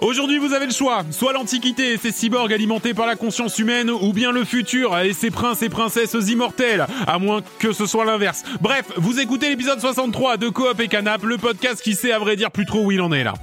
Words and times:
Aujourd'hui, 0.00 0.38
vous 0.38 0.52
avez 0.52 0.66
le 0.66 0.72
choix. 0.72 1.02
Soit 1.10 1.32
l'Antiquité 1.32 1.92
et 1.92 1.96
ses 1.96 2.12
cyborgs 2.12 2.52
alimentés 2.52 2.94
par 2.94 3.06
la 3.06 3.16
conscience 3.16 3.58
humaine, 3.58 3.90
ou 3.90 4.12
bien 4.12 4.30
le 4.30 4.44
futur 4.44 4.96
et 4.96 5.12
ses 5.12 5.30
princes 5.30 5.62
et 5.62 5.68
princesses 5.68 6.14
immortels. 6.28 6.86
À 7.06 7.18
moins 7.18 7.42
que 7.58 7.72
ce 7.72 7.86
soit 7.86 8.04
l'inverse. 8.04 8.44
Bref, 8.60 8.84
vous 8.96 9.18
écoutez 9.18 9.48
l'épisode 9.48 9.80
63 9.80 10.36
de 10.36 10.48
Coop 10.48 10.80
et 10.80 10.88
Canap, 10.88 11.24
le 11.24 11.36
podcast 11.36 11.82
qui 11.82 11.94
sait 11.94 12.12
à 12.12 12.18
vrai 12.20 12.36
dire 12.36 12.52
plus 12.52 12.66
trop 12.66 12.84
où 12.84 12.92
il 12.92 13.00
en 13.00 13.12
est 13.12 13.24
là. 13.24 13.34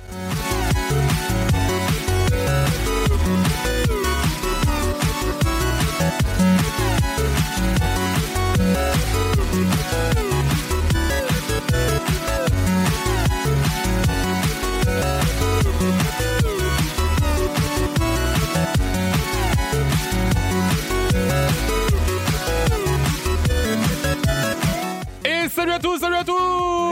Et 25.96 26.00
salut 26.00 26.16
à 26.16 26.24
tous, 26.24 26.34
tous 26.36 26.92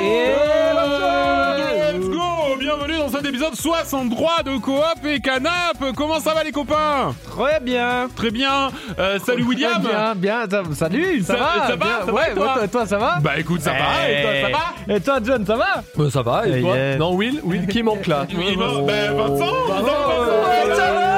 Let's 1.99 2.09
go. 2.09 2.57
Bienvenue 2.59 2.97
dans 2.97 3.09
cet 3.09 3.25
épisode 3.25 3.53
63 3.55 4.43
de 4.45 4.57
Coop 4.57 4.81
et 5.05 5.19
Canap. 5.19 5.51
Comment 5.95 6.19
ça 6.21 6.33
va 6.33 6.43
les 6.43 6.51
copains? 6.53 7.13
Très 7.35 7.59
bien. 7.59 8.07
Très 8.15 8.31
bien. 8.31 8.69
Euh, 8.99 9.19
Salut 9.19 9.43
William. 9.43 9.81
Bien, 9.81 10.15
bien. 10.15 10.45
ça- 10.49 10.63
Salut, 10.73 11.21
ça, 11.21 11.33
Ça- 11.33 11.39
va 11.39 11.49
ça 11.67 11.67
va, 11.69 11.75
bien. 11.75 11.87
ça 11.99 12.05
va, 12.05 12.13
Ouais, 12.13 12.31
et 12.31 12.35
toi 12.35 12.55
toi, 12.71 12.85
ça 12.85 12.97
va? 12.97 13.19
Bah 13.21 13.31
écoute, 13.37 13.61
ça 13.61 13.71
va, 13.71 14.09
et 14.09 14.21
toi 14.21 14.31
ça 14.41 14.57
va? 14.57 14.95
Et 14.95 15.01
toi, 15.01 15.19
John, 15.23 15.45
ça 15.45 15.55
va? 15.55 15.83
Euh, 15.99 16.09
ça 16.09 16.21
va, 16.21 16.47
et 16.47 16.61
toi? 16.61 16.75
Non, 16.97 17.13
Will 17.15 17.41
Will 17.43 17.67
qui 17.67 17.83
manque 17.83 18.07
là. 18.07 18.25
Bah, 18.33 18.43
bah, 18.87 19.11
Vincent 19.13 19.45
Vincent, 19.67 19.85
ouais, 19.85 20.75
ça 20.75 20.93
va 20.93 21.12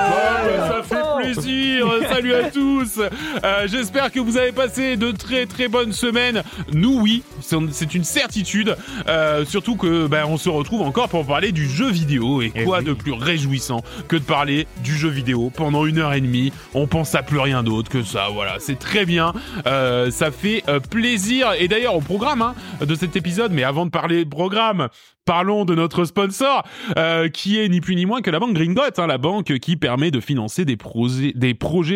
plaisir 1.33 1.87
Salut 2.09 2.33
à 2.33 2.51
tous 2.51 2.99
Euh, 3.43 3.67
J'espère 3.67 4.11
que 4.11 4.19
vous 4.19 4.37
avez 4.37 4.51
passé 4.51 4.95
de 4.97 5.11
très 5.11 5.45
très 5.45 5.67
bonnes 5.67 5.93
semaines. 5.93 6.43
Nous, 6.73 6.99
oui, 7.01 7.23
c'est 7.41 7.93
une 7.95 8.03
certitude. 8.03 8.75
Euh, 9.07 9.45
surtout 9.45 9.75
que 9.75 10.07
ben, 10.07 10.25
on 10.27 10.37
se 10.37 10.49
retrouve 10.49 10.81
encore 10.81 11.09
pour 11.09 11.25
parler 11.25 11.51
du 11.51 11.67
jeu 11.69 11.89
vidéo. 11.89 12.41
Et 12.41 12.51
Eh 12.55 12.63
quoi 12.63 12.79
oui. 12.79 12.85
de 12.85 12.93
plus 12.93 13.13
réjouissant 13.13 13.83
que 14.07 14.15
de 14.15 14.23
parler 14.23 14.67
du 14.83 14.95
jeu 14.95 15.09
vidéo 15.09 15.51
pendant 15.55 15.85
une 15.85 15.99
heure 15.99 16.13
et 16.13 16.21
demie? 16.21 16.51
On 16.73 16.87
pense 16.87 17.15
à 17.15 17.23
plus 17.23 17.39
rien 17.39 17.63
d'autre 17.63 17.89
que 17.89 18.03
ça. 18.03 18.27
Voilà, 18.33 18.57
c'est 18.59 18.79
très 18.79 19.05
bien. 19.05 19.33
Euh, 19.67 20.11
ça 20.11 20.31
fait 20.31 20.63
euh, 20.67 20.79
plaisir. 20.79 21.53
Et 21.59 21.67
d'ailleurs, 21.67 21.95
au 21.95 22.01
programme 22.01 22.41
hein, 22.41 22.55
de 22.85 22.95
cet 22.95 23.15
épisode, 23.15 23.51
mais 23.51 23.63
avant 23.63 23.85
de 23.85 23.91
parler 23.91 24.25
programme, 24.25 24.89
Parlons 25.25 25.65
de 25.65 25.73
notre 25.73 26.05
sponsor, 26.05 26.61
euh, 26.99 27.29
qui 27.29 27.59
est 27.59 27.67
ni 27.67 27.81
plus 27.81 27.95
ni 27.95 28.05
moins 28.05 28.21
que 28.21 28.29
la 28.29 28.39
banque 28.39 28.53
Gringot, 28.53 28.81
hein, 28.97 29.07
la 29.07 29.17
banque 29.17 29.57
qui 29.57 29.75
permet 29.75 30.11
de 30.11 30.19
financer 30.19 30.65
des 30.65 30.77
projets, 30.77 31.33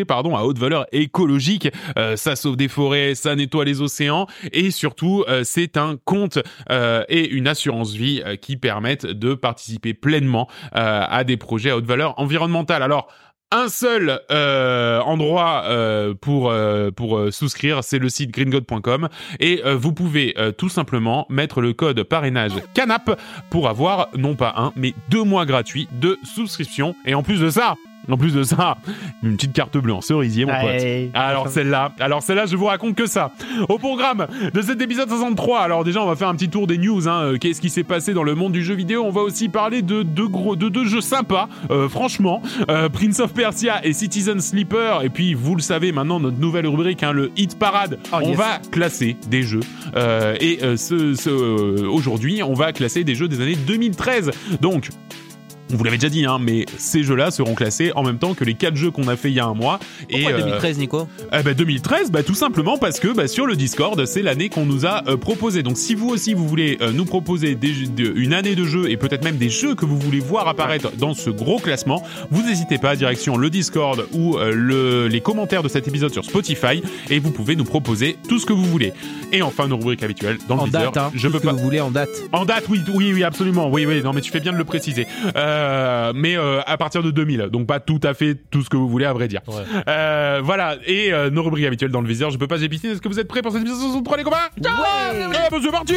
à 0.10 0.46
haute 0.46 0.58
valeur 0.58 0.88
écologique. 0.92 1.70
Euh, 1.98 2.16
ça 2.16 2.36
sauve 2.36 2.58
des 2.58 2.68
forêts, 2.68 3.14
ça 3.14 3.36
nettoie 3.36 3.66
les 3.66 3.82
océans, 3.82 4.26
et 4.52 4.72
surtout, 4.72 5.24
euh, 5.28 5.42
c'est 5.44 5.78
un 5.78 5.96
compte 6.04 6.40
euh, 6.72 7.04
et 7.08 7.30
une 7.30 7.48
assurance 7.48 7.94
vie 7.94 8.24
euh, 8.26 8.36
qui 8.36 8.58
permettent 8.58 9.06
de 9.06 9.36
participer 9.36 9.94
pleinement 9.94 10.48
à 10.72 11.24
des 11.24 11.38
projets 11.38 11.70
à 11.70 11.78
haute 11.78 11.86
valeur 11.86 12.16
environnementale. 12.18 12.82
Alors, 12.84 13.08
un 13.52 13.68
seul 13.68 14.22
euh, 14.32 15.00
endroit 15.02 15.64
euh, 15.66 16.14
pour 16.14 16.52
euh, 16.52 16.92
pour 16.92 17.32
souscrire, 17.32 17.84
c'est 17.84 18.00
le 18.00 18.10
site 18.10 18.32
greengod.com 18.32 19.10
et 19.40 19.62
vous 19.76 19.94
pouvez 19.94 20.36
tout 20.58 20.70
simplement 20.70 21.26
mettre 21.30 21.62
le 21.62 21.74
code 21.74 22.04
parrainage 22.04 22.54
canap 22.74 23.20
pour 23.50 23.68
avoir 23.70 24.10
non 24.16 24.36
pas 24.36 24.54
un 24.58 24.72
mais 24.76 24.94
deux 25.10 25.24
mois 25.24 25.46
gratuits 25.46 25.88
de 26.00 26.18
souscription. 26.24 26.96
Et 27.06 27.14
en 27.14 27.24
plus 27.24 27.40
de 27.40 27.50
ça, 27.50 27.76
en 28.12 28.18
plus 28.18 28.34
de 28.34 28.44
ça, 28.44 28.78
une 29.24 29.36
petite 29.36 29.54
carte 29.54 29.78
bleue 29.78 29.94
en 29.94 30.02
cerisier 30.02 30.46
mon 30.46 30.54
pote. 30.60 30.82
Alors 31.14 31.48
celle-là, 31.50 31.92
alors 32.00 32.22
celle-là, 32.24 32.46
je 32.46 32.56
vous 32.56 32.66
raconte 32.66 32.96
que 32.96 33.06
ça. 33.08 33.32
Au 33.68 33.78
programme 33.78 34.28
de 34.54 34.62
cet 34.62 34.82
épisode 34.82 35.10
63, 35.10 35.60
alors 35.60 35.84
déjà 35.84 36.02
on 36.02 36.08
va 36.08 36.16
faire 36.16 36.28
un 36.30 36.36
petit 36.36 36.50
tour 36.50 36.68
des 36.68 36.78
news. 36.78 37.08
Hein. 37.08 37.24
Euh, 37.24 37.38
Qu'est-ce 37.38 37.62
qui 37.62 37.70
s'est 37.70 37.84
passé 37.84 38.14
dans 38.14 38.24
le 38.24 38.36
monde 38.36 38.52
du 38.54 38.64
jeu 38.64 38.74
vidéo? 38.74 39.04
On 39.06 39.12
va 39.12 39.22
aussi 39.22 39.50
parler 39.50 39.82
de 39.82 40.04
deux 40.04 40.28
gros, 40.28 40.56
de 40.56 40.70
deux 40.70 40.86
jeux 40.86 41.02
sympas, 41.02 41.48
euh, 41.72 41.88
franchement, 41.90 42.42
Euh, 42.70 42.90
Prince 42.90 43.20
of 43.20 43.34
Persia 43.34 43.86
et 43.86 43.94
Citizen 43.94 44.40
Sleeper. 44.42 45.04
Et 45.04 45.10
puis 45.10 45.34
vous 45.34 45.56
le 45.56 45.62
savez 45.62 45.92
maintenant, 45.92 46.20
notre 46.20 46.40
nouvelle 46.40 46.68
rubrique, 46.68 47.04
hein, 47.04 47.12
le 47.14 47.32
Hit 47.38 47.58
Parade. 47.58 48.00
Oh, 48.12 48.18
on 48.22 48.30
yes. 48.30 48.38
va 48.38 48.60
classer 48.72 49.18
des 49.30 49.44
jeux. 49.44 49.62
Euh, 49.96 50.36
et 50.40 50.60
ce, 50.78 51.14
ce, 51.16 51.30
aujourd'hui, 51.86 52.44
on 52.44 52.54
va 52.54 52.72
classer 52.74 53.04
des 53.04 53.16
jeux 53.16 53.28
des 53.28 53.42
années 53.42 53.56
2013. 53.56 54.32
Donc 54.62 54.90
on 55.72 55.76
vous 55.78 55.84
l'avait 55.84 55.98
déjà 55.98 56.10
dit, 56.10 56.26
hein, 56.26 56.38
mais 56.42 56.66
ces 56.78 57.04
jeux-là 57.04 57.32
seront 57.32 57.54
classés 57.56 57.92
en 57.96 58.04
même 58.04 58.18
temps 58.18 58.34
que 58.34 58.44
les 58.44 58.54
quatre 58.56 58.76
jeux 58.76 58.92
qu'on 58.92 59.08
a 59.08 59.16
fait 59.16 59.30
il 59.30 59.36
y 59.36 59.40
a 59.40 59.46
un 59.46 59.54
mois. 59.54 59.80
Pourquoi 60.10 60.32
et, 60.32 60.34
euh, 60.34 60.38
2013, 60.40 60.78
Nico? 60.80 61.08
Eh 61.38 61.44
ben 61.44 61.54
2013, 61.54 62.12
bah 62.12 62.24
tout 62.24 62.34
simplement 62.34 62.78
parce 62.78 63.00
que 63.00 63.10
bah, 63.10 63.28
sur 63.28 63.46
le 63.46 63.56
Discord, 63.56 64.04
c'est 64.06 64.22
l'année 64.22 64.50
qu'on 64.50 64.66
nous 64.66 64.86
a 64.86 65.04
euh, 65.08 65.18
proposé. 65.18 65.62
Donc 65.64 65.78
si 65.78 65.96
vous 65.96 66.10
aussi 66.10 66.34
vous 66.34 66.48
voulez 66.48 66.78
euh, 66.82 66.92
nous 66.92 67.06
proposer 67.06 67.56
des, 67.56 67.74
jeux- 67.74 67.88
de- 67.88 68.14
une 68.16 68.34
année 68.34 68.56
de 68.56 68.66
jeu 68.66 68.90
et 68.90 68.98
peut-être 68.98 69.24
même 69.24 69.38
des 69.38 69.50
jeux 69.50 69.76
que 69.76 69.86
vous 69.86 69.98
voulez 70.00 70.20
voir 70.20 70.48
apparaître 70.48 70.92
dans 70.98 71.14
ce 71.14 71.30
gros 71.30 71.60
classement, 71.60 72.04
vous 72.32 72.42
n'hésitez 72.42 72.78
pas 72.78 72.96
direction 72.96 73.38
le 73.38 73.50
Discord 73.50 74.06
ou 74.14 74.38
euh, 74.38 74.52
le, 74.54 75.08
les 75.08 75.22
commentaires 75.22 75.64
de 75.64 75.70
cet 75.70 75.88
épisode 75.88 76.12
sur 76.14 76.26
Spotify 76.26 76.82
et 77.10 77.20
vous 77.20 77.32
pouvez 77.32 77.56
nous 77.56 77.64
proposer 77.66 78.18
tout 78.28 78.40
ce 78.40 78.46
que 78.46 78.54
vous 78.54 78.66
voulez. 78.66 78.94
Et 79.32 79.42
enfin 79.42 79.68
nos 79.68 79.78
rubriques 79.78 80.04
habituelles 80.04 80.38
dans 80.48 80.56
le 80.56 80.62
En 80.62 80.66
viseur. 80.66 80.92
date, 80.92 80.98
hein. 80.98 81.12
Je 81.14 81.28
Tout 81.28 81.34
peux 81.34 81.38
ce 81.40 81.44
que 81.44 81.48
pas. 81.50 81.54
vous 81.54 81.60
voulez 81.64 81.80
en 81.80 81.92
date. 81.92 82.10
En 82.32 82.46
date, 82.46 82.66
oui, 82.70 82.80
oui, 82.96 83.12
oui, 83.14 83.24
absolument. 83.24 83.70
Oui, 83.70 83.86
oui, 83.86 84.02
non, 84.04 84.14
mais 84.14 84.22
tu 84.22 84.32
fais 84.32 84.40
bien 84.40 84.52
de 84.52 84.58
le 84.58 84.64
préciser. 84.66 85.06
Euh, 85.36 85.59
mais 86.14 86.38
euh, 86.38 86.62
à 86.66 86.78
partir 86.78 87.04
de 87.04 87.12
2000, 87.12 87.50
donc 87.52 87.68
pas 87.68 87.80
tout 87.80 88.00
à 88.04 88.14
fait 88.14 88.36
tout 88.50 88.62
ce 88.62 88.70
que 88.70 88.78
vous 88.78 88.90
voulez, 88.90 89.06
à 89.06 89.14
vrai 89.14 89.28
dire. 89.28 89.42
Ouais. 89.48 89.64
Euh, 89.88 90.42
voilà, 90.44 90.78
et 90.86 91.14
euh, 91.14 91.30
nos 91.30 91.44
rubriques 91.44 91.66
habituelles 91.66 91.92
dans 91.92 92.02
le 92.02 92.08
viseur. 92.08 92.30
Je 92.32 92.38
peux 92.38 92.48
pas 92.48 92.62
épiciner. 92.62 92.94
Est-ce 92.94 93.02
que 93.02 93.10
vous 93.10 93.20
êtes 93.20 93.28
prêts 93.28 93.42
pour 93.42 93.52
cette 93.52 93.62
épisode 93.62 93.80
63, 93.80 94.18
les 94.18 94.24
copains? 94.24 94.38
Ouais 94.58 95.22
Et 95.22 95.62
c'est 95.62 95.72
parti 95.72 95.94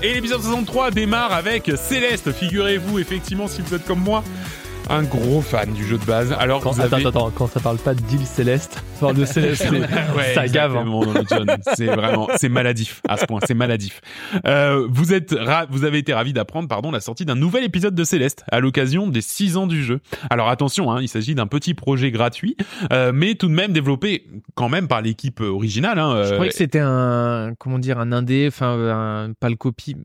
Et 0.00 0.14
l'épisode 0.14 0.40
63 0.40 0.92
démarre 0.92 1.32
avec 1.32 1.72
Céleste. 1.76 2.32
Figurez-vous, 2.32 2.98
effectivement, 3.00 3.48
si 3.48 3.62
vous 3.62 3.74
êtes 3.74 3.84
comme 3.84 4.00
moi, 4.00 4.22
un 4.90 5.02
gros 5.02 5.40
fan 5.42 5.72
du 5.72 5.84
jeu 5.86 5.98
de 5.98 6.04
base. 6.04 6.34
Alors, 6.38 6.60
Quand, 6.62 6.70
vous 6.72 6.80
attends, 6.80 6.96
avez... 6.96 7.06
attends, 7.06 7.26
attends, 7.26 7.30
quand 7.36 7.46
ça 7.46 7.60
parle 7.60 7.76
pas 7.78 7.94
d'île 7.94 8.24
céleste, 8.26 8.82
ça 8.94 9.00
parle 9.00 9.16
de 9.16 9.24
céleste, 9.24 9.62
c'est- 9.68 9.70
Ouais, 9.70 10.34
ça 10.34 10.48
gave. 10.48 10.76
hein. 10.76 10.84
c'est 11.74 11.86
vraiment, 11.86 12.28
c'est 12.36 12.48
maladif 12.48 13.02
à 13.08 13.16
ce 13.16 13.26
point, 13.26 13.40
c'est 13.46 13.54
maladif. 13.54 14.00
Euh, 14.46 14.86
vous 14.90 15.12
êtes, 15.12 15.34
ra- 15.38 15.66
vous 15.70 15.84
avez 15.84 15.98
été 15.98 16.14
ravi 16.14 16.32
d'apprendre, 16.32 16.68
pardon, 16.68 16.90
la 16.90 17.00
sortie 17.00 17.24
d'un 17.24 17.34
nouvel 17.34 17.64
épisode 17.64 17.94
de 17.94 18.04
Céleste 18.04 18.44
à 18.50 18.60
l'occasion 18.60 19.06
des 19.06 19.20
6 19.20 19.56
ans 19.56 19.66
du 19.66 19.82
jeu. 19.84 20.00
Alors 20.30 20.48
attention, 20.48 20.90
hein, 20.90 21.00
il 21.02 21.08
s'agit 21.08 21.34
d'un 21.34 21.46
petit 21.46 21.74
projet 21.74 22.10
gratuit, 22.10 22.56
euh, 22.92 23.12
mais 23.14 23.34
tout 23.34 23.48
de 23.48 23.54
même 23.54 23.72
développé 23.72 24.26
quand 24.54 24.68
même 24.70 24.88
par 24.88 25.02
l'équipe 25.02 25.40
originale. 25.40 25.98
Hein, 25.98 26.22
Je 26.24 26.28
euh, 26.30 26.32
croyais 26.34 26.50
que 26.50 26.56
c'était 26.56 26.80
un, 26.82 27.52
comment 27.58 27.78
dire, 27.78 27.98
un 27.98 28.12
indé, 28.12 28.46
enfin, 28.48 29.28
pas 29.38 29.48
le 29.50 29.56
copie, 29.56 29.96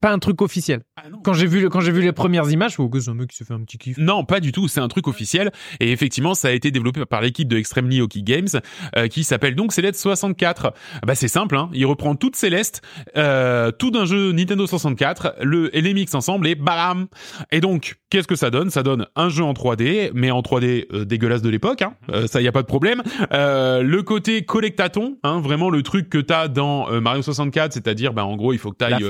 pas 0.00 0.10
un 0.12 0.18
truc 0.18 0.42
officiel. 0.42 0.82
ah. 0.96 1.02
Quand 1.22 1.32
j'ai 1.34 1.46
vu, 1.46 1.60
le- 1.60 1.68
quand 1.68 1.80
j'ai 1.80 1.92
vu 1.92 2.02
les 2.02 2.12
premières 2.12 2.50
images, 2.50 2.74
oh, 2.78 2.88
que 2.88 3.00
c'est 3.00 3.10
un 3.10 3.14
mec 3.14 3.28
qui 3.30 3.36
s'est 3.36 3.44
fait 3.44 3.54
un 3.54 3.60
petit 3.60 3.78
kiff. 3.78 3.98
Non, 3.98 4.24
pas 4.24 4.40
du 4.40 4.52
tout. 4.52 4.68
C'est 4.68 4.80
un 4.80 4.88
truc 4.88 5.08
officiel. 5.08 5.50
Et 5.80 5.92
effectivement, 5.92 6.34
ça 6.34 6.48
a 6.48 6.50
été 6.52 6.70
développé 6.70 7.04
par 7.06 7.20
l'équipe 7.20 7.48
de 7.48 7.56
Extremely 7.56 8.00
Hockey 8.00 8.22
Games, 8.22 8.48
euh, 8.96 9.08
qui 9.08 9.24
s'appelle 9.24 9.54
donc 9.54 9.72
Céleste 9.72 10.00
64. 10.00 10.72
Bah, 11.06 11.14
c'est 11.14 11.28
simple, 11.28 11.56
hein. 11.56 11.70
Il 11.72 11.86
reprend 11.86 12.14
toute 12.14 12.36
Céleste, 12.36 12.82
euh, 13.16 13.70
tout 13.70 13.90
d'un 13.90 14.04
jeu 14.04 14.32
Nintendo 14.32 14.66
64, 14.66 15.36
le, 15.42 15.74
et 15.76 15.80
les 15.80 15.94
mix 15.94 16.14
ensemble 16.14 16.46
et 16.48 16.54
bam! 16.54 17.06
Et 17.52 17.60
donc, 17.60 17.96
qu'est-ce 18.10 18.28
que 18.28 18.36
ça 18.36 18.50
donne? 18.50 18.70
Ça 18.70 18.82
donne 18.82 19.06
un 19.16 19.28
jeu 19.28 19.44
en 19.44 19.52
3D, 19.52 20.10
mais 20.14 20.30
en 20.30 20.40
3D 20.40 20.86
euh, 20.92 21.04
dégueulasse 21.04 21.42
de 21.42 21.48
l'époque, 21.50 21.82
hein. 21.82 21.94
Euh, 22.10 22.26
ça 22.26 22.40
y 22.40 22.48
a 22.48 22.52
pas 22.52 22.62
de 22.62 22.66
problème. 22.66 23.02
Euh, 23.32 23.82
le 23.82 24.02
côté 24.02 24.44
collectaton, 24.44 25.18
hein, 25.22 25.40
vraiment 25.40 25.70
le 25.70 25.82
truc 25.82 26.08
que 26.08 26.18
t'as 26.18 26.48
dans 26.48 26.90
euh, 26.90 27.00
Mario 27.00 27.22
64, 27.22 27.72
c'est-à-dire, 27.72 28.12
bah, 28.12 28.24
en 28.24 28.36
gros, 28.36 28.52
il 28.52 28.58
faut 28.58 28.70
que 28.70 28.76
t'ailles, 28.76 29.02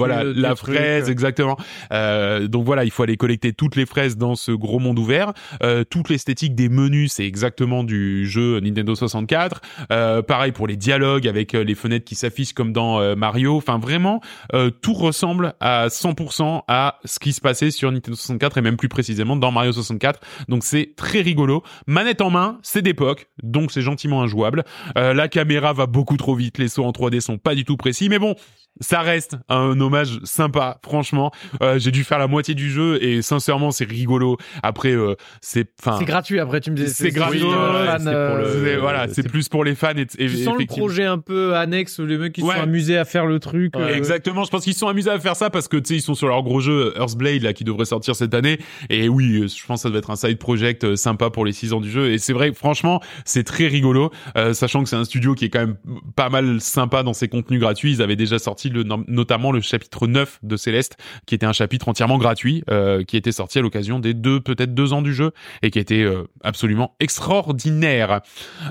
Voilà, 0.00 0.24
la 0.24 0.54
trucs, 0.54 0.74
fraise, 0.74 1.08
euh. 1.08 1.12
exactement. 1.12 1.56
Euh, 1.92 2.48
donc 2.48 2.64
voilà, 2.64 2.84
il 2.84 2.90
faut 2.90 3.02
aller 3.02 3.16
collecter 3.16 3.52
toutes 3.52 3.76
les 3.76 3.86
fraises 3.86 4.16
dans 4.16 4.34
ce 4.34 4.52
gros 4.52 4.78
monde 4.78 4.98
ouvert. 4.98 5.32
Euh, 5.62 5.84
toute 5.84 6.08
l'esthétique 6.08 6.54
des 6.54 6.68
menus, 6.68 7.12
c'est 7.12 7.26
exactement 7.26 7.84
du 7.84 8.26
jeu 8.26 8.60
Nintendo 8.60 8.94
64. 8.94 9.60
Euh, 9.92 10.22
pareil 10.22 10.52
pour 10.52 10.66
les 10.66 10.76
dialogues 10.76 11.28
avec 11.28 11.54
euh, 11.54 11.62
les 11.62 11.74
fenêtres 11.74 12.04
qui 12.04 12.14
s'affichent 12.14 12.52
comme 12.52 12.72
dans 12.72 13.00
euh, 13.00 13.14
Mario. 13.14 13.56
Enfin 13.56 13.78
vraiment, 13.78 14.20
euh, 14.54 14.70
tout 14.70 14.94
ressemble 14.94 15.54
à 15.60 15.88
100% 15.88 16.62
à 16.68 16.98
ce 17.04 17.18
qui 17.18 17.32
se 17.32 17.40
passait 17.40 17.70
sur 17.70 17.90
Nintendo 17.92 18.16
64 18.16 18.58
et 18.58 18.62
même 18.62 18.76
plus 18.76 18.88
précisément 18.88 19.36
dans 19.36 19.52
Mario 19.52 19.72
64. 19.72 20.20
Donc 20.48 20.64
c'est 20.64 20.94
très 20.96 21.20
rigolo. 21.20 21.62
Manette 21.86 22.20
en 22.20 22.30
main, 22.30 22.58
c'est 22.62 22.82
d'époque, 22.82 23.28
donc 23.42 23.72
c'est 23.72 23.82
gentiment 23.82 24.22
injouable. 24.22 24.64
Euh, 24.96 25.14
la 25.14 25.28
caméra 25.28 25.72
va 25.72 25.86
beaucoup 25.86 26.16
trop 26.16 26.34
vite, 26.34 26.58
les 26.58 26.68
sauts 26.68 26.84
en 26.84 26.92
3D 26.92 27.20
sont 27.20 27.38
pas 27.38 27.54
du 27.54 27.64
tout 27.64 27.76
précis, 27.76 28.08
mais 28.08 28.18
bon, 28.18 28.34
ça 28.80 29.00
reste 29.00 29.36
un 29.48 29.78
hommage 29.80 30.20
sympa, 30.24 30.78
franchement. 30.84 31.32
Euh, 31.62 31.78
j'ai 31.78 31.90
dû 31.90 32.04
faire 32.04 32.18
la 32.18 32.28
moitié 32.28 32.54
du 32.54 32.70
jeu 32.70 33.02
et 33.02 33.20
sincèrement, 33.22 33.70
c'est 33.72 33.84
rigolo. 33.88 34.36
Après, 34.62 34.92
euh, 34.92 35.16
c'est, 35.42 35.68
enfin, 35.80 35.96
C'est 35.98 36.04
gratuit 36.06 36.38
après, 36.40 36.60
tu 36.60 36.70
me 36.70 36.76
disais. 36.76 36.88
C'est 36.88 37.10
gratuit, 37.10 37.42
euh, 37.44 38.78
voilà, 38.80 39.08
c'est 39.08 39.28
plus 39.28 39.48
pour 39.48 39.64
les 39.64 39.74
fans 39.74 39.92
et, 39.96 40.02
et 40.02 40.06
Tu 40.28 40.36
sens 40.44 40.58
le 40.58 40.66
projet 40.66 41.04
un 41.04 41.18
peu 41.18 41.54
annexe 41.56 41.98
où 41.98 42.06
les 42.06 42.16
mecs 42.18 42.32
qui 42.32 42.42
Ouais. 42.42 42.54
sont 42.56 42.62
amusés 42.62 42.96
à 42.96 43.04
faire 43.04 43.26
le 43.26 43.38
truc. 43.38 43.76
Ouais, 43.76 43.82
euh, 43.82 43.94
Exactement, 43.96 44.44
je 44.44 44.50
pense 44.50 44.64
qu'ils 44.64 44.74
sont 44.74 44.88
amusés 44.88 45.10
à 45.10 45.18
faire 45.18 45.36
ça 45.36 45.50
parce 45.50 45.68
que 45.68 45.76
tu 45.76 45.88
sais 45.88 45.96
ils 45.96 46.02
sont 46.02 46.14
sur 46.14 46.28
leur 46.28 46.42
gros 46.42 46.60
jeu 46.60 46.94
Earthblade 46.96 47.42
là 47.42 47.52
qui 47.52 47.64
devrait 47.64 47.84
sortir 47.84 48.14
cette 48.16 48.34
année 48.34 48.58
et 48.88 49.08
oui, 49.08 49.42
euh, 49.42 49.48
je 49.48 49.66
pense 49.66 49.80
que 49.80 49.82
ça 49.82 49.90
doit 49.90 49.98
être 49.98 50.10
un 50.10 50.16
side 50.16 50.38
project 50.38 50.84
euh, 50.84 50.96
sympa 50.96 51.30
pour 51.30 51.44
les 51.44 51.52
6 51.52 51.72
ans 51.74 51.80
du 51.80 51.90
jeu 51.90 52.10
et 52.12 52.18
c'est 52.18 52.32
vrai 52.32 52.52
franchement, 52.54 53.00
c'est 53.24 53.44
très 53.44 53.66
rigolo 53.66 54.10
euh, 54.36 54.52
sachant 54.54 54.82
que 54.82 54.88
c'est 54.88 54.96
un 54.96 55.04
studio 55.04 55.34
qui 55.34 55.44
est 55.46 55.50
quand 55.50 55.60
même 55.60 55.76
pas 56.16 56.28
mal 56.30 56.60
sympa 56.60 57.02
dans 57.02 57.12
ses 57.12 57.28
contenus 57.28 57.60
gratuits, 57.60 57.92
ils 57.92 58.02
avaient 58.02 58.16
déjà 58.16 58.38
sorti 58.38 58.59
le 58.68 58.84
notamment 59.08 59.50
le 59.52 59.60
chapitre 59.60 60.06
9 60.06 60.40
de 60.42 60.56
Céleste 60.56 60.96
qui 61.26 61.34
était 61.34 61.46
un 61.46 61.52
chapitre 61.52 61.88
entièrement 61.88 62.18
gratuit 62.18 62.62
euh, 62.70 63.02
qui 63.04 63.16
était 63.16 63.32
sorti 63.32 63.58
à 63.58 63.62
l'occasion 63.62 63.98
des 63.98 64.12
deux 64.14 64.40
peut-être 64.40 64.74
deux 64.74 64.92
ans 64.92 65.02
du 65.02 65.14
jeu 65.14 65.32
et 65.62 65.70
qui 65.70 65.78
était 65.78 66.02
euh, 66.02 66.24
absolument 66.42 66.94
extraordinaire. 67.00 68.20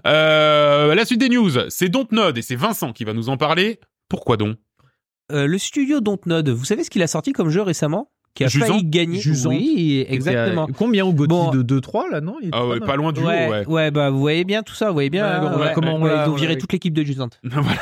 Euh, 0.05 0.93
la 0.95 1.05
suite 1.05 1.19
des 1.19 1.29
news, 1.29 1.49
c'est 1.69 1.89
Dontnod 1.89 2.37
et 2.37 2.41
c'est 2.41 2.55
Vincent 2.55 2.93
qui 2.93 3.03
va 3.03 3.13
nous 3.13 3.29
en 3.29 3.37
parler. 3.37 3.79
Pourquoi 4.09 4.37
donc? 4.37 4.57
Euh, 5.31 5.45
le 5.47 5.57
studio 5.57 5.99
Dontnod, 6.01 6.49
vous 6.49 6.65
savez 6.65 6.83
ce 6.83 6.89
qu'il 6.89 7.01
a 7.03 7.07
sorti 7.07 7.33
comme 7.33 7.49
jeu 7.49 7.61
récemment? 7.61 8.11
Qui 8.35 8.43
a 8.43 8.47
Jusant 8.47 8.67
failli 8.67 8.85
gagner. 8.85 9.19
Jusant. 9.19 9.49
Oui, 9.49 10.05
exactement. 10.07 10.65
À- 10.65 10.71
Combien 10.77 11.03
au 11.03 11.13
Gauthier 11.13 11.27
Bon. 11.35 11.49
de 11.49 11.63
2-3 11.63 12.11
là, 12.11 12.21
non? 12.21 12.35
Il 12.43 12.49
Ah 12.51 12.65
ouais, 12.67 12.79
pas 12.79 12.95
loin 12.95 13.11
du 13.11 13.21
haut, 13.21 13.25
ouais, 13.27 13.65
ouais. 13.65 13.89
bah 13.91 14.11
vous 14.11 14.19
voyez 14.19 14.43
bien 14.43 14.61
tout 14.61 14.75
ça, 14.75 14.87
vous 14.87 14.93
voyez 14.93 15.09
bien. 15.09 15.25
Ouais, 15.27 15.47
hein, 15.47 15.69
on 15.71 15.73
comment 15.73 15.95
on 15.95 16.01
ouais, 16.03 16.09
l'a- 16.11 16.25
ils 16.25 16.29
ont 16.29 16.33
on 16.33 16.35
viré 16.35 16.55
toute 16.57 16.71
l'équipe 16.71 16.93
de 16.93 17.03
Jusante. 17.03 17.39
voilà. 17.43 17.79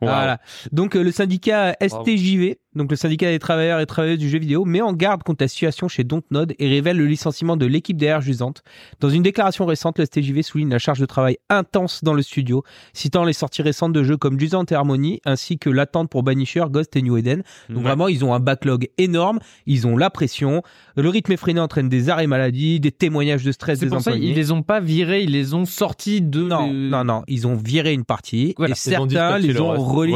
Voilà. 0.00 0.38
Donc 0.72 0.96
euh, 0.96 1.02
le 1.02 1.10
syndicat 1.12 1.74
STJV, 1.80 2.56
donc 2.74 2.90
le 2.90 2.96
syndicat 2.96 3.30
des 3.30 3.38
travailleurs 3.38 3.80
et 3.80 3.86
travailleuses 3.86 4.18
du 4.18 4.28
jeu 4.28 4.38
vidéo, 4.38 4.64
met 4.64 4.80
en 4.80 4.92
garde 4.92 5.22
contre 5.22 5.44
la 5.44 5.48
situation 5.48 5.86
chez 5.88 6.02
Dontnod 6.04 6.54
et 6.58 6.68
révèle 6.68 6.96
le 6.96 7.06
licenciement 7.06 7.56
de 7.56 7.66
l'équipe 7.66 7.96
DR 7.96 8.20
Jusante. 8.20 8.62
Dans 9.00 9.08
une 9.10 9.22
déclaration 9.22 9.64
récente, 9.64 9.98
le 9.98 10.04
STJV 10.06 10.42
souligne 10.42 10.70
la 10.70 10.78
charge 10.78 10.98
de 10.98 11.06
travail 11.06 11.38
intense 11.50 12.02
dans 12.02 12.14
le 12.14 12.22
studio, 12.22 12.64
citant 12.92 13.24
les 13.24 13.32
sorties 13.32 13.62
récentes 13.62 13.92
de 13.92 14.02
jeux 14.02 14.16
comme 14.16 14.38
Jusante 14.40 14.72
et 14.72 14.74
Harmony, 14.74 15.20
ainsi 15.24 15.58
que 15.58 15.70
l'attente 15.70 16.10
pour 16.10 16.22
Banisher, 16.22 16.64
Ghost 16.68 16.96
et 16.96 17.02
New 17.02 17.16
Eden. 17.16 17.42
Donc 17.68 17.78
Ouais. 17.78 17.82
vraiment, 17.84 18.08
ils 18.08 18.24
ont 18.24 18.34
un 18.34 18.40
backlog 18.40 18.88
énorme, 18.98 19.38
ils 19.66 19.86
ont 19.86 19.96
la 19.96 20.10
pression, 20.10 20.62
le 20.96 21.08
rythme 21.08 21.32
effréné 21.32 21.60
entraîne 21.60 21.88
des 21.88 22.08
arrêts 22.10 22.26
maladie, 22.26 22.80
des 22.80 22.90
témoignages 22.92 23.44
de 23.44 23.52
stress 23.52 23.78
des 23.78 23.86
pour 23.86 24.00
ça 24.00 24.10
employés. 24.10 24.30
ils 24.30 24.34
les 24.34 24.50
ont 24.52 24.62
pas 24.62 24.80
virés, 24.80 25.22
ils 25.22 25.30
les 25.30 25.54
ont 25.54 25.64
sortis 25.64 26.20
de. 26.22 26.42
Non, 26.42 26.72
non, 26.72 27.04
non, 27.04 27.22
ils 27.28 27.46
ont 27.46 27.54
viré 27.54 27.92
une 27.92 28.04
partie 28.04 28.54
Voilà. 28.56 28.73
Et 28.74 28.90
certains 28.90 29.38
les 29.38 29.52
le 29.52 29.60
ont 29.60 29.76
remis 29.82 30.14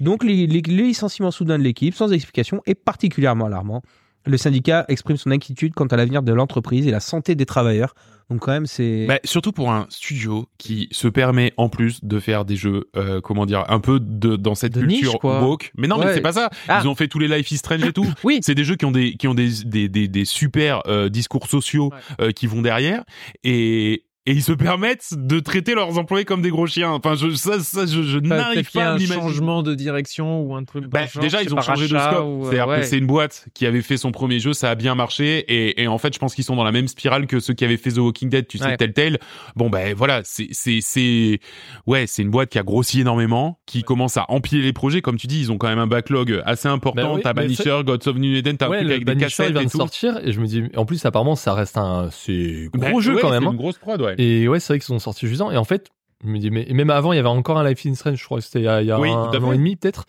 donc, 0.00 0.24
les, 0.24 0.46
les- 0.46 0.60
le 0.62 0.82
licenciement 0.82 1.30
soudain 1.30 1.58
de 1.58 1.62
l'équipe, 1.64 1.94
sans 1.94 2.12
explication, 2.12 2.60
est 2.66 2.74
particulièrement 2.74 3.46
alarmant. 3.46 3.82
Le 4.26 4.38
syndicat 4.38 4.86
exprime 4.88 5.18
son 5.18 5.30
inquiétude 5.30 5.74
quant 5.74 5.84
à 5.84 5.96
l'avenir 5.96 6.22
de 6.22 6.32
l'entreprise 6.32 6.86
et 6.86 6.90
la 6.90 7.00
santé 7.00 7.34
des 7.34 7.44
travailleurs. 7.44 7.94
Donc, 8.30 8.40
quand 8.40 8.52
même, 8.52 8.64
c'est. 8.64 9.04
Bah, 9.06 9.18
surtout 9.22 9.52
pour 9.52 9.70
un 9.70 9.84
studio 9.90 10.46
qui 10.56 10.88
se 10.92 11.08
permet 11.08 11.52
en 11.58 11.68
plus 11.68 12.02
de 12.02 12.18
faire 12.18 12.46
des 12.46 12.56
jeux, 12.56 12.88
euh, 12.96 13.20
comment 13.20 13.44
dire, 13.44 13.64
un 13.68 13.80
peu 13.80 14.00
de 14.00 14.36
dans 14.36 14.54
cette 14.54 14.72
De 14.72 14.80
culture 14.80 15.10
niche, 15.12 15.18
quoi. 15.20 15.42
woke. 15.46 15.72
Mais 15.76 15.88
non, 15.88 15.98
mais 15.98 16.14
c'est 16.14 16.22
pas 16.22 16.32
ça. 16.32 16.48
Ah. 16.68 16.80
Ils 16.82 16.88
ont 16.88 16.94
fait 16.94 17.06
tous 17.06 17.18
les 17.18 17.28
Life 17.28 17.50
is 17.50 17.58
Strange 17.58 17.84
et 17.84 17.92
tout. 17.92 18.06
Oui. 18.24 18.38
C'est 18.40 18.54
des 18.54 18.64
jeux 18.64 18.76
qui 18.76 18.86
ont 18.86 18.92
des 18.92 19.12
qui 19.14 19.28
ont 19.28 19.34
des 19.34 19.50
des 19.66 19.90
des, 19.90 20.08
des 20.08 20.24
super 20.24 20.80
euh, 20.86 21.10
discours 21.10 21.46
sociaux 21.46 21.90
euh, 22.22 22.30
qui 22.30 22.46
vont 22.46 22.62
derrière 22.62 23.04
et 23.42 24.04
et 24.26 24.32
ils 24.32 24.42
se 24.42 24.52
permettent 24.52 25.08
de 25.12 25.38
traiter 25.40 25.74
leurs 25.74 25.98
employés 25.98 26.24
comme 26.24 26.40
des 26.40 26.48
gros 26.50 26.66
chiens. 26.66 26.90
Enfin, 26.92 27.14
je, 27.14 27.28
ça, 27.34 27.60
ça, 27.60 27.84
je, 27.86 28.02
je 28.02 28.18
n'arrive 28.18 28.70
pas 28.72 28.84
à 28.84 28.90
un 28.92 28.96
l'imaginer. 28.96 29.20
changement 29.20 29.62
de 29.62 29.74
direction 29.74 30.40
ou 30.40 30.54
un 30.54 30.64
truc. 30.64 30.86
Bah, 30.86 31.06
genre, 31.06 31.22
déjà, 31.22 31.38
c'est 31.38 31.44
ils 31.44 31.54
ont 31.54 31.60
changé 31.60 31.88
de 31.88 31.98
scope. 31.98 32.24
ou, 32.24 32.46
euh, 32.46 32.50
C'est-à-dire 32.50 32.68
ouais. 32.68 32.80
que 32.80 32.86
c'est 32.86 32.98
une 32.98 33.06
boîte 33.06 33.46
qui 33.54 33.66
avait 33.66 33.82
fait 33.82 33.96
son 33.98 34.12
premier 34.12 34.38
jeu, 34.40 34.52
ça 34.54 34.70
a 34.70 34.74
bien 34.74 34.94
marché, 34.94 35.38
et, 35.48 35.82
et 35.82 35.88
en 35.88 35.98
fait, 35.98 36.14
je 36.14 36.18
pense 36.18 36.34
qu'ils 36.34 36.44
sont 36.44 36.56
dans 36.56 36.64
la 36.64 36.72
même 36.72 36.88
spirale 36.88 37.26
que 37.26 37.38
ceux 37.40 37.52
qui 37.54 37.64
avaient 37.64 37.76
fait 37.76 37.90
The 37.92 37.98
Walking 37.98 38.30
Dead, 38.30 38.46
tu 38.48 38.58
sais, 38.58 38.64
Ouais. 38.64 38.76
Telltale. 38.78 39.18
Bon, 39.56 39.68
ben 39.68 39.94
voilà, 39.94 40.22
c'est, 40.24 40.48
c'est, 40.52 40.78
c'est, 40.80 41.38
ouais, 41.86 42.06
c'est 42.06 42.22
une 42.22 42.30
boîte 42.30 42.48
qui 42.48 42.58
a 42.58 42.62
grossi 42.62 43.00
énormément, 43.02 43.58
qui 43.66 43.82
commence 43.82 44.16
à 44.16 44.24
empiler 44.30 44.62
les 44.62 44.72
projets, 44.72 45.02
comme 45.02 45.16
tu 45.18 45.26
dis, 45.26 45.40
ils 45.40 45.52
ont 45.52 45.58
quand 45.58 45.68
même 45.68 45.78
un 45.78 45.86
backlog 45.86 46.40
assez 46.46 46.66
important. 46.68 47.02
Bah 47.10 47.12
oui, 47.16 47.20
t'as 47.22 47.34
mais 47.34 47.42
Banisher, 47.42 47.80
Gods 47.84 48.08
of 48.08 48.16
New 48.16 48.34
Eden, 48.36 48.56
t'as 48.56 48.66
un 48.66 48.68
truc 48.70 48.80
avec 48.80 48.98
des 49.00 49.04
Banisher, 49.04 49.24
cassettes 49.26 49.46
il 49.48 49.52
vient 49.52 49.62
et 49.62 49.66
de 49.66 49.70
tout. 49.70 49.76
sortir 49.78 50.18
et 50.24 50.32
je 50.32 50.40
me 50.40 50.46
dis, 50.46 50.62
en 50.76 50.86
plus 50.86 51.04
apparemment 51.04 51.36
ça 51.36 51.52
reste 51.54 51.76
un, 51.76 52.08
c'est 52.10 52.68
gros 52.72 52.80
Bah, 52.94 53.00
jeu 53.00 53.14
ouais, 53.16 53.20
quand 53.20 53.28
c'est 53.28 53.34
même. 53.34 53.46
hein. 53.48 53.50
une 53.52 53.56
grosse 53.58 53.78
prod, 53.78 54.00
ouais. 54.00 54.13
Et 54.18 54.48
ouais, 54.48 54.60
c'est 54.60 54.72
vrai 54.72 54.78
qu'ils 54.78 54.86
sont 54.86 54.98
sortis 54.98 55.26
juste 55.26 55.42
Et 55.52 55.56
en 55.56 55.64
fait, 55.64 55.88
je 56.22 56.28
me 56.28 56.38
dis, 56.38 56.50
mais 56.50 56.64
et 56.68 56.74
même 56.74 56.90
avant, 56.90 57.12
il 57.12 57.16
y 57.16 57.18
avait 57.18 57.28
encore 57.28 57.58
un 57.58 57.68
Life 57.68 57.84
is 57.84 57.94
Strange, 57.96 58.18
je 58.18 58.24
crois 58.24 58.38
que 58.38 58.44
c'était 58.44 58.60
il 58.60 58.64
y 58.64 58.68
a, 58.68 58.80
il 58.82 58.86
y 58.86 58.90
a 58.90 58.98
Oui, 58.98 59.10
un, 59.10 59.30
un 59.30 59.42
an 59.42 59.52
et 59.52 59.56
demi 59.56 59.76
peut-être. 59.76 60.06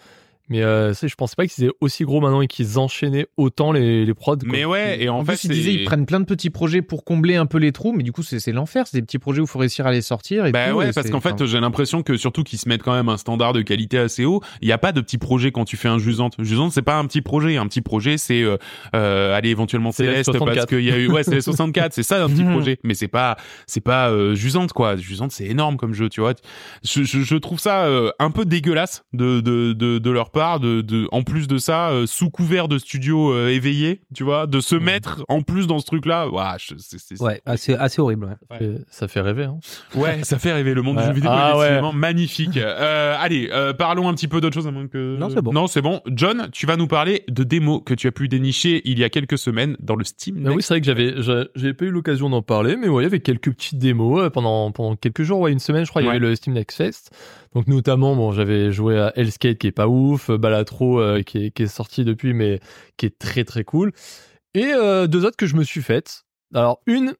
Mais 0.50 0.62
euh, 0.62 0.94
je 0.94 1.16
pensais 1.16 1.36
pas 1.36 1.48
qu'ils 1.48 1.64
étaient 1.66 1.76
aussi 1.82 2.04
gros 2.04 2.22
maintenant 2.22 2.42
et 2.42 2.48
qu'ils 2.48 2.78
enchaînaient 2.78 3.26
autant 3.36 3.72
les, 3.72 4.06
les 4.06 4.14
prods. 4.14 4.38
quoi. 4.38 4.50
Mais 4.52 4.64
ouais, 4.66 5.02
et 5.02 5.10
en, 5.10 5.18
En, 5.20 5.26
fait, 5.26 5.34
plus, 5.34 5.46
ils 5.46 5.52
disaient 5.52 5.74
ils 5.74 5.86
prennent 5.86 6.06
plein 6.06 6.20
de 6.20 6.26
petits 6.26 6.50
projets 6.52 6.82
pour 6.82 7.04
combler 7.04 7.36
un 7.36 7.46
peu 7.46 7.58
les 7.58 7.72
trous, 7.72 7.94
mais 7.94 8.04
du 8.04 8.12
coup, 8.12 8.22
c'est 8.22 8.40
c'est 8.40 8.52
l'enfer. 8.52 8.86
C'est 8.88 8.98
des 8.98 9.02
petits 9.02 9.18
projets 9.20 9.42
où 9.42 9.46
il 9.46 9.50
faut 9.50 9.60
réussir 9.60 9.88
à 9.88 9.92
les 9.92 10.02
sortir. 10.02 10.46
Et 10.46 10.52
Bah 10.52 10.70
tout, 10.70 10.78
ouais, 10.78 10.90
et 10.90 10.94
parce 10.94 11.10
qu'en 11.10 11.20
fait, 11.20 11.34
enfin, 11.34 11.46
j'ai 11.46 11.60
l'impression 11.60 12.04
que 12.04 12.16
surtout 12.18 12.44
qu'ils 12.44 12.60
se 12.60 12.70
mettent 12.70 12.84
quand 12.84 12.94
même 12.94 13.10
un 13.10 13.18
standard 13.18 13.54
de 13.54 13.62
qualité 13.62 13.98
assez 13.98 14.26
haut. 14.26 14.42
Il 14.62 14.68
n'y 14.68 14.72
a 14.72 14.78
pas 14.78 14.92
de 14.92 15.02
petits 15.02 15.18
projets 15.18 15.52
quand 15.52 15.66
tu 15.66 15.78
fais 15.78 15.88
un 15.88 15.98
Jusante. 15.98 16.36
Jusante, 16.40 16.72
c'est 16.72 16.82
pas 16.82 16.98
un 16.98 17.06
petit 17.06 17.22
projet. 17.22 17.58
Un 17.58 17.68
petit 17.68 17.82
projet, 17.82 18.18
c'est 18.18 18.44
euh, 18.44 18.58
euh, 18.96 19.36
aller 19.36 19.50
éventuellement 19.50 19.92
Céleste 19.92 20.26
64. 20.26 20.56
parce 20.56 20.66
qu'il 20.68 20.82
y 20.82 20.92
a 20.92 20.98
eu 20.98 21.08
ouais, 21.10 21.24
c'est 21.24 21.34
les 21.36 21.42
64. 21.42 21.94
C'est 21.94 22.04
ça 22.04 22.24
un 22.24 22.30
petit 22.30 22.44
projet, 22.52 22.78
mais 22.84 22.94
c'est 22.94 23.08
pas 23.08 23.38
c'est 23.66 23.82
pas 23.82 24.10
euh, 24.12 24.36
Jusante 24.36 24.74
quoi. 24.74 24.96
Jusante, 24.96 25.32
c'est 25.32 25.46
énorme 25.46 25.78
comme 25.78 25.94
jeu, 25.94 26.10
tu 26.10 26.22
vois. 26.22 26.34
Je, 26.84 27.04
je, 27.04 27.22
je 27.22 27.36
trouve 27.36 27.60
ça 27.60 27.86
euh, 27.86 28.12
un 28.20 28.30
peu 28.32 28.46
dégueulasse 28.46 29.04
de 29.14 29.40
de 29.40 29.74
de, 29.74 29.98
de 29.98 30.10
leur 30.12 30.30
part. 30.36 30.60
De, 30.60 30.82
de 30.82 31.08
en 31.12 31.24
plus 31.24 31.48
de 31.48 31.58
ça, 31.58 31.90
euh, 31.90 32.06
sous 32.06 32.30
couvert 32.30 32.68
de 32.68 32.78
studio 32.78 33.34
euh, 33.34 33.50
éveillé, 33.50 34.02
tu 34.14 34.24
vois, 34.24 34.46
de 34.48 34.60
se 34.60 34.76
mettre 34.76 35.24
en 35.30 35.42
plus 35.42 35.66
dans 35.68 35.80
ce 35.80 35.86
truc-là. 35.86 36.28
Ouah, 36.30 36.58
je- 36.60 36.76
c'est 36.78 37.00
c'est- 37.00 37.22
Ouais, 37.22 37.42
assez, 37.46 37.74
assez 37.74 38.02
horrible. 38.02 38.26
ouais. 38.26 38.36
Ça 38.52 38.58
fait- 38.60 38.82
ça 38.90 39.08
fait 39.08 39.22
rêver. 39.22 39.46
Hein. 39.46 39.58
Ouais, 39.96 40.24
ça 40.24 40.38
fait 40.38 40.52
rêver 40.54 40.74
le 40.74 40.82
monde 40.82 40.98
du 40.98 41.04
jeu 41.04 41.14
vidéo. 41.14 41.32
Ah 41.34 41.52
est 41.54 41.58
ouais. 41.58 41.66
effectivement 41.66 41.94
magnifique. 41.94 42.58
Euh, 42.58 43.16
allez, 43.20 43.50
euh, 43.52 43.74
parlons 43.74 44.08
un 44.10 44.14
petit 44.14 44.28
peu 44.28 44.42
d'autre 44.42 44.54
chose 44.56 44.68
à 44.68 44.72
moins 44.72 44.88
que. 44.88 45.18
Non, 45.18 45.30
c'est 45.30 45.42
bon. 45.42 45.54
Non, 45.54 45.68
c'est 45.68 45.82
bon. 45.82 46.02
John, 46.08 46.50
tu 46.52 46.66
vas 46.66 46.76
nous 46.78 46.88
parler 46.88 47.24
de 47.30 47.44
démos 47.44 47.82
que 47.86 47.94
tu 47.94 48.08
as 48.08 48.12
pu 48.12 48.28
dénicher 48.28 48.82
il 48.86 49.00
y 49.00 49.04
a 49.04 49.10
quelques 49.10 49.38
semaines 49.38 49.76
dans 49.80 49.96
le 49.96 50.04
Steam. 50.04 50.36
Ah 50.46 50.50
oui, 50.50 50.56
Next. 50.56 50.68
c'est 50.68 50.74
vrai 50.74 50.82
que 50.82 50.86
j'avais, 50.86 51.22
j'a- 51.22 51.46
j'avais 51.56 51.74
pas 51.74 51.86
eu 51.86 51.92
l'occasion 51.92 52.30
d'en 52.30 52.42
parler, 52.42 52.76
mais 52.76 52.88
ouais, 52.90 53.04
il 53.04 53.06
y 53.06 53.08
avait 53.08 53.20
quelques 53.22 53.52
petites 53.52 53.80
démos 53.80 54.22
euh, 54.22 54.30
pendant, 54.30 54.72
pendant 54.72 54.96
quelques 54.96 55.24
jours, 55.24 55.40
ouais, 55.40 55.52
une 55.52 55.60
semaine, 55.60 55.86
je 55.86 55.90
crois, 55.90 56.02
il 56.02 56.06
y 56.06 56.10
avait 56.10 56.20
le 56.20 56.36
Steam 56.36 56.54
Next 56.54 56.78
Fest. 56.78 57.12
Donc, 57.56 57.68
notamment, 57.68 58.18
bon, 58.18 58.34
j'avais 58.34 58.74
joué 58.74 59.00
à 59.00 59.14
Hellskate 59.16 59.58
qui 59.58 59.68
est 59.68 59.72
pas 59.72 59.88
ouf, 59.88 60.30
euh, 60.30 60.38
Balatro 60.38 61.00
euh, 61.00 61.24
qui, 61.24 61.54
est, 61.56 61.68
sorti 61.68 62.04
depuis, 62.04 62.34
mais 62.34 62.60
qui 62.98 63.06
est 63.06 63.18
très 63.18 63.46
très 63.46 63.64
cool. 63.64 63.94
Et 64.54 64.74
euh, 64.74 65.08
deux 65.08 65.26
autres 65.26 65.38
que 65.38 65.48
je 65.48 65.56
me 65.56 65.64
suis 65.64 65.82
faites. 65.82 66.26
Alors, 66.54 66.82
une, 66.86 67.16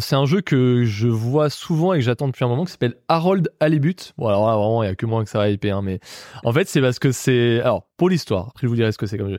c'est 0.00 0.14
un 0.14 0.26
jeu 0.26 0.42
que 0.42 0.84
je 0.84 1.08
vois 1.08 1.48
souvent 1.48 1.94
et 1.94 1.98
que 1.98 2.04
j'attends 2.04 2.26
depuis 2.26 2.44
un 2.44 2.48
moment, 2.48 2.66
qui 2.66 2.72
s'appelle 2.72 2.96
Harold 3.08 3.50
Halibut. 3.58 4.12
Bon, 4.18 4.28
alors 4.28 4.46
là, 4.46 4.56
vraiment, 4.56 4.82
il 4.82 4.86
y 4.86 4.90
a 4.90 4.94
que 4.94 5.06
moi 5.06 5.24
que 5.24 5.30
ça 5.30 5.38
va 5.38 5.48
hyper, 5.48 5.78
hein, 5.78 5.82
mais 5.82 6.00
en 6.44 6.52
fait, 6.52 6.68
c'est 6.68 6.82
parce 6.82 6.98
que 6.98 7.10
c'est, 7.10 7.60
alors, 7.62 7.88
pour 7.96 8.10
l'histoire, 8.10 8.48
après 8.50 8.66
je 8.66 8.68
vous 8.68 8.76
dirai 8.76 8.92
ce 8.92 8.98
que 8.98 9.06
c'est 9.06 9.16
comme 9.16 9.30
jeu. 9.30 9.38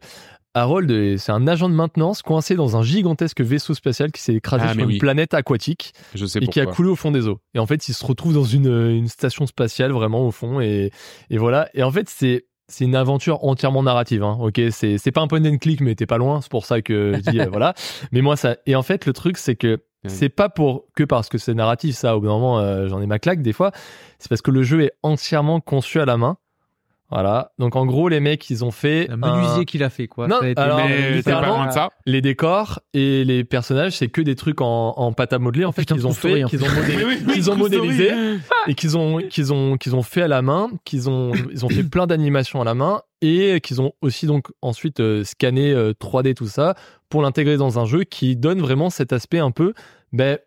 Harold, 0.60 0.90
est- 0.92 1.18
c'est 1.18 1.32
un 1.32 1.48
agent 1.48 1.70
de 1.70 1.74
maintenance 1.74 2.22
coincé 2.22 2.56
dans 2.56 2.78
un 2.78 2.82
gigantesque 2.82 3.42
vaisseau 3.42 3.74
spatial 3.74 4.12
qui 4.12 4.22
s'est 4.22 4.34
écrasé 4.36 4.66
Ah, 4.68 4.74
sur 4.74 4.82
une 4.82 4.88
oui. 4.88 4.98
planète 4.98 5.34
aquatique 5.34 5.94
Je 6.16 6.26
sais 6.26 6.40
et 6.40 6.48
qui 6.48 6.60
a 6.60 6.66
coulé 6.66 6.90
au 6.90 6.96
fond 6.96 7.12
des 7.12 7.28
eaux. 7.28 7.40
Et 7.54 7.60
en 7.60 7.66
fait, 7.66 7.88
il 7.88 7.94
se 7.94 8.06
retrouve 8.06 8.34
dans 8.34 8.44
une, 8.44 8.68
une 8.68 9.08
station 9.08 9.46
spatiale 9.48 9.92
vraiment 9.92 10.26
au 10.26 10.32
fond 10.32 10.60
et, 10.62 10.92
et 11.30 11.38
voilà. 11.38 11.70
Et 11.74 11.84
en 11.84 11.92
fait, 11.92 12.10
c'est 12.10 12.46
c'est 12.70 12.84
une 12.84 12.96
aventure 12.98 13.46
entièrement 13.46 13.82
narrative. 13.82 14.24
Hein. 14.24 14.38
Ok, 14.42 14.60
c'est 14.72 14.98
c'est 14.98 15.12
pas 15.12 15.22
un 15.22 15.28
point 15.28 15.44
and 15.46 15.58
click, 15.58 15.80
mais 15.80 15.96
t'es 15.96 16.06
pas 16.06 16.18
loin. 16.18 16.42
C'est 16.42 16.52
pour 16.52 16.66
ça 16.66 16.82
que 16.82 17.14
je 17.16 17.32
dis 17.32 17.40
euh, 17.40 17.46
voilà. 17.50 17.74
Mais 18.12 18.22
moi 18.22 18.36
ça. 18.36 18.58
Et 18.66 18.76
en 18.76 18.84
fait, 18.84 19.06
le 19.06 19.14
truc 19.14 19.38
c'est 19.38 19.56
que 19.56 19.80
c'est 20.06 20.30
pas 20.30 20.48
pour 20.50 20.86
que 20.96 21.04
parce 21.04 21.28
que 21.30 21.38
c'est 21.38 21.54
narratif 21.54 21.96
ça. 21.96 22.16
Au 22.16 22.20
bout 22.20 22.28
d'un 22.28 22.34
moment, 22.34 22.60
euh, 22.60 22.88
j'en 22.88 23.02
ai 23.02 23.06
ma 23.08 23.20
claque 23.20 23.42
des 23.42 23.52
fois. 23.54 23.72
C'est 24.20 24.28
parce 24.30 24.42
que 24.42 24.52
le 24.52 24.64
jeu 24.64 24.82
est 24.84 24.92
entièrement 25.04 25.60
conçu 25.62 26.00
à 26.00 26.06
la 26.06 26.18
main. 26.18 26.38
Voilà. 27.10 27.52
Donc 27.58 27.76
en 27.78 27.86
gros, 27.86 28.10
les 28.10 28.20
mecs, 28.20 28.50
ils 28.50 28.66
ont 28.66 28.72
fait 28.72 29.10
Un 29.10 29.22
un- 29.24 29.34
menuisier 29.36 29.64
qu'il 29.66 29.82
a 29.84 29.90
fait, 29.90 30.08
quoi. 30.08 30.28
Non, 30.28 30.40
Ça 30.40 30.46
a 30.46 30.48
été- 30.50 30.62
alors, 30.62 30.82
Mais 30.86 31.22
pas 31.24 31.46
loin 31.48 31.68
de 31.68 31.72
ça. 31.72 31.90
les 32.06 32.22
décors 32.22 32.80
et 32.94 33.24
les 33.24 33.46
personnages, 33.46 33.94
c'est 33.96 34.10
que 34.10 34.20
des 34.22 34.36
trucs 34.36 34.60
en, 34.60 34.90
en 34.98 35.14
pâte 35.14 35.32
à 35.32 35.40
modeler 35.40 35.64
en 35.64 35.72
fait 35.72 35.84
Putain, 35.84 35.96
qu'ils 35.96 36.06
ont 36.08 36.12
fait, 36.12 36.44
qu'ils 36.44 36.64
ont, 36.64 36.68
modé- 36.68 36.98
Oui, 37.06 37.18
oui, 37.26 37.58
modélisé 37.58 38.12
et 38.68 38.74
qu'ils 38.76 38.98
ont 38.98 39.20
qu'ils 39.20 39.54
ont 39.54 39.78
qu'ils 39.78 39.96
ont 39.96 40.04
fait 40.04 40.24
à 40.24 40.28
la 40.28 40.42
main, 40.42 40.70
qu'ils 40.84 41.10
ont 41.10 41.32
ils 41.52 41.66
ont 41.66 41.70
fait 41.70 41.84
plein 41.84 42.08
d'animations 42.08 42.62
à 42.62 42.66
la 42.66 42.74
main 42.74 43.02
et 43.22 43.62
qu'ils 43.62 43.82
ont 43.82 43.94
aussi 44.02 44.26
donc 44.28 44.48
ensuite 44.62 45.00
euh, 45.00 45.24
scanné 45.24 45.72
euh, 45.72 45.94
3D 45.94 46.34
tout 46.34 46.48
ça 46.48 46.76
pour 47.10 47.22
l'intégrer 47.22 47.56
dans 47.56 47.80
un 47.80 47.86
jeu 47.86 48.04
qui 48.04 48.36
donne 48.36 48.60
vraiment 48.60 48.90
cet 48.90 49.14
aspect 49.14 49.40
un 49.40 49.52
peu 49.52 49.74
ben 50.12 50.40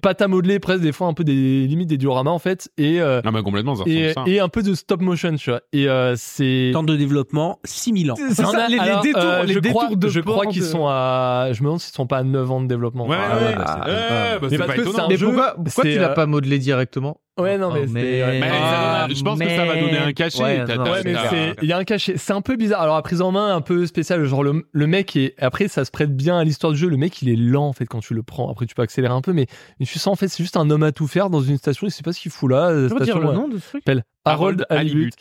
pâte 0.00 0.22
à 0.22 0.28
modeler 0.28 0.58
presque 0.58 0.82
des 0.82 0.92
fois 0.92 1.06
un 1.06 1.12
peu 1.14 1.24
des 1.24 1.66
limites 1.66 1.88
des 1.88 1.96
dioramas 1.98 2.30
en 2.30 2.38
fait 2.38 2.70
et 2.78 3.00
euh, 3.00 3.20
Non, 3.24 3.32
mais 3.32 3.42
complètement, 3.42 3.74
ça 3.74 3.84
et, 3.86 4.12
ça. 4.12 4.24
un 4.26 4.48
peu 4.48 4.62
de 4.62 4.74
stop 4.74 5.00
motion 5.00 5.34
tu 5.36 5.50
vois 5.50 5.60
et 5.72 5.88
euh, 5.88 6.14
c'est 6.16 6.70
Temps 6.72 6.82
de 6.82 6.96
développement, 6.96 7.58
6000 7.64 8.12
ans. 8.12 8.14
C'est 8.16 8.34
ça, 8.34 8.68
les, 8.68 8.74
les 8.74 8.80
alors, 8.80 9.02
détours, 9.02 9.22
euh, 9.22 9.42
les 9.44 9.52
je 9.54 9.58
détours 9.58 9.82
crois, 9.84 9.96
de 9.96 10.08
je 10.08 10.20
crois 10.20 10.46
qu'ils 10.46 10.62
sont 10.62 10.86
à. 10.86 11.48
Je 11.52 11.60
me 11.60 11.66
demande 11.66 11.80
s'ils 11.80 11.94
sont 11.94 12.06
pas 12.06 12.18
à 12.18 12.22
9 12.24 12.50
ans 12.50 12.60
de 12.60 12.66
développement. 12.66 13.06
Ouais, 13.06 13.16
Ah, 13.20 13.36
ouais, 13.36 13.44
ouais, 13.44 13.54
bah, 13.56 14.38
Mais 14.42 14.48
c'est 14.48 14.58
parce 14.58 14.68
pas 14.70 14.76
que 14.76 14.80
étonnant. 14.82 14.96
c'est 14.96 15.02
un 15.02 15.08
Mais 15.08 15.16
jeu, 15.16 15.26
pourquoi, 15.26 15.54
pourquoi 15.62 15.84
tu 15.84 15.98
l'as 15.98 16.10
euh, 16.10 16.14
pas 16.14 16.26
modelé 16.26 16.58
directement? 16.58 17.18
Ouais, 17.40 17.56
non, 17.56 17.72
mais 17.72 17.84
Oh, 17.86 17.90
mais- 17.90 18.02
ouais. 18.22 18.40
Mais 18.40 18.48
Ah, 18.52 19.08
je 19.08 19.22
pense 19.22 19.38
que 19.38 19.48
ça 19.48 19.64
va 19.64 19.74
donner 19.80 19.96
un 19.98 20.12
cachet. 20.12 20.42
Ouais, 20.42 20.64
T'as- 20.66 20.76
non, 20.76 20.84
t'as- 20.84 20.92
Ouais, 20.92 21.00
mais 21.04 21.14
t'as- 21.14 21.30
c'est- 21.30 21.54
il 21.62 21.68
y 21.68 21.72
a 21.72 21.78
un 21.78 21.84
cachet. 21.84 22.14
C'est 22.18 22.34
un 22.34 22.42
peu 22.42 22.56
bizarre. 22.56 22.82
Alors, 22.82 22.96
la 22.96 23.02
prise 23.02 23.22
en 23.22 23.32
main, 23.32 23.54
un 23.56 23.62
peu 23.62 23.86
spéciale. 23.86 24.22
Genre, 24.24 24.42
le, 24.44 24.66
le 24.70 24.86
mec 24.86 25.16
est. 25.16 25.34
Après, 25.38 25.66
ça 25.68 25.84
se 25.86 25.90
prête 25.90 26.14
bien 26.14 26.38
à 26.38 26.44
l'histoire 26.44 26.72
du 26.74 26.78
jeu. 26.78 26.88
Le 26.90 26.98
mec, 26.98 27.22
il 27.22 27.30
est 27.30 27.36
lent, 27.36 27.66
en 27.68 27.72
fait, 27.72 27.86
quand 27.86 28.00
tu 28.00 28.12
le 28.12 28.22
prends. 28.22 28.50
Après, 28.50 28.66
tu 28.66 28.74
peux 28.74 28.82
accélérer 28.82 29.14
un 29.14 29.22
peu, 29.22 29.32
mais, 29.32 29.46
tu 29.82 29.98
sens, 29.98 30.08
en 30.08 30.16
fait, 30.16 30.28
c'est 30.28 30.42
juste 30.42 30.58
un 30.58 30.68
homme 30.68 30.82
à 30.82 30.92
tout 30.92 31.06
faire 31.06 31.30
dans 31.30 31.40
une 31.40 31.56
station. 31.56 31.86
Il 31.86 31.90
sait 31.90 32.02
pas 32.02 32.12
ce 32.12 32.20
qu'il 32.20 32.30
fout 32.30 32.50
là. 32.50 32.68
Tu 32.68 32.74
peux 32.94 33.04
dire 33.04 33.14
Station, 33.14 33.18
le 33.20 33.28
euh, 33.28 33.32
nom 33.32 33.48
de 33.48 33.58
ce 33.58 33.68
truc? 33.68 33.82
S'appelle 33.86 34.04
Harold 34.26 34.66
Halibut. 34.68 35.12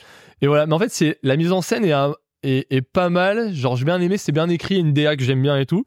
Et 0.41 0.47
voilà. 0.47 0.65
Mais 0.65 0.73
en 0.73 0.79
fait, 0.79 0.91
c'est 0.91 1.17
la 1.23 1.37
mise 1.37 1.51
en 1.53 1.61
scène 1.61 1.85
est, 1.85 1.93
un- 1.93 2.13
est, 2.43 2.67
est 2.73 2.81
pas 2.81 3.09
mal. 3.09 3.53
Genre, 3.53 3.77
j'ai 3.77 3.85
bien 3.85 4.01
aimé. 4.01 4.17
C'est 4.17 4.33
bien 4.33 4.49
écrit. 4.49 4.75
Il 4.75 4.77
y 4.79 4.81
a 4.81 4.85
une 4.85 4.93
DA 4.93 5.15
que 5.15 5.23
j'aime 5.23 5.41
bien 5.41 5.57
et 5.57 5.65
tout. 5.65 5.85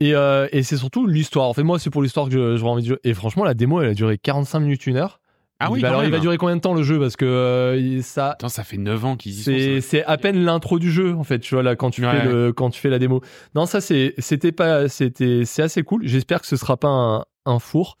Et, 0.00 0.14
euh, 0.14 0.48
et 0.50 0.62
c'est 0.62 0.78
surtout 0.78 1.06
l'histoire. 1.06 1.46
En 1.46 1.52
fait, 1.52 1.62
moi, 1.62 1.78
c'est 1.78 1.90
pour 1.90 2.02
l'histoire 2.02 2.26
que 2.26 2.32
je, 2.32 2.56
je 2.56 2.64
envie 2.64 2.82
de 2.82 2.88
jouer. 2.88 2.98
Et 3.04 3.14
franchement, 3.14 3.44
la 3.44 3.54
démo, 3.54 3.80
elle 3.82 3.90
a 3.90 3.94
duré 3.94 4.16
45 4.18 4.60
minutes, 4.60 4.86
une 4.86 4.96
heure. 4.96 5.19
Ah 5.62 5.70
oui, 5.70 5.80
Bah 5.82 5.88
alors, 5.88 6.02
il 6.04 6.10
va 6.10 6.18
durer 6.18 6.38
combien 6.38 6.56
de 6.56 6.60
temps 6.60 6.72
le 6.74 6.82
jeu? 6.82 6.98
Parce 6.98 7.16
que 7.16 7.24
euh, 7.26 8.00
ça, 8.02 8.30
Attends, 8.30 8.48
ça 8.48 8.64
fait 8.64 8.78
9 8.78 9.04
ans 9.04 9.16
qu'ils 9.16 9.32
y 9.32 9.42
sont. 9.80 9.86
c'est 9.86 10.02
à 10.04 10.16
peine 10.16 10.42
l'intro 10.44 10.78
du 10.78 10.90
jeu 10.90 11.14
en 11.14 11.22
fait 11.24 11.38
tu 11.38 11.54
vois 11.54 11.62
là 11.62 11.76
quand 11.76 11.90
tu 11.90 12.04
Ouais. 12.04 12.10
fais 12.22 12.24
le 12.28 12.52
quand 12.52 12.70
tu 12.70 12.80
fais 12.80 12.88
la 12.88 12.98
démo 12.98 13.20
non 13.54 13.66
ça 13.66 13.80
c'est 13.82 14.14
c'était 14.18 14.52
pas 14.52 14.88
c'était 14.88 15.44
c'est 15.44 15.62
assez 15.62 15.82
cool 15.82 16.00
j'espère 16.06 16.40
que 16.40 16.46
ce 16.46 16.56
sera 16.56 16.76
pas 16.78 16.88
un, 16.88 17.24
un 17.44 17.58
four 17.58 17.98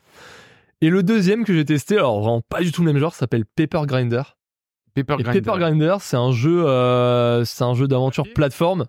et 0.80 0.88
le 0.88 1.02
deuxième 1.02 1.44
que 1.44 1.52
j'ai 1.52 1.64
testé 1.66 1.96
alors 1.98 2.18
vraiment 2.20 2.40
pas 2.40 2.62
du 2.62 2.72
tout 2.72 2.82
le 2.82 2.90
même 2.92 2.98
genre 3.00 3.14
s'appelle 3.14 3.44
Paper 3.44 3.82
Grinder 3.86 4.22
Paper 4.94 5.16
et 5.18 5.22
Grinder. 5.22 5.40
Paper 5.42 5.58
Grinder 5.58 5.96
c'est 6.00 6.16
un 6.16 6.32
jeu 6.32 6.64
euh, 6.66 7.44
c'est 7.44 7.62
un 7.64 7.74
jeu 7.74 7.86
d'aventure 7.86 8.24
plateforme 8.34 8.86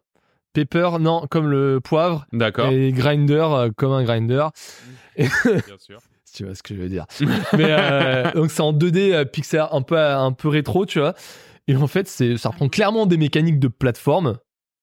Paper 0.53 0.91
non 1.01 1.25
comme 1.29 1.49
le 1.49 1.79
poivre 1.81 2.25
D'accord. 2.31 2.71
et 2.71 2.91
Grinder 2.93 3.45
euh, 3.51 3.69
comme 3.75 3.91
un 3.91 4.03
grinder 4.03 4.47
Bien 5.17 5.27
sûr. 5.77 5.99
Tu 6.33 6.45
vois 6.45 6.55
ce 6.55 6.63
que 6.63 6.75
je 6.75 6.79
veux 6.81 6.89
dire. 6.89 7.05
Mais 7.57 7.67
euh, 7.69 8.31
donc 8.35 8.51
c'est 8.51 8.61
en 8.61 8.73
2D 8.73 9.11
euh, 9.13 9.25
pixel 9.25 9.65
un 9.71 9.81
peu 9.81 9.97
un 9.97 10.31
peu 10.31 10.47
rétro, 10.47 10.85
tu 10.85 11.00
vois. 11.00 11.13
Et 11.67 11.75
en 11.75 11.88
fait, 11.88 12.07
c'est 12.07 12.38
ça 12.38 12.50
reprend 12.50 12.69
clairement 12.69 13.05
des 13.05 13.17
mécaniques 13.17 13.59
de 13.59 13.67
plateforme. 13.67 14.38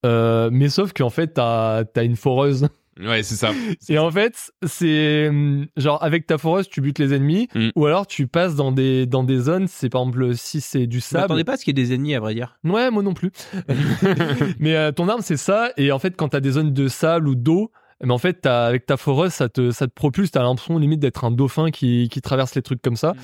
euh, 0.07 0.49
mais 0.53 0.69
sauf 0.69 0.93
qu'en 0.93 1.11
fait, 1.11 1.35
t'as 1.35 1.83
as 1.97 2.03
une 2.03 2.17
foreuse. 2.17 2.69
Ouais, 3.01 3.23
c'est 3.23 3.37
ça. 3.37 3.53
Et 3.89 3.97
en 3.97 4.11
fait, 4.11 4.51
c'est 4.67 5.29
hum, 5.29 5.67
genre 5.77 6.03
avec 6.03 6.27
ta 6.27 6.37
foreuse, 6.37 6.69
tu 6.69 6.81
butes 6.81 6.99
les 6.99 7.15
ennemis, 7.15 7.47
Mm. 7.55 7.69
ou 7.77 7.87
alors 7.87 8.09
tu 8.09 8.27
passes 8.27 8.57
dans 8.57 8.73
des 8.73 9.07
dans 9.07 9.23
des 9.23 9.39
zones. 9.39 9.69
C'est 9.69 9.89
par 9.89 10.01
exemple 10.03 10.35
si 10.37 10.61
c'est 10.61 10.89
du 10.89 10.99
Je 10.99 11.05
sable. 11.05 11.23
m'attendais 11.23 11.45
pas 11.45 11.53
à 11.53 11.57
ce 11.57 11.65
qu'il 11.65 11.79
y 11.79 11.81
ait 11.81 11.85
des 11.87 11.95
ennemis, 11.95 12.17
à 12.17 12.21
vrai 12.21 12.35
dire. 12.35 12.59
Ouais, 12.65 12.91
moi 12.91 13.05
non 13.05 13.15
plus. 13.15 13.31
mais 14.59 14.75
euh, 14.75 14.93
ton 14.93 15.09
arme, 15.09 15.21
c'est 15.23 15.37
ça. 15.37 15.71
Et 15.77 15.93
en 15.93 15.99
fait, 15.99 16.17
quand 16.17 16.29
t'as 16.31 16.41
des 16.41 16.53
zones 16.53 16.73
de 16.73 16.89
sable 16.89 17.29
ou 17.29 17.35
d'eau, 17.35 17.71
mais 18.03 18.13
en 18.13 18.19
fait, 18.19 18.47
avec 18.47 18.87
ta 18.87 18.97
foreuse, 18.97 19.33
ça 19.33 19.49
te, 19.49 19.71
ça 19.71 19.87
te 19.87 19.93
propulse. 19.93 20.31
T'as 20.31 20.43
l'impression 20.43 20.79
limite 20.79 21.01
d'être 21.01 21.25
un 21.25 21.31
dauphin 21.31 21.71
qui, 21.71 22.09
qui 22.11 22.21
traverse 22.21 22.55
les 22.55 22.63
trucs 22.63 22.81
comme 22.83 22.97
ça. 22.97 23.15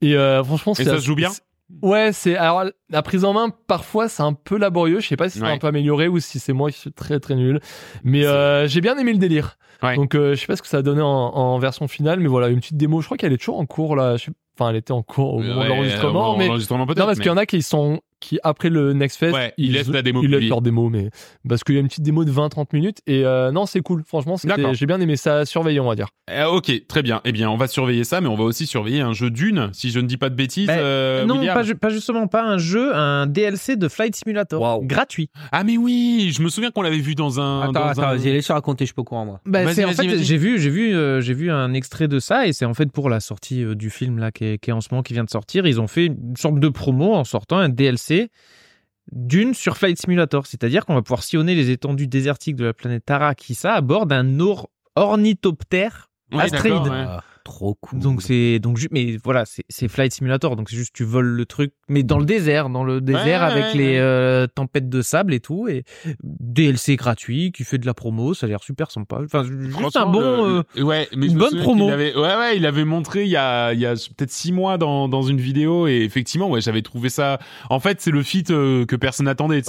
Et 0.00 0.16
euh, 0.16 0.42
franchement, 0.44 0.74
c'est 0.74 0.84
ça 0.84 0.98
se 0.98 1.04
joue 1.04 1.14
bien 1.14 1.30
Ouais, 1.80 2.12
c'est 2.12 2.36
alors 2.36 2.64
la 2.90 3.02
prise 3.02 3.24
en 3.24 3.32
main 3.32 3.48
parfois 3.66 4.06
c'est 4.08 4.22
un 4.22 4.34
peu 4.34 4.58
laborieux. 4.58 5.00
Je 5.00 5.08
sais 5.08 5.16
pas 5.16 5.30
si 5.30 5.38
c'est 5.38 5.44
Ouais. 5.44 5.50
un 5.52 5.58
peu 5.58 5.66
amélioré 5.66 6.08
ou 6.08 6.20
si 6.20 6.38
c'est 6.38 6.52
moi 6.52 6.70
qui 6.70 6.78
suis 6.78 6.92
très 6.92 7.18
très 7.20 7.34
nul. 7.34 7.58
Mais 8.04 8.26
euh, 8.26 8.68
j'ai 8.68 8.82
bien 8.82 8.98
aimé 8.98 9.12
le 9.12 9.18
délire. 9.18 9.56
Ouais. 9.84 9.96
Donc 9.96 10.14
euh, 10.14 10.34
je 10.34 10.40
sais 10.40 10.46
pas 10.46 10.56
ce 10.56 10.62
que 10.62 10.68
ça 10.68 10.78
a 10.78 10.82
donné 10.82 11.02
en, 11.02 11.06
en 11.08 11.58
version 11.58 11.86
finale, 11.88 12.20
mais 12.20 12.28
voilà 12.28 12.48
une 12.48 12.60
petite 12.60 12.76
démo. 12.76 13.00
Je 13.00 13.06
crois 13.06 13.16
qu'elle 13.16 13.32
est 13.32 13.38
toujours 13.38 13.58
en 13.58 13.66
cours 13.66 13.96
là. 13.96 14.16
Je 14.16 14.24
sais- 14.26 14.32
Enfin, 14.56 14.70
elle 14.70 14.76
était 14.76 14.92
en 14.92 15.02
cours 15.02 15.34
au 15.34 15.42
moment 15.42 15.64
de 15.64 15.68
l'enregistrement, 15.68 16.36
mais 16.36 16.46
non, 16.46 16.54
parce 16.54 17.18
mais- 17.18 17.22
qu'il 17.24 17.26
y 17.26 17.30
en 17.30 17.36
a 17.36 17.44
qui 17.44 17.60
sont 17.60 18.00
qui 18.20 18.38
après 18.44 18.70
le 18.70 18.92
Next 18.94 19.18
Fest, 19.18 19.34
Ouais, 19.34 19.52
ils 19.58 19.72
laissent 19.72 19.88
la 19.88 20.00
démo 20.00 20.22
ils 20.22 20.30
laissent 20.30 20.48
leur 20.48 20.62
démo, 20.62 20.88
mais 20.88 21.10
parce 21.46 21.62
qu'il 21.64 21.74
y 21.74 21.78
a 21.78 21.80
une 21.80 21.88
petite 21.88 22.04
démo 22.04 22.24
de 22.24 22.30
20-30 22.30 22.68
minutes 22.72 22.98
et 23.08 23.24
euh, 23.26 23.50
non, 23.50 23.66
c'est 23.66 23.80
cool. 23.80 24.02
Franchement, 24.06 24.36
j'ai 24.72 24.86
bien 24.86 25.00
aimé 25.00 25.16
ça, 25.16 25.44
surveiller, 25.44 25.80
on 25.80 25.88
va 25.88 25.96
dire. 25.96 26.06
Euh, 26.30 26.46
ok, 26.46 26.86
très 26.86 27.02
bien. 27.02 27.20
Eh 27.24 27.32
bien, 27.32 27.50
on 27.50 27.56
va 27.58 27.66
surveiller 27.66 28.04
ça, 28.04 28.20
mais 28.22 28.28
on 28.28 28.34
va 28.36 28.44
aussi 28.44 28.66
surveiller 28.66 29.00
un 29.02 29.12
jeu 29.12 29.28
d'une, 29.28 29.68
si 29.74 29.90
je 29.90 29.98
ne 29.98 30.06
dis 30.06 30.16
pas 30.16 30.30
de 30.30 30.36
bêtises. 30.36 30.68
Bah, 30.68 30.74
euh, 30.78 31.26
non, 31.26 31.44
pas, 31.44 31.64
ju- 31.64 31.74
pas 31.74 31.90
justement 31.90 32.28
pas 32.28 32.44
un 32.44 32.56
jeu, 32.56 32.94
un 32.94 33.26
DLC 33.26 33.76
de 33.76 33.88
Flight 33.88 34.14
Simulator. 34.16 34.62
Waouh. 34.62 34.86
Gratuit. 34.86 35.28
Ah 35.52 35.64
mais 35.64 35.76
oui, 35.76 36.32
je 36.34 36.40
me 36.42 36.48
souviens 36.48 36.70
qu'on 36.70 36.80
l'avait 36.82 36.96
vu 36.98 37.14
dans 37.16 37.40
un. 37.40 37.60
Attends, 37.62 37.72
dans 37.72 37.84
attends, 37.88 38.02
un- 38.04 38.16
vas-y, 38.16 38.32
laisse 38.32 38.50
raconter, 38.50 38.86
je 38.86 38.94
au 38.96 39.02
courant, 39.04 39.26
moi. 39.26 39.40
Bah, 39.44 39.64
Vas-y, 39.64 39.73
c'est 39.74 39.84
en 39.84 39.88
fait, 39.92 40.08
j'ai 40.24 40.36
vu, 40.36 40.58
j'ai 40.58 40.70
vu, 40.70 40.94
euh, 40.94 41.20
j'ai 41.20 41.34
vu 41.34 41.50
un 41.50 41.72
extrait 41.74 42.08
de 42.08 42.18
ça 42.18 42.46
et 42.46 42.52
c'est 42.52 42.64
en 42.64 42.74
fait 42.74 42.90
pour 42.90 43.10
la 43.10 43.20
sortie 43.20 43.62
euh, 43.64 43.74
du 43.74 43.90
film 43.90 44.18
là 44.18 44.32
qui 44.32 44.44
est, 44.44 44.58
qui 44.58 44.70
est 44.70 44.72
en 44.72 44.80
ce 44.80 44.88
moment, 44.90 45.02
qui 45.02 45.12
vient 45.12 45.24
de 45.24 45.30
sortir. 45.30 45.66
Ils 45.66 45.80
ont 45.80 45.86
fait 45.86 46.06
une 46.06 46.36
sorte 46.36 46.58
de 46.58 46.68
promo 46.68 47.14
en 47.14 47.24
sortant 47.24 47.58
un 47.58 47.68
DLC 47.68 48.30
d'une 49.12 49.52
sur 49.52 49.76
Flight 49.76 50.00
Simulator, 50.00 50.46
c'est-à-dire 50.46 50.86
qu'on 50.86 50.94
va 50.94 51.02
pouvoir 51.02 51.22
sillonner 51.22 51.54
les 51.54 51.70
étendues 51.70 52.06
désertiques 52.06 52.56
de 52.56 52.64
la 52.64 52.72
planète 52.72 53.04
Tarakissa 53.04 53.74
à 53.74 53.80
bord 53.82 54.06
d'un 54.06 54.40
or- 54.40 54.70
ornithoptère 54.96 56.08
Astrid. 56.40 56.72
Trop 57.44 57.74
cool. 57.80 57.98
Donc 57.98 58.22
c'est 58.22 58.58
donc 58.58 58.78
mais 58.90 59.16
voilà 59.22 59.44
c'est 59.68 59.88
Flight 59.88 60.12
Simulator 60.12 60.56
donc 60.56 60.70
c'est 60.70 60.76
juste 60.76 60.94
tu 60.94 61.04
voles 61.04 61.26
le 61.26 61.44
truc 61.46 61.72
mais 61.88 62.02
dans 62.02 62.18
le 62.18 62.24
désert 62.24 62.70
dans 62.70 62.84
le 62.84 63.00
désert 63.02 63.42
Ouais, 63.42 63.52
avec 63.52 63.64
ouais, 63.66 63.74
les 63.74 63.84
ouais. 63.92 63.98
euh, 63.98 64.46
tempêtes 64.46 64.88
de 64.88 65.02
sable 65.02 65.34
et 65.34 65.40
tout 65.40 65.68
et 65.68 65.84
DLC 66.30 66.96
gratuit 66.96 67.52
qui 67.52 67.64
fait 67.64 67.78
de 67.78 67.86
la 67.86 67.94
promo 67.94 68.34
ça 68.34 68.46
a 68.46 68.48
l'air 68.48 68.62
super 68.62 68.90
sympa 68.90 69.18
enfin 69.24 69.44
juste 69.44 69.96
un 69.96 70.06
bon 70.06 70.20
le- 70.46 70.64
euh, 70.78 70.82
ouais, 70.82 71.08
mais 71.16 71.26
une 71.26 71.38
bonne 71.38 71.58
promo. 71.58 71.88
avait- 71.90 72.14
ouais, 72.14 72.36
ouais, 72.36 72.56
il 72.56 72.66
avait 72.66 72.84
montré 72.84 73.24
il 73.24 73.30
y 73.30 73.36
a, 73.36 73.72
il 73.72 73.80
y 73.80 73.86
a 73.86 73.92
peut-être 73.94 74.30
six 74.30 74.52
mois 74.52 74.78
dans, 74.78 75.08
dans 75.08 75.22
une 75.22 75.40
vidéo 75.40 75.86
et 75.86 75.98
effectivement, 76.02 76.48
ouais, 76.48 76.60
j'avais 76.60 76.82
trouvé 76.82 77.08
ça. 77.08 77.38
En 77.70 77.80
fait, 77.80 78.00
c'est 78.00 78.10
le 78.10 78.22
feat 78.22 78.50
euh, 78.50 78.84
que 78.86 78.96
personne 78.96 79.26
n'attendait. 79.26 79.62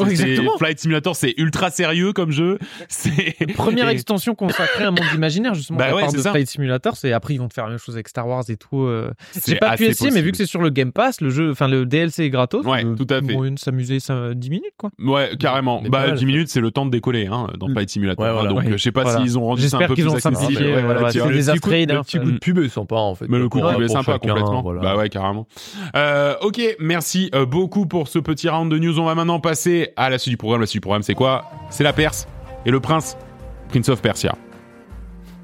Flight 0.57 0.79
Simulator, 0.79 1.15
c'est 1.15 1.33
ultra 1.37 1.69
sérieux 1.71 2.13
comme 2.13 2.31
jeu. 2.31 2.57
C'est 2.89 3.35
première 3.55 3.89
extension 3.89 4.35
consacrée 4.35 4.83
à 4.83 4.87
un 4.87 4.91
monde 4.91 5.05
imaginaire 5.13 5.53
justement 5.53 5.79
Bah 5.79 5.87
la 5.87 5.95
ouais, 5.95 6.01
part 6.03 6.13
de. 6.13 6.19
Flight 6.19 6.47
Simulator 6.47 6.95
c'est 6.95 7.11
après 7.13 7.33
ils 7.33 7.37
vont 7.37 7.47
te 7.47 7.53
faire 7.53 7.64
la 7.65 7.71
même 7.71 7.79
chose 7.79 7.95
avec 7.95 8.07
Star 8.07 8.27
Wars 8.27 8.43
et 8.49 8.57
tout 8.57 8.81
euh. 8.83 9.11
j'ai 9.33 9.39
c'est 9.41 9.55
pas 9.55 9.75
essayer 9.75 10.11
mais 10.11 10.21
vu 10.21 10.31
que 10.31 10.37
c'est 10.37 10.45
sur 10.45 10.61
le 10.61 10.69
Game 10.69 10.91
Pass 10.91 11.21
le 11.21 11.29
jeu 11.29 11.51
enfin 11.51 11.67
le 11.67 11.85
DLC 11.85 12.23
est 12.23 12.29
gratos 12.29 12.65
Ouais, 12.65 12.85
euh, 12.85 12.95
tout 12.95 13.07
à 13.09 13.21
fait. 13.21 13.33
moyen 13.33 13.51
de 13.53 13.59
s'amuser 13.59 13.99
ça 13.99 14.33
10 14.33 14.49
minutes 14.49 14.73
quoi 14.77 14.89
Ouais, 14.99 15.31
carrément. 15.39 15.81
Mais 15.81 15.89
bah, 15.89 16.01
pas 16.01 16.07
mal. 16.09 16.17
10 16.17 16.25
minutes, 16.25 16.47
c'est 16.49 16.59
le 16.61 16.71
temps 16.71 16.85
de 16.85 16.91
décoller 16.91 17.27
hein, 17.27 17.47
dans 17.59 17.67
Mm. 17.67 17.73
Flight 17.73 17.89
Simulator. 17.89 18.23
Ouais, 18.23 18.29
hein, 18.29 18.33
voilà. 18.33 18.49
donc, 18.49 18.59
Ouais. 18.59 18.67
euh, 18.69 18.77
je 18.77 18.83
sais 18.83 18.91
pas 18.91 19.03
Voilà. 19.03 19.19
s'ils 19.19 19.37
ont 19.37 19.43
rendu 19.43 19.61
ça 19.61 19.77
un 19.77 19.79
J'espère 19.79 19.87
peu 19.89 19.95
qu'ils 19.95 20.03
plus 20.05 20.11
ont 20.13 20.15
accessible. 20.15 20.53
c'est 20.57 20.63
des 20.63 20.71
le 20.71 20.73
petit 21.05 21.59
coup, 21.59 21.69
upgrades, 21.69 21.91
le 21.91 21.97
hein, 21.97 22.01
petit 22.03 22.17
ça- 22.17 22.23
coup 22.23 22.31
de 22.31 22.37
pub 22.37 22.57
est 22.59 22.69
sympa 22.69 22.95
en 22.95 23.15
fait. 23.15 23.25
Mais 23.29 23.37
le 23.39 23.49
coup 23.49 23.59
de 23.61 23.67
pub 23.67 23.81
est 23.81 23.87
sympa 23.87 24.19
complètement. 24.19 24.63
Bah 24.81 24.95
ouais, 24.97 25.09
carrément. 25.09 25.47
Ok, 26.41 26.61
merci 26.79 27.31
beaucoup 27.47 27.85
pour 27.85 28.07
ce 28.07 28.19
petit 28.19 28.49
round 28.49 28.71
de 28.71 28.77
news. 28.77 28.99
On 28.99 29.05
va 29.05 29.15
maintenant 29.15 29.39
passer 29.39 29.89
à 29.95 30.09
la 30.09 30.17
suite 30.17 30.31
du 30.31 30.37
programme. 30.37 30.61
La 30.61 30.67
suite 30.67 30.77
du 30.77 30.81
programme, 30.81 31.03
c'est 31.03 31.13
quoi? 31.15 31.45
C'est 31.69 31.83
la 31.83 31.93
Perse 31.93 32.27
et 32.65 32.71
le 32.71 32.79
prince, 32.79 33.17
Prince 33.69 33.89
of 33.89 34.01
Persia. 34.01 34.35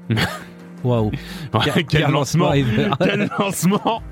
Waouh. 0.84 1.10
Ouais, 1.54 1.84
quel 1.88 2.10
lancement. 2.10 2.50
Quel 3.00 3.30
lancement 3.38 4.02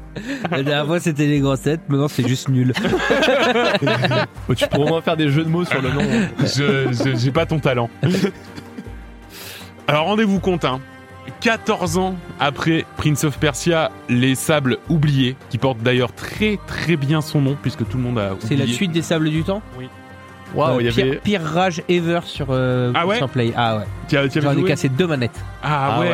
La 0.50 0.62
dernière 0.62 0.86
fois, 0.86 1.00
c'était 1.00 1.26
les 1.26 1.40
grossettes, 1.40 1.80
maintenant, 1.88 2.08
c'est 2.08 2.26
juste 2.28 2.48
nul. 2.48 2.72
Oh, 4.48 4.54
tu 4.54 4.66
pourras 4.68 4.84
au 4.84 4.88
moins 4.88 5.00
faire 5.00 5.16
des 5.16 5.28
jeux 5.30 5.44
de 5.44 5.48
mots 5.48 5.64
sur 5.64 5.80
le 5.80 5.90
nom. 5.90 6.02
Je 6.40 6.92
je- 6.92 7.16
j'ai 7.16 7.30
pas 7.30 7.46
ton 7.46 7.58
talent. 7.58 7.88
Alors 9.86 10.06
rendez-vous 10.06 10.40
compte, 10.40 10.64
hein. 10.64 10.80
14 11.40 11.96
ans 11.98 12.16
après 12.40 12.84
Prince 12.96 13.24
of 13.24 13.38
Persia, 13.38 13.90
les 14.08 14.34
sables 14.34 14.78
oubliés, 14.88 15.36
qui 15.48 15.58
porte 15.58 15.78
d'ailleurs 15.78 16.12
très 16.12 16.58
très 16.66 16.96
bien 16.96 17.20
son 17.20 17.40
nom 17.40 17.56
puisque 17.60 17.86
tout 17.88 17.96
le 17.96 18.02
monde 18.02 18.18
a 18.18 18.32
oublié. 18.32 18.48
C'est 18.48 18.56
la 18.56 18.66
suite 18.66 18.90
des 18.92 19.02
Sables 19.02 19.30
du 19.30 19.42
Temps? 19.44 19.62
Waouh, 20.54 20.78
Euh, 20.78 20.82
il 20.82 20.88
y 20.88 20.90
pire, 20.92 21.04
avait. 21.06 21.16
pire 21.16 21.42
rage 21.42 21.82
ever 21.88 22.20
sur, 22.24 22.46
euh, 22.50 22.92
Ah 22.94 23.06
ouais 23.06 23.16
sur 23.16 23.28
Play. 23.28 23.52
Ah 23.56 23.78
ouais. 23.78 23.84
J'en 24.40 24.56
ai 24.56 24.64
cassé 24.64 24.88
deux 24.88 25.06
manettes. 25.06 25.38
Ah, 25.62 25.98
ouais. 26.00 26.08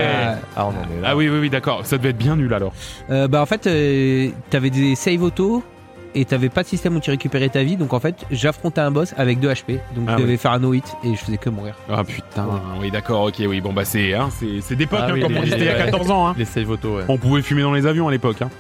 Ah, 0.57 0.67
on 0.67 0.69
en 0.69 0.73
est 0.73 1.01
là. 1.01 1.09
Ah 1.11 1.17
oui 1.17 1.29
oui 1.29 1.39
oui 1.41 1.51
d'accord. 1.51 1.81
Ça 1.87 1.97
devait 1.99 2.11
être 2.11 2.19
bien 2.19 2.37
nul 2.37 2.53
alors. 2.53 2.73
Euh, 3.11 3.29
bah 3.29 3.41
en 3.41 3.47
fait, 3.47 3.67
euh, 3.67 4.29
t'avais 4.51 4.71
des 4.71 4.95
save 4.95 5.23
auto 5.23 5.63
et 6.17 6.25
t'avais 6.25 6.49
pas 6.49 6.63
de 6.63 6.69
système 6.69 6.97
où 6.97 7.01
tu 7.01 7.11
récupérais 7.11 7.49
ta 7.49 7.63
vie. 7.63 7.77
Donc 7.77 7.93
en 7.93 8.01
fait, 8.01 8.25
j'affrontais 8.31 8.81
un 8.81 8.91
boss 8.91 9.15
avec 9.17 9.39
2 9.39 9.49
HP. 9.49 9.79
Donc 9.95 10.07
Ah 10.09 10.13
je 10.13 10.17
oui. 10.17 10.23
devais 10.23 10.37
faire 10.37 10.53
un 10.53 10.59
no-hit 10.59 10.85
et 11.05 11.11
je 11.15 11.19
faisais 11.19 11.37
que 11.37 11.51
mourir. 11.51 11.75
Ah 11.91 12.03
putain. 12.05 12.49
Oui 12.81 12.91
d'accord 12.91 13.25
ok 13.25 13.35
oui 13.47 13.61
bon 13.61 13.73
bah 13.73 13.85
c'est 13.85 14.15
hein, 14.15 14.29
c'est 14.31 14.61
c'est 14.61 14.77
d'époque 14.77 15.01
Ah 15.03 15.07
hein, 15.09 15.13
oui, 15.15 15.21
comme 15.21 15.37
on 15.37 15.43
disait 15.43 15.57
il 15.59 15.65
y 15.65 15.69
a 15.69 15.77
ouais. 15.77 15.91
14 15.91 16.11
ans 16.11 16.29
hein. 16.29 16.35
Les 16.39 16.45
save 16.45 16.69
auto, 16.71 16.97
ouais. 16.97 17.05
On 17.09 17.19
pouvait 17.19 17.43
fumer 17.43 17.63
dans 17.63 17.73
les 17.75 17.87
avions 17.87 18.09
à 18.09 18.11
l'époque. 18.11 18.43
Hein. 18.43 18.51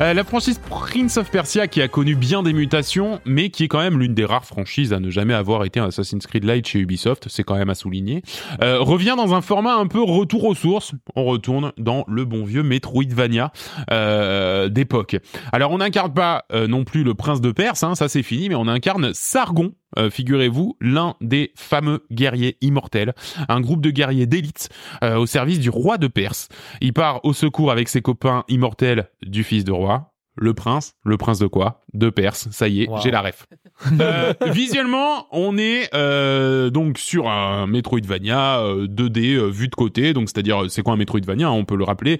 Euh, 0.00 0.14
la 0.14 0.24
franchise 0.24 0.58
Prince 0.68 1.16
of 1.16 1.30
Persia, 1.30 1.68
qui 1.68 1.80
a 1.82 1.88
connu 1.88 2.16
bien 2.16 2.42
des 2.42 2.52
mutations, 2.52 3.20
mais 3.24 3.50
qui 3.50 3.64
est 3.64 3.68
quand 3.68 3.78
même 3.78 3.98
l'une 3.98 4.14
des 4.14 4.24
rares 4.24 4.44
franchises 4.44 4.92
à 4.92 4.98
ne 5.00 5.10
jamais 5.10 5.34
avoir 5.34 5.64
été 5.64 5.78
un 5.80 5.86
Assassin's 5.86 6.26
Creed 6.26 6.44
Light 6.44 6.66
chez 6.66 6.80
Ubisoft, 6.80 7.26
c'est 7.28 7.44
quand 7.44 7.56
même 7.56 7.70
à 7.70 7.74
souligner, 7.74 8.22
euh, 8.62 8.80
revient 8.80 9.14
dans 9.16 9.34
un 9.34 9.42
format 9.42 9.74
un 9.74 9.86
peu 9.86 10.02
retour 10.02 10.44
aux 10.44 10.54
sources. 10.54 10.92
On 11.14 11.24
retourne 11.24 11.72
dans 11.78 12.04
le 12.08 12.24
bon 12.24 12.44
vieux 12.44 12.62
Metroidvania 12.62 13.52
euh, 13.92 14.68
d'époque. 14.68 15.16
Alors 15.52 15.70
on 15.72 15.78
n'incarne 15.78 16.12
pas 16.12 16.44
euh, 16.52 16.66
non 16.66 16.84
plus 16.86 17.04
le 17.04 17.12
prince 17.12 17.42
de 17.42 17.52
Perse, 17.52 17.82
hein, 17.82 17.94
ça 17.94 18.08
c'est 18.08 18.22
fini, 18.22 18.48
mais 18.48 18.54
on 18.54 18.66
incarne 18.68 19.12
Sargon. 19.12 19.74
euh, 19.98 20.08
figurez-vous, 20.08 20.76
l'un 20.80 21.16
des 21.20 21.52
fameux 21.54 22.06
guerriers 22.10 22.56
immortels, 22.62 23.12
un 23.48 23.60
groupe 23.60 23.82
de 23.82 23.90
guerriers 23.90 24.26
d'élite 24.26 24.70
euh, 25.04 25.16
au 25.16 25.26
service 25.26 25.60
du 25.60 25.68
roi 25.68 25.98
de 25.98 26.06
Perse. 26.06 26.48
Il 26.80 26.94
part 26.94 27.24
au 27.24 27.34
secours 27.34 27.70
avec 27.70 27.88
ses 27.88 28.00
copains 28.00 28.44
immortels 28.48 29.10
du 29.22 29.44
fils 29.44 29.64
de 29.64 29.72
roi, 29.72 30.15
le 30.36 30.54
prince. 30.54 30.94
Le 31.04 31.16
prince 31.16 31.38
de 31.38 31.46
quoi? 31.46 31.82
De 31.94 32.10
Perse. 32.10 32.48
Ça 32.50 32.68
y 32.68 32.82
est, 32.82 32.88
Wow. 32.88 32.98
j'ai 33.02 33.10
la 33.10 33.22
ref. 33.22 33.46
Euh, 34.00 34.32
visuellement, 34.52 35.26
on 35.32 35.58
est 35.58 35.88
euh, 35.94 36.70
donc 36.70 36.98
sur 36.98 37.28
un 37.28 37.66
Metroidvania 37.66 38.60
euh, 38.60 38.86
2D 38.86 39.34
euh, 39.36 39.46
vu 39.50 39.68
de 39.68 39.74
côté. 39.74 40.12
Donc, 40.14 40.28
c'est-à-dire, 40.28 40.64
c'est 40.70 40.82
quoi 40.82 40.94
un 40.94 40.96
Metroidvania 40.96 41.48
hein, 41.48 41.50
On 41.50 41.64
peut 41.64 41.76
le 41.76 41.84
rappeler. 41.84 42.18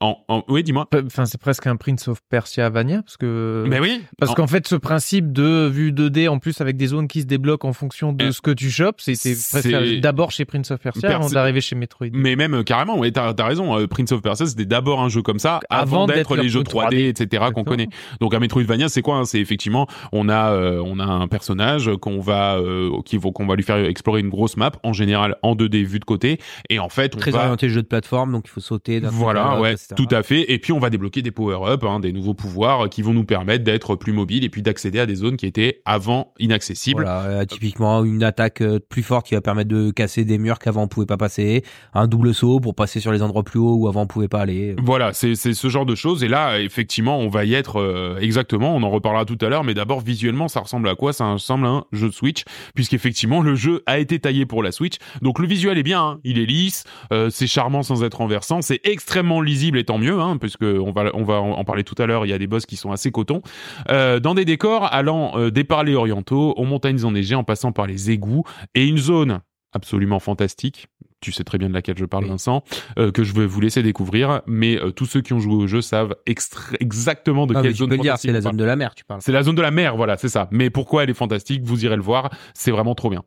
En, 0.00 0.18
en... 0.28 0.42
Oui, 0.48 0.62
dis-moi. 0.62 0.88
Enfin, 1.06 1.24
c'est 1.24 1.40
presque 1.40 1.66
un 1.66 1.76
Prince 1.76 2.08
of 2.08 2.18
Persia 2.28 2.68
Vania, 2.70 3.02
parce 3.02 3.16
que. 3.16 3.64
Mais 3.68 3.80
oui. 3.80 4.02
Parce 4.18 4.32
En- 4.32 4.34
qu'en 4.34 4.46
fait, 4.46 4.66
ce 4.66 4.74
principe 4.76 5.32
de 5.32 5.68
vue 5.72 5.92
2D, 5.92 6.28
en 6.28 6.38
plus 6.38 6.60
avec 6.60 6.76
des 6.76 6.88
zones 6.88 7.08
qui 7.08 7.22
se 7.22 7.26
débloquent 7.26 7.68
en 7.68 7.72
fonction 7.72 8.12
de 8.12 8.26
Euh, 8.26 8.32
ce 8.32 8.40
que 8.42 8.50
tu 8.50 8.70
chopes, 8.70 9.00
c'était 9.00 9.34
c'est- 9.34 9.60
presque 9.70 10.00
d'abord 10.00 10.32
chez 10.32 10.44
Prince 10.44 10.70
of 10.72 10.80
Persia 10.80 11.08
Perse- 11.08 11.14
avant 11.14 11.30
d'arriver 11.30 11.60
chez 11.60 11.76
Metroid. 11.76 12.08
Mais 12.12 12.36
même 12.36 12.62
carrément, 12.64 12.98
ouais, 12.98 13.10
t'as 13.12 13.32
as 13.38 13.44
raison. 13.44 13.78
euh, 13.78 13.86
Prince 13.86 14.12
of 14.12 14.20
Persia, 14.22 14.44
c'était 14.46 14.66
d'abord 14.66 15.00
un 15.00 15.08
jeu 15.08 15.22
comme 15.22 15.38
ça, 15.38 15.60
avant, 15.70 16.04
Avant 16.04 16.06
d'être 16.06 16.36
les 16.36 16.42
le 16.44 16.48
jeux 16.48 16.62
3D, 16.62 16.90
3D, 16.90 17.08
etc. 17.08 17.44
qu'on 17.56 17.64
connaît. 17.64 17.88
Donc 18.20 18.34
un 18.34 18.38
Metroidvania, 18.38 18.88
c'est 18.88 19.02
quoi 19.02 19.16
hein? 19.16 19.24
C'est 19.24 19.40
effectivement, 19.40 19.86
on 20.12 20.28
a, 20.28 20.52
euh, 20.52 20.82
on 20.84 20.98
a 20.98 21.04
un 21.04 21.28
personnage 21.28 21.90
qu'on 22.00 22.20
va, 22.20 22.56
euh, 22.56 22.90
qui 23.04 23.18
qu'on 23.18 23.46
va 23.46 23.56
lui 23.56 23.62
faire 23.62 23.76
explorer 23.76 24.20
une 24.20 24.28
grosse 24.28 24.56
map, 24.56 24.72
en 24.82 24.92
général 24.92 25.36
en 25.42 25.54
2D 25.54 25.84
vue 25.84 25.98
de 25.98 26.04
côté, 26.04 26.38
et 26.68 26.78
en 26.78 26.88
fait, 26.88 27.14
on 27.16 27.18
Très 27.18 27.30
va 27.30 27.40
orienté 27.40 27.68
jeu 27.68 27.82
de 27.82 27.86
plateforme, 27.86 28.32
donc 28.32 28.44
il 28.46 28.50
faut 28.50 28.60
sauter. 28.60 29.00
voilà, 29.00 29.58
ouais, 29.60 29.72
etc. 29.72 29.94
tout 29.96 30.08
à 30.10 30.22
fait. 30.22 30.52
Et 30.52 30.58
puis 30.58 30.72
on 30.72 30.78
va 30.78 30.90
débloquer 30.90 31.22
des 31.22 31.30
power-up, 31.30 31.84
hein, 31.84 32.00
des 32.00 32.12
nouveaux 32.12 32.34
pouvoirs 32.34 32.88
qui 32.88 33.02
vont 33.02 33.14
nous 33.14 33.24
permettre 33.24 33.64
d'être 33.64 33.96
plus 33.96 34.12
mobiles 34.12 34.44
et 34.44 34.50
puis 34.50 34.62
d'accéder 34.62 35.00
à 35.00 35.06
des 35.06 35.16
zones 35.16 35.36
qui 35.36 35.46
étaient 35.46 35.80
avant 35.84 36.32
inaccessibles. 36.38 37.02
Voilà, 37.02 37.22
euh, 37.22 37.44
typiquement 37.44 38.04
une 38.04 38.22
attaque 38.22 38.60
euh, 38.60 38.78
plus 38.78 39.02
forte 39.02 39.26
qui 39.26 39.34
va 39.34 39.40
permettre 39.40 39.68
de 39.68 39.90
casser 39.90 40.24
des 40.24 40.38
murs 40.38 40.58
qu'avant 40.58 40.82
on 40.82 40.88
pouvait 40.88 41.06
pas 41.06 41.16
passer, 41.16 41.62
un 41.94 42.06
double 42.06 42.34
saut 42.34 42.60
pour 42.60 42.74
passer 42.74 43.00
sur 43.00 43.12
les 43.12 43.22
endroits 43.22 43.42
plus 43.42 43.58
hauts 43.58 43.76
où 43.76 43.88
avant 43.88 44.02
on 44.02 44.06
pouvait 44.06 44.28
pas 44.28 44.40
aller. 44.40 44.76
Voilà, 44.82 45.12
c'est 45.12 45.34
c'est 45.34 45.54
ce 45.54 45.68
genre 45.68 45.86
de 45.86 45.94
choses. 45.94 46.22
Et 46.22 46.28
là, 46.28 46.60
effectivement, 46.60 47.18
on 47.18 47.28
va 47.28 47.44
être 47.52 47.80
euh, 47.80 48.18
exactement. 48.20 48.74
On 48.74 48.82
en 48.82 48.90
reparlera 48.90 49.24
tout 49.24 49.38
à 49.40 49.48
l'heure. 49.48 49.64
Mais 49.64 49.74
d'abord, 49.74 50.00
visuellement, 50.00 50.48
ça 50.48 50.60
ressemble 50.60 50.88
à 50.88 50.94
quoi? 50.94 51.12
Ça 51.12 51.32
ressemble 51.32 51.66
à 51.66 51.70
un 51.70 51.84
jeu 51.92 52.08
de 52.08 52.14
Switch, 52.14 52.44
puisqu'effectivement, 52.74 53.42
le 53.42 53.54
jeu 53.54 53.82
a 53.86 53.98
été 53.98 54.18
taillé 54.18 54.46
pour 54.46 54.62
la 54.62 54.72
Switch. 54.72 54.96
Donc 55.22 55.38
le 55.38 55.46
visuel 55.46 55.78
est 55.78 55.82
bien. 55.82 56.02
hein. 56.02 56.20
Il 56.24 56.38
est 56.38 56.46
lisse, 56.46 56.84
euh, 57.12 57.30
c'est 57.30 57.46
charmant 57.46 57.82
sans 57.82 58.02
être 58.04 58.18
renversant, 58.18 58.62
c'est 58.62 58.80
extrêmement 58.84 59.40
lisible 59.40 59.78
et 59.78 59.84
tant 59.84 59.98
mieux, 59.98 60.20
hein, 60.20 60.36
puisque 60.38 60.62
on 60.62 60.92
va 60.92 61.12
en 61.14 61.64
parler 61.64 61.84
tout 61.84 61.94
à 61.98 62.06
l'heure. 62.06 62.26
Il 62.26 62.28
y 62.28 62.32
a 62.32 62.38
des 62.38 62.46
boss 62.46 62.66
qui 62.66 62.76
sont 62.76 62.92
assez 62.92 63.10
cotons, 63.10 63.42
euh, 63.90 64.20
dans 64.20 64.34
des 64.34 64.44
décors 64.44 64.92
allant 64.92 65.48
des 65.50 65.64
parlers 65.64 65.94
orientaux 65.96 66.54
aux 66.56 66.64
montagnes 66.64 67.04
enneigées, 67.04 67.34
en 67.34 67.44
passant 67.44 67.72
par 67.72 67.86
les 67.86 68.10
égouts 68.10 68.44
et 68.74 68.86
une 68.86 68.98
zone 68.98 69.40
absolument 69.72 70.20
fantastique. 70.20 70.88
Tu 71.20 71.32
sais 71.32 71.44
très 71.44 71.56
bien 71.58 71.68
de 71.68 71.74
laquelle 71.74 71.96
je 71.98 72.04
parle, 72.04 72.24
Oui. 72.24 72.30
Vincent, 72.30 72.62
euh, 72.98 73.10
que 73.10 73.24
je 73.24 73.32
vais 73.32 73.46
vous 73.46 73.60
laisser 73.60 73.82
découvrir. 73.82 74.42
Mais 74.46 74.76
euh, 74.80 74.90
tous 74.90 75.06
ceux 75.06 75.22
qui 75.22 75.32
ont 75.32 75.38
joué 75.38 75.54
au 75.54 75.66
jeu 75.66 75.80
savent 75.80 76.14
extra- 76.26 76.76
exactement 76.78 77.46
de 77.46 77.54
Non, 77.54 77.62
quelle 77.62 77.72
tu 77.72 77.78
zone 77.78 77.88
peux 77.90 77.96
dire, 77.98 78.18
c'est 78.18 78.32
la 78.32 78.40
zone 78.42 78.56
de 78.56 78.64
la 78.64 78.76
mer, 78.76 78.94
tu 78.94 79.04
parles. 79.04 79.20
C'est 79.22 79.32
la 79.32 79.42
zone 79.42 79.54
de 79.56 79.62
la 79.62 79.70
mer, 79.70 79.96
voilà, 79.96 80.16
c'est 80.18 80.28
ça. 80.28 80.48
Mais 80.50 80.68
pourquoi 80.70 81.04
elle 81.04 81.10
est 81.10 81.14
fantastique 81.14 81.62
Vous 81.64 81.84
irez 81.84 81.96
le 81.96 82.02
voir, 82.02 82.30
c'est 82.54 82.70
vraiment 82.70 82.94
trop 82.94 83.08
bien. 83.10 83.22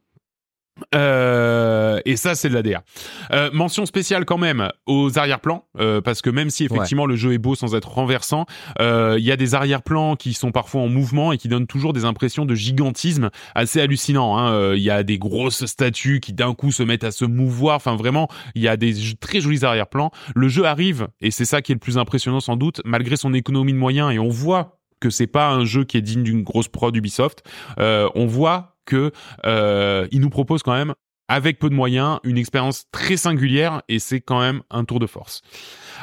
Euh, 0.95 1.99
et 2.05 2.15
ça, 2.15 2.35
c'est 2.35 2.49
de 2.49 2.53
la 2.53 2.61
DA. 2.61 2.83
Euh, 3.31 3.49
mention 3.53 3.85
spéciale 3.85 4.25
quand 4.25 4.37
même 4.37 4.69
aux 4.85 5.17
arrière-plans, 5.17 5.65
euh, 5.79 6.01
parce 6.01 6.21
que 6.21 6.29
même 6.29 6.49
si 6.49 6.65
effectivement 6.65 7.05
le 7.05 7.15
jeu 7.15 7.33
est 7.33 7.37
beau 7.37 7.55
sans 7.55 7.75
être 7.75 7.89
renversant, 7.89 8.45
euh, 8.79 9.15
il 9.19 9.25
y 9.25 9.31
a 9.31 9.35
des 9.37 9.55
arrière-plans 9.55 10.15
qui 10.15 10.33
sont 10.33 10.51
parfois 10.51 10.81
en 10.81 10.87
mouvement 10.87 11.31
et 11.31 11.37
qui 11.37 11.47
donnent 11.47 11.67
toujours 11.67 11.93
des 11.93 12.05
impressions 12.05 12.45
de 12.45 12.55
gigantisme 12.55 13.29
assez 13.55 13.81
hallucinant. 13.81 14.37
hein. 14.37 14.53
Euh, 14.53 14.75
Il 14.77 14.83
y 14.83 14.89
a 14.91 15.03
des 15.03 15.17
grosses 15.17 15.65
statues 15.65 16.19
qui 16.19 16.33
d'un 16.33 16.53
coup 16.53 16.71
se 16.71 16.83
mettent 16.83 17.03
à 17.03 17.11
se 17.11 17.25
mouvoir. 17.25 17.75
Enfin, 17.77 17.95
vraiment, 17.95 18.27
il 18.55 18.61
y 18.61 18.67
a 18.67 18.77
des 18.77 18.93
très 19.19 19.39
jolis 19.41 19.63
arrière-plans. 19.65 20.11
Le 20.35 20.47
jeu 20.47 20.65
arrive, 20.65 21.07
et 21.21 21.31
c'est 21.31 21.45
ça 21.45 21.61
qui 21.61 21.71
est 21.71 21.75
le 21.75 21.79
plus 21.79 21.97
impressionnant 21.97 22.39
sans 22.39 22.55
doute, 22.55 22.81
malgré 22.85 23.15
son 23.17 23.33
économie 23.33 23.73
de 23.73 23.77
moyens, 23.77 24.11
et 24.13 24.19
on 24.19 24.29
voit 24.29 24.77
que 24.99 25.09
c'est 25.09 25.27
pas 25.27 25.49
un 25.49 25.63
jeu 25.63 25.85
qui 25.85 25.97
est 25.97 26.01
digne 26.01 26.23
d'une 26.23 26.43
grosse 26.43 26.67
prod 26.67 26.93
Ubisoft. 26.95 27.43
Euh, 27.79 28.09
on 28.15 28.25
voit 28.25 28.75
que 28.89 29.11
euh, 29.45 30.07
il 30.11 30.19
nous 30.19 30.29
propose 30.29 30.63
quand 30.63 30.73
même 30.73 30.93
avec 31.29 31.59
peu 31.59 31.69
de 31.69 31.75
moyens, 31.75 32.19
une 32.23 32.37
expérience 32.37 32.85
très 32.91 33.15
singulière 33.15 33.83
et 33.87 33.99
c'est 33.99 34.19
quand 34.19 34.39
même 34.39 34.61
un 34.71 34.83
tour 34.83 34.99
de 34.99 35.05
force. 35.05 35.41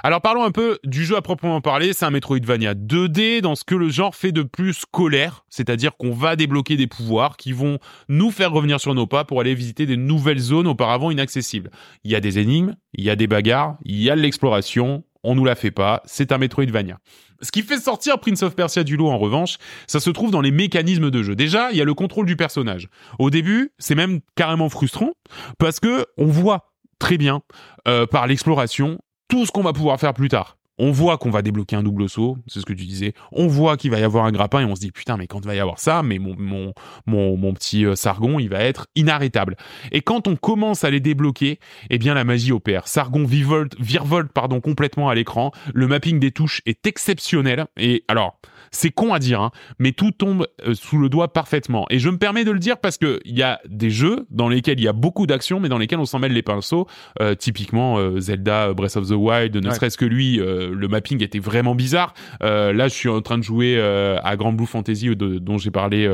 Alors 0.05 0.23
parlons 0.23 0.45
un 0.45 0.53
peu 0.53 0.79
du 0.85 1.05
jeu 1.05 1.17
à 1.17 1.23
proprement 1.23 1.61
parler, 1.61 1.93
c'est 1.93 2.05
un 2.05 2.11
Metroidvania 2.11 2.75
2D 2.75 3.41
dans 3.41 3.57
ce 3.57 3.65
que 3.65 3.75
le 3.75 3.89
genre 3.89 4.15
fait 4.15 4.31
de 4.31 4.43
plus 4.43 4.73
scolaire, 4.73 5.45
c'est-à-dire 5.49 5.97
qu'on 5.97 6.13
va 6.13 6.37
débloquer 6.37 6.77
des 6.77 6.87
pouvoirs 6.87 7.37
qui 7.37 7.53
vont 7.53 7.81
nous 8.09 8.31
faire 8.31 8.53
revenir 8.53 8.81
sur 8.81 8.95
nos 8.95 9.09
pas 9.09 9.25
pour 9.25 9.41
aller 9.41 9.55
visiter 9.55 9.85
des 9.85 9.97
nouvelles 9.97 10.39
zones 10.39 10.69
auparavant 10.69 11.11
inaccessibles. 11.11 11.71
Il 12.05 12.13
y 12.13 12.15
a 12.15 12.21
des 12.21 12.39
énigmes, 12.39 12.77
il 12.95 13.05
y 13.05 13.11
a 13.11 13.17
des 13.17 13.27
bagarres, 13.27 13.77
il 13.85 14.01
y 14.01 14.11
a 14.11 14.15
de 14.15 14.21
l'exploration, 14.21 15.03
on 15.25 15.35
nous 15.35 15.45
la 15.45 15.57
fait 15.57 15.73
pas, 15.73 16.03
c'est 16.05 16.31
un 16.31 16.39
Metroidvania. 16.39 16.99
Ce 17.43 17.51
qui 17.51 17.63
fait 17.63 17.79
sortir 17.79 18.19
Prince 18.19 18.43
of 18.43 18.55
Persia 18.55 18.85
du 18.85 18.97
lot 18.97 19.09
en 19.09 19.19
revanche, 19.19 19.59
ça 19.87 20.01
se 20.01 20.11
trouve 20.11 20.31
dans 20.31 20.41
les 20.41 20.51
mécanismes 20.51 21.11
de 21.11 21.23
jeu. 21.23 21.35
Déjà, 21.35 21.71
il 21.71 21.79
y 21.79 21.81
a 21.81 21.85
le 21.85 21.95
contrôle 21.95 22.27
du 22.27 22.37
personnage. 22.37 22.89
Au 23.19 23.31
début, 23.31 23.73
c'est 23.79 23.95
même 23.95 24.21
carrément 24.35 24.69
frustrant 24.69 25.13
parce 25.59 25.81
que 25.81 26.07
on 26.17 26.27
voit 26.27 26.73
très 26.99 27.19
bien 27.19 27.43
euh, 27.89 28.07
par 28.07 28.27
l'exploration 28.27 28.99
tout 29.29 29.45
ce 29.47 29.53
qu'on 29.53 29.63
va 29.63 29.73
pouvoir 29.73 29.99
faire 29.99 30.15
plus 30.15 30.29
tard. 30.29 30.57
On 30.79 30.91
voit 30.91 31.19
qu'on 31.19 31.31
va 31.31 31.43
débloquer 31.43 31.77
un 31.77 31.83
double 31.83 32.09
saut, 32.09 32.37
c'est 32.47 32.61
ce 32.61 32.67
que 32.67 32.73
tu 32.73 32.85
disais. 32.85 33.15
On 33.33 33.47
voit 33.47 33.77
qu'il 33.77 33.91
va 33.91 33.99
y 33.99 34.03
avoir 34.03 34.25
un 34.25 34.33
grappin 34.33 34.61
et 34.61 34.65
on 34.65 34.75
se 34.75 34.81
dit 34.81 34.93
putain 34.93 35.17
mais 35.17 35.27
quand 35.27 35.41
il 35.41 35.47
va 35.47 35.55
y 35.55 35.61
avoir 35.61 35.79
ça, 35.79 36.03
mais 36.03 36.19
mon 36.19 36.35
mon 36.37 36.75
mon, 37.07 37.55
petit 37.55 37.85
euh, 37.85 37.97
sargon 37.97 38.39
il 38.39 38.49
va 38.49 38.61
être 38.61 38.87
inarrêtable. 38.95 39.57
Et 39.93 40.03
quand 40.03 40.29
on 40.29 40.37
commence 40.37 40.85
à 40.85 40.91
les 40.91 41.01
débloquer, 41.01 41.59
eh 41.91 41.99
bien 41.99 42.15
la 42.15 42.25
magie 42.25 42.53
opère. 42.53 42.89
Sargon 42.89 43.25
vivolte, 43.25 43.75
virevolte 43.81 44.33
pardon 44.33 44.61
complètement 44.61 45.09
à 45.09 45.15
l'écran. 45.15 45.53
Le 45.73 45.87
mapping 45.87 46.21
des 46.21 46.31
touches 46.31 46.63
est 46.67 46.87
exceptionnel. 46.87 47.67
Et 47.77 48.05
alors 48.09 48.39
c'est 48.71 48.91
con 48.91 49.13
à 49.15 49.19
dire, 49.19 49.41
hein, 49.41 49.51
mais 49.79 49.93
tout 49.93 50.11
tombe 50.11 50.47
euh, 50.67 50.75
sous 50.75 50.99
le 50.99 51.09
doigt 51.09 51.33
parfaitement. 51.33 51.87
Et 51.91 51.99
je 51.99 52.09
me 52.11 52.19
permets 52.19 52.45
de 52.45 52.51
le 52.51 52.59
dire 52.59 52.79
parce 52.79 52.99
que 52.99 53.21
il 53.25 53.37
y 53.37 53.43
a 53.43 53.61
des 53.69 53.91
jeux 53.91 54.27
dans 54.31 54.49
lesquels 54.49 54.79
il 54.81 54.85
y 54.85 54.89
a 54.89 54.93
beaucoup 54.93 55.27
d'actions, 55.27 55.61
mais 55.61 55.69
dans 55.69 55.79
lesquels 55.79 55.99
on 55.99 56.05
s'en 56.07 56.19
mêle 56.19 56.33
les 56.33 56.43
pinceaux. 56.43 56.87
Euh, 57.21 57.35
typiquement 57.35 57.99
euh, 57.99 58.21
Zelda 58.21 58.73
Breath 58.75 58.97
of 58.97 59.09
the 59.09 59.13
Wild, 59.13 59.57
ne 59.57 59.69
Ouais. 59.69 59.75
serait-ce 59.75 59.99
que 59.99 60.05
lui, 60.05 60.41
euh, 60.41 60.73
le 60.75 60.89
mapping 60.89 61.23
était 61.23 61.39
vraiment 61.39 61.75
bizarre. 61.75 62.15
Là, 62.41 62.89
je 62.89 62.95
suis 62.95 63.09
en 63.09 63.21
train 63.23 63.39
de 63.39 63.43
jouer 63.43 63.81
à 63.81 64.37
Grand 64.37 64.53
Blue 64.53 64.67
Fantasy 64.67 65.15
de- 65.17 65.39
dont 65.39 65.59
j'ai 65.59 65.71
parlé. 65.71 66.11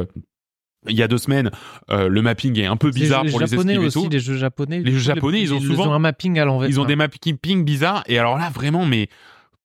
il 0.88 0.96
y 0.96 1.02
a 1.04 1.06
deux 1.06 1.18
semaines, 1.18 1.52
euh, 1.90 2.08
le 2.08 2.22
mapping 2.22 2.58
est 2.58 2.66
un 2.66 2.76
peu 2.76 2.90
bizarre 2.90 3.22
les 3.22 3.30
pour 3.30 3.38
les 3.38 3.46
japonais 3.46 3.74
et 3.74 3.78
aussi, 3.78 4.02
tout. 4.02 4.08
les 4.10 4.18
jeux 4.18 4.36
japonais. 4.36 4.80
Les 4.80 4.90
jeux 4.90 4.98
japonais, 4.98 5.40
ils 5.40 5.54
ont 5.54 5.60
souvent- 5.60 5.92
un 5.92 6.00
mapping 6.00 6.40
à 6.40 6.44
l'envers. 6.44 6.68
Ils 6.68 6.80
ont 6.80 6.84
des 6.84 6.96
mapping 6.96 7.64
bizarres 7.64 8.02
et 8.08 8.18
alors 8.18 8.36
là 8.36 8.50
vraiment, 8.52 8.84
mais 8.84 9.08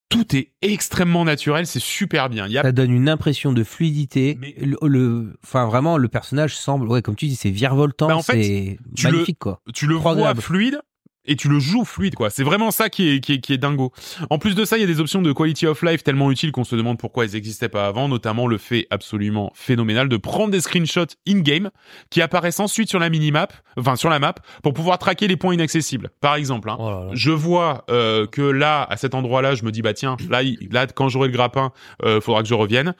tout 0.08 0.34
est 0.36 0.52
extrêmement 0.62 1.24
naturel, 1.24 1.66
c'est 1.66 1.80
super 1.82 2.30
bien. 2.30 2.46
Il 2.46 2.52
y 2.52 2.58
a 2.58 2.62
Ça 2.62 2.72
donne 2.72 2.92
une 2.92 3.08
impression 3.08 3.52
de 3.52 3.62
fluidité. 3.62 4.38
Mais- 4.40 4.54
Le, 4.60 4.76
le- 4.88 5.36
enfin 5.44 5.66
vraiment, 5.66 5.98
le 5.98 6.08
personnage 6.08 6.56
semble, 6.56 6.88
ouais, 6.88 7.02
comme 7.02 7.14
tu 7.16 7.26
dis, 7.26 7.36
c'est 7.36 7.50
virevoltant, 7.50 8.08
Bah, 8.08 8.16
en 8.16 8.22
fait, 8.22 8.42
c'est 8.42 8.78
tu 8.96 9.06
le- 9.06 9.12
magnifique 9.12 9.38
quoi. 9.38 9.60
tu 9.74 9.86
le 9.86 9.96
Trop 9.96 10.14
vois 10.14 10.34
fluide 10.34 10.80
et 11.28 11.36
tu 11.36 11.48
le 11.48 11.60
joues 11.60 11.84
fluide 11.84 12.14
quoi. 12.16 12.30
C'est 12.30 12.42
vraiment 12.42 12.70
ça 12.70 12.88
qui 12.88 13.08
est, 13.08 13.20
qui 13.20 13.34
est 13.34 13.40
qui 13.40 13.52
est 13.52 13.58
dingo. 13.58 13.92
En 14.30 14.38
plus 14.38 14.54
de 14.54 14.64
ça, 14.64 14.76
il 14.76 14.80
y 14.80 14.84
a 14.84 14.86
des 14.86 14.98
options 15.00 15.22
de 15.22 15.32
quality 15.32 15.66
of 15.66 15.82
life 15.82 16.02
tellement 16.02 16.30
utiles 16.30 16.50
qu'on 16.50 16.64
se 16.64 16.74
demande 16.74 16.98
pourquoi 16.98 17.24
elles 17.24 17.32
n'existaient 17.32 17.68
pas 17.68 17.86
avant, 17.86 18.08
notamment 18.08 18.46
le 18.46 18.58
fait 18.58 18.86
absolument 18.90 19.52
phénoménal 19.54 20.08
de 20.08 20.16
prendre 20.16 20.50
des 20.50 20.60
screenshots 20.60 21.14
in 21.28 21.40
game 21.40 21.70
qui 22.10 22.20
apparaissent 22.22 22.60
ensuite 22.60 22.88
sur 22.88 22.98
la 22.98 23.10
minimap, 23.10 23.52
enfin 23.76 23.94
sur 23.94 24.10
la 24.10 24.18
map 24.18 24.34
pour 24.62 24.72
pouvoir 24.74 24.98
traquer 24.98 25.28
les 25.28 25.36
points 25.36 25.54
inaccessibles. 25.54 26.10
Par 26.20 26.34
exemple, 26.34 26.70
hein, 26.70 26.76
Oh 26.80 26.90
là 26.90 27.04
là. 27.06 27.10
je 27.12 27.30
vois 27.30 27.84
euh, 27.90 28.26
que 28.26 28.42
là, 28.42 28.82
à 28.88 28.96
cet 28.96 29.14
endroit-là, 29.14 29.54
je 29.54 29.64
me 29.64 29.70
dis 29.70 29.82
bah 29.82 29.94
tiens, 29.94 30.16
là, 30.30 30.40
là 30.70 30.86
quand 30.86 31.08
j'aurai 31.08 31.28
le 31.28 31.32
grappin, 31.34 31.72
euh, 32.04 32.20
faudra 32.20 32.42
que 32.42 32.48
je 32.48 32.54
revienne. 32.54 32.94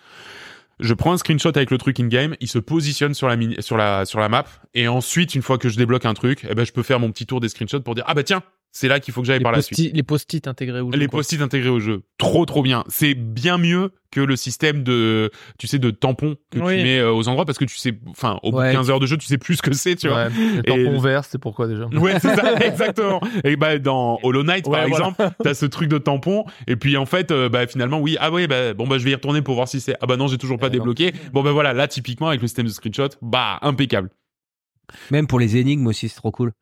Je 0.80 0.94
prends 0.94 1.12
un 1.12 1.16
screenshot 1.16 1.48
avec 1.48 1.70
le 1.70 1.78
truc 1.78 1.98
in 1.98 2.06
game, 2.06 2.36
il 2.40 2.48
se 2.48 2.58
positionne 2.58 3.14
sur 3.14 3.28
la 3.28 3.36
sur 3.60 3.76
la 3.76 4.04
sur 4.04 4.20
la 4.20 4.28
map 4.28 4.44
et 4.74 4.86
ensuite 4.86 5.34
une 5.34 5.42
fois 5.42 5.58
que 5.58 5.68
je 5.68 5.76
débloque 5.76 6.04
un 6.04 6.14
truc, 6.14 6.46
eh 6.48 6.54
ben 6.54 6.64
je 6.64 6.72
peux 6.72 6.82
faire 6.82 7.00
mon 7.00 7.10
petit 7.10 7.26
tour 7.26 7.40
des 7.40 7.48
screenshots 7.48 7.80
pour 7.80 7.94
dire 7.94 8.04
ah 8.06 8.14
bah 8.14 8.22
tiens, 8.22 8.42
c'est 8.70 8.86
là 8.88 9.00
qu'il 9.00 9.12
faut 9.14 9.22
que 9.22 9.26
j'aille 9.26 9.40
par 9.40 9.52
la 9.52 9.62
suite. 9.62 9.78
post-it- 9.78 9.96
les 9.96 10.02
post-it 10.02 10.46
intégrés 10.46 10.80
au 10.80 10.92
jeu. 10.92 10.98
Les 10.98 11.08
post-it 11.08 11.40
intégrés 11.40 11.70
au 11.70 11.80
jeu, 11.80 12.02
trop 12.18 12.44
trop 12.46 12.62
bien. 12.62 12.84
C'est 12.88 13.14
bien 13.14 13.58
mieux 13.58 13.90
que 14.10 14.20
le 14.20 14.36
système 14.36 14.82
de 14.84 15.30
tu 15.58 15.66
sais 15.66 15.78
de 15.78 15.90
tampons 15.90 16.36
que 16.50 16.58
Oui. 16.58 16.76
tu 16.78 16.82
mets 16.82 16.98
euh, 16.98 17.12
aux 17.12 17.28
endroits 17.28 17.44
parce 17.44 17.58
que 17.58 17.64
tu 17.64 17.76
sais 17.76 17.98
enfin 18.08 18.38
au 18.42 18.50
bout 18.52 18.58
Ouais. 18.58 18.68
de 18.68 18.72
15 18.74 18.90
heures 18.90 19.00
de 19.00 19.06
jeu, 19.06 19.16
tu 19.16 19.26
sais 19.26 19.36
plus 19.38 19.56
ce 19.56 19.62
que 19.62 19.72
c'est, 19.74 19.96
tu 19.96 20.08
vois. 20.08 20.28
Et- 20.64 20.84
tampons 20.84 20.98
verts, 21.00 21.24
c'est 21.24 21.38
pourquoi 21.38 21.66
déjà? 21.66 21.86
Ouais, 21.86 22.18
c'est 22.20 22.34
ça, 22.34 22.54
exactement. 22.64 23.20
Et 23.44 23.56
bah 23.56 23.78
dans 23.78 24.18
Hollow 24.22 24.42
Knight 24.44 24.64
par 24.64 24.72
voilà. 24.86 24.86
exemple, 24.88 25.28
t'as 25.42 25.54
ce 25.54 25.66
truc 25.66 25.88
de 25.88 25.98
tampon 25.98 26.44
et 26.66 26.76
puis 26.76 26.96
en 26.96 27.06
fait 27.06 27.30
euh, 27.32 27.48
bah 27.48 27.66
finalement 27.66 28.00
oui, 28.00 28.16
ah 28.20 28.30
ouais 28.30 28.46
bah 28.46 28.74
bon 28.74 28.86
bah 28.86 28.98
je 28.98 29.04
vais 29.04 29.10
y 29.10 29.14
retourner 29.14 29.42
pour 29.42 29.54
voir 29.56 29.66
si 29.68 29.80
c'est 29.80 29.94
ah 30.00 30.06
bah 30.06 30.16
non, 30.16 30.26
j'ai 30.28 30.38
toujours 30.38 30.58
pas 30.58 30.70
débloqué. 30.70 31.12
Bon 31.32 31.42
bah 31.42 31.52
voilà, 31.52 31.72
là 31.72 31.88
typiquement 31.88 32.28
avec 32.28 32.40
le 32.40 32.46
système 32.46 32.66
de 32.66 32.70
screenshot, 32.72 33.08
bah 33.22 33.58
impeccable. 33.62 34.10
Même 35.10 35.26
pour 35.26 35.38
les 35.38 35.56
énigmes 35.58 35.86
aussi, 35.86 36.08
c'est 36.08 36.16
trop 36.16 36.30
cool. 36.30 36.52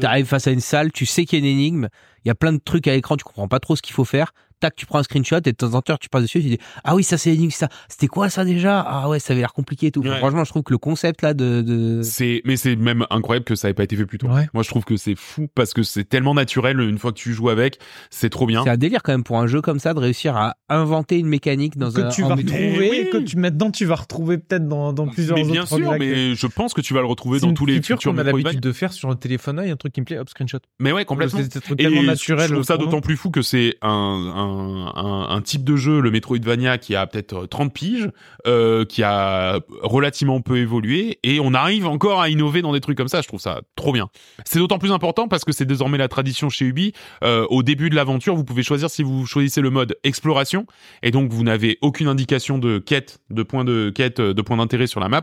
T'arrives 0.00 0.26
face 0.26 0.46
à 0.46 0.50
une 0.50 0.60
salle, 0.60 0.92
tu 0.92 1.06
sais 1.06 1.24
qu'il 1.24 1.38
y 1.38 1.42
a 1.42 1.50
une 1.50 1.58
énigme, 1.58 1.88
il 2.24 2.28
y 2.28 2.30
a 2.30 2.34
plein 2.34 2.52
de 2.52 2.60
trucs 2.64 2.86
à 2.86 2.92
l'écran, 2.92 3.16
tu 3.16 3.24
comprends 3.24 3.48
pas 3.48 3.60
trop 3.60 3.76
ce 3.76 3.82
qu'il 3.82 3.94
faut 3.94 4.04
faire. 4.04 4.32
Tac, 4.62 4.74
tu 4.76 4.86
prends 4.86 4.98
un 4.98 5.02
screenshot 5.02 5.36
et 5.36 5.40
de 5.40 5.50
temps 5.50 5.74
en 5.74 5.82
temps 5.82 5.96
tu 6.00 6.08
passes 6.08 6.22
dessus, 6.22 6.40
tu 6.40 6.48
dis 6.48 6.58
ah 6.84 6.94
oui 6.94 7.04
ça 7.04 7.18
c'est 7.18 7.30
l'énigme 7.30 7.50
ça, 7.50 7.68
c'était 7.88 8.06
quoi 8.08 8.30
ça 8.30 8.44
déjà? 8.44 8.80
Ah 8.80 9.08
ouais 9.08 9.18
ça 9.18 9.32
avait 9.32 9.40
l'air 9.40 9.52
compliqué 9.52 9.88
et 9.88 9.90
tout. 9.90 10.00
Ouais. 10.02 10.16
Franchement 10.18 10.44
je 10.44 10.50
trouve 10.50 10.62
que 10.62 10.72
le 10.72 10.78
concept 10.78 11.22
là 11.22 11.34
de, 11.34 11.62
de... 11.62 12.00
C'est, 12.02 12.40
mais 12.44 12.56
c'est 12.56 12.76
même 12.76 13.06
incroyable 13.10 13.44
que 13.44 13.54
ça 13.54 13.68
ait 13.68 13.74
pas 13.74 13.84
été 13.84 13.96
fait 13.96 14.06
plus 14.06 14.18
tôt. 14.18 14.28
Ouais. 14.28 14.48
Moi, 14.54 14.62
je 14.62 14.68
trouve 14.68 14.84
que 14.84 14.96
c'est 14.96 15.14
fou 15.14 15.48
parce 15.54 15.74
que 15.74 15.82
c'est 15.82 16.04
tellement 16.04 16.34
naturel 16.34 16.80
une 16.80 16.98
fois 16.98 17.12
que 17.12 17.18
tu 17.18 17.32
joues 17.32 17.48
avec, 17.48 17.78
c'est 18.10 18.30
trop 18.30 18.46
bien. 18.46 18.62
c'est 18.64 18.70
un 18.70 18.76
délire 18.76 19.02
quand 19.02 19.12
même 19.12 19.24
pour 19.24 19.38
un 19.38 19.46
jeu 19.46 19.60
comme 19.60 19.78
ça 19.78 19.94
de 19.94 19.98
réussir 19.98 20.36
à 20.36 20.56
inventer 20.68 21.18
une 21.18 21.26
mécanique 21.26 21.76
dans 21.76 21.98
un 21.98 22.08
que 22.08 22.14
tu 22.14 22.22
en 22.24 22.28
vas 22.28 22.34
retrouver, 22.36 22.88
oui. 22.90 23.10
que 23.12 23.18
tu 23.18 23.36
mets 23.36 23.50
dedans, 23.50 23.70
tu 23.70 23.84
vas 23.84 23.96
retrouver 23.96 24.38
peut-être 24.38 24.68
dans, 24.68 24.92
dans 24.92 25.06
plusieurs 25.06 25.36
mais 25.36 25.42
autres 25.42 25.52
bien 25.52 25.66
sûr, 25.66 25.94
mais 25.98 26.34
je 26.34 26.46
pense 26.46 26.74
que 26.74 26.80
tu 26.80 26.94
vas 26.94 27.00
le 27.00 27.06
retrouver 27.06 27.40
C'est 27.40 27.46
dans 27.46 27.54
tous 27.54 27.66
les 27.66 27.74
futurs 27.74 27.98
qu'on 27.98 28.18
a 28.18 28.22
l'habitude 28.22 28.60
de 28.60 28.72
faire 28.72 28.92
sur 28.92 29.08
le 29.08 29.16
téléphone. 29.16 29.60
Il 29.62 29.68
y 29.68 29.70
a 29.70 29.74
un 29.74 29.76
truc 29.76 29.92
qui 29.92 30.00
me 30.00 30.06
plaît, 30.06 30.18
hop, 30.18 30.28
screenshot. 30.28 30.58
Mais 30.78 30.92
ouais, 30.92 31.04
complètement. 31.04 31.40
C'est 31.42 31.72
Et 31.72 31.76
tellement 31.76 32.02
naturels. 32.02 32.48
je 32.48 32.54
trouve 32.54 32.64
ça 32.64 32.76
d'autant 32.76 33.00
plus 33.00 33.16
fou 33.16 33.30
que 33.30 33.42
c'est 33.42 33.76
un, 33.82 33.88
un, 33.88 34.51
un, 34.94 35.40
type 35.42 35.64
de 35.64 35.76
jeu, 35.76 36.00
le 36.00 36.10
Metroidvania, 36.10 36.78
qui 36.78 36.94
a 36.94 37.06
peut-être 37.06 37.46
30 37.46 37.72
piges, 37.72 38.10
euh, 38.46 38.84
qui 38.84 39.02
a 39.02 39.60
relativement 39.82 40.40
peu 40.40 40.58
évolué, 40.58 41.18
et 41.22 41.40
on 41.40 41.54
arrive 41.54 41.86
encore 41.86 42.20
à 42.20 42.28
innover 42.28 42.62
dans 42.62 42.72
des 42.72 42.80
trucs 42.80 42.96
comme 42.96 43.08
ça. 43.08 43.20
Je 43.20 43.28
trouve 43.28 43.40
ça 43.40 43.62
trop 43.76 43.92
bien. 43.92 44.08
C'est 44.44 44.58
d'autant 44.58 44.78
plus 44.78 44.92
important 44.92 45.28
parce 45.28 45.44
que 45.44 45.52
c'est 45.52 45.64
désormais 45.64 45.98
la 45.98 46.08
tradition 46.08 46.48
chez 46.48 46.66
Ubi. 46.66 46.92
Euh, 47.24 47.46
au 47.50 47.62
début 47.62 47.90
de 47.90 47.94
l'aventure, 47.94 48.34
vous 48.34 48.44
pouvez 48.44 48.62
choisir 48.62 48.90
si 48.90 49.02
vous 49.02 49.26
choisissez 49.26 49.60
le 49.60 49.70
mode 49.70 49.96
exploration, 50.04 50.66
et 51.02 51.10
donc 51.10 51.30
vous 51.30 51.44
n'avez 51.44 51.78
aucune 51.82 52.08
indication 52.08 52.58
de 52.58 52.78
quête, 52.78 53.20
de 53.30 53.42
points 53.42 53.64
de 53.64 53.90
quête, 53.90 54.20
euh, 54.20 54.34
de 54.34 54.42
points 54.42 54.56
d'intérêt 54.56 54.86
sur 54.86 55.00
la 55.00 55.08
map, 55.08 55.22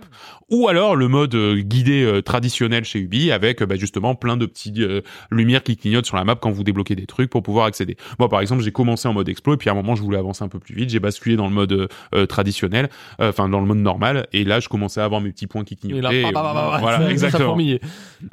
ou 0.49 0.67
alors 0.67 0.95
le 0.95 1.07
mode 1.07 1.35
euh, 1.35 1.61
guidé 1.61 2.03
euh, 2.03 2.21
traditionnel 2.21 2.83
chez 2.83 2.99
Ubi 2.99 3.31
avec 3.31 3.61
euh, 3.61 3.65
bah, 3.65 3.75
justement 3.75 4.15
plein 4.15 4.37
de 4.37 4.45
petits 4.45 4.73
euh, 4.79 5.01
lumières 5.31 5.63
qui 5.63 5.77
clignotent 5.77 6.05
sur 6.05 6.17
la 6.17 6.23
map 6.23 6.35
quand 6.35 6.51
vous 6.51 6.63
débloquez 6.63 6.95
des 6.95 7.05
trucs 7.05 7.29
pour 7.29 7.43
pouvoir 7.43 7.65
accéder. 7.65 7.97
Moi 8.17 8.29
par 8.29 8.41
exemple 8.41 8.63
j'ai 8.63 8.71
commencé 8.71 9.07
en 9.07 9.13
mode 9.13 9.18
explo 9.27 9.55
et 9.55 9.57
puis 9.57 9.69
à 9.69 9.73
un 9.73 9.75
moment 9.75 9.95
je 9.95 10.01
voulais 10.01 10.17
avancer 10.17 10.43
un 10.43 10.47
peu 10.47 10.59
plus 10.59 10.75
vite, 10.75 10.89
j'ai 10.89 10.99
basculé 10.99 11.35
dans 11.35 11.47
le 11.47 11.53
mode 11.53 11.89
euh, 12.15 12.25
traditionnel, 12.27 12.89
euh, 13.19 13.29
enfin 13.29 13.49
dans 13.49 13.59
le 13.59 13.65
mode 13.65 13.79
normal 13.79 14.27
et 14.31 14.43
là 14.45 14.59
je 14.59 14.69
commençais 14.69 15.01
à 15.01 15.05
avoir 15.05 15.19
mes 15.19 15.31
petits 15.31 15.47
points 15.47 15.63
qui 15.63 15.73
Et 15.73 15.99
là, 15.99 16.09
clignotaient. 16.09 16.21
bah, 16.23 16.29
et 16.29 16.31
bah, 16.31 16.41
bah, 16.43 16.53
bah, 16.53 16.77
voilà 16.79 16.97
ça- 16.99 17.03
Ça 17.05 17.11
exactement. 17.11 17.45
fourmillait. 17.49 17.81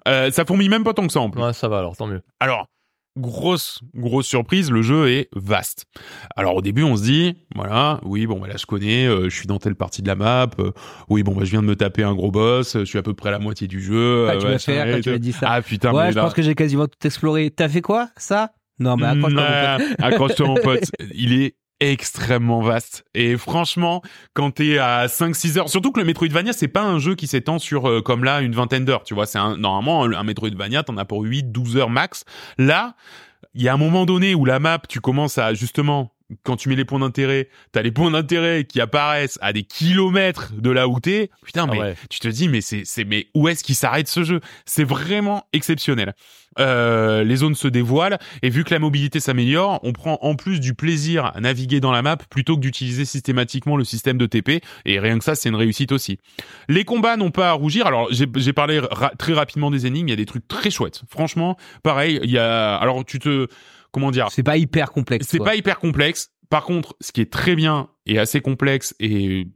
Euh, 0.06 0.30
ça 0.30 0.44
fourmille 0.44 0.68
même 0.68 0.84
pas 0.84 0.92
tant 0.94 1.06
que 1.06 1.12
ça 1.12 1.20
en 1.20 1.30
plus. 1.30 1.42
Ouais, 1.42 1.52
ça 1.52 1.68
va 1.68 1.78
alors, 1.78 1.96
tant 1.96 2.06
mieux. 2.06 2.22
Alors, 2.40 2.66
grosse, 3.18 3.80
grosse 3.94 4.26
surprise, 4.26 4.70
le 4.70 4.82
jeu 4.82 5.08
est 5.08 5.28
vaste. 5.34 5.86
Alors 6.36 6.54
au 6.56 6.60
début, 6.62 6.82
on 6.82 6.96
se 6.96 7.02
dit, 7.02 7.34
voilà, 7.54 7.98
oui, 8.04 8.26
bon, 8.26 8.38
bah, 8.38 8.46
là 8.48 8.56
je 8.58 8.66
connais, 8.66 9.06
euh, 9.06 9.30
je 9.30 9.34
suis 9.36 9.46
dans 9.46 9.58
telle 9.58 9.74
partie 9.74 10.02
de 10.02 10.06
la 10.08 10.14
map, 10.16 10.48
euh, 10.58 10.72
oui, 11.08 11.22
bon, 11.22 11.32
bah, 11.34 11.44
je 11.44 11.50
viens 11.50 11.62
de 11.62 11.66
me 11.66 11.76
taper 11.76 12.02
un 12.02 12.14
gros 12.14 12.30
boss, 12.30 12.76
euh, 12.76 12.80
je 12.80 12.84
suis 12.84 12.98
à 12.98 13.02
peu 13.02 13.14
près 13.14 13.30
à 13.30 13.32
la 13.32 13.38
moitié 13.38 13.68
du 13.68 13.80
jeu. 13.80 14.26
Ah, 14.28 14.32
euh, 14.32 14.38
tu 14.38 14.46
m'as 14.46 14.58
fait 14.58 14.92
quand 14.92 15.00
tu 15.00 15.10
m'as 15.10 15.18
dit 15.18 15.32
ça. 15.32 15.46
Ah 15.50 15.62
putain, 15.62 15.92
ouais, 15.94 16.04
mais 16.06 16.10
je 16.12 16.16
là- 16.16 16.22
pense 16.24 16.34
que 16.34 16.42
j'ai 16.42 16.54
quasiment 16.54 16.86
tout 16.86 17.06
exploré. 17.06 17.50
T'as 17.50 17.68
fait 17.70 17.80
quoi 17.82 18.10
Ça? 18.18 18.50
Non, 18.78 18.96
mais 18.96 19.06
accroche-toi. 19.06 19.42
mon 19.78 19.78
pote. 19.78 19.96
Accroche-toi, 20.00 20.46
mon 20.46 20.54
pote. 20.56 20.90
Il 21.14 21.32
est 21.32 21.56
extrêmement 21.80 22.62
vaste. 22.62 23.04
Et 23.14 23.36
franchement, 23.36 24.02
quand 24.34 24.52
t'es 24.52 24.78
à 24.78 25.06
5-6 25.06 25.58
heures, 25.58 25.68
surtout 25.68 25.92
que 25.92 26.00
le 26.00 26.06
Metroidvania, 26.06 26.52
c'est 26.52 26.68
pas 26.68 26.82
un 26.82 26.98
jeu 26.98 27.14
qui 27.14 27.26
s'étend 27.26 27.58
sur, 27.58 27.88
euh, 27.88 28.00
comme 28.00 28.24
là, 28.24 28.40
une 28.40 28.54
vingtaine 28.54 28.84
d'heures, 28.84 29.04
tu 29.04 29.14
vois. 29.14 29.26
C'est 29.26 29.38
un, 29.38 29.56
normalement, 29.56 30.04
un, 30.04 30.12
un 30.12 30.22
Metroidvania, 30.22 30.82
t'en 30.84 30.96
as 30.96 31.04
pour 31.04 31.24
8-12 31.24 31.76
heures 31.76 31.90
max. 31.90 32.24
Là, 32.58 32.94
il 33.54 33.62
y 33.62 33.68
a 33.68 33.74
un 33.74 33.78
moment 33.78 34.06
donné 34.06 34.34
où 34.34 34.44
la 34.44 34.58
map, 34.58 34.80
tu 34.88 35.00
commences 35.00 35.38
à, 35.38 35.54
justement, 35.54 36.12
quand 36.42 36.56
tu 36.56 36.68
mets 36.68 36.74
les 36.76 36.84
points 36.84 36.98
d'intérêt, 36.98 37.48
t'as 37.72 37.82
les 37.82 37.92
points 37.92 38.10
d'intérêt 38.10 38.64
qui 38.64 38.80
apparaissent 38.80 39.38
à 39.42 39.52
des 39.52 39.62
kilomètres 39.62 40.52
de 40.56 40.70
là 40.70 40.88
où 40.88 40.98
t'es. 41.00 41.30
Putain, 41.44 41.66
Ah 41.68 41.72
mais 41.72 41.78
ouais. 41.80 41.94
tu 42.10 42.18
te 42.18 42.28
dis, 42.28 42.48
mais 42.48 42.60
c'est, 42.60 42.82
c'est, 42.84 43.04
mais 43.04 43.28
où 43.34 43.48
est-ce 43.48 43.62
qu'il 43.62 43.74
s'arrête 43.76 44.08
ce 44.08 44.24
jeu? 44.24 44.40
C'est 44.64 44.84
vraiment 44.84 45.44
exceptionnel. 45.52 46.14
Euh, 46.58 47.22
les 47.22 47.36
zones 47.36 47.54
se 47.54 47.68
dévoilent 47.68 48.18
et 48.42 48.48
vu 48.48 48.64
que 48.64 48.72
la 48.72 48.78
mobilité 48.80 49.20
s'améliore, 49.20 49.78
on 49.82 49.92
prend 49.92 50.18
en 50.22 50.36
plus 50.36 50.58
du 50.58 50.72
plaisir 50.72 51.26
à 51.34 51.40
naviguer 51.40 51.80
dans 51.80 51.92
la 51.92 52.00
map 52.00 52.16
plutôt 52.16 52.56
que 52.56 52.62
d'utiliser 52.62 53.04
systématiquement 53.04 53.76
le 53.76 53.84
système 53.84 54.16
de 54.16 54.24
TP 54.24 54.62
et 54.86 54.98
rien 54.98 55.18
que 55.18 55.24
ça 55.24 55.34
c'est 55.34 55.50
une 55.50 55.54
réussite 55.54 55.92
aussi. 55.92 56.18
Les 56.70 56.84
combats 56.84 57.18
n'ont 57.18 57.30
pas 57.30 57.50
à 57.50 57.52
rougir. 57.52 57.86
Alors 57.86 58.08
j'ai 58.10 58.24
j'ai 58.36 58.54
parlé 58.54 58.78
ra- 58.78 59.12
très 59.18 59.34
rapidement 59.34 59.70
des 59.70 59.84
énigmes, 59.84 60.08
il 60.08 60.12
y 60.12 60.14
a 60.14 60.16
des 60.16 60.24
trucs 60.24 60.48
très 60.48 60.70
chouettes. 60.70 61.02
Franchement, 61.10 61.58
pareil, 61.82 62.20
il 62.22 62.30
y 62.30 62.38
a 62.38 62.76
alors 62.76 63.04
tu 63.04 63.18
te 63.18 63.48
comment 63.96 64.10
dire 64.10 64.28
C'est 64.30 64.42
pas 64.42 64.58
hyper 64.58 64.92
complexe. 64.92 65.26
c'est 65.30 65.38
pas 65.38 65.56
hyper 65.56 65.78
complexe. 65.78 66.28
Par 66.50 66.64
contre, 66.64 66.94
ce 67.00 67.12
qui 67.12 67.22
est 67.22 67.32
très 67.32 67.56
bien 67.56 67.88
et 68.04 68.18
assez 68.18 68.42
complexe 68.42 68.94
et 69.00 69.48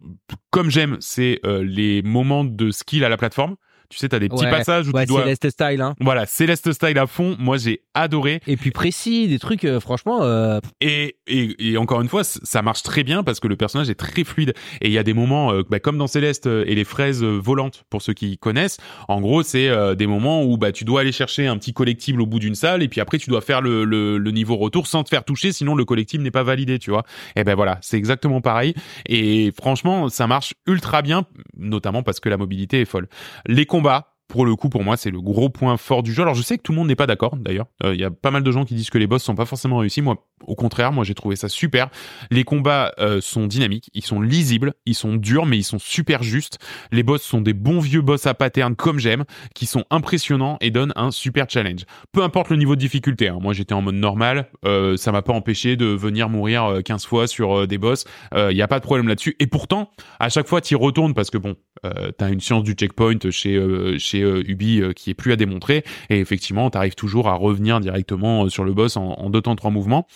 comme 0.50 0.70
j'aime, 0.70 0.96
c'est 1.00 1.40
euh, 1.44 1.62
les 1.62 2.00
moments 2.00 2.42
de 2.42 2.70
skill 2.70 3.04
à 3.04 3.10
la 3.10 3.18
plateforme. 3.18 3.56
Tu 3.90 3.98
sais, 3.98 4.08
t'as 4.08 4.20
des 4.20 4.28
petits 4.28 4.44
Ouais. 4.44 4.50
passages 4.50 4.86
où 4.88 4.92
Ouais, 4.92 5.04
tu 5.04 5.08
dois 5.08 5.22
Céleste 5.22 5.50
style, 5.50 5.80
hein. 5.80 5.94
voilà, 6.00 6.24
Céleste 6.24 6.72
style 6.72 6.96
à 6.98 7.06
fond. 7.08 7.36
Moi, 7.40 7.56
j'ai 7.56 7.82
adoré. 7.94 8.40
Et 8.46 8.56
puis 8.56 8.70
précis, 8.70 9.26
des 9.26 9.40
trucs, 9.40 9.64
euh, 9.64 9.80
franchement, 9.80 10.22
euh, 10.22 10.60
Et, 10.80 11.16
et, 11.26 11.70
et 11.72 11.76
encore 11.76 12.00
une 12.00 12.08
fois, 12.08 12.22
ça 12.22 12.62
marche 12.62 12.84
très 12.84 13.02
bien 13.02 13.24
parce 13.24 13.40
que 13.40 13.48
le 13.48 13.56
personnage 13.56 13.90
est 13.90 13.96
très 13.96 14.22
fluide. 14.22 14.54
Et 14.80 14.86
il 14.86 14.92
y 14.92 14.98
a 14.98 15.02
des 15.02 15.12
moments, 15.12 15.52
euh, 15.52 15.62
bah, 15.68 15.80
comme 15.80 15.98
dans 15.98 16.06
Céleste 16.06 16.46
euh, 16.46 16.62
et 16.68 16.76
les 16.76 16.84
fraises 16.84 17.24
volantes, 17.24 17.82
pour 17.90 18.00
ceux 18.00 18.12
qui 18.12 18.38
connaissent. 18.38 18.78
En 19.08 19.20
gros, 19.20 19.42
c'est 19.42 19.68
des 19.96 20.06
moments 20.06 20.44
où 20.44 20.56
bah, 20.56 20.70
tu 20.70 20.84
dois 20.84 21.00
aller 21.00 21.10
chercher 21.12 21.48
un 21.48 21.58
petit 21.58 21.72
collectible 21.72 22.22
au 22.22 22.26
bout 22.26 22.38
d'une 22.38 22.54
salle 22.54 22.82
et 22.84 22.88
puis 22.88 23.00
après, 23.00 23.18
tu 23.18 23.28
dois 23.28 23.40
faire 23.40 23.60
le, 23.60 23.84
le, 23.84 24.18
le 24.18 24.30
niveau 24.30 24.56
retour 24.56 24.86
sans 24.86 25.02
te 25.02 25.08
faire 25.08 25.24
toucher, 25.24 25.50
sinon 25.52 25.74
le 25.74 25.84
collectible 25.84 26.22
n'est 26.22 26.30
pas 26.30 26.44
validé, 26.44 26.78
tu 26.78 26.90
vois. 26.90 27.02
Et 27.34 27.42
ben 27.42 27.56
voilà, 27.56 27.78
c'est 27.82 27.96
exactement 27.96 28.40
pareil. 28.40 28.74
Et 29.06 29.52
franchement, 29.60 30.08
ça 30.08 30.28
marche 30.28 30.54
ultra 30.68 31.02
bien, 31.02 31.24
notamment 31.56 32.02
parce 32.04 32.20
que 32.20 32.28
la 32.28 32.36
mobilité 32.36 32.80
est 32.82 32.84
folle. 32.84 33.08
Les 33.46 33.66
combats, 33.66 33.79
pour 34.28 34.46
le 34.46 34.54
coup, 34.54 34.68
pour 34.68 34.84
moi, 34.84 34.96
c'est 34.96 35.10
le 35.10 35.20
gros 35.20 35.48
point 35.50 35.76
fort 35.76 36.02
du 36.02 36.12
jeu. 36.12 36.22
Alors, 36.22 36.34
je 36.34 36.42
sais 36.42 36.56
que 36.56 36.62
tout 36.62 36.72
le 36.72 36.78
monde 36.78 36.86
n'est 36.86 36.96
pas 36.96 37.08
d'accord, 37.08 37.36
d'ailleurs. 37.36 37.66
Euh, 37.84 37.94
Il 37.94 38.00
y 38.00 38.04
a 38.04 38.10
pas 38.10 38.30
mal 38.30 38.42
de 38.44 38.50
gens 38.52 38.64
qui 38.64 38.74
disent 38.74 38.90
que 38.90 38.98
les 38.98 39.08
boss 39.08 39.22
sont 39.22 39.34
pas 39.34 39.44
forcément 39.44 39.78
réussis. 39.78 40.02
Moi, 40.02 40.16
au 40.46 40.54
contraire, 40.54 40.92
moi, 40.92 41.04
j'ai 41.04 41.14
trouvé 41.14 41.36
ça 41.36 41.48
super. 41.48 41.88
Les 42.30 42.44
combats 42.44 42.92
euh, 42.98 43.20
sont 43.20 43.46
dynamiques, 43.46 43.90
ils 43.94 44.04
sont 44.04 44.20
lisibles, 44.20 44.74
ils 44.86 44.94
sont 44.94 45.14
durs, 45.16 45.46
mais 45.46 45.58
ils 45.58 45.64
sont 45.64 45.78
super 45.78 46.22
justes. 46.22 46.58
Les 46.92 47.02
boss 47.02 47.22
sont 47.22 47.40
des 47.40 47.52
bons 47.52 47.80
vieux 47.80 48.00
boss 48.02 48.26
à 48.26 48.34
pattern 48.34 48.74
comme 48.76 48.98
j'aime, 48.98 49.24
qui 49.54 49.66
sont 49.66 49.84
impressionnants 49.90 50.56
et 50.60 50.70
donnent 50.70 50.92
un 50.96 51.10
super 51.10 51.46
challenge. 51.48 51.82
Peu 52.12 52.22
importe 52.22 52.50
le 52.50 52.56
niveau 52.56 52.74
de 52.74 52.80
difficulté. 52.80 53.28
hein. 53.28 53.38
Moi, 53.40 53.52
j'étais 53.52 53.74
en 53.74 53.82
mode 53.82 53.94
normal. 53.96 54.48
Euh, 54.64 54.96
ça 54.96 55.12
m'a 55.12 55.22
pas 55.22 55.32
empêché 55.32 55.76
de 55.76 55.86
venir 55.86 56.28
mourir 56.28 56.64
euh, 56.64 56.80
15 56.80 57.06
fois 57.06 57.26
sur 57.26 57.60
euh, 57.60 57.66
des 57.66 57.78
boss. 57.78 58.04
Il 58.34 58.56
y 58.56 58.62
a 58.62 58.68
pas 58.68 58.78
de 58.78 58.84
problème 58.84 59.08
là-dessus. 59.08 59.36
Et 59.38 59.46
pourtant, 59.46 59.90
à 60.18 60.28
chaque 60.28 60.46
fois, 60.46 60.60
tu 60.60 60.76
retournes 60.76 61.14
parce 61.14 61.30
que 61.30 61.38
bon, 61.38 61.56
euh, 61.84 62.10
t'as 62.16 62.30
une 62.30 62.40
science 62.40 62.62
du 62.64 62.72
checkpoint 62.72 63.18
chez 63.30 63.56
euh, 63.56 63.98
chez 63.98 64.22
euh, 64.22 64.42
Ubi 64.46 64.80
euh, 64.80 64.92
qui 64.92 65.10
est 65.10 65.14
plus 65.14 65.32
à 65.32 65.36
démontrer. 65.36 65.84
Et 66.08 66.18
effectivement, 66.18 66.68
t'arrives 66.70 66.94
toujours 66.94 67.28
à 67.28 67.34
revenir 67.34 67.80
directement 67.80 68.44
euh, 68.44 68.48
sur 68.48 68.64
le 68.64 68.72
boss 68.72 68.96
en, 68.96 69.04
en 69.12 69.30
deux 69.30 69.40
temps 69.40 69.56
trois 69.56 69.70
mouvements. 69.70 70.06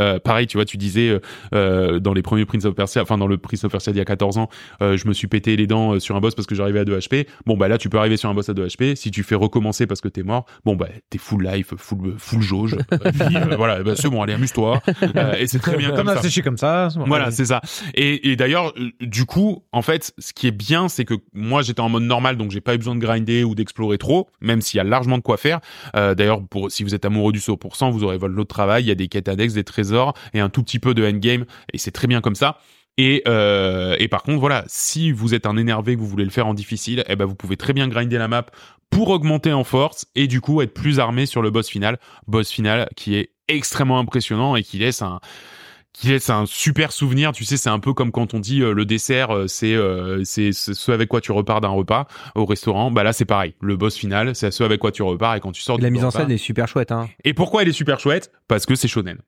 Euh, 0.00 0.18
pareil, 0.18 0.46
tu 0.46 0.56
vois, 0.56 0.64
tu 0.64 0.76
disais 0.76 1.08
euh, 1.08 1.20
euh, 1.54 2.00
dans 2.00 2.12
les 2.12 2.22
premiers 2.22 2.44
Prince 2.44 2.64
of 2.64 2.74
Persia, 2.74 3.02
enfin 3.02 3.18
dans 3.18 3.26
le 3.26 3.38
Prince 3.38 3.64
of 3.64 3.72
Persia 3.72 3.92
d'il 3.92 3.98
y 3.98 4.02
a 4.02 4.06
14 4.06 4.38
ans, 4.38 4.48
euh, 4.82 4.96
je 4.96 5.06
me 5.06 5.12
suis 5.12 5.28
pété 5.28 5.56
les 5.56 5.66
dents 5.66 6.00
sur 6.00 6.16
un 6.16 6.20
boss 6.20 6.34
parce 6.34 6.46
que 6.46 6.54
j'arrivais 6.54 6.80
à 6.80 6.84
2 6.84 6.98
HP. 6.98 7.26
Bon 7.46 7.56
bah 7.56 7.68
là, 7.68 7.78
tu 7.78 7.88
peux 7.88 7.98
arriver 7.98 8.16
sur 8.16 8.28
un 8.28 8.34
boss 8.34 8.48
à 8.48 8.54
2 8.54 8.66
HP. 8.66 8.96
Si 8.96 9.10
tu 9.10 9.22
fais 9.22 9.34
recommencer 9.34 9.86
parce 9.86 10.00
que 10.00 10.08
t'es 10.08 10.22
mort, 10.22 10.46
bon 10.64 10.74
bah 10.74 10.88
t'es 11.10 11.18
full 11.18 11.44
life, 11.44 11.74
full 11.76 12.14
full 12.18 12.42
jauge. 12.42 12.76
Puis, 12.90 13.36
voilà, 13.56 13.82
bah, 13.82 13.92
c'est 13.96 14.08
bon, 14.08 14.22
allez 14.22 14.32
amuse-toi. 14.32 14.82
Et 15.38 15.46
c'est 15.46 15.58
très 15.58 15.76
bien 15.76 15.90
comme 15.96 16.08
ça. 16.08 16.22
séché 16.22 16.42
comme 16.42 16.56
ça. 16.56 16.88
Voilà, 17.06 17.30
c'est 17.30 17.46
ça. 17.46 17.60
Et, 17.94 18.30
et 18.30 18.36
d'ailleurs, 18.36 18.72
du 19.00 19.26
coup, 19.26 19.64
en 19.72 19.82
fait, 19.82 20.12
ce 20.18 20.32
qui 20.32 20.46
est 20.46 20.52
bien, 20.52 20.88
c'est 20.88 21.04
que 21.04 21.14
moi, 21.34 21.62
j'étais 21.62 21.80
en 21.80 21.88
mode 21.88 22.04
normal, 22.04 22.36
donc 22.36 22.50
j'ai 22.50 22.60
pas 22.60 22.74
eu 22.74 22.78
besoin 22.78 22.94
de 22.94 23.00
grinder 23.00 23.44
ou 23.44 23.54
d'explorer 23.54 23.98
trop, 23.98 24.28
même 24.40 24.60
s'il 24.60 24.78
y 24.78 24.80
a 24.80 24.84
largement 24.84 25.18
de 25.18 25.22
quoi 25.22 25.36
faire. 25.36 25.60
D'ailleurs, 25.94 26.46
pour 26.46 26.70
si 26.70 26.84
vous 26.84 26.94
êtes 26.94 27.04
amoureux 27.04 27.32
du 27.32 27.38
100%, 27.38 27.90
vous 27.90 28.04
aurez 28.04 28.18
votre 28.18 28.34
lot 28.34 28.44
de 28.44 28.48
travail. 28.48 28.84
Il 28.84 28.88
y 28.88 28.92
a 28.92 28.94
des 28.94 29.08
quêtes 29.08 29.28
annexes, 29.28 29.54
des 29.54 29.64
trésors 29.64 29.89
et 30.34 30.40
un 30.40 30.48
tout 30.48 30.62
petit 30.62 30.78
peu 30.78 30.94
de 30.94 31.04
endgame, 31.06 31.44
et 31.72 31.78
c'est 31.78 31.90
très 31.90 32.06
bien 32.06 32.20
comme 32.20 32.34
ça. 32.34 32.58
Et, 32.96 33.22
euh, 33.28 33.96
et 33.98 34.08
par 34.08 34.22
contre, 34.22 34.40
voilà, 34.40 34.64
si 34.66 35.12
vous 35.12 35.34
êtes 35.34 35.46
un 35.46 35.56
énervé 35.56 35.94
que 35.94 36.00
vous 36.00 36.08
voulez 36.08 36.24
le 36.24 36.30
faire 36.30 36.46
en 36.46 36.54
difficile, 36.54 37.04
eh 37.08 37.16
ben 37.16 37.24
vous 37.24 37.34
pouvez 37.34 37.56
très 37.56 37.72
bien 37.72 37.88
grinder 37.88 38.18
la 38.18 38.28
map 38.28 38.46
pour 38.90 39.08
augmenter 39.08 39.52
en 39.52 39.64
force 39.64 40.06
et 40.16 40.26
du 40.26 40.40
coup 40.40 40.60
être 40.60 40.74
plus 40.74 40.98
armé 40.98 41.24
sur 41.24 41.42
le 41.42 41.50
boss 41.50 41.68
final. 41.68 41.98
Boss 42.26 42.50
final 42.50 42.88
qui 42.96 43.14
est 43.14 43.30
extrêmement 43.48 43.98
impressionnant 43.98 44.56
et 44.56 44.62
qui 44.62 44.78
laisse 44.78 45.00
un 45.02 45.20
qui 45.92 46.08
laisse 46.08 46.30
un 46.30 46.46
super 46.46 46.92
souvenir. 46.92 47.32
Tu 47.32 47.44
sais, 47.44 47.56
c'est 47.56 47.68
un 47.68 47.78
peu 47.80 47.92
comme 47.92 48.12
quand 48.12 48.34
on 48.34 48.40
dit 48.40 48.62
euh, 48.62 48.72
le 48.72 48.84
dessert, 48.84 49.34
euh, 49.34 49.46
c'est 49.48 49.74
euh, 49.74 50.22
c'est 50.24 50.52
ce 50.52 50.92
avec 50.92 51.08
quoi 51.08 51.20
tu 51.20 51.32
repars 51.32 51.60
d'un 51.60 51.68
repas 51.68 52.06
au 52.34 52.46
restaurant. 52.46 52.90
Bah 52.90 53.02
là, 53.02 53.12
c'est 53.12 53.24
pareil. 53.24 53.54
Le 53.60 53.76
boss 53.76 53.96
final, 53.96 54.34
c'est 54.34 54.50
ce 54.50 54.62
avec 54.62 54.80
quoi 54.80 54.92
tu 54.92 55.02
repars 55.02 55.34
et 55.34 55.40
quand 55.40 55.52
tu 55.52 55.62
sors. 55.62 55.78
la 55.78 55.88
du 55.88 55.92
mise 55.92 56.04
en 56.04 56.10
scène 56.10 56.30
est 56.30 56.38
super 56.38 56.68
chouette, 56.68 56.92
hein. 56.92 57.08
Et 57.24 57.34
pourquoi 57.34 57.62
elle 57.62 57.68
est 57.68 57.72
super 57.72 57.98
chouette? 57.98 58.30
Parce 58.48 58.66
que 58.66 58.74
c'est 58.74 58.88
shonen. 58.88 59.18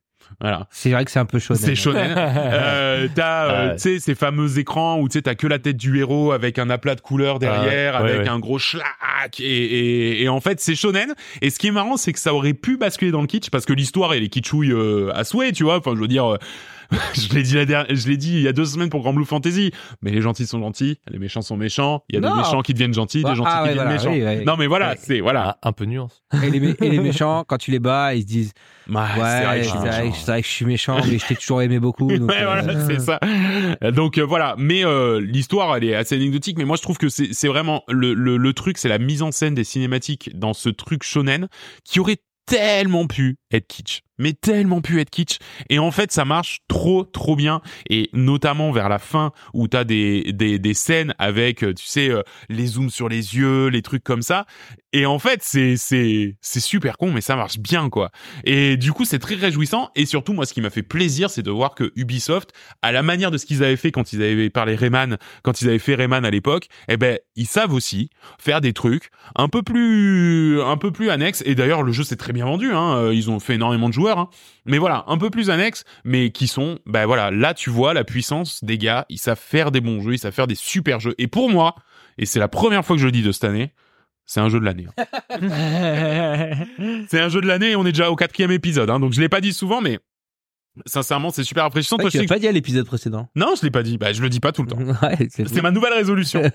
Voilà. 0.43 0.67
C'est 0.71 0.91
vrai 0.91 1.05
que 1.05 1.11
c'est 1.11 1.21
un 1.21 1.25
peu 1.25 1.39
chaud. 1.39 1.55
C'est 1.55 1.75
shonen. 1.77 2.15
Euh, 2.19 3.09
t'as, 3.15 3.45
euh, 3.45 3.69
Ouais. 3.69 3.77
tu 3.77 3.83
sais, 3.83 3.99
ces 4.01 4.15
fameux 4.15 4.59
écrans 4.59 4.99
où 4.99 5.09
tu 5.09 5.15
sais, 5.19 5.23
t'as 5.23 5.35
que 5.37 5.47
la 5.47 5.59
tête 5.59 5.77
du 5.77 5.99
héros 5.99 6.33
avec 6.33 6.59
un 6.59 6.69
aplat 6.69 6.95
de 6.97 7.01
couleurs 7.01 7.39
derrière, 7.39 7.95
Ah, 7.97 8.03
ouais, 8.03 8.11
avec 8.11 8.23
ouais. 8.23 8.29
un 8.29 8.39
gros 8.41 8.59
schlack. 8.59 9.39
Et, 9.39 9.45
et, 9.45 10.23
et 10.25 10.29
en 10.29 10.41
fait, 10.41 10.61
c'est 10.61 10.75
shonen. 10.75 11.15
Et 11.41 11.51
ce 11.51 11.59
qui 11.59 11.69
est 11.69 11.73
marrant, 11.73 11.97
c'est 11.97 12.13
que 12.13 12.19
ça 12.19 12.35
aurait 12.35 12.53
pu 12.55 12.77
basculer 12.77 13.11
dans 13.13 13.21
le 13.21 13.27
kitsch 13.29 13.51
parce 13.51 13.65
que 13.65 13.73
l'histoire, 13.73 14.13
elle 14.15 14.25
est 14.25 14.29
kitschouille 14.29 14.73
euh, 14.73 15.11
à 15.15 15.25
souhait, 15.25 15.53
tu 15.53 15.63
vois. 15.65 15.79
Enfin, 15.79 15.93
je 15.95 16.01
veux 16.01 16.09
dire, 16.09 16.27
euh, 16.35 16.39
je 17.15 17.35
l'ai 17.35 17.43
dit 17.43 17.55
la 17.55 17.65
dernière, 17.65 17.95
je 17.95 18.09
l'ai 18.09 18.17
dit 18.17 18.35
il 18.35 18.43
y 18.43 18.49
a 18.49 18.53
deux 18.53 18.65
semaines 18.65 18.91
pour 18.91 19.01
Grand 19.01 19.13
Blue 19.13 19.25
Fantasy. 19.25 19.73
Mais 20.03 20.11
les 20.11 20.21
gentils 20.21 20.47
sont 20.47 20.61
gentils, 20.61 20.99
les 21.11 21.19
méchants 21.19 21.43
sont 21.43 21.57
méchants. 21.57 22.05
Il 22.09 22.15
y 22.15 22.19
a 22.19 22.21
Non. 22.21 22.31
des 22.37 22.39
méchants 22.43 22.63
qui 22.63 22.73
deviennent 22.75 22.95
gentils, 22.95 23.23
Bah, 23.23 23.31
des 23.31 23.37
gentils 23.37 23.51
ah 23.53 23.63
qui 23.63 23.63
ouais, 23.63 23.75
deviennent 23.75 23.85
voilà, 23.99 23.99
méchants. 23.99 24.13
oui, 24.13 24.23
ouais. 24.39 24.45
Non 24.45 24.57
mais 24.57 24.67
voilà, 24.67 24.91
Ouais. 24.91 24.99
c'est 25.01 25.21
voilà. 25.21 25.59
Ah, 25.63 25.69
un 25.69 25.73
peu 25.73 25.85
nuance. 25.85 26.23
Et 26.43 26.51
les, 26.51 26.61
mé- 26.61 26.77
et 26.85 26.89
les 26.91 26.99
méchants, 27.01 27.45
quand 27.47 27.59
tu 27.59 27.71
les 27.71 27.79
bats, 27.79 28.15
ils 28.15 28.23
se 28.23 28.27
disent 28.27 28.53
Ouais, 28.89 28.97
Ouais, 28.97 29.05
c'est 29.17 29.45
vrai 29.45 29.59
que 29.59 29.63
je 29.65 29.69
c'est 29.69 29.71
suis 29.71 29.79
vrai, 29.79 30.03
méchant. 30.05 30.17
c'est 30.25 30.31
vrai 30.33 30.43
que 30.43 30.49
je 30.49 30.53
suis 30.53 30.65
méchant, 30.65 30.97
mais 31.07 31.19
je 31.19 31.27
t'ai 31.27 31.37
toujours 31.37 31.63
aimé 31.63 31.79
beaucoup. 31.79 32.09
donc, 32.19 32.29
Ouais, 32.31 32.43
euh, 32.43 32.45
voilà, 32.45 32.87
c'est 32.87 33.01
ça. 33.01 33.21
Donc 33.93 34.19
euh, 34.19 34.23
voilà, 34.25 34.55
mais 34.59 34.85
euh, 34.85 35.21
l'histoire 35.21 35.77
elle 35.77 35.85
est 35.85 35.95
assez 35.95 36.15
anecdotique, 36.17 36.59
mais 36.59 36.65
moi 36.65 36.77
je 36.77 36.83
trouve 36.83 36.99
que 36.99 37.09
c'est 37.09 37.29
c'est 37.33 37.49
vraiment 37.49 37.83
le, 37.89 38.13
le 38.15 38.37
le 38.37 38.53
truc, 38.53 38.79
c'est 38.79 38.89
la 38.89 38.99
mise 38.99 39.23
en 39.23 39.31
scène 39.33 39.55
des 39.55 39.65
cinématiques 39.65 40.31
dans 40.37 40.53
ce 40.53 40.69
truc 40.69 41.03
shonen 41.05 41.49
qui 41.85 42.01
aurait 42.01 42.19
tellement 42.47 43.07
pu 43.07 43.37
être 43.53 43.67
kitsch, 43.69 44.01
mais 44.23 44.33
tellement 44.33 44.81
pu 44.81 45.01
être 45.01 45.11
kitsch. 45.11 45.39
Et 45.69 45.79
en 45.79 45.91
fait, 45.91 46.13
ça 46.13 46.25
marche 46.25 46.61
trop, 46.69 47.05
trop 47.05 47.37
bien. 47.37 47.61
Et 47.91 48.09
notamment 48.13 48.71
vers 48.71 48.89
la 48.89 48.99
fin 48.99 49.33
où 49.53 49.67
t'as 49.67 49.85
des, 49.85 50.33
des, 50.33 50.59
des 50.59 50.75
scènes 50.75 51.15
avec, 51.19 51.65
euh, 51.65 51.75
tu 51.75 51.85
sais, 51.85 52.09
euh, 52.09 52.23
les 52.49 52.67
zooms 52.67 52.89
sur 52.89 53.09
les 53.09 53.37
yeux, 53.37 53.67
les 53.67 53.83
trucs 53.83 54.05
comme 54.05 54.23
ça. 54.23 54.47
Et 54.93 55.07
en 55.07 55.19
fait, 55.19 55.41
c'est, 55.43 55.77
c'est, 55.77 56.37
c'est 56.41 56.61
super 56.61 56.99
con, 56.99 57.11
mais 57.11 57.23
ça 57.23 57.35
marche 57.35 57.59
bien, 57.59 57.89
quoi. 57.89 58.11
Et 58.45 58.77
du 58.77 58.93
coup, 58.93 59.05
c'est 59.05 59.19
très 59.19 59.35
réjouissant. 59.35 59.91
Et 59.97 60.07
surtout, 60.07 60.35
moi, 60.35 60.47
ce 60.47 60.53
qui 60.53 60.61
m'a 60.61 60.71
fait 60.71 60.83
plaisir, 60.83 61.31
c'est 61.31 61.43
de 61.43 61.51
voir 61.51 61.75
que 61.75 61.93
Ubisoft, 61.97 62.53
à 62.83 62.93
la 62.93 63.03
manière 63.03 63.31
de 63.31 63.39
ce 63.39 63.47
qu'ils 63.47 63.65
avaient 63.65 63.77
fait 63.77 63.91
quand 63.91 64.13
ils 64.13 64.23
avaient 64.23 64.51
parlé 64.51 64.77
Rayman, 64.77 65.17
quand 65.43 65.63
ils 65.63 65.69
avaient 65.69 65.79
fait 65.79 65.95
Rayman 65.95 66.25
à 66.25 66.31
l'époque, 66.31 66.69
eh 66.89 66.97
ben, 66.97 67.19
ils 67.37 67.47
savent 67.47 67.73
aussi 67.73 68.11
faire 68.39 68.61
des 68.61 68.75
trucs 68.75 69.11
un 69.35 69.49
peu 69.49 69.63
plus, 69.63 70.61
un 70.61 70.77
peu 70.77 70.93
plus 70.93 71.11
annexes. 71.11 71.43
Et 71.47 71.55
d'ailleurs, 71.55 71.83
le 71.83 71.93
jeu 71.93 72.05
s'est 72.05 72.17
très 72.17 72.35
bien 72.35 72.45
vendu, 72.45 72.73
hein. 72.73 73.11
Ils 73.13 73.31
ont 73.31 73.41
fait 73.41 73.55
énormément 73.55 73.89
de 73.89 73.95
joueurs, 73.95 74.12
hein. 74.19 74.29
Mais 74.65 74.79
voilà, 74.79 75.05
un 75.07 75.19
peu 75.19 75.31
plus 75.31 75.51
annexes, 75.51 75.85
mais 76.05 76.31
qui 76.31 76.47
sont, 76.47 76.79
ben 76.87 77.07
voilà, 77.07 77.31
là, 77.31 77.55
tu 77.55 77.71
vois 77.71 77.95
la 77.95 78.05
puissance 78.05 78.63
des 78.65 78.79
gars. 78.79 79.07
Ils 79.09 79.19
savent 79.19 79.39
faire 79.41 79.71
des 79.71 79.81
bons 79.81 80.01
jeux, 80.01 80.15
ils 80.15 80.19
savent 80.19 80.33
faire 80.33 80.47
des 80.47 80.55
super 80.55 81.01
jeux. 81.01 81.15
Et 81.19 81.27
pour 81.29 81.51
moi, 81.51 81.75
et 82.19 82.27
c'est 82.27 82.39
la 82.39 82.49
première 82.49 82.85
fois 82.85 82.97
que 82.97 83.01
je 83.01 83.07
le 83.07 83.13
dis 83.13 83.23
de 83.23 83.33
cette 83.33 83.45
année, 83.45 83.73
c'est 84.25 84.41
un 84.41 84.49
jeu 84.49 84.61
de 84.61 84.65
l'année. 84.65 84.87
hein. 84.97 86.51
C'est 87.09 87.21
un 87.21 87.29
jeu 87.29 87.41
de 87.41 87.47
l'année 87.47 87.71
et 87.73 87.77
on 87.77 87.85
est 87.85 87.93
déjà 87.93 88.11
au 88.11 88.17
quatrième 88.17 88.53
épisode. 88.53 88.89
Hein, 88.91 89.01
donc 89.01 89.13
je 89.13 89.21
l'ai 89.21 89.29
pas 89.29 89.41
dit 89.41 89.53
souvent, 89.53 89.81
mais 89.81 89.99
sincèrement, 90.87 91.31
c'est 91.31 91.45
super 91.45 91.65
rafraîchissant. 91.65 91.97
Ouais, 91.97 92.05
Toi, 92.05 92.11
tu 92.11 92.19
l'as 92.19 92.27
pas 92.27 92.39
dit 92.39 92.49
à 92.49 92.53
l'épisode 92.53 92.87
précédent. 92.87 93.29
Non, 93.35 93.55
je 93.59 93.65
l'ai 93.65 93.71
pas 93.71 93.83
dit. 93.83 93.99
Bah, 93.99 94.13
je 94.13 94.23
le 94.23 94.29
dis 94.29 94.41
pas 94.41 94.53
tout 94.53 94.63
le 94.63 94.69
temps. 94.69 94.79
Ouais, 95.03 95.29
C'est 95.31 95.63
ma 95.63 95.71
nouvelle 95.71 95.93
résolution. 95.93 96.43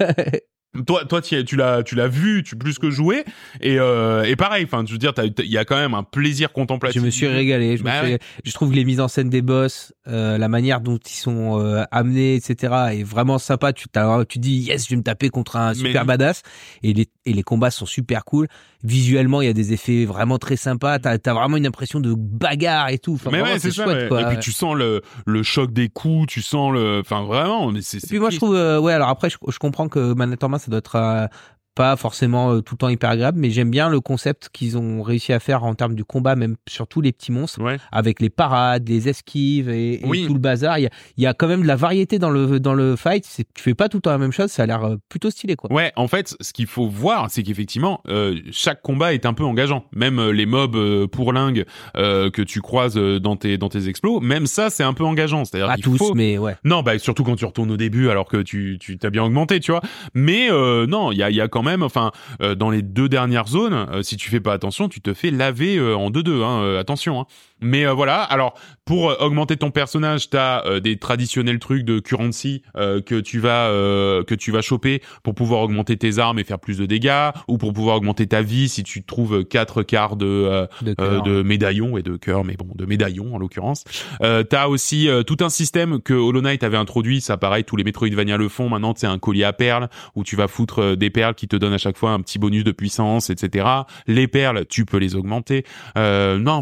toi, 0.85 1.05
toi, 1.05 1.21
tu 1.21 1.55
l'as, 1.55 1.83
tu 1.83 1.95
l'as 1.95 2.07
vu, 2.07 2.43
tu 2.43 2.55
plus 2.55 2.77
que 2.79 2.89
joué, 2.89 3.23
et 3.61 3.79
euh, 3.79 4.23
et 4.23 4.35
pareil. 4.35 4.63
Enfin, 4.65 4.83
je 4.85 4.91
veux 4.91 4.97
dire, 4.97 5.13
il 5.39 5.45
y 5.51 5.57
a 5.57 5.65
quand 5.65 5.77
même 5.77 5.93
un 5.93 6.03
plaisir 6.03 6.51
contemplatif. 6.51 7.01
Je 7.01 7.05
me 7.05 7.11
suis 7.11 7.27
régalé. 7.27 7.77
Je, 7.77 7.83
me 7.83 7.87
Bah 7.87 8.03
suis- 8.05 8.17
je 8.43 8.53
trouve 8.53 8.71
que 8.71 8.75
les 8.75 8.85
mises 8.85 8.99
en 8.99 9.07
scène 9.07 9.29
des 9.29 9.41
boss, 9.41 9.93
euh, 10.07 10.37
la 10.37 10.47
manière 10.47 10.81
dont 10.81 10.97
ils 10.97 11.09
sont 11.13 11.59
euh, 11.59 11.83
amenés, 11.91 12.35
etc., 12.35 12.73
est 12.93 13.03
vraiment 13.03 13.37
sympa. 13.37 13.73
Tu, 13.73 13.87
tu 14.29 14.39
dis 14.39 14.57
yes, 14.59 14.85
je 14.85 14.89
vais 14.91 14.95
me 14.97 15.03
taper 15.03 15.29
contre 15.29 15.55
un 15.55 15.73
super 15.73 16.01
Mais- 16.03 16.07
badass. 16.07 16.41
Et 16.83 16.93
les, 16.93 17.07
et 17.25 17.33
les 17.33 17.43
combats 17.43 17.71
sont 17.71 17.85
super 17.85 18.25
cool. 18.25 18.47
Visuellement, 18.83 19.41
il 19.41 19.45
y 19.47 19.49
a 19.49 19.53
des 19.53 19.73
effets 19.73 20.05
vraiment 20.05 20.37
très 20.37 20.55
sympas. 20.55 20.99
T'as 20.99 21.17
as 21.25 21.33
vraiment 21.33 21.57
une 21.57 21.65
impression 21.65 21.99
de 21.99 22.13
bagarre 22.15 22.89
et 22.89 22.99
tout. 22.99 23.13
Enfin, 23.15 23.31
Mais 23.31 23.39
vraiment, 23.39 23.53
ouais, 23.55 23.59
c'est 23.59 23.71
chouette, 23.73 24.07
quoi. 24.07 24.21
Et 24.21 24.25
puis 24.25 24.37
tu 24.39 24.51
sens 24.51 24.75
le 24.75 25.01
le 25.25 25.43
choc 25.43 25.73
des 25.73 25.89
coups, 25.89 26.27
tu 26.27 26.41
sens 26.41 26.71
le, 26.73 26.99
enfin 26.99 27.23
vraiment. 27.23 27.71
C'est. 27.81 28.03
Et 28.03 28.07
puis 28.07 28.19
moi 28.19 28.29
je 28.29 28.37
trouve 28.37 28.55
euh, 28.55 28.79
ouais 28.79 28.93
alors 28.93 29.09
après 29.09 29.29
je, 29.29 29.37
je 29.49 29.57
comprends 29.57 29.87
que 29.89 30.13
main 30.13 30.27
ça 30.91 31.29
pas 31.77 31.95
forcément 31.95 32.51
euh, 32.53 32.61
tout 32.61 32.73
le 32.73 32.79
temps 32.79 32.89
hyper 32.89 33.11
agréable 33.11 33.39
mais 33.39 33.51
j'aime 33.51 33.69
bien 33.69 33.87
le 33.89 33.99
concept 34.01 34.49
qu'ils 34.51 34.77
ont 34.77 35.03
réussi 35.03 35.31
à 35.31 35.39
faire 35.39 35.63
en 35.63 35.75
termes 35.75 35.93
du 35.95 36.03
combat 36.03 36.35
même 36.35 36.55
surtout 36.67 37.01
les 37.01 37.11
petits 37.11 37.31
monstres 37.31 37.61
Ouais. 37.61 37.77
avec 37.91 38.19
les 38.19 38.29
parades 38.31 38.89
les 38.89 39.07
esquives 39.09 39.69
et, 39.69 40.01
et 40.03 40.05
Oui. 40.05 40.25
tout 40.27 40.33
le 40.33 40.39
bazar 40.39 40.79
il 40.79 40.83
y 40.83 40.87
a, 40.87 40.89
y 41.17 41.25
a 41.27 41.33
quand 41.33 41.47
même 41.47 41.61
de 41.61 41.67
la 41.67 41.75
variété 41.75 42.17
dans 42.19 42.31
le 42.31 42.59
dans 42.59 42.73
le 42.73 42.95
fight 42.95 43.23
tu 43.53 43.63
fais 43.63 43.75
pas 43.75 43.89
tout 43.89 43.97
le 43.97 44.01
temps 44.01 44.09
la 44.11 44.17
même 44.17 44.31
chose 44.31 44.49
ça 44.51 44.63
a 44.63 44.65
l'air 44.65 44.83
euh, 44.83 44.95
plutôt 45.09 45.29
stylé 45.29 45.55
quoi 45.55 45.71
Ouais, 45.71 45.91
en 45.95 46.07
fait, 46.07 46.35
ce 46.41 46.53
qu'il 46.53 46.65
faut 46.65 46.87
voir, 46.87 47.29
c'est 47.29 47.43
qu'effectivement, 47.43 48.01
euh, 48.07 48.39
chaque 48.51 48.81
combat 48.81 49.13
est 49.13 49.25
un 49.27 49.33
peu 49.33 49.43
engageant. 49.43 49.83
Même 49.93 50.29
les 50.31 50.45
mobs 50.45 51.05
pourlingues 51.07 51.65
euh, 51.97 52.29
que 52.31 52.41
tu 52.41 52.61
croises 52.61 52.95
dans 52.95 53.35
tes 53.35 53.57
dans 53.57 53.69
tes 53.69 53.87
explos, 53.89 54.19
même 54.21 54.47
ça, 54.47 54.69
c'est 54.69 54.83
un 54.83 54.93
peu 54.93 55.03
engageant. 55.03 55.45
C'est-à-dire 55.45 55.67
pas 55.67 55.77
tous 55.77 55.97
faut... 55.97 56.13
mais 56.15 56.37
ouais 56.37 56.55
Non, 56.63 56.81
bah 56.83 56.97
surtout 56.99 57.23
quand 57.23 57.35
tu 57.35 57.45
retournes 57.45 57.69
au 57.71 57.77
début, 57.77 58.09
alors 58.09 58.25
que 58.27 58.37
tu 58.41 58.77
tu 58.79 58.97
t'as 58.97 59.09
bien 59.09 59.23
augmenté, 59.23 59.59
tu 59.59 59.71
vois. 59.71 59.81
Mais 60.13 60.49
euh, 60.51 60.87
non, 60.87 61.11
il 61.11 61.17
y 61.17 61.23
a 61.23 61.29
il 61.29 61.35
y 61.35 61.41
a 61.41 61.47
quand 61.47 61.63
même, 61.63 61.66
enfin, 61.81 62.11
euh, 62.41 62.55
dans 62.55 62.69
les 62.69 62.81
deux 62.81 63.09
dernières 63.09 63.47
zones, 63.47 63.73
euh, 63.73 64.01
si 64.01 64.17
tu 64.17 64.29
fais 64.29 64.39
pas 64.39 64.53
attention, 64.53 64.89
tu 64.89 65.01
te 65.01 65.13
fais 65.13 65.31
laver 65.31 65.77
euh, 65.77 65.95
en 65.95 66.09
deux 66.09 66.23
deux. 66.23 66.43
Hein, 66.43 66.77
attention. 66.77 67.21
Hein. 67.21 67.25
Mais 67.61 67.85
euh, 67.85 67.93
voilà. 67.93 68.21
Alors 68.21 68.53
pour 68.85 69.09
euh, 69.09 69.15
augmenter 69.19 69.57
ton 69.57 69.71
personnage, 69.71 70.29
t'as 70.29 70.63
euh, 70.65 70.79
des 70.79 70.97
traditionnels 70.97 71.59
trucs 71.59 71.83
de 71.83 71.99
currency 71.99 72.61
euh, 72.75 73.01
que 73.01 73.19
tu 73.19 73.39
vas 73.39 73.67
euh, 73.67 74.23
que 74.23 74.35
tu 74.35 74.51
vas 74.51 74.61
choper 74.61 75.01
pour 75.23 75.35
pouvoir 75.35 75.61
augmenter 75.61 75.97
tes 75.97 76.19
armes 76.19 76.39
et 76.39 76.43
faire 76.43 76.59
plus 76.59 76.77
de 76.77 76.85
dégâts, 76.85 77.31
ou 77.47 77.57
pour 77.57 77.73
pouvoir 77.73 77.97
augmenter 77.97 78.27
ta 78.27 78.41
vie 78.41 78.69
si 78.69 78.83
tu 78.83 79.03
trouves 79.03 79.43
quatre 79.43 79.83
quarts 79.83 80.15
de 80.15 80.25
euh, 80.25 80.67
de 80.81 80.93
cœur. 80.93 81.23
de 81.23 81.41
médaillons 81.41 81.97
et 81.97 82.03
de 82.03 82.15
cœurs, 82.15 82.43
mais 82.43 82.55
bon, 82.55 82.67
de 82.75 82.85
médaillons 82.85 83.35
en 83.35 83.37
l'occurrence. 83.39 83.83
Euh, 84.21 84.43
T'as 84.43 84.67
aussi 84.67 85.09
euh, 85.09 85.23
tout 85.23 85.37
un 85.41 85.49
système 85.49 86.01
que 86.01 86.13
Hollow 86.13 86.41
Knight 86.41 86.63
avait 86.63 86.77
introduit, 86.77 87.21
ça 87.21 87.37
pareil, 87.37 87.63
tous 87.63 87.75
les 87.75 87.83
Metroidvania 87.83 88.37
le 88.37 88.49
font. 88.49 88.69
Maintenant, 88.69 88.93
c'est 88.95 89.07
un 89.07 89.19
collier 89.19 89.43
à 89.43 89.53
perles 89.53 89.89
où 90.15 90.23
tu 90.23 90.35
vas 90.35 90.47
foutre 90.47 90.95
des 90.95 91.09
perles 91.09 91.35
qui 91.35 91.47
te 91.47 91.55
donnent 91.55 91.73
à 91.73 91.77
chaque 91.77 91.97
fois 91.97 92.11
un 92.11 92.21
petit 92.21 92.39
bonus 92.39 92.63
de 92.63 92.71
puissance, 92.71 93.29
etc. 93.29 93.65
Les 94.07 94.27
perles, 94.27 94.65
tu 94.69 94.85
peux 94.85 94.97
les 94.97 95.15
augmenter. 95.15 95.65
Euh, 95.97 96.37
non. 96.37 96.61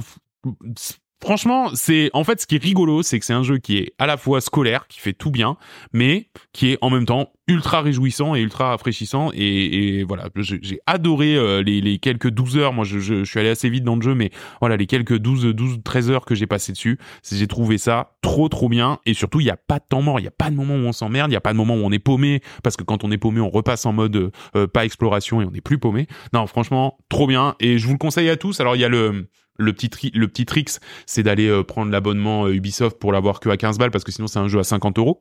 Franchement, 1.26 1.72
c'est 1.74 2.12
en 2.14 2.24
fait 2.24 2.42
ce 2.42 2.46
qui 2.46 2.56
est 2.56 2.64
rigolo, 2.64 3.02
c'est 3.02 3.18
que 3.20 3.26
c'est 3.26 3.34
un 3.34 3.42
jeu 3.42 3.58
qui 3.58 3.78
est 3.78 3.94
à 3.98 4.06
la 4.06 4.16
fois 4.16 4.42
scolaire, 4.42 4.86
qui 4.88 5.00
fait 5.00 5.14
tout 5.14 5.32
bien, 5.32 5.58
mais 5.92 6.30
qui 6.52 6.72
est 6.72 6.78
en 6.82 6.90
même 6.90 7.06
temps 7.06 7.32
ultra 7.48 7.82
réjouissant 7.82 8.36
et 8.36 8.42
ultra 8.42 8.70
rafraîchissant. 8.70 9.32
Et, 9.34 10.04
voilà, 10.04 10.30
j'ai 10.36 10.80
adoré 10.86 11.36
euh, 11.36 11.64
les, 11.64 11.98
quelques 12.00 12.30
12 12.30 12.58
heures. 12.58 12.74
Moi, 12.74 12.86
je, 12.86 13.24
suis 13.24 13.40
allé 13.40 13.50
assez 13.50 13.70
vite 13.70 13.84
dans 13.84 13.96
le 13.96 14.02
jeu, 14.02 14.14
mais 14.14 14.30
voilà, 14.60 14.78
les 14.78 14.86
quelques 14.86 15.18
12, 15.18 15.46
12, 15.46 15.80
13 15.84 16.12
heures 16.12 16.26
que 16.26 16.36
j'ai 16.36 16.48
passé 16.48 16.74
dessus, 16.74 17.00
j'ai 17.28 17.48
trouvé 17.48 17.78
ça 17.78 18.18
trop, 18.22 18.50
trop 18.50 18.70
bien. 18.70 19.00
Et 19.06 19.14
surtout, 19.14 19.40
il 19.40 19.46
n'y 19.46 19.50
a 19.50 19.58
pas 19.58 19.80
de 19.80 19.86
temps 19.88 20.02
mort, 20.02 20.20
il 20.20 20.24
n'y 20.24 20.28
a 20.28 20.32
pas 20.32 20.52
de 20.52 20.56
moment 20.56 20.76
où 20.76 20.88
on 20.88 20.92
s'emmerde, 20.92 21.30
il 21.30 21.34
n'y 21.34 21.38
a 21.38 21.42
pas 21.42 21.54
de 21.54 21.58
moment 21.58 21.76
où 21.76 21.84
on 21.84 21.92
est 21.92 21.98
paumé, 21.98 22.42
parce 22.62 22.76
que 22.76 22.84
quand 22.84 23.04
on 23.04 23.12
est 23.12 23.18
paumé, 23.18 23.40
on 23.40 23.50
repasse 23.50 23.86
en 23.86 23.94
mode 23.94 24.32
euh, 24.56 24.68
pas 24.68 24.86
exploration 24.86 25.42
et 25.42 25.46
on 25.46 25.52
n'est 25.52 25.62
plus 25.62 25.80
paumé. 25.80 26.08
Non, 26.34 26.46
franchement, 26.46 26.98
trop 27.10 27.26
bien. 27.26 27.56
Et 27.60 27.80
je 27.80 27.88
vous 27.88 27.94
le 27.94 27.98
conseille 27.98 28.30
à 28.30 28.36
tous. 28.36 28.60
Alors, 28.60 28.76
il 28.76 28.82
y 28.82 28.86
a 28.86 28.90
le 28.90 29.28
le 29.58 29.74
petit 29.74 29.90
tri 29.90 30.12
le 30.14 30.28
petit 30.28 30.46
tricks 30.46 30.72
c'est 31.06 31.24
d'aller 31.24 31.48
euh, 31.48 31.64
prendre 31.64 31.92
l'abonnement 31.92 32.46
euh, 32.46 32.54
Ubisoft 32.54 32.98
pour 33.00 33.12
l'avoir 33.12 33.40
que 33.40 33.50
à 33.50 33.58
15 33.58 33.78
balles 33.78 33.92
parce 33.92 34.04
que 34.04 34.12
sinon 34.12 34.28
c'est 34.28 34.40
un 34.40 34.48
jeu 34.48 34.60
à 34.60 34.64
50 34.64 34.98
euros 35.00 35.20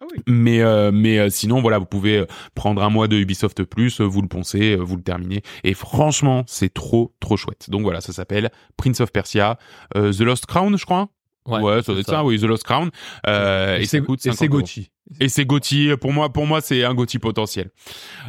Ah 0.00 0.04
oui. 0.12 0.22
mais 0.26 0.60
euh, 0.62 0.90
mais 0.92 1.18
euh, 1.18 1.30
sinon 1.30 1.60
voilà 1.60 1.78
vous 1.78 1.86
pouvez 1.86 2.18
euh, 2.18 2.26
prendre 2.54 2.82
un 2.82 2.90
mois 2.90 3.08
de 3.08 3.16
Ubisoft 3.16 3.64
plus 3.64 4.00
euh, 4.00 4.04
vous 4.04 4.22
le 4.22 4.28
poncez 4.28 4.76
vous 4.76 4.96
le 4.96 5.02
terminez 5.02 5.42
et 5.64 5.74
franchement 5.74 6.44
c'est 6.46 6.72
trop 6.72 7.14
trop 7.20 7.36
chouette 7.36 7.70
donc 7.70 7.82
voilà 7.82 8.00
ça 8.00 8.12
s'appelle 8.12 8.50
Prince 8.76 9.00
of 9.00 9.10
Persia 9.12 9.58
euh, 9.96 10.12
The 10.12 10.20
Lost 10.20 10.46
Crown 10.46 10.76
je 10.78 10.84
crois 10.84 11.08
Ouais, 11.44 11.82
ça 11.82 11.90
doit 11.90 12.00
être 12.02 12.06
ça. 12.06 12.24
oui, 12.24 12.38
The 12.38 12.44
Lost 12.44 12.62
Crown. 12.62 12.90
Euh, 13.26 13.76
et, 13.78 13.86
ça 13.86 13.98
coûte 13.98 14.20
et 14.20 14.28
50 14.30 14.38
c'est 14.38 14.46
euros. 14.46 14.58
Gauthier. 14.60 14.91
Et 15.20 15.28
c'est 15.28 15.44
Gauthier. 15.44 15.96
Pour 15.96 16.12
moi, 16.12 16.32
pour 16.32 16.46
moi, 16.46 16.60
c'est 16.60 16.84
un 16.84 16.94
Gauthier 16.94 17.18
potentiel. 17.20 17.70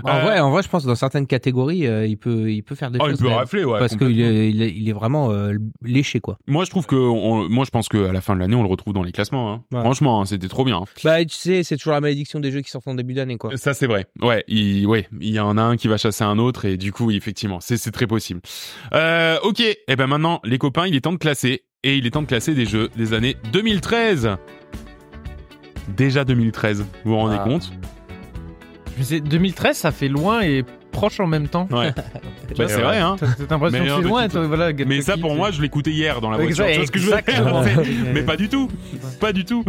en 0.03 0.09
Euh, 0.17 0.21
vrai 0.21 0.39
en 0.39 0.51
vrai 0.51 0.63
je 0.63 0.69
pense 0.69 0.83
que 0.83 0.87
dans 0.87 0.95
certaines 0.95 1.27
catégories 1.27 1.87
euh, 1.87 2.05
il 2.05 2.17
peut 2.17 2.51
il 2.51 2.61
peut 2.63 2.75
faire 2.75 2.91
des 2.91 2.99
oh, 3.01 3.05
il 3.07 3.11
choses 3.11 3.19
peut 3.19 3.27
même. 3.27 3.35
rafler, 3.37 3.63
ouais. 3.63 3.79
parce 3.79 3.95
qu'il 3.95 4.19
est, 4.19 4.49
il 4.49 4.61
est 4.61 4.69
il 4.75 4.91
vraiment 4.93 5.31
euh, 5.31 5.53
léché 5.83 6.19
quoi 6.19 6.37
Moi, 6.47 6.65
je 6.65 6.69
trouve 6.71 6.85
que, 6.85 6.95
on- 6.95 7.47
moi, 7.47 7.63
je 7.65 7.69
pense 7.69 7.87
que 7.89 8.05
à 8.07 8.11
la 8.11 8.21
fin 8.21 8.35
de 8.35 8.39
l'année, 8.39 8.55
on 8.55 8.63
le 8.63 8.69
retrouve 8.69 8.93
dans 8.93 9.03
les 9.03 9.11
classements. 9.11 9.53
hein. 9.53 9.63
Ouais. 9.71 9.79
Franchement, 9.81 10.21
hein, 10.21 10.25
c'était 10.25 10.47
trop 10.49 10.65
bien. 10.65 10.77
hein. 10.77 10.85
bah 11.03 11.23
tu 11.23 11.35
sais 11.35 11.63
c'est 11.63 11.77
toujours 11.77 11.93
la 11.93 12.01
malédiction 12.01 12.39
des 12.39 12.51
jeux 12.51 12.61
qui 12.61 12.69
sortent 12.71 12.87
en 12.87 12.95
début 12.95 13.13
d'année 13.13 13.37
quoi 13.37 13.55
Ça 13.55 13.73
c'est 13.73 13.87
vrai. 13.87 14.07
Ouais, 14.21 14.43
il, 14.47 14.85
ouais, 14.87 15.07
il 15.21 15.29
y 15.33 15.39
en 15.39 15.57
a 15.57 15.61
un 15.61 15.77
qui 15.77 15.87
va 15.87 15.97
chasser 15.97 16.23
un 16.23 16.37
autre 16.39 16.65
et 16.65 16.77
du 16.77 16.91
coup, 16.91 17.11
effectivement, 17.11 17.59
c'est 17.61 17.77
c'est 17.77 17.91
très 17.91 18.07
possible. 18.07 18.41
Ok, 19.43 19.59
et 19.61 19.95
ben 19.95 20.07
maintenant, 20.07 20.39
les 20.43 20.57
copains, 20.57 20.87
il 20.87 20.95
est 20.95 21.01
temps 21.01 21.13
de 21.13 21.17
classer 21.17 21.63
et 21.83 21.97
il 21.97 22.05
est 22.07 22.11
temps 22.11 22.21
de 22.21 22.27
classer 22.27 22.53
des 22.55 22.65
jeux 22.65 22.89
des 22.95 23.13
années 23.13 23.35
2013. 23.51 24.37
Déjà 25.87 26.23
2013, 26.25 26.81
vous 26.81 26.87
vous 27.11 27.17
rendez 27.17 27.37
Ah. 27.39 27.43
compte 27.43 27.71
Je 28.93 28.99
me 28.99 29.03
disais, 29.03 29.19
2013, 29.19 29.75
ça 29.77 29.91
fait 29.91 30.07
loin 30.07 30.41
et 30.41 30.63
proche 30.91 31.19
en 31.19 31.25
même 31.27 31.47
temps. 31.47 31.67
Ouais. 31.71 31.91
bah, 32.57 32.65
c'est 32.67 32.81
vrai, 32.81 32.99
hein. 32.99 33.15
T'as 33.19 33.25
l'impression 33.49 33.79
que 33.83 33.89
c'est 33.89 34.01
loin. 34.07 34.27
voilà, 34.27 34.71
Mais 34.85 35.01
ça, 35.01 35.17
pour 35.17 35.35
moi, 35.35 35.49
je 35.51 35.61
l'écoutais 35.61 35.89
hier 35.91 36.21
dans 36.21 36.29
la 36.29 36.37
voiture. 36.37 36.65
Exact- 36.65 36.91
Tu 36.93 36.99
vois 36.99 37.17
ce 37.17 37.23
que 37.23 37.31
je 37.31 37.41
veux 37.41 38.11
Mais 38.13 38.21
pas 38.21 38.37
du 38.37 38.47
tout. 38.49 38.69
Pas 39.19 39.33
du 39.33 39.43
tout. 39.43 39.65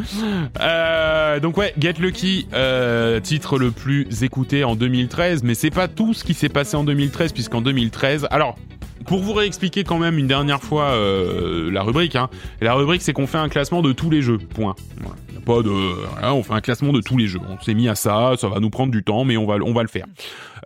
Euh, 0.61 1.41
donc 1.41 1.57
ouais, 1.57 1.73
Get 1.79 1.95
Lucky, 1.99 2.47
euh, 2.53 3.21
titre 3.21 3.59
le 3.59 3.71
plus 3.71 4.23
écouté 4.23 4.65
en 4.65 4.77
2013, 4.77 5.43
mais 5.43 5.55
c'est 5.55 5.71
pas 5.71 5.89
tout 5.89 6.13
ce 6.15 6.23
qui 6.25 6.35
s'est 6.35 6.49
passé 6.51 6.77
en 6.77 6.85
2013, 6.85 7.33
puisqu'en 7.33 7.63
2013, 7.63 8.29
alors 8.31 8.57
pour 9.07 9.21
vous 9.21 9.33
réexpliquer 9.33 9.85
quand 9.85 9.99
même 9.99 10.19
une 10.19 10.27
dernière 10.27 10.63
fois 10.63 10.91
euh, 10.91 11.71
la 11.71 11.83
rubrique, 11.83 12.17
hein, 12.17 12.29
la 12.61 12.75
rubrique 12.75 13.03
c'est 13.03 13.13
qu'on 13.13 13.27
fait 13.27 13.39
un 13.39 13.49
classement 13.49 13.83
de 13.83 13.93
tous 13.93 14.11
les 14.11 14.23
jeux. 14.23 14.39
Point. 14.39 14.75
Voilà. 14.99 15.17
Y 15.33 15.37
a 15.37 15.41
pas 15.41 15.63
de, 15.63 15.71
voilà, 16.13 16.35
on 16.35 16.43
fait 16.43 16.55
un 16.55 16.61
classement 16.61 16.93
de 16.93 17.01
tous 17.01 17.17
les 17.17 17.27
jeux. 17.27 17.41
On 17.49 17.63
s'est 17.63 17.75
mis 17.75 17.89
à 17.89 17.95
ça, 17.95 18.35
ça 18.39 18.49
va 18.49 18.61
nous 18.61 18.71
prendre 18.71 18.93
du 18.93 19.03
temps, 19.03 19.25
mais 19.25 19.37
on 19.37 19.47
va, 19.47 19.57
on 19.65 19.73
va 19.73 19.83
le 19.83 19.89
faire. 19.89 20.07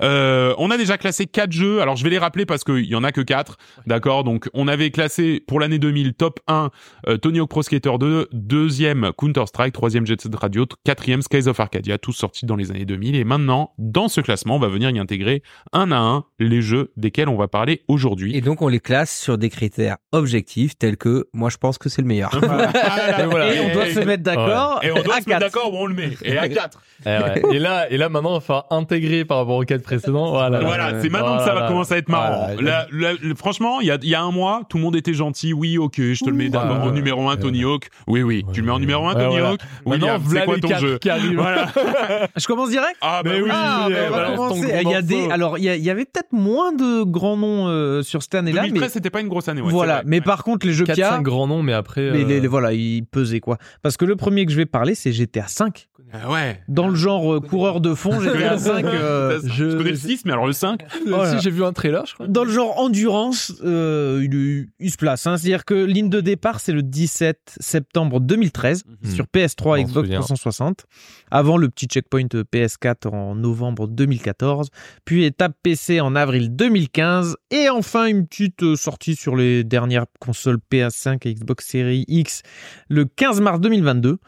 Euh, 0.03 0.55
on 0.59 0.71
a 0.71 0.77
déjà 0.77 0.99
classé 0.99 1.27
quatre 1.27 1.53
jeux. 1.53 1.81
Alors 1.81 1.97
je 1.97 2.05
vais 2.05 2.11
les 2.11 2.19
rappeler 2.19 2.47
parce 2.47 2.65
qu'il 2.65 2.85
y 2.85 2.95
en 2.95 3.05
a 3.05 3.13
que 3.13 3.21
quatre. 3.21 3.57
D'accord. 3.87 4.25
Donc 4.25 4.49
on 4.55 4.69
avait 4.69 4.91
classé 4.91 5.43
pour 5.47 5.61
l'année 5.61 5.79
2000 5.79 6.15
top 6.15 6.41
1 6.47 6.71
euh, 7.07 7.17
Tony 7.17 7.41
Hawk 7.41 7.49
Pro 7.49 7.63
Skater 7.63 7.99
2, 7.99 8.29
deuxième 8.33 9.13
Counter 9.17 9.45
Strike, 9.47 9.73
troisième 9.73 10.07
Jet 10.07 10.21
Set 10.21 10.35
Radio, 10.35 10.67
quatrième 10.85 11.23
Skies 11.23 11.49
of 11.49 11.59
Arcadia, 11.61 11.99
tous 11.99 12.13
sortis 12.13 12.47
dans 12.47 12.57
les 12.57 12.71
années 12.71 12.85
2000. 12.85 13.15
Et 13.15 13.25
maintenant, 13.25 13.73
dans 13.79 14.09
ce 14.09 14.21
classement, 14.21 14.57
on 14.57 14.61
va 14.61 14.69
venir 14.69 14.91
y 14.91 14.99
intégrer 14.99 15.43
un 15.73 15.93
à 15.93 15.99
un 15.99 16.25
les 16.39 16.63
jeux 16.63 16.93
desquels 16.97 17.29
on 17.29 17.37
va 17.37 17.49
parler 17.49 17.83
aujourd'hui. 17.89 18.37
Et 18.37 18.41
donc 18.41 18.63
on 18.63 18.69
les 18.69 18.81
classe 18.81 19.19
sur 19.19 19.39
des 19.39 19.51
critères 19.51 19.97
objectifs 20.13 20.77
tels 20.79 20.97
que 20.97 21.29
moi 21.33 21.51
je 21.51 21.57
pense 21.57 21.79
que 21.79 21.89
c'est 21.89 22.03
le 22.03 22.09
meilleur. 22.09 22.35
Et, 22.35 22.39
voilà. 23.27 23.55
Et 23.55 23.61
on 23.61 23.73
doit 23.73 23.91
se 23.91 24.01
mettre 24.01 24.23
d'accord. 24.23 24.81
Et 24.83 24.93
on 24.93 25.03
doit 25.03 25.21
se 25.21 25.29
mettre 25.29 25.41
d'accord 25.41 25.73
où 25.73 25.77
on 25.77 25.87
le 25.87 25.95
met. 25.95 26.11
Et 26.23 26.37
à 26.37 26.49
4. 26.49 26.81
Eh 27.05 27.09
ouais. 27.09 27.57
et 27.57 27.59
là, 27.59 27.91
et 27.91 27.97
là 27.97 28.09
maintenant, 28.09 28.33
il 28.33 28.35
va 28.35 28.41
falloir 28.41 28.67
intégrer 28.71 29.25
par 29.25 29.39
rapport 29.39 29.57
aux 29.57 29.65
quatre 29.65 29.83
précédents. 29.96 30.31
Voilà. 30.31 30.61
Voilà, 30.61 31.01
c'est 31.01 31.09
maintenant 31.09 31.38
que 31.38 31.44
ça 31.44 31.55
va 31.55 31.68
commencer 31.68 31.94
à 31.94 31.96
être 31.98 32.09
marrant. 32.09 32.48
Voilà. 32.55 32.87
La- 32.92 33.12
la- 33.12 33.18
la- 33.22 33.35
franchement, 33.35 33.81
il 33.81 33.87
y 33.87 33.90
a, 33.90 33.98
il 34.03 34.09
y 34.09 34.14
a 34.14 34.22
un 34.22 34.31
mois, 34.31 34.62
tout 34.68 34.77
le 34.77 34.83
monde 34.83 34.96
était 34.96 35.14
gentil. 35.14 35.53
Oui, 35.53 35.79
ok, 35.79 35.96
je 35.96 36.24
te 36.24 36.31
le 36.31 36.37
mets 36.37 36.48
d'abord 36.48 36.81
en 36.83 36.90
numéro 36.90 37.29
1, 37.29 37.35
ouais. 37.35 37.40
Tony 37.40 37.64
Hawk. 37.64 37.88
Oui, 38.07 38.22
oui, 38.22 38.44
tu 38.53 38.61
le 38.61 38.66
mets 38.66 38.72
en 38.72 38.79
numéro 38.79 39.07
1, 39.07 39.14
Ouais, 39.14 39.24
Tony. 39.24 39.38
Hawk? 39.38 39.61
William, 39.87 40.20
c'est 40.22 40.29
voilà 40.29 40.44
quoi 40.44 40.59
ton 40.59 40.77
jeu? 40.79 40.98
qui. 40.98 41.09
Je 42.37 42.46
commence 42.46 42.70
direct? 42.70 42.96
Ah, 43.01 43.22
bah 43.24 43.31
Mais 43.33 43.37
oui. 43.40 43.44
oui, 43.44 43.51
Ah, 43.53 43.87
oui, 43.88 43.94
gros 44.37 44.55
Il 44.55 44.68
y 44.68 44.72
a 44.74 44.83
morceau. 44.83 45.03
des, 45.03 45.31
alors 45.31 45.59
il 45.59 45.64
y, 45.64 45.90
avait 45.90 46.05
peut-être 46.05 46.33
moins 46.33 46.72
de 46.72 47.03
grands 47.05 47.37
noms 47.37 47.68
euh, 47.68 48.03
sur 48.03 48.22
cette 48.22 48.35
année-là, 48.35 48.62
mais 48.62 48.68
2013, 48.68 48.92
c'était 48.92 49.11
pas 49.11 49.20
une 49.20 49.29
grosse 49.29 49.48
année. 49.48 49.61
voilà. 49.64 50.03
Mais 50.07 50.20
par 50.20 50.44
contre, 50.44 50.66
les 50.66 50.72
jeux 50.72 50.85
qu'il 50.85 50.96
y 50.98 51.03
a, 51.03 51.18
4-5 51.18 51.22
grands 51.22 51.46
noms, 51.46 51.62
mais 51.62 51.72
après. 51.72 52.11
les- 52.11 52.44
euh, 52.44 52.48
voilà, 52.48 52.72
ils 52.72 53.05
pesaient 53.05 53.40
quoi? 53.40 53.59
Parce 53.83 53.96
que 53.96 54.05
le 54.05 54.16
premier 54.16 54.46
que 54.46 54.53
je 54.53 54.57
vais 54.57 54.66
parler, 54.66 54.94
c'est 54.94 55.12
GTA 55.12 55.44
5. 55.46 55.88
Ah 56.12 56.31
ouais. 56.31 56.61
Dans 56.68 56.88
le 56.88 56.94
genre 56.94 57.35
euh, 57.35 57.40
coureur 57.40 57.81
de 57.83 57.94
fond, 57.94 58.18
GTA 58.20 58.57
5. 58.57 58.85
euh, 58.85 59.40
Je 59.44 59.64
connais 59.79 59.91
le 59.91 59.97
6, 59.97 60.25
mais 60.25 60.33
alors 60.33 60.47
le 60.47 60.53
5. 60.53 60.81
Voilà. 61.07 61.37
Si 61.38 61.43
j'ai 61.43 61.51
vu 61.51 61.64
un 61.64 61.73
trailer, 61.73 62.05
je 62.07 62.14
crois. 62.14 62.27
dans 62.27 62.45
le 62.45 62.51
genre 62.53 62.79
endurance, 62.79 63.53
euh, 63.64 64.21
il, 64.25 64.69
il 64.81 64.91
se 64.91 64.97
place. 64.97 65.27
hein. 65.27 65.37
C'est-à-dire 65.37 65.64
que 65.64 65.75
ligne 65.75 66.09
de 66.11 66.21
départ, 66.21 66.61
c'est 66.61 66.73
le 66.73 66.83
17 66.83 67.57
septembre 67.61 68.21
2013 68.21 68.85
Mhm. 69.03 69.11
sur 69.14 69.27
PS3 69.27 69.77
Je 69.77 69.81
et 69.81 69.85
Xbox 69.85 70.07
souviens. 70.07 70.21
360. 70.21 70.85
avant 71.31 71.57
le 71.57 71.69
petit 71.69 71.87
checkpoint 71.87 72.27
euh, 72.35 72.45
PS4 72.53 73.09
en 73.14 73.35
novembre 73.35 73.87
2014, 73.88 74.71
puis 75.05 75.25
étape 75.25 75.53
PC 75.62 76.01
en 76.01 76.14
avril 76.17 76.55
2015, 76.55 77.37
et 77.51 77.69
enfin 77.69 78.07
une 78.07 78.27
petite 78.27 78.62
euh, 78.62 78.77
sortie 78.77 79.14
sur 79.17 79.37
les 79.37 79.64
dernières 79.64 80.07
consoles 80.21 80.59
PS5 80.73 81.27
et 81.29 81.35
Xbox 81.35 81.67
Series 81.67 82.05
X 82.09 82.43
le 82.88 83.05
15 83.05 83.41
mars 83.41 83.61
2022. 83.61 84.19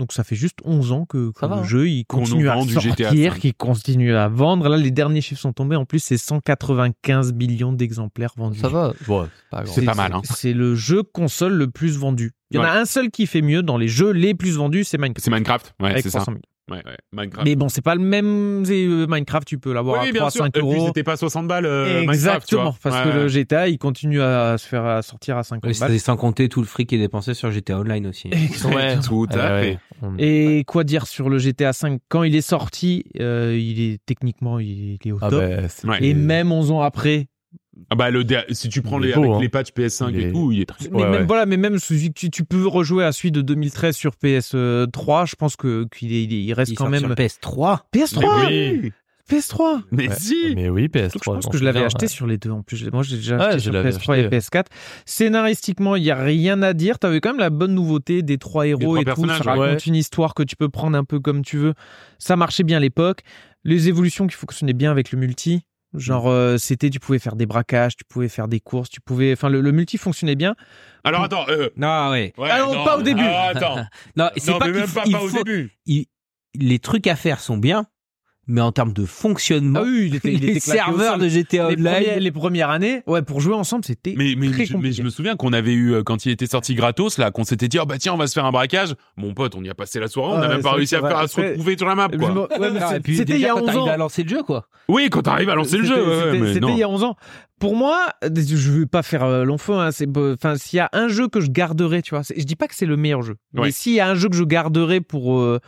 Donc 0.00 0.12
ça 0.12 0.24
fait 0.24 0.34
juste 0.34 0.58
11 0.64 0.92
ans 0.92 1.04
que, 1.04 1.30
que 1.30 1.38
Ça 1.38 1.46
va, 1.46 1.56
le 1.56 1.60
hein. 1.60 1.64
jeu 1.64 1.88
il 1.88 2.06
continue 2.06 2.48
à 2.48 2.54
sortir, 2.62 3.32
5. 3.34 3.38
qu'il 3.38 3.54
continue 3.54 4.14
à 4.14 4.28
vendre. 4.28 4.66
Là, 4.66 4.78
les 4.78 4.90
derniers 4.90 5.20
chiffres 5.20 5.42
sont 5.42 5.52
tombés. 5.52 5.76
En 5.76 5.84
plus, 5.84 5.98
c'est 5.98 6.16
195 6.16 7.34
millions 7.34 7.74
d'exemplaires 7.74 8.32
vendus. 8.34 8.60
Ça 8.60 8.68
va. 8.68 8.94
Bon, 9.06 9.28
c'est 9.66 9.84
pas 9.84 9.94
mal, 9.94 10.12
hein. 10.14 10.22
C'est 10.24 10.54
le 10.54 10.74
jeu 10.74 11.02
console 11.02 11.52
le 11.52 11.70
plus 11.70 11.98
vendu. 11.98 12.32
Il 12.50 12.56
y 12.56 12.58
en 12.58 12.62
a 12.62 12.72
un 12.72 12.86
seul 12.86 13.10
qui 13.10 13.26
fait 13.26 13.42
mieux 13.42 13.62
dans 13.62 13.76
les 13.76 13.88
jeux 13.88 14.10
les 14.10 14.34
plus 14.34 14.56
vendus, 14.56 14.84
c'est 14.84 14.98
Minecraft. 14.98 15.22
C'est 15.24 15.30
Minecraft. 15.30 15.74
Ouais, 15.80 15.90
avec 15.90 16.02
c'est 16.02 16.10
ça. 16.10 16.20
300 16.20 16.32
000. 16.32 16.42
Ouais, 16.70 16.76
ouais. 16.86 16.96
Minecraft. 17.12 17.44
Mais 17.46 17.56
bon, 17.56 17.68
c'est 17.68 17.82
pas 17.82 17.94
le 17.94 18.00
même 18.00 18.64
euh, 18.68 19.06
Minecraft, 19.08 19.46
tu 19.46 19.58
peux 19.58 19.72
l'avoir 19.72 20.02
oui, 20.02 20.08
à 20.08 20.12
bien 20.12 20.20
3 20.20 20.30
sûr. 20.30 20.44
5 20.44 20.56
Et 20.56 20.60
puis 20.60 20.60
euros. 20.76 20.86
c'était 20.86 21.02
pas 21.02 21.16
60 21.16 21.46
balles. 21.48 21.66
euh, 21.66 21.84
Minecraft, 22.00 22.06
tu 22.06 22.14
Exactement, 22.14 22.62
vois. 22.64 22.74
parce 22.82 22.96
Ouais, 22.96 23.02
que 23.12 23.16
ouais. 23.16 23.22
le 23.22 23.28
GTA, 23.28 23.68
il 23.68 23.78
continue 23.78 24.20
à 24.22 24.56
se 24.58 24.66
faire 24.68 24.84
à 24.86 25.02
sortir 25.02 25.36
à 25.36 25.42
50 25.42 25.64
Ouais, 25.64 25.78
balles. 25.78 25.90
c'est 25.92 25.98
sans 25.98 26.16
compter 26.16 26.48
tout 26.48 26.60
le 26.60 26.66
fric 26.66 26.88
qui 26.88 26.94
est 26.94 26.98
dépensé 26.98 27.34
sur 27.34 27.50
GTA 27.50 27.78
Online 27.80 28.06
aussi. 28.06 28.30
Tout 28.60 28.68
à 29.32 29.36
Ouais, 29.60 29.78
fait. 29.78 29.78
Et 30.18 30.64
quoi 30.64 30.84
dire 30.84 31.06
sur 31.06 31.28
le 31.28 31.38
GTA 31.38 31.72
5 31.72 32.00
Quand 32.08 32.22
il 32.22 32.34
est 32.36 32.40
sorti, 32.40 33.04
euh, 33.20 33.56
il 33.58 33.80
est 33.80 33.98
techniquement 34.06 34.58
il 34.58 34.98
est 35.04 35.12
au 35.12 35.18
Ah 35.20 35.30
top. 35.30 35.42
bah. 35.84 35.96
Et 36.00 36.14
même 36.14 36.52
11 36.52 36.70
ans 36.70 36.80
après, 36.82 37.26
Ah 37.88 37.94
bah 37.94 38.10
le 38.10 38.24
si 38.50 38.68
tu 38.68 38.82
prends 38.82 38.98
les 38.98 39.12
beau, 39.12 39.20
avec 39.22 39.32
hein. 39.34 39.38
les 39.40 39.48
patchs 39.48 39.70
PS5 39.72 40.10
Il 40.10 40.20
et 40.20 40.22
est- 40.28 40.32
tout, 40.32 40.52
il 40.52 40.60
est 40.60 40.66
très 40.66 40.88
mais 40.90 40.96
Ouais, 40.96 41.02
même 41.10 41.20
ouais. 41.22 41.26
voilà, 41.26 41.46
mais 41.46 41.56
même 41.56 41.78
si 41.78 42.12
tu, 42.12 42.30
tu 42.30 42.44
peux 42.44 42.66
rejouer 42.66 43.04
à 43.04 43.12
celui 43.12 43.32
de 43.32 43.40
2013 43.42 43.96
sur 43.96 44.12
PS3, 44.22 45.26
je 45.26 45.34
pense 45.36 45.56
que 45.56 45.86
qu'il 45.94 46.12
est, 46.12 46.24
il 46.24 46.32
est- 46.34 46.42
il 46.42 46.52
reste 46.52 46.72
Il 46.72 46.74
quand 46.76 46.84
sort 46.84 46.90
même 46.90 47.00
sur 47.00 47.10
PS3. 47.14 47.80
PS3. 47.92 48.46
oui. 48.48 48.92
PS3. 49.28 49.82
Mais 49.92 50.08
Ouais. 50.08 50.14
si. 50.18 50.54
Mais 50.56 50.68
oui, 50.68 50.88
PS3. 50.88 51.12
Donc, 51.12 51.22
je 51.24 51.30
pense 51.30 51.46
que 51.52 51.56
je 51.58 51.62
l'avais 51.64 51.84
acheté 51.84 52.06
ouais. 52.06 52.08
sur 52.08 52.26
les 52.26 52.36
deux 52.36 52.50
en 52.50 52.62
plus. 52.62 52.90
Moi, 52.92 53.04
j'ai 53.04 53.14
déjà 53.16 53.36
Ouais, 53.36 53.42
acheté 53.44 53.58
je 53.58 53.62
sur 53.64 53.72
l'avais 53.72 53.90
PS3 53.90 54.14
acheté. 54.14 54.26
et 54.26 54.28
PS4. 54.40 54.66
Scénaristiquement, 55.06 55.94
il 55.96 56.02
y 56.02 56.10
a 56.10 56.16
rien 56.16 56.62
à 56.62 56.72
dire. 56.72 56.98
T'avais 56.98 57.20
quand 57.20 57.30
même 57.30 57.38
la 57.40 57.50
bonne 57.50 57.74
nouveauté 57.74 58.22
des 58.22 58.38
trois 58.38 58.66
héros 58.66 58.80
trois 58.80 59.00
et 59.02 59.04
tout. 59.04 59.26
Ça 59.28 59.34
raconte 59.52 59.58
ouais. 59.66 59.76
une 59.86 59.94
histoire 59.94 60.34
que 60.34 60.42
tu 60.42 60.56
peux 60.56 60.68
prendre 60.68 60.96
un 60.96 61.04
peu 61.04 61.20
comme 61.20 61.42
tu 61.42 61.58
veux. 61.58 61.74
Ça 62.18 62.36
marchait 62.36 62.64
bien 62.64 62.78
à 62.78 62.80
l'époque. 62.80 63.20
Les 63.64 63.88
évolutions 63.88 64.26
qui 64.26 64.34
fonctionnaient 64.36 64.72
bien 64.72 64.90
avec 64.90 65.12
le 65.12 65.18
multi. 65.18 65.60
Genre, 65.94 66.28
euh, 66.28 66.56
c'était, 66.56 66.88
tu 66.88 67.00
pouvais 67.00 67.18
faire 67.18 67.34
des 67.34 67.46
braquages, 67.46 67.96
tu 67.96 68.04
pouvais 68.04 68.28
faire 68.28 68.46
des 68.46 68.60
courses, 68.60 68.88
tu 68.90 69.00
pouvais, 69.00 69.32
enfin, 69.32 69.48
le, 69.48 69.60
le 69.60 69.72
multi 69.72 69.98
fonctionnait 69.98 70.36
bien. 70.36 70.54
Alors 71.02 71.24
attends. 71.24 71.46
Euh, 71.48 71.68
Non, 71.76 72.10
ouais. 72.10 72.32
ouais, 72.38 72.48
Ah 72.50 72.60
non, 72.60 72.84
pas 72.84 72.96
au 72.98 73.02
début. 73.02 73.24
Ah, 73.24 73.48
attends. 73.54 73.84
Non, 74.16 74.30
c'est 74.36 74.56
pas 74.58 74.68
même 74.68 74.86
faut- 74.86 75.00
pas, 75.00 75.02
il 75.06 75.12
pas 75.12 75.22
au 75.22 75.30
début. 75.30 75.72
il- 75.86 76.06
les 76.54 76.78
trucs 76.78 77.06
à 77.08 77.16
faire 77.16 77.40
sont 77.40 77.56
bien, 77.56 77.86
mais 78.50 78.60
en 78.60 78.72
termes 78.72 78.92
de 78.92 79.04
fonctionnement, 79.06 79.80
Ah 79.82 79.86
oui, 79.86 80.06
il 80.08 80.14
était, 80.16 80.32
il 80.32 80.40
les 80.40 80.48
était 80.56 80.60
claqué 80.60 80.80
au 80.80 80.84
serveurs 80.98 81.18
de 81.18 81.28
GTA 81.28 81.70
les, 81.70 81.76
Online. 81.76 81.94
premières, 81.94 82.20
les 82.20 82.30
premières 82.32 82.70
années, 82.70 83.02
ouais, 83.06 83.22
pour 83.22 83.40
jouer 83.40 83.54
ensemble, 83.54 83.84
c'était 83.84 84.14
Mais, 84.16 84.34
mais, 84.36 84.48
très 84.50 84.64
je, 84.66 84.72
mais 84.72 84.76
compliqué. 84.78 84.96
je 84.96 85.02
me 85.02 85.10
souviens 85.10 85.36
qu'on 85.36 85.52
avait 85.52 85.72
eu, 85.72 85.92
euh, 85.94 86.02
quand 86.02 86.26
il 86.26 86.32
était 86.32 86.46
sorti 86.46 86.74
gratos, 86.74 87.16
là, 87.18 87.30
qu'on 87.30 87.44
s'était 87.44 87.68
dit, 87.68 87.78
oh 87.78 87.86
bah 87.86 87.98
tiens, 87.98 88.12
on 88.14 88.16
va 88.18 88.26
se 88.26 88.34
faire 88.34 88.44
un 88.44 88.52
braquage. 88.52 88.94
Mon 89.16 89.32
pote, 89.34 89.54
on 89.54 89.62
y 89.64 89.70
a 89.70 89.74
passé 89.74 90.00
la 90.00 90.08
soirée, 90.08 90.32
on 90.32 90.36
Ah 90.36 90.40
n'a 90.40 90.48
ouais, 90.48 90.54
même 90.54 90.62
pas 90.62 90.72
réussi 90.72 90.96
à, 90.96 91.00
faire, 91.00 91.16
à 91.18 91.28
se 91.28 91.40
retrouver 91.40 91.76
sur 91.78 91.86
la 91.86 91.94
map, 91.94 92.08
Je 92.12 92.18
quoi. 92.18 92.30
me- 92.32 92.40
ouais, 92.40 92.78
Ah, 92.80 92.88
c'était 92.94 93.24
déjà, 93.24 93.38
il 93.38 93.40
y 93.42 93.46
a 93.46 93.50
quand 93.52 93.60
11 93.60 93.66
t'arrives 93.66 93.80
ans. 93.82 93.86
à 93.86 93.96
lancer 93.96 94.22
le 94.24 94.28
jeu, 94.28 94.42
quoi. 94.42 94.66
Oui, 94.88 95.08
quand 95.10 95.22
t'arrives 95.22 95.48
à 95.50 95.54
lancer 95.54 95.78
le 95.78 95.84
jeu, 95.84 95.94
ouais, 95.94 96.52
c'était- 96.54 96.66
il 96.72 96.78
y 96.78 96.82
a 96.82 96.88
11 96.88 97.04
ans. 97.04 97.16
Pour 97.60 97.76
moi, 97.76 98.06
je 98.22 98.70
vais 98.70 98.86
pas 98.86 99.02
faire 99.02 99.22
euh, 99.22 99.44
long 99.44 99.58
feu. 99.58 99.74
Hein, 99.74 99.90
c'est, 99.92 100.08
enfin, 100.16 100.56
s'il 100.56 100.78
y 100.78 100.80
a 100.80 100.88
un 100.94 101.08
jeu 101.08 101.28
que 101.28 101.40
je 101.40 101.50
garderai, 101.50 102.00
tu 102.00 102.14
vois, 102.14 102.22
je 102.34 102.42
dis 102.42 102.56
pas 102.56 102.66
que 102.68 102.74
c'est 102.74 102.86
le 102.86 102.96
meilleur 102.96 103.20
jeu, 103.22 103.36
mais 103.52 103.70
s'il 103.70 103.92
y 103.92 104.00
a 104.00 104.08
un 104.08 104.14
jeu 104.14 104.28
que 104.30 104.36
je 104.36 104.44
garderai 104.44 105.00
pour 105.02 105.38
euh, 105.38 105.60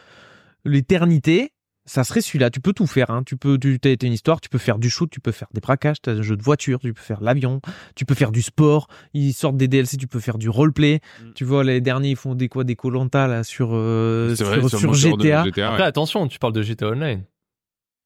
l'éternité, 0.64 1.52
ça 1.84 2.04
serait 2.04 2.20
celui-là. 2.20 2.50
Tu 2.50 2.60
peux 2.60 2.72
tout 2.72 2.86
faire. 2.86 3.10
Hein. 3.10 3.22
Tu 3.24 3.36
peux, 3.36 3.58
tu 3.58 3.78
t'as 3.80 3.94
une 4.02 4.12
histoire, 4.12 4.40
tu 4.40 4.48
peux 4.48 4.58
faire 4.58 4.78
du 4.78 4.88
shoot, 4.90 5.10
tu 5.10 5.20
peux 5.20 5.32
faire 5.32 5.48
des 5.52 5.60
braquages, 5.60 6.00
t'as 6.00 6.12
un 6.12 6.22
jeu 6.22 6.36
de 6.36 6.42
voiture, 6.42 6.78
tu 6.80 6.94
peux 6.94 7.02
faire 7.02 7.20
l'avion, 7.20 7.60
tu 7.96 8.04
peux 8.04 8.14
faire 8.14 8.30
du 8.32 8.42
sport. 8.42 8.88
Ils 9.14 9.32
sortent 9.32 9.56
des 9.56 9.68
DLC, 9.68 9.96
tu 9.96 10.06
peux 10.06 10.20
faire 10.20 10.38
du 10.38 10.48
roleplay. 10.48 11.00
Mm. 11.20 11.32
Tu 11.34 11.44
vois, 11.44 11.64
les 11.64 11.80
derniers 11.80 12.10
ils 12.10 12.16
font 12.16 12.34
des 12.34 12.48
quoi, 12.48 12.64
des 12.64 12.76
Colanta 12.76 13.26
là 13.26 13.42
sur 13.44 13.70
euh, 13.72 14.30
C'est 14.30 14.36
sur, 14.36 14.46
vrai, 14.46 14.68
sur 14.68 14.90
de 14.90 14.94
GTA. 14.96 15.44
GTA, 15.44 15.60
ouais. 15.62 15.72
Après, 15.72 15.82
attention, 15.82 16.28
tu 16.28 16.38
parles 16.38 16.52
de 16.52 16.62
GTA 16.62 16.88
Online. 16.88 17.24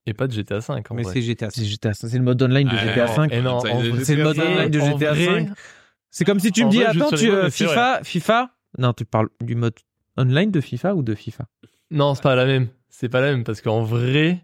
Et 0.06 0.14
pas 0.14 0.28
de 0.28 0.32
GTA 0.32 0.60
5. 0.60 0.88
Mais 0.92 1.02
c'est 1.04 1.20
GTA. 1.20 1.50
C'est 1.50 1.64
GTA, 1.64 1.92
c'est 1.92 2.12
le 2.16 2.22
mode 2.22 2.40
online 2.40 2.68
de 2.68 2.74
Ouais, 2.74 2.80
GTA 2.94 3.06
non, 3.06 3.14
5. 3.14 3.32
Et 3.32 3.40
non, 3.42 3.60
Ça, 3.60 3.68
en 3.74 3.82
il- 3.82 3.90
vrai- 3.90 4.04
C'est 4.04 4.14
le 4.14 4.22
mode 4.22 4.38
online 4.38 4.70
de 4.70 4.78
GTA 4.80 5.12
vrai, 5.12 5.24
5. 5.24 5.48
C'est 6.12 6.24
comme 6.24 6.38
si 6.40 6.52
tu 6.52 6.64
me 6.64 6.70
dis, 6.70 6.76
vrai, 6.78 6.86
attends, 6.86 7.10
te 7.10 7.16
tu, 7.16 7.30
euh, 7.30 7.50
FIFA, 7.50 8.00
FIFA? 8.04 8.50
Non, 8.78 8.92
tu 8.92 9.04
parles 9.04 9.28
du 9.42 9.54
mode 9.56 9.74
online 10.16 10.50
de 10.52 10.60
FIFA 10.60 10.94
ou 10.94 11.02
de 11.02 11.14
FIFA? 11.14 11.46
Non, 11.90 12.14
c'est 12.14 12.22
pas 12.22 12.34
la 12.36 12.46
même. 12.46 12.68
C'est 12.98 13.08
pas 13.10 13.20
la 13.20 13.32
même 13.32 13.44
parce 13.44 13.60
qu'en 13.60 13.82
vrai, 13.82 14.38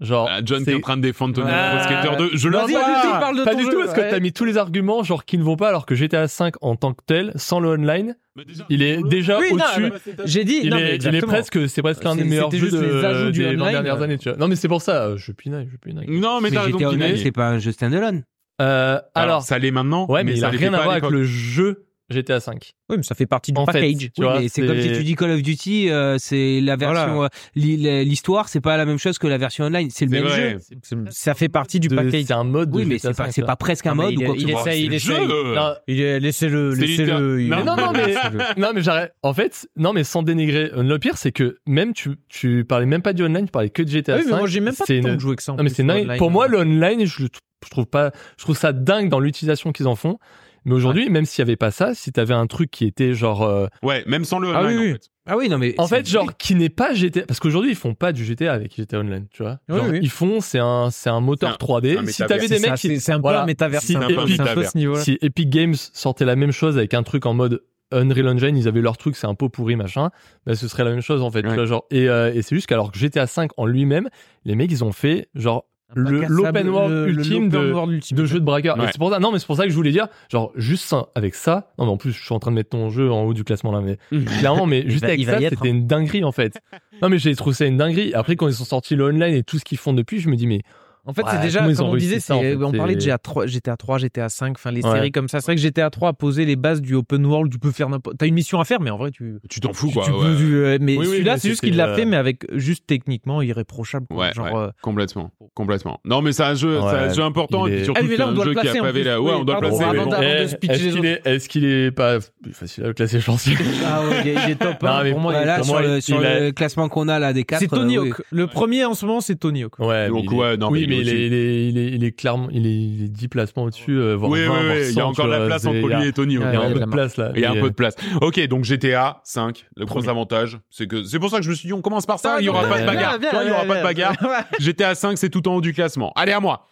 genre. 0.00 0.28
Ah, 0.30 0.40
John 0.44 0.62
qui 0.62 0.70
est 0.70 0.74
en 0.74 0.80
train 0.80 0.96
de 0.96 1.02
défendre 1.02 1.34
Tony 1.34 1.48
Ah. 1.52 1.74
Pro 1.76 1.84
Skater 1.84 2.16
2. 2.16 2.30
Je 2.34 2.48
le 2.48 2.56
Non, 2.56 2.66
vois. 2.66 2.80
pas 2.80 2.86
du 2.86 3.00
tout, 3.02 3.10
parle 3.18 3.38
de 3.38 3.44
Pas 3.44 3.50
ton 3.52 3.58
du 3.58 3.64
jeu, 3.64 3.70
tout, 3.72 3.78
parce 3.80 3.94
que 3.94 4.00
ouais. 4.00 4.10
t'as 4.10 4.20
mis 4.20 4.32
tous 4.32 4.44
les 4.44 4.58
arguments 4.58 5.02
genre 5.02 5.24
qui 5.24 5.38
ne 5.38 5.42
vont 5.42 5.56
pas, 5.56 5.68
alors 5.68 5.86
que 5.86 5.96
GTA 5.96 6.28
5 6.28 6.54
en 6.60 6.76
tant 6.76 6.94
que 6.94 7.02
tel, 7.04 7.32
sans 7.34 7.58
le 7.58 7.70
online, 7.70 8.14
Mais 8.36 8.44
déjà, 8.44 8.64
il 8.68 8.82
est 8.82 9.02
déjà 9.08 9.38
Oui, 9.40 9.48
non, 9.54 9.64
au-dessus. 9.64 9.92
J'ai 10.24 10.44
dit, 10.44 10.60
Il, 10.62 10.70
non, 10.70 10.76
est, 10.76 10.82
mais 10.82 10.96
il 10.98 11.14
est 11.16 11.20
presque, 11.20 11.68
c'est 11.68 11.82
presque 11.82 12.06
un 12.06 12.14
des 12.14 12.22
meilleurs 12.24 12.50
jeux 12.52 12.70
de, 12.70 13.30
du 13.32 13.40
des 13.40 13.46
20 13.56 13.62
online. 13.62 13.72
dernières 13.72 14.02
années, 14.02 14.18
tu 14.18 14.28
vois. 14.28 14.38
Non, 14.38 14.46
mais 14.46 14.54
c'est 14.56 14.68
pour 14.68 14.82
ça, 14.82 15.04
euh, 15.06 15.16
je 15.16 15.32
pinaille, 15.32 15.68
je 15.72 15.76
pinaille. 15.78 16.06
Non, 16.08 16.40
mais 16.40 16.50
Mais 16.50 16.56
t'as 16.56 16.62
raison, 16.62 17.16
c'est 17.16 17.32
pas 17.32 17.48
un 17.48 17.58
jeu 17.58 17.72
standalone. 17.72 18.22
Euh, 18.62 18.94
Alors, 18.94 19.02
alors, 19.14 19.42
ça 19.42 19.58
l'est 19.58 19.70
maintenant. 19.72 20.06
ouais, 20.08 20.22
mais, 20.24 20.32
il 20.32 20.38
ça 20.40 20.46
a 20.46 20.50
rien 20.50 20.72
à 20.72 20.78
pas 20.78 20.84
voir 20.84 20.96
avec 20.96 21.10
le 21.10 21.24
jeu 21.24 21.85
GTA 22.08 22.38
5. 22.40 22.72
Oui, 22.88 22.98
mais 22.98 23.02
ça 23.02 23.16
fait 23.16 23.26
partie 23.26 23.52
du 23.52 23.58
En 23.60 23.64
package. 23.66 24.10
Oui, 24.18 24.48
c'est 24.48 24.64
comme 24.64 24.80
si 24.80 24.92
tu 24.92 25.02
dis 25.02 25.16
Call 25.16 25.32
of 25.32 25.42
Duty, 25.42 25.90
euh, 25.90 26.16
c'est 26.20 26.60
la 26.60 26.76
version, 26.76 27.24
euh, 27.24 27.28
l'histoire, 27.56 28.48
c'est 28.48 28.60
pas 28.60 28.76
la 28.76 28.84
même 28.86 28.98
chose 28.98 29.18
que 29.18 29.26
la 29.26 29.38
version 29.38 29.64
online. 29.64 29.88
C'est 29.90 30.04
le 30.04 30.10
même 30.12 30.24
vrai. 30.24 30.58
jeu. 30.82 31.04
Ça 31.10 31.34
fait 31.34 31.48
partie 31.48 31.80
du 31.80 31.88
package. 31.88 32.24
C'est 32.26 32.32
un 32.32 32.44
mode 32.44 32.70
de 32.70 32.76
Oui, 32.76 32.84
mais 32.86 32.98
c'est 32.98 33.12
pas, 33.16 33.30
5, 33.32 33.44
presque 33.58 33.86
un 33.86 33.94
mode 33.94 34.12
il 34.12 34.28
ou 34.28 34.34
que 34.34 34.38
il 34.38 34.50
essaye, 34.50 34.84
il 34.84 35.00
C'est 35.00 35.08
le 35.08 35.14
essaye. 35.16 35.28
jeu. 35.28 35.54
Non, 35.54 35.74
Il 35.88 36.00
est- 36.00 36.20
Laissez-le, 36.20 36.74
laissez-le. 36.74 37.40
Non, 37.48 37.64
non, 37.64 37.76
non, 37.76 37.92
mais- 37.92 38.06
laissez-le. 38.06 38.38
Non, 38.60 38.70
mais 38.74 38.82
j'arrête. 38.82 39.12
En 39.22 39.34
fait, 39.34 39.68
non, 39.76 39.92
mais 39.92 40.04
sans 40.04 40.22
dénigrer. 40.22 40.70
euh, 40.74 40.82
Le 40.82 40.98
pire, 40.98 41.16
c'est 41.18 41.32
que 41.32 41.58
même 41.66 41.92
tu, 41.92 42.10
tu 42.28 42.64
parlais 42.64 42.86
même 42.86 43.02
pas 43.02 43.12
du 43.12 43.24
online, 43.24 43.46
tu 43.46 43.50
parlais 43.50 43.70
que 43.70 43.82
de 43.82 43.88
GTA 43.88 44.14
Ah 44.14 44.16
oui, 44.18 44.22
5. 44.24 44.30
mais 44.30 44.38
moi 44.38 44.46
j'ai 44.46 44.60
même 44.60 44.74
pas 44.74 44.84
de 44.88 45.00
temps 45.00 45.14
de 45.14 45.18
jouer 45.20 45.34
que 45.36 45.42
ça. 45.42 45.52
Non, 45.54 45.62
mais 45.64 45.70
c'est. 45.70 45.84
Pour 46.18 46.30
moi, 46.30 46.46
le 46.48 46.58
online, 46.58 47.04
je, 47.04 47.22
le 47.24 47.28
trou- 47.28 47.40
je 47.64 47.70
trouve 47.70 47.86
pas, 47.86 48.12
je 48.38 48.44
trouve 48.44 48.56
ça 48.56 48.72
dingue 48.72 49.08
dans 49.08 49.18
l'utilisation 49.18 49.72
qu'ils 49.72 49.88
en 49.88 49.96
font. 49.96 50.18
Mais 50.66 50.74
aujourd'hui, 50.74 51.08
même 51.08 51.24
s'il 51.24 51.42
y 51.42 51.46
avait 51.46 51.56
pas 51.56 51.70
ça, 51.70 51.94
si 51.94 52.12
t'avais 52.12 52.34
un 52.34 52.46
truc 52.46 52.70
qui 52.70 52.84
était 52.84 53.14
genre, 53.14 53.42
euh, 53.44 53.68
Ouais, 53.82 54.04
même 54.06 54.24
sans 54.26 54.38
le 54.38 54.48
Ah 54.54 54.60
online, 54.64 54.78
oui, 54.78 54.84
oui. 54.84 54.90
en 54.90 54.94
fait. 54.94 55.10
Ah 55.28 55.36
oui, 55.36 55.48
non, 55.48 55.56
mais. 55.58 55.74
en 55.78 55.86
fait, 55.88 56.06
genre 56.08 56.36
qui 56.36 56.54
n'est 56.54 56.68
pas 56.68 56.92
GTA, 56.94 57.22
parce 57.26 57.40
qu'aujourd'hui 57.40 57.70
ils 57.72 57.76
font 57.76 57.94
pas 57.94 58.12
du 58.12 58.24
GTA 58.24 58.52
avec 58.52 58.76
GTA 58.76 58.98
Online, 59.00 59.26
tu 59.32 59.42
vois. 59.42 59.58
Oui, 59.68 59.76
Genre, 59.78 59.86
oui. 59.90 59.98
Ils 60.02 60.10
font, 60.10 60.40
c'est 60.40 60.58
un, 60.60 60.90
c'est 60.90 61.08
un 61.10 61.20
moteur 61.20 61.56
C'est 61.58 61.64
un- 61.64 61.66
3D. 61.66 61.92
c'est 61.94 61.98
un 61.98 62.06
si 62.06 62.26
t'avais 62.26 62.46
des 62.48 62.58
mecs 62.58 62.66
ça, 62.66 62.76
qui, 62.76 63.00
c'est 63.00 63.12
un 63.12 63.16
peu 63.16 63.22
voilà. 63.22 63.42
un 63.42 63.46
métavers. 63.46 63.80
Si 63.82 65.18
Epic 65.22 65.50
Games 65.50 65.74
sortait 65.74 66.24
la 66.24 66.36
même 66.36 66.52
chose 66.52 66.76
avec 66.78 66.94
un 66.94 67.02
truc 67.02 67.26
en 67.26 67.34
mode 67.34 67.62
Unreal 67.92 68.28
Engine, 68.28 68.56
ils 68.56 68.66
avaient 68.68 68.80
leur 68.80 68.96
truc, 68.96 69.16
c'est 69.16 69.26
un 69.28 69.34
pot 69.34 69.48
pourri 69.48 69.76
machin, 69.76 70.10
bah, 70.44 70.54
ce 70.56 70.66
serait 70.68 70.82
la 70.84 70.90
même 70.90 71.00
chose 71.02 71.22
en 71.22 71.30
fait. 71.30 71.42
tu 71.42 71.48
Ouais. 71.48 71.54
vois, 71.54 71.66
genre, 71.66 71.86
et 71.90 72.08
euh, 72.08 72.32
et 72.34 72.42
c'est 72.42 72.54
juste 72.56 72.66
qu'alors 72.66 72.90
que 72.90 72.98
GTA 72.98 73.26
5 73.26 73.52
en 73.56 73.66
lui-même, 73.66 74.08
les 74.44 74.56
mecs 74.56 74.70
ils 74.72 74.82
ont 74.84 74.92
fait 74.92 75.28
genre 75.34 75.64
l'open 75.94 76.68
world 76.68 76.92
le- 76.92 77.06
le- 77.06 77.12
ultime 77.12 77.44
l'open 77.44 77.48
de- 77.68 77.72
world 77.72 77.92
ultime. 77.92 78.16
de 78.16 78.24
jeu 78.24 78.40
de 78.40 78.44
braqueur. 78.44 78.78
Ouais. 78.78 78.86
c'est 78.92 78.98
pour 78.98 79.10
ça, 79.10 79.18
non 79.18 79.30
mais 79.32 79.38
c'est 79.38 79.46
pour 79.46 79.56
ça 79.56 79.64
que 79.64 79.70
je 79.70 79.74
voulais 79.76 79.92
dire, 79.92 80.08
genre 80.30 80.52
juste 80.56 80.84
ça, 80.84 81.06
avec 81.14 81.34
ça. 81.34 81.70
Non 81.78 81.86
mais 81.86 81.92
en 81.92 81.96
plus 81.96 82.12
je 82.12 82.22
suis 82.22 82.34
en 82.34 82.38
train 82.38 82.50
de 82.50 82.56
mettre 82.56 82.70
ton 82.70 82.90
jeu 82.90 83.10
en 83.10 83.22
haut 83.22 83.34
du 83.34 83.44
classement 83.44 83.72
là, 83.72 83.80
mais 83.80 83.98
clairement, 84.38 84.66
mais 84.66 84.82
juste 84.90 85.02
va- 85.04 85.08
avec 85.12 85.24
ça, 85.24 85.38
c'était 85.38 85.56
hein. 85.68 85.70
une 85.70 85.86
dinguerie 85.86 86.24
en 86.24 86.32
fait. 86.32 86.58
non 87.02 87.08
mais 87.08 87.18
j'ai 87.18 87.34
trouvé 87.36 87.54
ça 87.54 87.66
une 87.66 87.76
dinguerie. 87.76 88.12
Après 88.14 88.36
quand 88.36 88.48
ils 88.48 88.54
sont 88.54 88.64
sortis 88.64 88.96
le 88.96 89.04
online 89.04 89.34
et 89.34 89.42
tout 89.42 89.58
ce 89.58 89.64
qu'ils 89.64 89.78
font 89.78 89.92
depuis, 89.92 90.18
je 90.20 90.28
me 90.28 90.36
dis 90.36 90.46
mais 90.46 90.60
En 91.08 91.12
fait, 91.12 91.22
Ouais, 91.22 91.28
c'est 91.32 91.40
déjà, 91.40 91.60
comme 91.60 91.88
on 91.88 91.94
disait, 91.96 92.18
ça, 92.20 92.34
en 92.36 92.40
c'est- 92.40 92.56
fait, 92.56 92.64
on 92.64 92.72
parlait 92.72 92.96
de 92.96 93.00
GTA 93.00 93.18
3, 93.18 93.46
GTA 93.46 93.76
3, 93.76 93.98
GTA 93.98 94.28
5, 94.28 94.56
enfin 94.56 94.72
les 94.72 94.84
Ouais. 94.84 94.90
séries 94.90 95.12
comme 95.12 95.28
ça. 95.28 95.40
C'est 95.40 95.46
vrai 95.46 95.54
que 95.54 95.60
GTA 95.60 95.88
3 95.90 96.08
a 96.08 96.12
posé 96.12 96.44
les 96.44 96.56
bases 96.56 96.82
du 96.82 96.94
open 96.94 97.24
world. 97.26 97.52
Tu 97.52 97.58
peux 97.60 97.70
faire 97.70 97.88
n'importe. 97.88 98.16
T'as 98.18 98.26
une 98.26 98.34
mission 98.34 98.58
à 98.60 98.64
faire, 98.64 98.80
mais 98.80 98.90
en 98.90 98.96
vrai, 98.96 99.10
tu. 99.12 99.36
Tu 99.48 99.60
t'en 99.60 99.72
fous, 99.72 99.88
tu- 99.88 99.94
quoi. 99.94 100.04
tu 100.04 100.10
ouais. 100.10 100.18
peux 100.20 100.34
du- 100.34 100.56
euh, 100.56 100.78
mais 100.80 100.96
Oui, 100.98 101.06
celui-là, 101.06 101.38
c'est 101.38 101.48
juste 101.48 101.60
qu'il 101.60 101.76
l'a 101.76 101.88
euh, 101.90 101.94
fait, 101.94 102.04
mais 102.04 102.16
avec 102.16 102.44
juste 102.58 102.84
techniquement 102.86 103.40
irréprochable. 103.40 104.06
quoi. 104.08 104.16
Ouais, 104.26 104.32
Genre, 104.34 104.46
ouais. 104.46 104.52
euh, 104.54 104.70
Complètement, 104.82 105.30
complètement. 105.54 106.00
Non, 106.04 106.22
mais 106.22 106.32
c'est 106.32 106.42
un 106.42 106.54
jeu, 106.54 106.78
c'est 106.80 106.86
un 106.96 107.08
Ouais, 107.08 107.14
jeu 107.14 107.22
important 107.22 107.66
et 107.68 107.76
puis 107.76 107.84
surtout 107.84 108.00
Ah 108.00 108.02
oui, 108.02 108.08
mais 108.10 108.16
là, 108.16 108.24
c'est 108.24 108.28
on 108.28 108.32
un 108.32 108.34
doit 108.34 108.44
jeu 108.44 108.54
qui 108.54 108.68
a 108.68 108.82
pavé 108.82 109.04
la. 109.04 109.20
Ouais, 109.22 109.32
on 109.32 109.44
doit 109.44 109.60
le 109.60 109.68
placer. 109.68 109.84
Eh, 110.22 110.70
est-ce 110.72 110.88
qu'il 110.96 111.06
est, 111.06 111.20
est-ce 111.24 111.48
qu'il 111.48 111.64
est 111.64 111.90
pas 111.92 112.18
facile 112.52 112.84
à 112.84 112.92
classer, 112.92 113.20
sais. 113.20 113.50
Ah 113.86 114.02
ouais, 114.02 114.22
il 114.24 114.50
est- 114.50 114.56
top. 114.56 114.82
Non, 114.82 114.88
hein. 114.88 115.00
mais 115.04 115.10
Pour 115.12 115.20
moi, 115.20 115.32
Ouais, 115.32 115.38
il 115.40 115.42
est 115.42 115.46
là, 115.46 115.56
pour 115.58 115.64
sur, 115.66 115.74
moi, 115.74 115.82
le, 115.82 116.50
classement 116.50 116.88
qu'on 116.88 117.08
a 117.08 117.18
là 117.18 117.32
des 117.32 117.44
quatre. 117.44 117.60
C'est 117.60 117.68
Tony 117.68 117.96
euh. 117.96 118.02
Hawk. 118.02 118.22
Le 118.30 118.46
premier 118.46 118.84
en 118.84 118.94
ce 118.94 119.06
moment, 119.06 119.20
c'est 119.20 119.36
Tony 119.36 119.62
Hawk. 119.64 119.78
Ouais, 119.78 120.08
non, 120.56 120.70
mais 120.70 120.95
mais 120.96 121.02
il 121.02 121.08
est, 121.08 121.26
il 121.26 121.34
est, 121.34 121.68
il 121.68 121.78
est, 121.78 121.86
il 121.92 122.04
est 122.04 122.12
clairement, 122.12 122.48
il 122.50 122.66
est, 122.66 122.70
il 122.70 123.04
est 123.04 123.08
10 123.08 123.28
placements 123.28 123.64
au-dessus, 123.64 123.98
euh, 123.98 124.14
voire 124.14 124.30
Oui, 124.30 124.44
20, 124.44 124.44
oui, 124.44 124.48
voire 124.48 124.60
oui, 124.62 124.82
il 124.88 124.94
y 124.94 125.00
a 125.00 125.02
100, 125.02 125.08
encore 125.08 125.24
de 125.26 125.30
tu 125.30 125.32
la 125.32 125.38
vois, 125.38 125.46
place 125.46 125.66
entre 125.66 125.88
lui 125.88 126.06
et 126.08 126.12
Tony. 126.12 126.38
Ouais, 126.38 126.44
Il 126.48 126.54
y 126.54 126.56
a 126.56 126.60
un 126.60 126.68
peu 126.68 126.74
de 126.74 126.80
la 126.80 126.86
place 126.86 127.16
là. 127.16 127.32
Il 127.34 127.40
y 127.40 127.44
a 127.44 127.50
un 127.50 127.60
peu 127.60 127.70
de 127.70 127.74
place. 127.74 127.94
Ok, 128.20 128.40
donc 128.48 128.64
GTA 128.64 129.20
5, 129.24 129.66
le 129.76 129.86
gros 129.86 130.08
avantage, 130.08 130.58
c'est 130.70 130.86
que 130.86 131.04
c'est 131.04 131.18
pour 131.18 131.30
ça 131.30 131.38
que 131.38 131.44
je 131.44 131.50
me 131.50 131.54
suis 131.54 131.68
dit 131.68 131.72
on 131.72 131.82
commence 131.82 132.06
par 132.06 132.18
ça, 132.18 132.36
il 132.40 132.44
y 132.44 132.48
aura 132.48 132.68
pas 132.68 132.80
de 132.80 132.86
bagarre. 132.86 133.18
Vois, 133.18 133.44
il 133.44 133.48
y 133.48 133.50
aura 133.50 133.64
pas 133.64 133.78
de 133.78 133.82
bagarre. 133.82 134.14
GTA 134.58 134.94
5, 134.94 135.18
c'est 135.18 135.30
tout 135.30 135.46
en 135.48 135.56
haut 135.56 135.60
du 135.60 135.72
classement. 135.72 136.12
Allez 136.16 136.32
à 136.32 136.40
moi. 136.40 136.66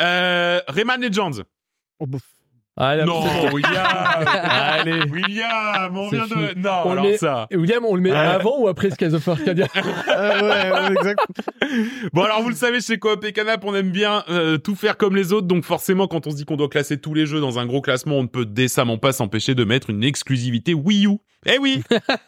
Euh, 0.00 0.60
Rayman 0.68 1.00
Legends. 1.00 1.42
Allez, 2.82 3.04
Non, 3.04 3.22
William. 3.52 3.72
Allez. 4.26 5.02
William, 5.10 5.96
on 5.96 6.08
vient 6.08 6.24
fini. 6.24 6.46
de. 6.54 6.58
Non, 6.60 6.70
On 6.86 6.90
alors 6.92 7.04
met- 7.04 7.18
ça. 7.18 7.46
Et 7.50 7.56
William, 7.56 7.84
on 7.84 7.94
le 7.94 8.00
met 8.00 8.10
Ah. 8.12 8.32
avant 8.36 8.58
ou 8.58 8.68
après 8.68 8.90
Skies 8.90 9.14
of 9.14 9.28
Arcadia 9.28 9.66
Bon 12.12 12.22
alors 12.22 12.42
vous 12.42 12.48
le 12.48 12.54
savez 12.54 12.80
chez 12.80 12.98
Coop 12.98 13.24
et 13.24 13.32
Canap 13.32 13.64
on 13.64 13.74
aime 13.74 13.90
bien 13.90 14.24
euh, 14.28 14.58
tout 14.58 14.74
faire 14.74 14.96
comme 14.96 15.14
les 15.16 15.32
autres 15.32 15.46
donc 15.46 15.64
forcément 15.64 16.06
quand 16.08 16.26
on 16.26 16.30
se 16.30 16.36
dit 16.36 16.44
qu'on 16.44 16.56
doit 16.56 16.68
classer 16.68 16.98
tous 17.00 17.14
les 17.14 17.26
jeux 17.26 17.40
dans 17.40 17.58
un 17.58 17.66
gros 17.66 17.80
classement 17.80 18.16
on 18.16 18.22
ne 18.22 18.28
peut 18.28 18.46
décemment 18.46 18.98
pas 18.98 19.12
s'empêcher 19.12 19.54
de 19.54 19.64
mettre 19.64 19.90
une 19.90 20.02
exclusivité 20.02 20.74
Wii 20.74 21.06
U. 21.06 21.18
Eh 21.46 21.58
oui, 21.58 21.82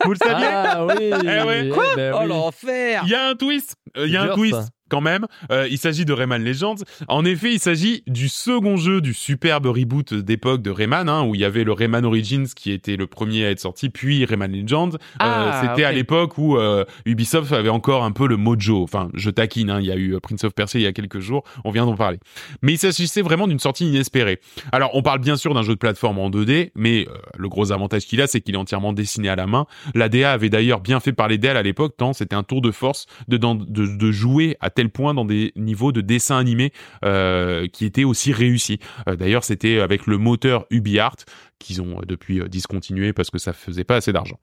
vous 0.04 0.12
le 0.12 0.16
saviez? 0.16 0.46
Ah 0.50 0.86
oui. 0.86 0.94
Eh 1.22 1.46
ouais. 1.46 1.68
Quoi? 1.68 1.84
Oh 2.22 2.26
l'enfer 2.26 3.02
Il 3.04 3.10
y 3.10 3.14
a 3.14 3.28
un 3.28 3.34
twist, 3.34 3.76
Euh, 3.98 4.06
il 4.06 4.12
y 4.12 4.16
a 4.16 4.22
un 4.22 4.24
dur, 4.26 4.34
twist 4.36 4.54
ça. 4.54 4.66
Quand 4.92 5.00
même. 5.00 5.26
Euh, 5.50 5.66
il 5.70 5.78
s'agit 5.78 6.04
de 6.04 6.12
Rayman 6.12 6.44
Legends. 6.44 6.74
En 7.08 7.24
effet, 7.24 7.54
il 7.54 7.58
s'agit 7.58 8.02
du 8.06 8.28
second 8.28 8.76
jeu 8.76 9.00
du 9.00 9.14
superbe 9.14 9.64
reboot 9.66 10.12
d'époque 10.12 10.60
de 10.60 10.70
Rayman, 10.70 11.08
hein, 11.08 11.22
où 11.24 11.34
il 11.34 11.40
y 11.40 11.44
avait 11.46 11.64
le 11.64 11.72
Rayman 11.72 12.04
Origins 12.04 12.44
qui 12.54 12.70
était 12.72 12.96
le 12.96 13.06
premier 13.06 13.46
à 13.46 13.50
être 13.50 13.60
sorti, 13.60 13.88
puis 13.88 14.26
Rayman 14.26 14.52
Legends. 14.52 14.90
Ah, 15.18 15.62
Euh, 15.64 15.68
C'était 15.68 15.84
à 15.84 15.92
l'époque 15.92 16.36
où 16.36 16.58
euh, 16.58 16.84
Ubisoft 17.06 17.52
avait 17.52 17.70
encore 17.70 18.04
un 18.04 18.12
peu 18.12 18.26
le 18.28 18.36
mojo. 18.36 18.82
Enfin, 18.82 19.08
je 19.14 19.30
taquine. 19.30 19.70
Hein, 19.70 19.78
il 19.80 19.86
y 19.86 19.90
a 19.90 19.96
eu 19.96 20.14
euh, 20.14 20.20
Prince 20.20 20.44
of 20.44 20.52
Persia 20.54 20.78
il 20.78 20.82
y 20.82 20.86
a 20.86 20.92
quelques 20.92 21.20
jours. 21.20 21.42
On 21.64 21.70
vient 21.70 21.86
d'en 21.86 21.96
parler. 21.96 22.18
Mais 22.60 22.74
il 22.74 22.78
s'agissait 22.78 23.22
vraiment 23.22 23.48
d'une 23.48 23.58
sortie 23.58 23.88
inespérée. 23.88 24.40
Alors, 24.72 24.90
on 24.94 25.02
parle 25.02 25.20
bien 25.20 25.36
sûr 25.36 25.54
d'un 25.54 25.62
jeu 25.62 25.72
de 25.72 25.78
plateforme 25.78 26.18
en 26.18 26.28
2D, 26.30 26.70
mais 26.74 27.06
euh, 27.08 27.14
le 27.38 27.48
gros 27.48 27.72
avantage 27.72 28.04
qu'il 28.06 28.20
a, 28.20 28.26
c'est 28.26 28.40
qu'il 28.42 28.54
est 28.54 28.58
entièrement 28.58 28.92
dessiné 28.92 29.28
à 29.30 29.36
la 29.36 29.46
main. 29.46 29.66
La 29.94 30.08
DA 30.10 30.32
avait 30.32 30.50
d'ailleurs 30.50 30.80
bien 30.80 31.00
fait 31.00 31.12
parler 31.12 31.38
d'elle 31.38 31.56
à 31.56 31.62
l'époque, 31.62 31.94
tant 31.96 32.12
c'était 32.12 32.36
un 32.36 32.42
tour 32.42 32.60
de 32.60 32.70
force 32.70 33.06
de, 33.28 33.36
dans- 33.38 33.54
de, 33.54 33.86
de 33.96 34.12
jouer 34.12 34.56
à 34.60 34.68
tel 34.70 34.81
point 34.90 35.14
dans 35.14 35.24
des 35.24 35.52
niveaux 35.56 35.92
de 35.92 36.00
dessin 36.00 36.38
animé 36.38 36.72
euh, 37.04 37.66
qui 37.68 37.84
étaient 37.84 38.04
aussi 38.04 38.32
réussis. 38.32 38.78
Euh, 39.08 39.16
d'ailleurs, 39.16 39.44
c'était 39.44 39.80
avec 39.80 40.06
le 40.06 40.18
moteur 40.18 40.66
UbiArt 40.70 41.16
qu'ils 41.58 41.82
ont 41.82 41.98
euh, 41.98 42.04
depuis 42.06 42.40
discontinué 42.48 43.12
parce 43.12 43.30
que 43.30 43.38
ça 43.38 43.52
faisait 43.52 43.84
pas 43.84 43.96
assez 43.96 44.12
d'argent. 44.12 44.38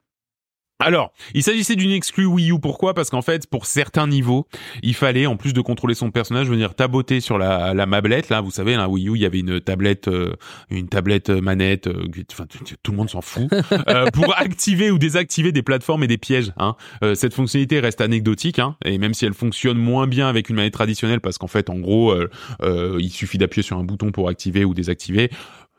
Alors, 0.81 1.11
il 1.33 1.43
s'agissait 1.43 1.75
d'une 1.75 1.91
exclue 1.91 2.25
Wii 2.25 2.51
U. 2.53 2.59
Pourquoi? 2.59 2.93
Parce 2.93 3.09
qu'en 3.09 3.21
fait, 3.21 3.47
pour 3.47 3.65
certains 3.65 4.07
niveaux, 4.07 4.47
il 4.81 4.93
fallait, 4.93 5.25
en 5.25 5.35
plus 5.35 5.51
de 5.51 5.59
contrôler 5.59 5.93
son 5.93 6.09
personnage, 6.09 6.47
venir 6.47 6.73
taboter 6.73 7.19
sur 7.19 7.37
la, 7.37 7.73
la 7.73 7.85
mablette. 7.85 8.29
Là, 8.29 8.39
vous 8.39 8.49
savez, 8.49 8.77
la 8.77 8.87
Wii 8.87 9.09
U, 9.09 9.15
il 9.15 9.21
y 9.21 9.25
avait 9.25 9.39
une 9.39 9.59
tablette, 9.59 10.07
euh, 10.07 10.35
une 10.69 10.87
tablette 10.87 11.31
euh, 11.31 11.41
manette. 11.41 11.87
euh, 11.87 12.07
enfin, 12.31 12.45
tout 12.81 12.91
le 12.91 12.97
monde 12.97 13.09
s'en 13.09 13.21
fout. 13.21 13.49
Euh, 13.87 14.05
pour 14.13 14.37
activer 14.37 14.91
ou 14.91 14.97
désactiver 14.97 15.51
des 15.51 15.63
plateformes 15.63 16.03
et 16.03 16.07
des 16.07 16.17
pièges. 16.17 16.51
Hein. 16.57 16.75
Euh, 17.03 17.15
cette 17.15 17.33
fonctionnalité 17.33 17.79
reste 17.79 18.01
anecdotique, 18.01 18.59
hein, 18.59 18.75
et 18.85 18.97
même 18.97 19.13
si 19.13 19.25
elle 19.25 19.33
fonctionne 19.33 19.77
moins 19.77 20.05
bien 20.05 20.27
avec 20.27 20.49
une 20.49 20.55
manette 20.55 20.73
traditionnelle, 20.73 21.21
parce 21.21 21.37
qu'en 21.37 21.47
fait, 21.47 21.69
en 21.69 21.79
gros, 21.79 22.13
il 22.61 23.09
suffit 23.09 23.37
d'appuyer 23.37 23.63
sur 23.63 23.77
un 23.77 23.83
bouton 23.83 24.11
pour 24.11 24.29
activer 24.29 24.65
ou 24.65 24.73
désactiver. 24.73 25.29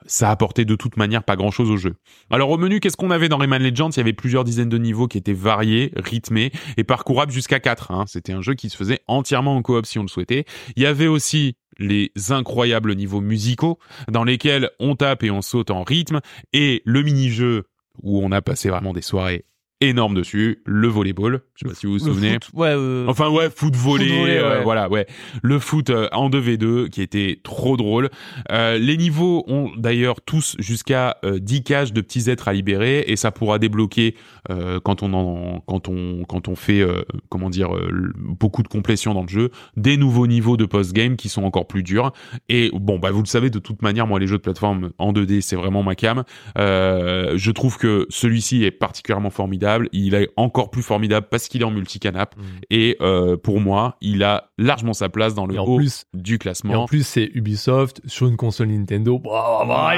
Ça 0.06 0.30
apportait 0.30 0.64
de 0.64 0.74
toute 0.74 0.96
manière 0.96 1.22
pas 1.22 1.36
grand 1.36 1.50
chose 1.50 1.70
au 1.70 1.76
jeu. 1.76 1.94
Alors 2.30 2.50
au 2.50 2.58
menu, 2.58 2.80
qu'est-ce 2.80 2.96
qu'on 2.96 3.10
avait 3.10 3.28
dans 3.28 3.38
Rayman 3.38 3.62
Legends? 3.62 3.90
Il 3.90 3.98
y 3.98 4.00
avait 4.00 4.12
plusieurs 4.12 4.44
dizaines 4.44 4.68
de 4.68 4.78
niveaux 4.78 5.08
qui 5.08 5.18
étaient 5.18 5.32
variés, 5.32 5.92
rythmés 5.96 6.52
et 6.76 6.84
parcourables 6.84 7.32
jusqu'à 7.32 7.60
4. 7.60 7.90
Hein. 7.90 8.04
C'était 8.06 8.32
un 8.32 8.42
jeu 8.42 8.54
qui 8.54 8.70
se 8.70 8.76
faisait 8.76 9.00
entièrement 9.06 9.56
en 9.56 9.62
coop 9.62 9.86
si 9.86 9.98
on 9.98 10.02
le 10.02 10.08
souhaitait. 10.08 10.44
Il 10.76 10.82
y 10.82 10.86
avait 10.86 11.06
aussi 11.06 11.56
les 11.78 12.12
incroyables 12.30 12.94
niveaux 12.94 13.20
musicaux 13.20 13.78
dans 14.08 14.24
lesquels 14.24 14.70
on 14.80 14.96
tape 14.96 15.22
et 15.22 15.30
on 15.30 15.42
saute 15.42 15.70
en 15.70 15.82
rythme 15.82 16.20
et 16.52 16.82
le 16.84 17.02
mini-jeu 17.02 17.64
où 18.02 18.22
on 18.22 18.32
a 18.32 18.42
passé 18.42 18.68
vraiment 18.68 18.92
des 18.92 19.02
soirées 19.02 19.44
énormes 19.80 20.14
dessus, 20.14 20.60
le 20.66 20.88
volleyball, 20.88 21.40
je 21.54 21.64
sais 21.66 21.68
pas 21.72 21.74
si 21.78 21.86
vous 21.86 21.92
vous 21.94 21.98
souvenez. 22.00 22.34
foot, 22.34 22.50
ouais, 22.54 22.68
euh, 22.68 23.06
Enfin 23.08 23.30
ouais, 23.30 23.48
foot 23.48 23.74
volley, 23.74 24.06
Foot 24.08 24.16
volley, 24.18 24.38
euh, 24.38 24.58
ouais. 24.58 24.62
voilà, 24.62 24.88
ouais. 24.90 25.06
Le 25.42 25.58
foot 25.58 25.88
euh, 25.90 26.08
en 26.12 26.28
2v2 26.28 26.88
qui 26.90 27.00
était 27.00 27.40
trop 27.42 27.76
drôle. 27.78 28.10
Euh, 28.50 28.76
les 28.78 28.96
niveaux 28.98 29.42
ont 29.46 29.70
d'ailleurs 29.76 30.20
tous 30.20 30.54
jusqu'à 30.58 31.16
euh, 31.24 31.38
10 31.38 31.62
cages 31.64 31.92
de 31.94 32.00
petits 32.02 32.28
êtres 32.28 32.48
à 32.48 32.52
libérer 32.52 33.04
et 33.06 33.16
ça 33.16 33.30
pourra 33.30 33.58
débloquer 33.58 34.14
euh, 34.50 34.80
quand 34.80 35.02
on 35.02 35.14
en, 35.14 35.60
quand 35.60 35.88
on 35.88 36.24
quand 36.28 36.48
on 36.48 36.56
fait 36.56 36.80
euh, 36.82 37.02
comment 37.30 37.48
dire 37.48 37.74
euh, 37.74 38.12
beaucoup 38.18 38.62
de 38.62 38.68
complétion 38.68 39.14
dans 39.14 39.22
le 39.22 39.28
jeu, 39.28 39.50
des 39.76 39.96
nouveaux 39.96 40.26
niveaux 40.26 40.56
de 40.58 40.66
post-game 40.66 41.16
qui 41.16 41.28
sont 41.30 41.42
encore 41.44 41.66
plus 41.66 41.82
durs. 41.82 42.12
Et 42.50 42.70
bon 42.74 42.98
bah 42.98 43.10
vous 43.12 43.22
le 43.22 43.26
savez 43.26 43.48
de 43.48 43.58
toute 43.58 43.80
manière, 43.80 44.06
moi 44.06 44.18
les 44.18 44.26
jeux 44.26 44.36
de 44.36 44.42
plateforme 44.42 44.90
en 44.98 45.12
2D 45.14 45.40
c'est 45.40 45.56
vraiment 45.56 45.82
ma 45.82 45.94
cam. 45.94 46.24
Euh, 46.58 47.32
je 47.36 47.50
trouve 47.50 47.78
que 47.78 48.06
celui-ci 48.10 48.64
est 48.64 48.70
particulièrement 48.70 49.30
formidable. 49.30 49.69
Il 49.92 50.14
est 50.14 50.28
encore 50.36 50.70
plus 50.70 50.82
formidable 50.82 51.26
parce 51.30 51.48
qu'il 51.48 51.60
est 51.62 51.64
en 51.64 51.70
multicanap. 51.70 52.34
Mm. 52.36 52.42
Et 52.70 52.96
euh, 53.00 53.36
pour 53.36 53.60
moi, 53.60 53.96
il 54.00 54.22
a 54.22 54.50
largement 54.58 54.92
sa 54.92 55.08
place 55.08 55.34
dans 55.34 55.46
le 55.46 55.58
haut 55.60 55.76
plus, 55.76 56.04
du 56.14 56.34
et 56.34 56.38
classement. 56.38 56.82
en 56.82 56.86
plus 56.86 57.06
c'est 57.06 57.30
Ubisoft 57.34 58.00
sur 58.06 58.26
une 58.26 58.36
console 58.36 58.68
Nintendo. 58.68 59.20
Il 59.24 59.28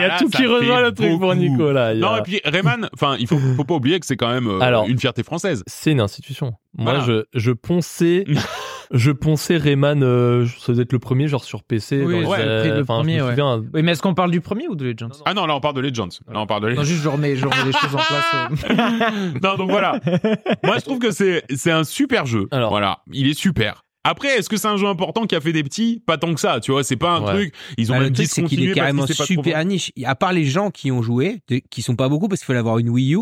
y 0.01 0.05
a 0.05 0.19
tout 0.19 0.29
qui 0.29 0.47
rejoint 0.47 0.81
le 0.83 0.93
truc 0.93 1.11
pour 1.11 1.19
beaucoup. 1.21 1.35
Nico 1.35 1.73
là. 1.73 1.93
Il 1.95 2.01
y 2.01 2.05
a- 2.05 2.07
Non, 2.11 2.17
et 2.17 2.23
puis 2.23 2.41
Rayman, 2.45 2.89
enfin, 2.95 3.17
il 3.19 3.27
faut, 3.27 3.39
faut 3.39 3.65
pas 3.65 3.75
oublier 3.75 3.99
que 4.01 4.07
c'est 4.07 4.17
quand 4.17 4.31
même 4.33 4.49
euh, 4.49 4.61
Alors- 4.61 4.87
une 4.89 4.99
fierté 4.99 5.23
française. 5.23 5.63
C'est 5.67 5.93
une 5.93 6.01
institution. 6.01 6.53
Moi, 6.77 6.95
Voilà. 6.99 7.01
je, 7.35 7.39
je 7.39 7.51
ponçais, 7.51 8.25
je 8.93 9.11
ponçais 9.11 9.57
Rayman, 9.57 10.03
euh, 10.03 10.47
ça 10.59 10.73
doit 10.73 10.83
être 10.83 10.93
le 10.93 10.99
premier, 10.99 11.29
genre 11.29 11.45
sur 11.45 11.63
PC. 11.63 12.03
Oui, 12.05 12.15
dans 12.15 12.21
les- 12.21 12.27
ouais, 12.27 12.37
euh, 12.41 12.65
le 12.75 12.77
je 12.79 12.83
premier, 12.85 13.23
ouais. 13.23 13.35
Oui, 13.75 13.83
mais 13.83 13.93
est-ce 13.93 14.03
qu'on 14.03 14.15
parle 14.15 14.31
du 14.31 14.41
premier 14.41 14.69
ou 14.69 14.75
de 14.75 14.85
Legends 14.85 15.09
Ah 15.27 15.35
non, 15.35 15.47
là 15.47 15.55
on 15.57 15.61
parle 15.61 15.75
de 15.75 15.81
Legends. 15.81 16.09
Là 16.31 16.41
on 16.41 16.47
parle 16.47 16.63
de 16.63 16.67
Non, 16.69 16.73
Legends. 16.75 16.85
juste 16.85 17.03
je 17.03 17.09
remets, 17.09 17.37
je 17.37 17.47
remets 17.47 17.65
les 17.65 17.73
choses 17.73 17.95
en 17.95 17.99
place. 17.99 18.35
euh. 18.71 19.41
non, 19.43 19.57
donc 19.57 19.71
voilà. 19.71 19.99
Moi, 20.65 20.77
je 20.79 20.83
trouve 20.85 20.99
que 20.99 21.11
c'est 21.11 21.43
c'est 21.55 21.71
un 21.73 21.85
super 21.85 22.27
jeu. 22.27 22.49
Alors. 22.51 22.71
voilà, 22.71 23.01
il 23.13 23.29
est 23.29 23.35
super. 23.39 23.83
Après, 24.05 24.29
est-ce 24.39 24.49
que 24.49 24.57
c'est 24.57 24.67
un 24.69 24.77
jeu 24.77 24.87
important 24.89 25.27
qui 25.27 25.37
a 25.37 25.41
fait 25.41 25.53
des 25.53 25.63
petits? 25.63 26.03
Pas 26.05 26.19
tant 26.19 26.35
que 26.35 26.41
ça, 26.41 26.59
tu 26.61 26.73
vois. 26.73 26.83
C'est 26.83 26.97
pas 26.97 27.13
un 27.13 27.21
Ouais. 27.23 27.33
truc. 27.35 27.55
Ils 27.79 27.91
ont 27.93 27.95
Bah, 27.95 28.01
même 28.01 28.09
le 28.09 28.15
truc, 28.15 28.27
c'est 28.29 28.43
qu'il 28.43 28.69
est 28.69 28.73
carrément 28.73 29.07
pas 29.07 29.15
trop 29.15 29.25
super 29.25 29.65
niche. 29.65 29.93
À 30.05 30.15
part 30.17 30.33
les 30.33 30.45
gens 30.45 30.71
qui 30.71 30.91
ont 30.91 31.03
joué, 31.03 31.41
de- 31.49 31.61
qui 31.71 31.83
sont 31.83 31.95
pas 31.95 32.09
beaucoup 32.09 32.27
parce 32.27 32.41
qu'il 32.41 32.47
fallait 32.47 32.59
avoir 32.59 32.79
une 32.79 32.91
Wii 32.91 33.15
U. 33.15 33.19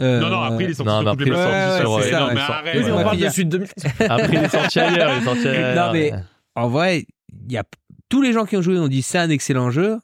euh, 0.00 0.20
Non, 0.20 0.28
non, 0.30 0.40
après, 0.42 0.64
il 0.64 0.70
est 0.70 0.74
sorti 0.74 0.92
Non, 0.92 1.00
sur 1.02 1.10
toutes 1.10 1.20
les 1.20 1.26
plateformes. 1.32 1.52
ouais, 1.52 2.04
ouais, 2.04 2.12
non, 2.12 2.26
mais 2.28 2.32
Ils 2.34 2.38
arrête. 2.38 2.76
Oui, 2.76 2.82
mais 2.84 2.92
on 2.92 3.02
parle 3.02 3.18
de 3.18 3.28
suite 3.28 3.48
2000. 3.50 3.68
après, 4.08 4.28
il 4.32 4.34
est 4.44 4.48
sorti 4.48 4.78
ailleurs, 4.80 5.12
il 5.16 5.22
est 5.22 5.24
sorti 5.24 5.48
ailleurs. 5.48 5.86
Non, 5.86 5.92
mais 5.92 6.12
en 6.54 6.68
vrai, 6.68 7.06
il 7.48 7.52
y 7.52 7.58
a 7.58 7.64
tous 8.08 8.22
les 8.22 8.32
gens 8.32 8.44
qui 8.44 8.56
ont 8.56 8.62
joué 8.62 8.78
ont 8.78 8.88
dit 8.88 9.02
c'est 9.02 9.18
un 9.18 9.30
excellent 9.30 9.70
jeu. 9.70 9.98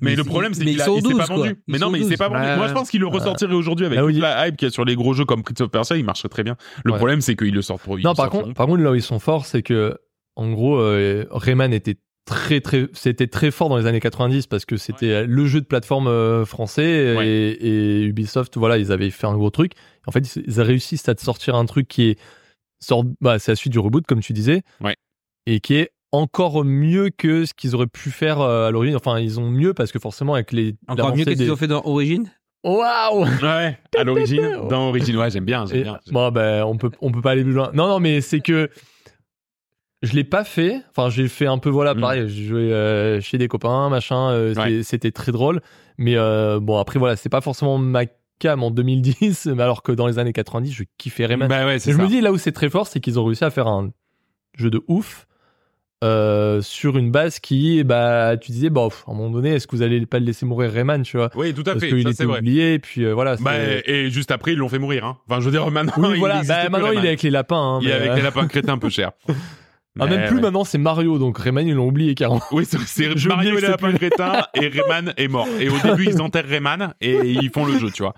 Mais 0.00 0.10
Mais 0.10 0.16
le 0.16 0.24
problème, 0.24 0.52
c'est 0.52 0.64
qu'il 0.64 0.78
s'est 0.78 0.84
pas 0.84 1.00
12, 1.00 1.14
quoi. 1.14 1.24
vendu. 1.24 1.48
Ils 1.66 1.72
Mais 1.72 1.78
non, 1.78 1.88
mais 1.90 1.98
il 1.98 2.04
s'est 2.04 2.10
12. 2.10 2.18
pas 2.18 2.28
vendu. 2.28 2.56
Moi, 2.58 2.68
je 2.68 2.72
pense 2.74 2.90
qu'il 2.90 3.00
le 3.00 3.06
ressortirait 3.06 3.54
aujourd'hui 3.54 3.86
avec 3.86 3.98
toute 3.98 4.12
il- 4.12 4.20
la 4.20 4.46
hype 4.46 4.56
qu'il 4.56 4.66
y 4.66 4.68
a 4.68 4.72
sur 4.72 4.84
les 4.84 4.94
gros 4.94 5.14
jeux 5.14 5.24
comme 5.24 5.42
Prince 5.42 5.60
of 5.62 5.70
Persia. 5.70 5.96
Il 5.96 6.04
marcherait 6.04 6.28
très 6.28 6.42
bien. 6.42 6.56
Le 6.84 6.92
Ouais. 6.92 6.98
problème, 6.98 7.20
c'est 7.22 7.34
qu'il 7.34 7.54
le 7.54 7.62
sort 7.62 7.80
pour. 7.80 7.98
Non, 7.98 8.14
par 8.14 8.28
contre, 8.30 8.52
par 8.52 8.66
contre, 8.66 8.82
là 8.82 8.90
où 8.90 8.94
ils 8.94 9.02
sont 9.02 9.18
forts, 9.18 9.46
c'est 9.46 9.62
que, 9.62 9.96
en 10.36 10.50
gros, 10.50 10.78
euh, 10.78 11.24
Rayman 11.30 11.72
était 11.72 11.96
très 12.26 12.60
très 12.60 12.88
c'était 12.92 13.28
très 13.28 13.52
fort 13.52 13.68
dans 13.68 13.76
les 13.78 13.86
années 13.86 14.00
90 14.00 14.48
parce 14.48 14.64
que 14.64 14.76
c'était 14.76 15.24
le 15.26 15.46
jeu 15.46 15.60
de 15.60 15.64
plateforme 15.66 16.08
euh, 16.08 16.44
français 16.44 17.14
Ouais. 17.16 17.28
et, 17.28 18.00
et 18.00 18.02
Ubisoft 18.02 18.56
voilà 18.56 18.78
ils 18.78 18.90
avaient 18.90 19.10
fait 19.12 19.28
un 19.28 19.34
gros 19.36 19.50
truc 19.50 19.74
en 20.08 20.10
fait 20.10 20.34
ils, 20.34 20.42
ils 20.44 20.60
réussissent 20.60 21.08
à 21.08 21.14
te 21.14 21.20
sortir 21.22 21.54
un 21.54 21.64
truc 21.66 21.86
qui 21.86 22.08
est 22.08 22.18
sort 22.80 23.04
bah 23.20 23.38
c'est 23.38 23.52
la 23.52 23.56
suite 23.56 23.72
du 23.72 23.78
reboot 23.78 24.04
comme 24.08 24.18
tu 24.18 24.32
disais 24.32 24.62
et 25.46 25.60
qui 25.60 25.74
est 25.76 25.90
encore 26.12 26.64
mieux 26.64 27.10
que 27.10 27.44
ce 27.44 27.52
qu'ils 27.54 27.74
auraient 27.74 27.86
pu 27.86 28.10
faire 28.10 28.40
euh, 28.40 28.68
à 28.68 28.70
l'origine 28.70 28.96
enfin 28.96 29.18
ils 29.18 29.38
ont 29.40 29.50
mieux 29.50 29.74
parce 29.74 29.92
que 29.92 29.98
forcément 29.98 30.34
avec 30.34 30.52
les 30.52 30.76
Encore 30.88 31.14
mieux 31.16 31.24
que 31.24 31.32
ce 31.32 31.36
qu'ils 31.36 31.52
ont 31.52 31.56
fait 31.56 31.66
dans 31.66 31.82
Origin? 31.84 32.30
waouh 32.64 33.24
Ouais, 33.42 33.78
à 33.96 34.04
l'origine, 34.04 34.50
dans 34.68 34.88
Origine, 34.88 35.16
ouais, 35.16 35.30
j'aime 35.30 35.44
bien, 35.44 35.66
j'aime 35.66 35.82
bien. 35.84 35.98
Bon, 36.10 36.30
ben, 36.32 36.64
on 36.64 36.76
peut, 36.76 36.90
on 37.00 37.12
peut 37.12 37.20
pas 37.22 37.30
aller 37.32 37.44
plus 37.44 37.52
loin. 37.52 37.70
Non, 37.74 37.86
non, 37.86 38.00
mais 38.00 38.20
c'est 38.20 38.40
que 38.40 38.70
je 40.02 40.12
l'ai 40.14 40.24
pas 40.24 40.42
fait. 40.44 40.82
Enfin, 40.90 41.08
j'ai 41.08 41.28
fait 41.28 41.46
un 41.46 41.58
peu, 41.58 41.70
voilà, 41.70 41.94
Mm. 41.94 42.00
pareil. 42.00 42.28
J'ai 42.28 42.44
joué 42.44 42.72
euh, 42.72 43.20
chez 43.20 43.38
des 43.38 43.48
copains, 43.48 43.88
machin. 43.88 44.30
euh, 44.30 44.54
Ouais. 44.54 44.82
C'était 44.82 45.12
très 45.12 45.32
drôle. 45.32 45.60
Mais 45.98 46.16
euh, 46.16 46.58
bon, 46.60 46.78
après, 46.78 46.98
voilà, 46.98 47.14
c'est 47.16 47.28
pas 47.28 47.40
forcément 47.40 47.78
ma 47.78 48.02
cam 48.38 48.62
en 48.62 48.70
2010, 48.70 49.46
mais 49.54 49.62
alors 49.62 49.82
que 49.82 49.92
dans 49.92 50.06
les 50.08 50.18
années 50.18 50.32
90, 50.32 50.72
je 50.72 50.84
kiffais 50.98 51.26
Rayman. 51.26 51.48
Bah 51.48 51.66
ouais, 51.66 51.78
je 51.78 51.92
ça. 51.92 51.96
me 51.96 52.06
dis, 52.08 52.20
là 52.20 52.32
où 52.32 52.38
c'est 52.38 52.52
très 52.52 52.68
fort, 52.68 52.86
c'est 52.86 53.00
qu'ils 53.00 53.18
ont 53.20 53.24
réussi 53.24 53.44
à 53.44 53.50
faire 53.50 53.68
un 53.68 53.90
jeu 54.58 54.70
de 54.70 54.82
ouf. 54.88 55.26
Euh, 56.04 56.60
sur 56.62 56.98
une 56.98 57.10
base 57.10 57.38
qui, 57.40 57.82
bah, 57.84 58.36
tu 58.36 58.52
disais, 58.52 58.68
bon, 58.70 58.88
à 58.88 59.10
un 59.10 59.14
moment 59.14 59.30
donné, 59.30 59.54
est-ce 59.54 59.66
que 59.66 59.74
vous 59.76 59.82
allez 59.82 60.04
pas 60.06 60.18
le 60.18 60.26
laisser 60.26 60.44
mourir 60.46 60.70
Rayman, 60.72 61.02
tu 61.02 61.16
vois? 61.16 61.30
Oui, 61.34 61.54
tout 61.54 61.62
à 61.62 61.72
Parce 61.72 61.80
fait, 61.80 61.88
qu'il 61.88 62.02
ça 62.02 62.10
était 62.10 62.24
vrai. 62.24 62.38
oublié, 62.38 62.74
et 62.74 62.78
puis 62.78 63.04
euh, 63.04 63.14
voilà. 63.14 63.36
Bah, 63.40 63.52
et 63.86 64.10
juste 64.10 64.30
après, 64.30 64.52
ils 64.52 64.58
l'ont 64.58 64.68
fait 64.68 64.78
mourir. 64.78 65.04
Hein. 65.06 65.16
Enfin, 65.28 65.40
je 65.40 65.46
veux 65.46 65.50
dire, 65.52 65.70
maintenant, 65.70 66.08
oui, 66.08 66.14
il 66.14 66.18
voilà. 66.18 66.42
Bah, 66.44 66.60
plus, 66.62 66.70
maintenant, 66.70 66.90
il 66.92 67.04
est 67.04 67.08
avec 67.08 67.22
les 67.22 67.30
lapins. 67.30 67.56
hein, 67.76 67.78
Il 67.82 67.88
est 67.88 67.92
avec 67.92 68.10
euh, 68.10 68.16
les 68.16 68.22
lapins 68.22 68.46
crétins 68.46 68.74
un 68.74 68.78
peu 68.78 68.90
cher. 68.90 69.12
Ah, 69.98 70.06
même 70.06 70.26
plus 70.26 70.36
ouais. 70.36 70.42
maintenant, 70.42 70.64
c'est 70.64 70.78
Mario, 70.78 71.18
donc 71.18 71.38
Rayman, 71.38 71.66
ils 71.66 71.74
l'ont 71.74 71.86
oublié 71.88 72.14
carrément. 72.14 72.42
Oui, 72.52 72.64
c'est- 72.66 72.76
Mario 73.28 73.56
que 73.56 73.60
les 73.60 73.68
lapins 73.68 73.92
crétins 73.92 74.42
et 74.54 74.68
Rayman 74.68 75.14
est 75.16 75.28
mort. 75.28 75.46
Et 75.60 75.68
au 75.68 75.78
début, 75.82 76.06
ils 76.06 76.20
enterrent 76.20 76.46
Rayman 76.48 76.94
et 77.00 77.14
ils 77.30 77.50
font 77.50 77.64
le 77.64 77.78
jeu, 77.78 77.90
tu 77.90 78.02
vois. 78.02 78.14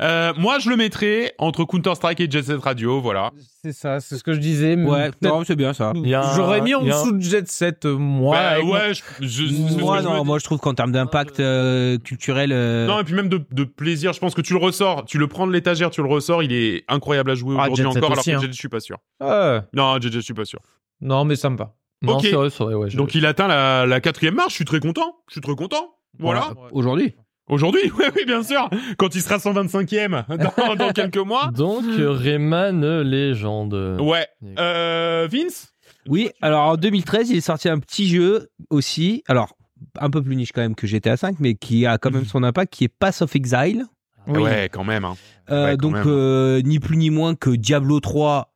Euh, 0.00 0.32
moi, 0.36 0.58
je 0.58 0.68
le 0.70 0.76
mettrais 0.76 1.34
entre 1.38 1.64
Counter-Strike 1.64 2.20
et 2.20 2.30
Jet 2.30 2.42
Set 2.42 2.60
Radio, 2.60 3.00
voilà. 3.00 3.30
C'est 3.64 3.72
ça, 3.72 4.00
c'est 4.00 4.16
ce 4.16 4.24
que 4.24 4.32
je 4.32 4.40
disais. 4.40 4.74
mais 4.74 4.90
Ouais, 4.90 5.10
non, 5.22 5.44
c'est 5.44 5.54
bien 5.54 5.72
ça. 5.72 5.90
A 5.90 6.34
J'aurais 6.34 6.60
mis 6.60 6.74
en 6.74 6.80
a 6.80 6.84
dessous 6.84 7.12
de 7.12 7.20
Jet 7.22 7.46
Set, 7.48 7.84
euh, 7.86 7.96
moi. 7.96 8.36
Bah, 8.36 8.60
ouais, 8.60 8.92
je, 9.20 9.26
je- 9.26 9.78
Moi, 9.80 9.98
je 10.00 10.08
me 10.08 10.08
non, 10.12 10.24
moi 10.24 10.38
je 10.40 10.44
trouve 10.44 10.58
qu'en 10.58 10.74
termes 10.74 10.90
d'impact 10.92 11.38
euh, 11.38 11.96
culturel, 11.98 12.50
euh, 12.52 12.86
Non, 12.88 12.98
et 12.98 13.04
puis 13.04 13.14
même 13.14 13.28
de, 13.28 13.40
de 13.52 13.64
plaisir, 13.64 14.12
je 14.12 14.18
pense 14.18 14.34
que 14.34 14.40
tu 14.40 14.52
le 14.54 14.58
ressors, 14.58 15.04
tu 15.04 15.18
le 15.18 15.28
prends 15.28 15.46
de 15.46 15.52
l'étagère, 15.52 15.90
tu 15.90 16.02
le 16.02 16.08
ressors, 16.08 16.42
il 16.42 16.52
est 16.52 16.84
incroyable 16.88 17.30
à 17.30 17.34
jouer 17.36 17.54
Ah, 17.56 17.68
aujourd'hui 17.70 17.86
encore, 17.86 18.10
alors 18.12 18.24
que 18.24 18.30
hein. 18.32 18.40
Jet, 18.40 18.48
je 18.48 18.52
suis 18.52 18.68
pas 18.68 18.80
sûr. 18.80 18.98
Ouais. 19.20 19.60
Non, 19.72 20.00
Jet, 20.00 20.10
je 20.12 20.18
suis 20.18 20.34
pas 20.34 20.44
sûr. 20.44 20.58
Non, 21.02 21.24
mais 21.26 21.36
ça 21.36 21.50
me 21.50 21.56
va. 21.58 21.74
Non, 22.00 22.14
Ok. 22.14 22.22
c'est 22.22 22.32
vrai, 22.32 22.48
c'est 22.50 22.64
vrai, 22.64 22.74
ouais. 22.74 22.88
je- 22.90 22.96
Donc 22.96 23.14
il 23.14 23.26
atteint 23.26 23.46
la, 23.48 23.84
la 23.86 24.00
quatrième 24.00 24.34
marche, 24.34 24.50
je 24.52 24.56
suis 24.56 24.64
très 24.64 24.80
content, 24.80 25.16
je 25.28 25.32
suis 25.34 25.40
très 25.40 25.54
content. 25.54 25.94
Voilà. 26.18 26.52
aujourd'hui. 26.72 27.14
Aujourd'hui, 27.48 27.80
oui, 27.98 28.04
oui, 28.16 28.24
bien 28.24 28.42
sûr. 28.42 28.70
Quand 28.98 29.14
il 29.14 29.20
sera 29.20 29.36
125e 29.38 30.24
dans, 30.68 30.74
dans 30.76 30.92
quelques 30.94 31.16
mois. 31.18 31.50
Donc, 31.52 31.84
euh, 31.84 32.10
Rayman 32.12 32.82
euh, 32.84 33.02
légende. 33.02 33.74
Ouais. 34.00 34.26
Euh, 34.58 35.28
Vince 35.30 35.72
Oui, 36.08 36.30
alors 36.40 36.62
en 36.68 36.76
2013, 36.76 37.30
il 37.30 37.36
est 37.38 37.40
sorti 37.40 37.68
un 37.68 37.78
petit 37.78 38.08
jeu 38.08 38.48
aussi, 38.70 39.22
alors 39.28 39.56
un 39.98 40.10
peu 40.10 40.22
plus 40.22 40.36
niche 40.36 40.52
quand 40.52 40.60
même 40.62 40.76
que 40.76 40.86
GTA 40.86 41.16
5, 41.16 41.36
mais 41.40 41.54
qui 41.54 41.84
a 41.86 41.98
quand 41.98 42.12
même 42.12 42.24
son 42.24 42.42
impact, 42.44 42.72
qui 42.72 42.84
est 42.84 42.88
Pass 42.88 43.22
of 43.22 43.34
Exile. 43.34 43.84
Ouais, 44.28 44.68
quand 44.72 44.84
même. 44.84 45.04
Hein. 45.04 45.16
Euh, 45.50 45.64
Ouais, 45.64 45.70
quand 45.72 45.78
donc 45.88 45.94
même. 45.94 46.04
euh, 46.06 46.62
ni 46.62 46.78
plus 46.78 46.96
ni 46.96 47.10
moins 47.10 47.34
que 47.34 47.50
Diablo 47.50 47.98
3 47.98 48.51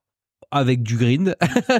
avec 0.50 0.82
du 0.82 0.96
grind. 0.96 1.34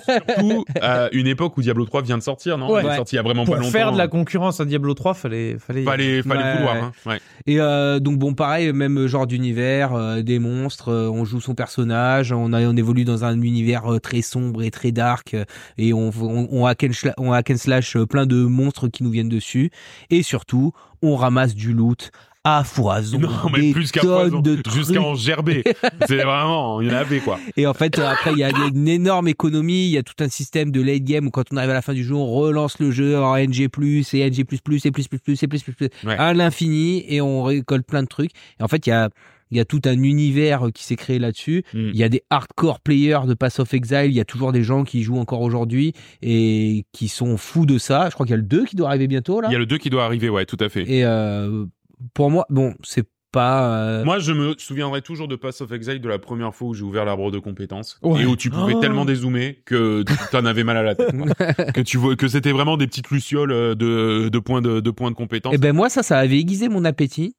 Surtout 0.05 0.65
à 0.81 1.09
une 1.13 1.27
époque 1.27 1.57
où 1.57 1.63
Diablo 1.63 1.85
3 1.85 2.03
vient 2.03 2.19
de 2.19 2.23
sortir, 2.23 2.59
non? 2.59 2.71
Ouais. 2.73 2.83
Il 2.85 2.91
est 2.91 2.97
sorti 2.97 3.15
il 3.15 3.17
y 3.17 3.21
a 3.21 3.23
vraiment 3.23 3.45
Pour 3.45 3.55
pas 3.55 3.61
longtemps. 3.61 3.71
faire 3.73 3.93
de 3.93 3.99
la 3.99 4.09
concurrence 4.09 4.61
à 4.61 4.65
Diablo 4.65 4.95
3, 4.95 5.15
fallait. 5.15 5.57
Fallait, 5.59 5.85
Fallait, 5.85 6.23
fallait 6.23 6.43
Ouais, 6.43 6.57
vouloir. 6.57 6.75
ouais. 6.75 6.81
Hein. 6.83 6.93
Ouais. 7.07 7.21
Et 7.47 7.61
euh, 7.61 7.99
donc 8.01 8.19
bon, 8.19 8.35
pareil, 8.35 8.73
même 8.73 9.07
genre 9.07 9.27
d'univers, 9.27 9.95
euh, 9.95 10.23
des 10.23 10.39
monstres, 10.39 10.91
euh, 10.91 11.09
on 11.09 11.25
joue 11.25 11.41
son 11.41 11.55
personnage, 11.55 12.33
on, 12.33 12.53
a, 12.53 12.63
on 12.63 12.77
évolue 12.77 13.05
dans 13.05 13.25
un 13.25 13.41
univers 13.41 13.93
euh, 13.95 13.99
très 14.01 14.23
sombre 14.23 14.63
et 14.63 14.71
très 14.71 14.93
dark, 14.93 15.35
euh, 15.35 15.45
et 15.79 15.93
on, 15.93 16.11
on, 16.21 16.49
on, 16.51 16.67
hack 16.67 16.85
and 16.85 16.89
schla- 16.93 17.15
on 17.19 17.33
hack 17.33 17.51
and 17.51 17.57
slash 17.57 17.97
euh, 17.97 18.07
plein 18.07 18.27
de 18.27 18.37
monstres 18.45 18.89
qui 18.89 19.03
nous 19.05 19.11
viennent 19.11 19.29
dessus, 19.29 19.71
et 20.11 20.23
surtout, 20.23 20.73
on 21.03 21.17
ramasse 21.17 21.55
du 21.55 21.73
loot 21.73 22.11
à 22.49 22.63
foison, 22.63 23.19
Non, 23.19 23.31
mais 23.53 23.61
des 23.61 23.73
plus 23.73 23.91
qu'à 23.91 24.03
foison, 24.03 24.41
jusqu'à 24.73 25.01
en 25.03 25.17
gerber. 25.17 25.65
C'est 26.07 26.23
vraiment, 26.23 26.81
il 26.81 26.87
y 26.87 26.91
en 26.93 26.95
avait 26.95 27.19
quoi. 27.19 27.41
Et 27.57 27.67
en 27.67 27.75
fait, 27.75 27.99
euh, 27.99 28.07
après, 28.07 28.31
il 28.33 28.39
y 28.39 28.45
a 28.45 28.51
il 28.51 28.59
y 28.59 28.63
a 28.63 28.69
une 28.69 28.87
énorme 28.87 29.27
économie. 29.27 29.87
Il 29.87 29.91
y 29.91 29.99
a 29.99 30.05
tout 30.05 30.15
un 30.21 30.29
système 30.29 30.71
de 30.71 30.81
late 30.81 31.03
game 31.03 31.27
où 31.27 31.31
quand 31.31 31.43
on 31.53 31.57
arrive 31.57 31.71
à 31.71 31.75
la 31.75 31.83
fin 31.83 31.93
du 31.93 32.05
jeu, 32.05 32.15
on 32.15 32.27
relance 32.27 32.79
le 32.79 32.93
jeu 32.93 33.19
en 33.19 33.37
NG+, 33.37 33.63
et 33.63 33.67
NG++, 34.31 34.41
et 34.41 34.45
plus, 34.45 34.61
plus, 34.61 34.81
plus, 34.81 34.87
et 34.87 34.91
plus, 34.93 35.09
plus, 35.19 35.43
et 35.43 35.49
plus, 35.49 35.89
Ouais. 36.05 36.17
à 36.17 36.33
l'infini, 36.35 37.05
et 37.09 37.21
on 37.21 37.43
récolte 37.43 37.85
plein 37.85 38.03
de 38.05 38.09
trucs. 38.09 38.31
Et 38.61 38.63
en 38.63 38.69
fait, 38.69 38.87
il 38.87 38.91
y 38.91 38.93
a, 38.93 39.09
il 39.51 39.57
y 39.57 39.61
a 39.61 39.65
tout 39.65 39.81
un 39.85 40.01
univers 40.01 40.69
qui 40.73 40.85
s'est 40.85 40.95
créé 40.97 41.19
là-dessus. 41.19 41.65
Mm. 41.75 41.91
Il 41.93 41.97
y 41.97 42.05
a 42.05 42.09
des 42.09 42.23
hardcore 42.31 42.79
players 42.79 43.27
de 43.27 43.35
Pass 43.35 43.59
of 43.59 43.75
Exile. 43.75 44.07
Il 44.07 44.13
y 44.15 44.21
a 44.21 44.25
toujours 44.25 44.53
des 44.53 44.63
gens 44.63 44.85
qui 44.85 45.03
jouent 45.03 45.19
encore 45.19 45.41
aujourd'hui 45.43 45.95
et 46.23 46.85
qui 46.93 47.09
sont 47.09 47.37
fous 47.37 47.67
de 47.67 47.79
ça. 47.79 48.09
Je 48.09 48.15
crois 48.15 48.25
qu'il 48.25 48.33
y 48.33 48.35
a 48.35 48.39
le 48.39 48.43
2 48.45 48.65
qui 48.67 48.77
doit 48.77 48.89
arriver 48.89 49.09
bientôt, 49.09 49.41
là. 49.41 49.49
Il 49.51 49.53
y 49.53 49.57
a 49.57 49.59
le 49.59 49.67
2 49.67 49.79
qui 49.79 49.91
doit 49.91 50.05
arriver, 50.05 50.29
ouais, 50.29 50.47
tout 50.47 50.59
à 50.61 50.69
fait. 50.69 50.83
Et 50.89 51.05
euh, 51.05 51.65
pour 52.15 52.31
moi, 52.31 52.47
bon, 52.51 52.75
c'est 52.83 53.07
pas... 53.33 53.69
euh, 54.01 54.05
Moi, 54.05 54.19
je 54.19 54.33
me 54.33 54.55
souviendrai 54.57 55.03
toujours 55.03 55.29
de 55.29 55.37
Pass 55.37 55.61
of 55.61 55.71
Exile 55.73 56.01
de 56.01 56.09
la 56.09 56.19
première 56.19 56.55
fois 56.55 56.69
où 56.69 56.75
j'ai 56.75 56.85
ouvert 56.85 57.05
l'arbre 57.05 57.31
de 57.31 57.39
compétences 57.39 57.99
Ouais. 58.03 58.23
et 58.23 58.27
où 58.27 58.37
tu 58.37 58.51
pouvais 58.51 58.75
Oh. 58.75 58.81
tellement 58.81 59.05
dézoomer 59.05 59.63
que 59.67 60.03
tu 60.03 60.15
t'en 60.31 60.45
avais 60.47 60.65
mal 60.65 60.77
à 60.77 60.83
la 60.83 60.95
tête. 60.95 61.11
que 61.75 61.81
tu 61.83 61.99
vois 61.99 62.17
que 62.17 62.29
c'était 62.29 62.53
vraiment 62.53 62.77
des 62.77 62.87
petites 62.87 63.11
lucioles 63.11 63.53
euh, 63.53 63.75
de, 63.75 64.29
de 64.31 64.39
points 64.39 64.63
de, 64.63 64.81
de 64.81 64.91
points 64.91 65.11
de 65.11 65.17
compétences. 65.17 65.55
Et 65.55 65.59
ben 65.59 65.75
moi 65.75 65.89
ça, 65.91 66.03
ça 66.03 66.19
avait 66.19 66.39
aiguisé 66.39 66.69
mon 66.69 66.85
appétit. 66.85 67.35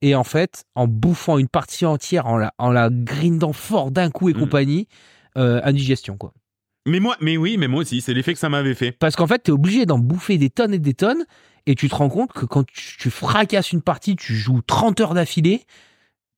Et 0.00 0.14
en 0.14 0.24
fait, 0.24 0.62
en 0.76 0.86
bouffant 0.86 1.38
une 1.38 1.48
partie 1.48 1.84
entière, 1.84 2.26
en 2.26 2.36
la, 2.38 2.54
en 2.58 2.70
la 2.70 2.88
grindant 2.88 3.52
fort 3.52 3.90
d'un 3.90 4.10
coup 4.10 4.28
et 4.28 4.32
Mm. 4.34 4.38
compagnie, 4.38 4.88
euh, 5.36 5.60
indigestion 5.64 6.16
quoi. 6.16 6.32
Mais 6.86 7.00
moi, 7.00 7.16
mais 7.20 7.36
oui, 7.36 7.56
mais 7.58 7.68
moi 7.68 7.80
aussi, 7.82 8.00
c'est 8.00 8.14
l'effet 8.14 8.32
que 8.32 8.38
ça 8.38 8.48
m'avait 8.48 8.74
fait. 8.76 8.92
Parce 8.92 9.14
qu'en 9.16 9.26
fait, 9.26 9.40
t'es 9.40 9.52
obligé 9.52 9.84
d'en 9.84 9.98
bouffer 9.98 10.38
des 10.38 10.48
tonnes 10.48 10.72
et 10.72 10.78
des 10.78 10.94
tonnes, 10.94 11.24
et 11.68 11.74
tu 11.74 11.90
te 11.90 11.94
rends 11.94 12.08
compte 12.08 12.32
que 12.32 12.46
quand 12.46 12.64
tu, 12.66 13.10
fracasses 13.10 13.72
une 13.72 13.82
partie, 13.82 14.16
tu 14.16 14.34
joues 14.34 14.62
30 14.66 15.00
heures 15.00 15.14
d'affilée, 15.14 15.66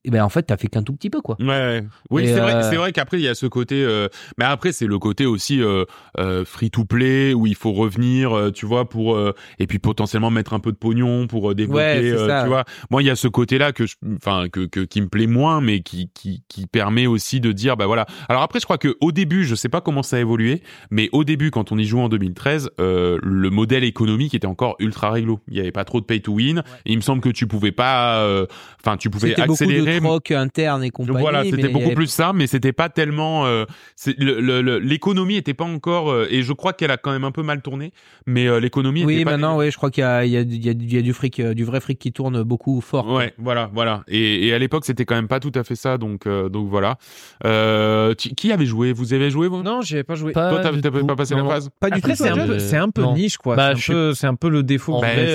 et 0.05 0.11
ben 0.11 0.24
en 0.24 0.28
fait, 0.28 0.44
t'as 0.44 0.57
fait 0.57 0.68
qu'un 0.68 0.82
tout 0.82 0.94
petit 0.94 1.11
peu 1.11 1.20
quoi. 1.20 1.36
Ouais, 1.40 1.46
ouais. 1.46 1.84
Oui, 2.11 2.26
c'est 2.26 2.40
vrai, 2.40 2.55
euh, 2.55 2.70
c'est 2.70 2.76
vrai 2.76 2.92
qu'après 2.92 3.18
il 3.18 3.22
y 3.22 3.28
a 3.28 3.34
ce 3.34 3.46
côté 3.46 3.82
euh, 3.84 4.09
mais 4.38 4.44
après 4.46 4.72
c'est 4.72 4.86
le 4.86 4.98
côté 4.98 5.26
aussi 5.26 5.62
euh, 5.62 5.84
euh, 6.18 6.44
free 6.44 6.70
to 6.70 6.84
play 6.84 7.34
où 7.34 7.46
il 7.46 7.55
faut 7.55 7.72
revenir, 7.72 8.32
euh, 8.32 8.51
tu 8.51 8.64
vois, 8.66 8.88
pour 8.88 9.14
euh, 9.14 9.34
et 9.59 9.66
puis 9.66 9.78
potentiellement 9.78 10.30
mettre 10.30 10.55
un 10.55 10.61
peu 10.61 10.72
de 10.72 10.76
pognon 10.76 11.26
pour 11.26 11.55
développer, 11.55 11.80
Ouais, 11.80 12.12
euh, 12.12 12.42
tu 12.42 12.48
vois. 12.48 12.64
Moi, 12.90 13.03
il 13.03 13.07
y 13.07 13.11
a 13.11 13.16
ce 13.16 13.28
côté-là 13.28 13.72
que 13.72 13.86
je 13.86 13.96
enfin 14.16 14.48
que, 14.51 14.66
que 14.66 14.80
qui 14.80 15.03
me 15.03 15.09
plaît 15.09 15.26
moins 15.26 15.61
mais 15.61 15.80
qui 15.80 16.11
qui 16.14 16.42
qui 16.48 16.66
permet 16.66 17.07
aussi 17.07 17.40
de 17.40 17.53
dire 17.53 17.76
bah 17.76 17.86
voilà. 17.86 18.07
Alors 18.28 18.42
après 18.42 18.61
je 18.61 18.64
crois 18.64 18.78
que 18.78 18.96
au 19.01 19.12
début, 19.12 19.44
je 19.44 19.55
sais 19.55 19.68
pas 19.68 19.80
comment 19.80 20.03
ça 20.03 20.16
a 20.16 20.20
évolué, 20.20 20.62
mais 20.90 21.09
au 21.12 21.24
début 21.24 21.51
quand 21.51 21.72
on 21.72 21.78
y 21.78 21.84
jouait 21.84 22.03
en 22.03 22.09
2013, 22.09 22.70
euh, 22.80 23.18
le 23.22 23.51
modèle 23.51 23.84
économique 23.84 24.34
était 24.34 24.46
encore 24.46 24.76
ultra 24.78 25.11
réglo. 25.11 25.40
Il 25.48 25.57
y 25.57 25.61
avait 25.61 25.72
pas 25.72 25.84
trop 25.84 26.01
de 26.01 26.07
pay 26.07 26.20
to 26.20 26.32
win 26.32 26.62
et 26.86 26.92
il 26.92 26.96
me 26.96 27.03
semble 27.03 27.20
que 27.20 27.28
tu 27.28 27.46
pouvais 27.46 27.72
pas 27.72 28.20
euh, 28.20 28.46
enfin 28.82 28.96
tu 28.96 29.11
pouvais 29.11 29.38
accélérer 29.38 29.89
de 29.99 30.05
troc 30.05 30.30
interne 30.30 30.84
et 30.84 30.91
compagnie. 30.91 31.18
voilà, 31.20 31.43
c'était 31.45 31.68
beaucoup 31.68 31.86
avait- 31.86 31.95
plus 31.95 32.07
ça, 32.07 32.32
mais 32.32 32.47
c'était 32.47 32.72
pas 32.72 32.88
tellement. 32.88 33.47
euh, 33.47 33.64
c'est- 33.97 34.16
le- 34.18 34.41
le- 34.41 34.62
le- 34.62 34.78
L'économie 34.78 35.36
était 35.36 35.55
pas 35.55 35.64
encore, 35.64 36.11
euh, 36.11 36.26
et 36.30 36.43
je 36.43 36.53
crois 36.53 36.72
qu'elle 36.72 36.91
a 36.91 36.97
quand 36.97 37.11
même 37.11 37.24
un 37.24 37.32
peu 37.32 37.43
mal 37.43 37.62
tourné, 37.62 37.93
mais 38.26 38.47
euh, 38.47 38.61
l'économie. 38.61 39.05
Oui, 39.05 39.14
était 39.16 39.24
pas 39.24 39.32
maintenant, 39.32 39.57
ouais, 39.57 39.70
je 39.70 39.76
crois 39.76 39.91
qu'il 39.91 40.03
y 40.03 40.05
a, 40.05 40.24
y, 40.24 40.30
y, 40.36 40.68
y 40.70 41.03
du 41.03 41.12
fric, 41.12 41.41
euh, 41.41 41.55
du 41.55 41.64
vrai 41.64 41.80
fric 41.80 41.99
qui 41.99 42.12
tourne 42.12 42.43
beaucoup 42.43 42.80
fort. 42.80 43.05
quoi. 43.07 43.16
Ouais, 43.16 43.34
voilà, 43.38 43.70
voilà. 43.74 44.03
Et, 44.09 44.47
et 44.47 44.55
à 44.55 44.59
l'époque, 44.59 44.84
c'était 44.84 45.05
quand 45.05 45.14
même 45.14 45.28
pas 45.28 45.41
tout 45.41 45.53
à 45.55 45.64
fait 45.64 45.74
ça, 45.76 45.99
donc 45.99 46.26
euh, 46.26 46.49
donc 46.49 46.68
voilà. 46.68 46.97
Euh, 47.45 48.14
qui 48.14 48.53
avait 48.53 48.66
joué? 48.66 48.93
Vous 48.93 49.12
avez 49.14 49.30
joué 49.30 49.49
vous? 49.49 49.62
Non, 49.62 49.80
avais 49.80 50.05
pas 50.05 50.14
joué. 50.14 50.32
Pas 50.32 50.51
Toi, 50.51 50.61
t'as 50.62 50.91
pas 50.91 51.16
passé 51.16 51.34
la 51.34 51.43
Non. 51.43 51.49
phase 51.51 51.70
Pas 51.80 51.91
du 51.91 51.99
Après, 51.99 52.12
tout. 52.12 52.18
c'est 52.59 52.76
un, 52.76 52.88
peu- 52.91 53.05
un 53.05 53.14
niche, 53.14 53.36
quoi. 53.38 53.57
Bah, 53.57 53.72
c'est, 53.76 53.93
un 53.93 53.95
peu, 53.95 54.14
c'est 54.14 54.26
un 54.26 54.34
peu 54.34 54.49
le 54.49 54.62
défaut. 54.62 55.01
J'ai. 55.03 55.26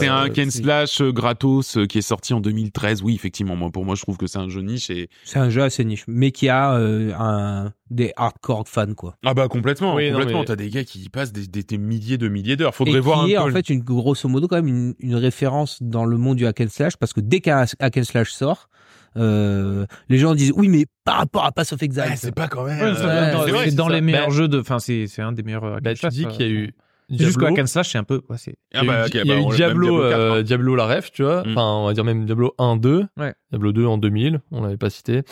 C'est 0.00 0.08
un 0.08 0.28
Ken 0.28 0.50
Slash 0.50 1.02
gratos 1.02 1.78
qui 1.88 1.98
est 1.98 2.02
sorti 2.02 2.34
en 2.34 2.40
2013. 2.40 3.02
Oui, 3.02 3.14
effectivement, 3.14 3.56
moi 3.56 3.70
pour 3.70 3.81
moi, 3.84 3.94
je 3.94 4.02
trouve 4.02 4.16
que 4.16 4.26
c'est 4.26 4.38
un 4.38 4.48
jeu 4.48 4.60
niche 4.62 4.90
et 4.90 5.08
C'est 5.24 5.38
un 5.38 5.50
jeu 5.50 5.62
assez 5.62 5.84
niche, 5.84 6.04
mais 6.06 6.30
qui 6.32 6.48
a 6.48 6.74
euh, 6.74 7.12
un, 7.18 7.72
des 7.90 8.12
hardcore 8.16 8.66
fans, 8.68 8.94
quoi. 8.94 9.16
ah 9.24 9.34
bah 9.34 9.48
complètement, 9.48 9.94
Oui, 9.94 10.10
complètement. 10.10 10.40
mais- 10.40 10.44
T'as 10.46 10.56
des 10.56 10.70
gars 10.70 10.84
qui 10.84 11.00
y 11.02 11.08
passent 11.08 11.32
des, 11.32 11.46
des- 11.46 11.62
des 11.62 11.78
milliers 11.78 12.18
de 12.18 12.28
milliers 12.28 12.56
d'heures. 12.56 12.74
Faudrait 12.74 12.98
et 12.98 13.00
voir 13.00 13.24
qui 13.26 13.36
un 13.36 13.40
est 13.40 13.44
peu. 13.44 13.50
en 13.50 13.52
fait 13.54 13.68
une 13.70 13.80
grosso 13.80 14.28
modo 14.28 14.48
quand 14.48 14.56
même 14.56 14.68
une, 14.68 14.94
une 14.98 15.14
référence 15.16 15.78
dans 15.82 16.04
le 16.04 16.16
monde 16.16 16.36
du 16.36 16.46
hack 16.46 16.60
and 16.60 16.68
slash 16.70 16.96
parce 16.96 17.12
que 17.12 17.20
dès 17.20 17.40
qu'un 17.40 17.64
hack 17.78 17.96
and 17.96 18.04
slash 18.04 18.30
sort, 18.32 18.68
euh, 19.16 19.84
les 20.08 20.16
gens 20.18 20.34
disent 20.34 20.52
oui 20.56 20.68
mais 20.68 20.86
par 21.04 21.16
rapport 21.18 21.44
à 21.44 21.52
Pass 21.52 21.72
of 21.72 21.82
Exile. 21.82 22.04
Ouais, 22.04 22.16
c'est 22.16 22.34
pas 22.34 22.48
quand 22.48 22.64
même. 22.64 22.78
Ouais, 22.80 22.84
euh, 22.86 22.94
c'est 22.94 23.50
vrai, 23.50 23.64
c'est 23.64 23.70
c'est 23.70 23.76
dans 23.76 23.88
ça. 23.88 23.94
les 23.94 24.00
meilleurs 24.00 24.28
Bah, 24.28 24.32
jeux 24.34 24.48
de. 24.48 24.60
Enfin, 24.60 24.78
c'est, 24.78 25.06
c'est 25.06 25.20
un 25.22 25.32
des 25.32 25.42
meilleurs. 25.42 25.80
Bah, 25.82 25.94
tu 25.94 26.04
hack 26.04 26.04
and 26.04 26.08
dis 26.08 26.22
slash, 26.22 26.36
qu'il 26.36 26.46
y 26.60 26.62
a 26.62 26.66
ça. 26.66 26.72
Diablo. 27.16 27.46
Hack 27.46 27.58
and 27.58 27.66
Slash, 27.66 27.92
c'est 27.92 27.98
un 27.98 28.04
peu. 28.04 28.22
ouais, 28.28 28.36
c'est- 28.38 28.56
Ah 28.74 28.80
Il 28.82 28.86
y 28.86 28.88
a 28.88 28.92
bah, 28.92 29.02
eu- 29.02 29.06
ok, 29.06 29.10
il 29.14 29.16
y 29.16 29.20
a 29.20 29.24
bah, 29.24 29.34
eu 29.34 29.36
on- 29.44 29.48
même 29.48 29.56
Diablo, 29.56 29.86
Diablo 29.86 30.08
4, 30.08 30.12
hein. 30.14 30.18
euh, 30.36 30.42
Diablo 30.42 30.76
la 30.76 30.86
ref, 30.86 31.12
tu 31.12 31.22
vois. 31.22 31.42
Mm. 31.44 31.50
Enfin, 31.50 31.62
on 31.62 31.86
va 31.86 31.92
dire 31.92 32.04
même 32.04 32.24
Diablo 32.24 32.54
1, 32.58 32.76
2. 32.76 33.04
Ouais. 33.18 33.34
Diablo 33.50 33.72
2 33.72 33.86
en 33.86 33.98
2000, 33.98 34.40
on 34.50 34.62
l'avait 34.62 34.76
pas 34.76 34.90
cité. 34.90 35.22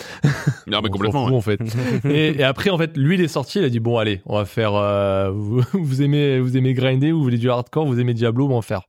Non, 0.67 0.81
mais 0.83 0.89
On 0.89 0.93
complètement. 0.93 1.25
fout, 1.27 1.33
ouais. 1.33 1.37
en 1.37 1.41
fait. 1.41 1.61
et, 2.09 2.41
et 2.41 2.45
après, 2.45 2.71
en 2.71 2.79
fait, 2.79 2.97
lui, 2.97 3.15
il 3.17 3.21
est 3.21 3.29
sorti, 3.29 3.59
il 3.59 3.65
a 3.65 3.69
dit 3.69 3.81
bon, 3.81 3.99
allez, 3.99 4.21
on 4.27 4.37
va 4.37 4.45
faire. 4.45 4.75
euh, 4.75 5.31
vous, 5.33 5.63
vous 5.73 6.03
aimez, 6.03 6.39
vous 6.41 6.57
aimez 6.57 6.75
grinder, 6.75 7.13
vous 7.13 7.23
voulez 7.23 7.39
du 7.39 7.51
hardcore, 7.51 7.87
vous 7.87 7.99
aimez 7.99 8.15
Diablo, 8.15 8.47
bon, 8.49 8.55
on 8.55 8.61
va 8.61 8.63
faire. 8.63 8.83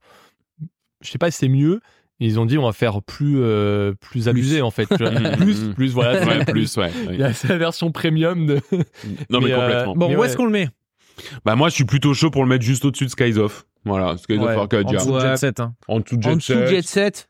Je 1.03 1.09
sais 1.09 1.17
pas 1.17 1.31
si 1.31 1.37
c'est 1.39 1.49
mieux. 1.49 1.79
Ils 2.23 2.39
ont 2.39 2.45
dit 2.45 2.59
on 2.59 2.65
va 2.67 2.71
faire 2.71 3.01
plus 3.01 3.37
euh, 3.39 3.93
plus 3.99 4.29
abusé 4.29 4.61
en 4.61 4.69
fait. 4.69 4.85
tu 4.85 4.95
vois. 5.03 5.09
Plus 5.37 5.63
mm, 5.63 5.73
plus 5.73 5.91
voilà. 5.91 6.45
Plus, 6.45 6.77
ouais. 6.77 6.91
Il 7.09 7.19
y 7.19 7.23
a 7.23 7.31
la 7.49 7.57
version 7.57 7.91
premium 7.91 8.45
de. 8.45 8.59
Non, 9.31 9.39
mais, 9.39 9.47
Mais, 9.47 9.51
euh, 9.53 9.57
complètement. 9.59 9.95
Bon, 9.95 10.07
Mais 10.09 10.15
où 10.15 10.19
ouais. 10.19 10.27
est-ce 10.27 10.37
qu'on 10.37 10.45
le 10.45 10.51
met? 10.51 10.69
Bah, 11.45 11.55
moi, 11.55 11.69
je 11.69 11.75
suis 11.75 11.85
plutôt 11.85 12.13
chaud 12.13 12.29
pour 12.31 12.43
le 12.43 12.49
mettre 12.49 12.63
juste 12.63 12.85
au-dessus 12.85 13.05
de 13.05 13.09
Skies 13.09 13.37
Off. 13.37 13.65
Voilà, 13.85 14.17
Skies 14.17 14.37
Ouais, 14.37 14.53
of 14.53 14.57
Arcadia. 14.57 14.89
En 14.89 14.93
dessous 14.93 15.11
de 15.11 15.15
Ouais. 15.15 15.21
Jet 15.21 15.37
Set. 15.37 15.59
hein. 15.59 15.73
En 15.87 15.99
dessous 15.99 16.17
de 16.17 16.25
En 16.25 16.29
Jet 16.31 16.35
dessous 16.37 16.53
Set. 16.53 16.67
Jet 16.67 16.81
Set. 16.87 17.29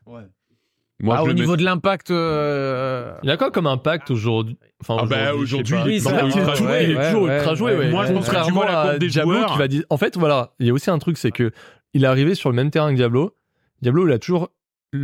Moi, 1.04 1.16
Ah, 1.18 1.24
au 1.24 1.32
niveau 1.32 1.52
mets- 1.52 1.56
de 1.58 1.64
l'impact. 1.64 2.10
euh, 2.12 3.12
Il 3.24 3.28
y 3.28 3.32
a 3.32 3.36
quoi 3.36 3.50
comme 3.50 3.66
impact 3.66 4.10
aujourd'hui? 4.12 4.56
Enfin 4.80 4.98
Ah 5.00 5.06
bah, 5.06 5.34
aujourd'hui, 5.34 5.74
il 5.86 5.90
est 5.90 5.94
ouais, 5.94 5.98
toujours- 5.98 6.68
ouais, 6.68 6.84
il 6.84 6.90
est 6.92 6.96
ouais, 6.96 7.06
toujours 7.10 7.22
ouais, 7.24 7.36
ultra 7.38 7.54
joué. 7.56 7.72
ouais. 7.72 7.78
ouais. 7.78 7.90
Moi, 7.90 8.06
je 8.06 8.12
pense 8.12 8.24
que 8.26 8.30
tu 8.30 8.36
Contrairement 8.36 8.60
vois 8.60 8.70
la 8.70 8.80
à 8.80 8.84
courbe 8.90 8.98
des 9.00 9.08
Diablo 9.08 9.34
joueurs. 9.34 9.52
qui 9.52 9.58
va 9.58 9.68
dire. 9.68 9.82
En 9.90 9.96
fait, 9.96 10.16
voilà, 10.16 10.52
il 10.60 10.66
y 10.66 10.70
a 10.70 10.72
aussi 10.72 10.90
un 10.90 10.98
truc, 10.98 11.18
c'est 11.18 11.32
que 11.32 11.50
il 11.94 12.04
est 12.04 12.06
arrivé 12.06 12.34
sur 12.36 12.50
le 12.50 12.54
même 12.56 12.70
terrain 12.70 12.90
que 12.90 12.96
Diablo. 12.96 13.34
Diablo, 13.80 14.06
il 14.06 14.12
a 14.12 14.18
toujours 14.20 14.50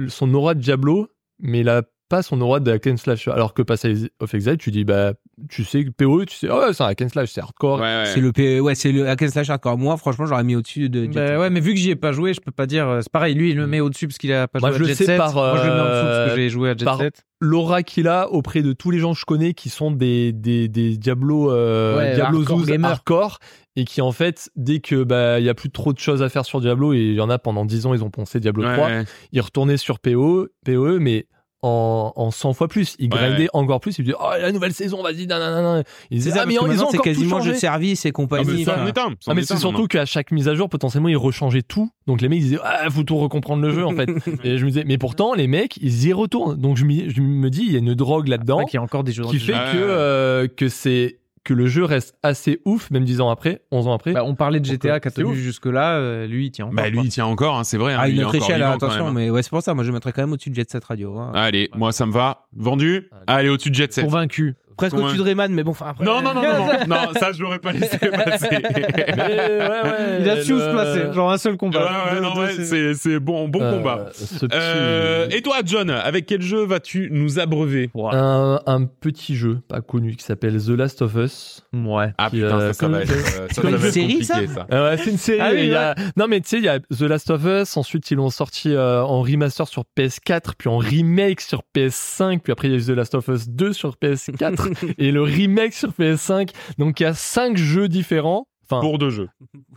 son 0.08 0.32
aura 0.34 0.54
de 0.54 0.60
Diablo, 0.60 1.08
mais 1.40 1.60
il 1.60 1.68
a 1.68 1.82
pas 2.08 2.22
son 2.22 2.40
aura 2.40 2.60
de 2.60 2.70
hack 2.72 2.86
and 2.86 2.96
slash. 2.96 3.28
Alors 3.28 3.52
que 3.54 3.62
Pass 3.62 3.84
of 4.20 4.34
Exile, 4.34 4.56
tu 4.58 4.70
dis 4.70 4.84
bah, 4.84 5.12
tu 5.48 5.64
sais 5.64 5.84
que 5.84 5.90
PoE, 5.90 6.24
tu 6.26 6.36
sais, 6.36 6.48
oh, 6.50 6.58
ouais, 6.60 6.72
c'est 6.72 6.82
un 6.82 6.86
hack 6.86 7.02
and 7.02 7.08
slash, 7.10 7.30
c'est 7.30 7.40
hardcore. 7.40 7.78
Ouais, 7.80 7.84
ouais. 7.84 8.06
C'est 8.12 8.20
le 8.20 8.32
P... 8.32 8.60
ouais, 8.60 8.74
c'est 8.74 8.92
le 8.92 9.08
hack 9.08 9.22
and 9.22 9.28
slash 9.28 9.50
hardcore. 9.50 9.76
Moi, 9.78 9.96
franchement, 9.96 10.26
j'aurais 10.26 10.44
mis 10.44 10.56
au-dessus 10.56 10.88
de 10.88 11.04
Jet 11.04 11.08
Bah 11.08 11.38
ouais, 11.38 11.50
mais 11.50 11.60
vu 11.60 11.74
que 11.74 11.80
j'y 11.80 11.90
ai 11.90 11.96
pas 11.96 12.12
joué, 12.12 12.34
je 12.34 12.40
peux 12.40 12.50
pas 12.52 12.66
dire. 12.66 12.88
euh, 12.88 13.00
C'est 13.02 13.12
pareil, 13.12 13.34
lui, 13.34 13.50
il 13.50 13.56
le 13.56 13.66
met 13.66 13.80
au-dessus 13.80 14.08
parce 14.08 14.18
qu'il 14.18 14.32
a 14.32 14.48
pas 14.48 14.58
Moi, 14.60 14.70
joué 14.70 14.78
je 14.78 14.84
à 14.84 14.86
le 14.86 14.88
Jet 14.88 14.94
sais 14.96 15.04
Set. 15.06 15.16
par, 15.18 15.34
Moi, 15.34 15.56
je 15.62 15.68
le 15.68 15.74
mets 15.74 15.80
en 15.80 15.84
dessous 15.84 15.90
parce 15.90 16.16
euh, 16.16 16.28
que 16.30 16.36
j'ai 16.36 16.48
joué 16.48 16.70
à 16.70 16.76
Jet 16.76 16.84
par- 16.84 16.98
Set. 16.98 17.24
L'aura 17.40 17.84
qu'il 17.84 18.08
a 18.08 18.28
auprès 18.32 18.62
de 18.62 18.72
tous 18.72 18.90
les 18.90 18.98
gens 18.98 19.12
que 19.12 19.18
je 19.20 19.24
connais 19.24 19.54
qui 19.54 19.68
sont 19.68 19.92
des 19.92 20.32
des 20.32 20.66
des 20.66 20.96
Diablo 20.96 21.52
euh, 21.52 21.96
Ouais, 21.96 22.14
Diablo 22.16 22.38
hardcore 22.40 22.58
Zouz 22.58 22.84
hardcore 22.84 23.38
et 23.76 23.84
qui 23.84 24.00
en 24.00 24.10
fait 24.10 24.50
dès 24.56 24.80
que 24.80 25.04
bah 25.04 25.38
il 25.38 25.46
y 25.46 25.48
a 25.48 25.54
plus 25.54 25.70
trop 25.70 25.92
de 25.92 26.00
choses 26.00 26.20
à 26.20 26.28
faire 26.30 26.44
sur 26.44 26.60
Diablo 26.60 26.94
et 26.94 26.98
il 26.98 27.14
y 27.14 27.20
en 27.20 27.30
a 27.30 27.38
pendant 27.38 27.64
10 27.64 27.86
ans 27.86 27.94
ils 27.94 28.02
ont 28.02 28.10
poncé 28.10 28.40
Diablo 28.40 28.64
Ouais, 28.64 28.72
3 28.74 28.86
ouais. 28.88 29.04
il 29.30 29.40
retournait 29.40 29.76
sur 29.76 30.00
PO, 30.00 30.48
PoE, 30.66 30.98
mais 30.98 31.26
en, 31.62 32.12
en 32.14 32.30
100 32.30 32.52
fois 32.52 32.68
plus. 32.68 32.94
Il 32.98 33.04
Ouais, 33.12 33.18
grindait 33.18 33.42
ouais. 33.44 33.48
encore 33.52 33.80
plus. 33.80 33.98
Il 33.98 34.04
disait, 34.04 34.16
oh, 34.20 34.30
la 34.40 34.52
nouvelle 34.52 34.72
saison, 34.72 35.02
vas-y, 35.02 35.26
nanana. 35.26 35.82
Il 36.10 36.18
C'est 36.22 36.28
disait, 36.28 36.30
ça, 36.30 36.42
ah, 36.42 36.46
mais 36.46 36.54
ils 36.54 36.60
ont 36.84 36.90
c'est 36.90 36.98
quasiment 36.98 37.40
jeu 37.40 37.52
de 37.52 37.56
service 37.56 38.04
et 38.06 38.08
Ah, 38.08 38.12
compagnie. 38.12 38.44
mais 38.58 38.64
ça 38.64 38.74
enfin. 38.82 39.14
Ah, 39.26 39.34
mais 39.34 39.42
est 39.42 39.44
c'est 39.44 39.56
surtout 39.56 39.86
qu'à 39.86 40.04
chaque 40.06 40.30
mise 40.30 40.48
à 40.48 40.54
jour, 40.54 40.68
potentiellement, 40.68 41.08
ils 41.08 41.16
rechangeaient 41.16 41.62
tout. 41.62 41.90
Donc 42.06 42.20
les 42.20 42.28
mecs, 42.28 42.38
ils 42.38 42.44
disaient, 42.44 42.58
ah, 42.62 42.88
faut 42.90 43.02
tout 43.02 43.16
recomprendre 43.16 43.62
le 43.62 43.70
jeu, 43.72 43.84
en 43.84 43.90
fait. 43.94 44.08
et 44.44 44.58
je 44.58 44.64
me 44.64 44.70
disais, 44.70 44.84
mais 44.86 44.98
pourtant, 44.98 45.34
les 45.34 45.46
mecs, 45.46 45.76
ils 45.78 46.06
y 46.06 46.12
retournent. 46.12 46.56
Donc 46.56 46.76
je, 46.76 46.84
je 46.84 47.20
me 47.20 47.50
dis, 47.50 47.62
il 47.66 47.72
y 47.72 47.76
a 47.76 47.78
une 47.80 47.94
drogue 47.94 48.28
là-dedans 48.28 48.58
Ouais, 48.58 48.64
qu'il 48.66 48.74
y 48.74 48.78
a 48.78 48.82
encore 48.82 49.04
des 49.04 49.12
jeux 49.12 49.24
qui 49.24 49.38
fait 49.40 49.52
que, 49.52 49.56
ouais. 49.56 49.62
euh, 49.74 50.48
que 50.48 50.68
c'est, 50.68 51.18
que 51.48 51.54
le 51.54 51.66
jeu 51.66 51.82
reste 51.84 52.14
assez 52.22 52.60
ouf, 52.66 52.90
même 52.90 53.04
10 53.04 53.22
ans 53.22 53.30
après, 53.30 53.62
11 53.72 53.86
ans 53.86 53.94
après. 53.94 54.12
Bah, 54.12 54.22
on 54.22 54.34
parlait 54.34 54.60
de 54.60 54.66
GTA 54.66 54.96
euh, 54.96 54.98
qui 54.98 55.08
a 55.08 55.10
c'est 55.10 55.22
tenu 55.22 55.34
jusque-là, 55.34 55.94
euh, 55.94 56.26
lui 56.26 56.46
il 56.46 56.50
tient 56.50 56.66
encore. 56.66 56.76
Bah, 56.76 56.90
lui, 56.90 57.00
il 57.04 57.08
tient 57.08 57.24
encore, 57.24 57.56
hein, 57.56 57.64
c'est 57.64 57.78
vrai. 57.78 57.94
hein, 57.94 58.04
lui, 58.04 58.10
il 58.10 58.14
une 58.16 58.20
est 58.20 58.24
autre 58.24 58.36
encore 58.36 58.48
échelle, 58.48 58.60
vivant, 58.60 58.72
attention, 58.74 59.04
même, 59.06 59.16
hein. 59.16 59.20
mais 59.20 59.30
ouais, 59.30 59.42
c'est 59.42 59.48
pour 59.48 59.62
ça, 59.62 59.72
moi 59.72 59.82
je 59.82 59.90
mettrais 59.90 60.12
quand 60.12 60.20
même 60.20 60.32
au-dessus 60.32 60.50
de 60.50 60.54
Jet 60.54 60.70
Set 60.70 60.84
Radio. 60.84 61.18
hein. 61.18 61.32
Allez, 61.34 61.70
moi, 61.74 61.90
ça 61.92 62.04
me 62.04 62.12
va. 62.12 62.48
Vendu. 62.54 63.08
Allez, 63.26 63.48
au-dessus 63.48 63.70
de 63.70 63.74
Jet 63.76 63.90
Set. 63.90 64.04
Convaincu. 64.04 64.56
Presque 64.78 64.96
Ouais. 64.96 65.02
au-dessus 65.02 65.18
de 65.18 65.22
Rayman, 65.22 65.52
mais 65.52 65.62
bon, 65.64 65.72
enfin 65.72 65.88
après. 65.90 66.04
Non, 66.04 66.22
non, 66.22 66.32
non, 66.32 66.40
non, 66.42 66.66
non, 66.88 66.96
non, 66.96 67.12
ça, 67.18 67.32
je 67.32 67.42
l'aurais 67.42 67.58
pas 67.58 67.72
laissé 67.72 67.98
passer. 67.98 68.48
Mais, 68.50 68.86
ouais, 69.18 69.58
ouais, 69.58 70.18
Il 70.20 70.30
a 70.30 70.42
su 70.42 70.52
où 70.54 70.58
se 70.58 70.66
le- 70.66 70.72
placer. 70.72 71.12
Genre 71.12 71.30
un 71.30 71.36
seul 71.38 71.52
Ouais, 71.52 71.58
combat. 71.58 71.80
ouais, 72.12 72.20
deux, 72.20 72.40
ouais, 72.80 72.94
c'est- 72.94 73.18
bon, 73.18 73.48
bon 73.48 73.60
euh, 73.60 73.76
combat. 73.76 74.06
ce 74.14 74.46
petit- 74.46 74.48
Euh, 74.54 75.28
et 75.30 75.42
toi, 75.42 75.56
John, 75.64 75.90
avec 75.90 76.26
quel 76.26 76.40
jeu 76.42 76.64
vas-tu 76.64 77.08
nous 77.12 77.38
abreuver? 77.38 77.90
Un, 78.12 78.60
un 78.66 78.84
petit 78.84 79.36
jeu 79.36 79.58
pas 79.68 79.80
connu 79.80 80.14
qui 80.16 80.24
s'appelle 80.24 80.56
The 80.64 80.70
Last 80.70 81.02
of 81.02 81.14
Us. 81.16 81.62
Ouais. 81.74 82.12
Ah 82.18 82.30
Qui, 82.30 82.36
putain, 82.36 82.58
euh, 82.58 82.68
ça, 82.68 82.72
ça 82.74 82.86
comme- 82.86 82.92
va 82.94 83.02
être, 83.02 83.10
euh, 83.10 83.48
ça, 83.50 83.62
comme 83.62 83.70
ça 83.70 83.76
une 83.76 83.76
va 83.76 83.86
être 83.88 83.92
série, 83.92 84.24
ça 84.24 84.34
ça. 84.46 84.66
Ouais, 84.70 84.96
c'est 84.96 85.10
une 85.10 85.18
série. 85.18 85.38
Ah 85.42 85.50
oui, 85.52 85.58
il 85.64 85.68
y 85.70 85.74
a- 85.74 85.94
Non 86.16 86.26
mais 86.28 86.40
tu 86.40 86.48
sais, 86.50 86.58
il 86.58 86.64
y 86.64 86.68
a 86.68 86.78
The 86.78 87.00
Last 87.02 87.30
of 87.30 87.44
Us. 87.44 87.76
Ensuite, 87.76 88.10
ils 88.10 88.16
l'ont 88.16 88.30
sorti 88.30 88.70
euh, 88.74 89.02
en 89.02 89.22
remaster 89.22 89.66
sur 89.66 89.84
PS4, 89.96 90.54
puis 90.56 90.68
en 90.68 90.78
remake 90.78 91.40
sur 91.40 91.62
PS5, 91.76 92.40
puis 92.40 92.52
après 92.52 92.68
il 92.68 92.72
y 92.72 92.74
a 92.74 92.78
eu 92.78 92.84
The 92.84 92.96
Last 92.96 93.14
of 93.14 93.26
Us 93.28 93.48
2 93.48 93.72
sur 93.72 93.96
PS4 93.96 94.67
et 94.98 95.10
le 95.12 95.22
remake 95.22 95.72
sur 95.74 95.90
PS5. 95.90 96.50
Donc 96.78 97.00
il 97.00 97.02
y 97.04 97.06
a 97.06 97.14
cinq 97.14 97.56
jeux 97.56 97.88
différents. 97.88 98.46
Enfin, 98.70 98.82
Pour 98.82 98.98
deux 98.98 99.08
jeux. 99.08 99.28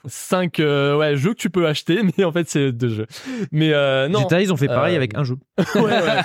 cinq 0.05 0.59
euh, 0.59 0.97
ouais, 0.97 1.15
jeux 1.15 1.29
que 1.33 1.39
tu 1.39 1.49
peux 1.49 1.65
acheter, 1.65 2.01
mais 2.17 2.25
en 2.25 2.31
fait 2.33 2.49
c'est 2.49 2.73
deux 2.73 2.89
jeux. 2.89 3.07
Mais 3.53 3.71
euh, 3.73 4.09
non. 4.09 4.19
GTA, 4.23 4.41
ils 4.41 4.51
ont 4.51 4.57
fait 4.57 4.67
pareil 4.67 4.95
Euh, 4.95 4.97
avec 4.97 5.15
un 5.15 5.23
jeu. 5.23 5.37
Ouais, 5.75 5.81
ouais. 5.83 6.21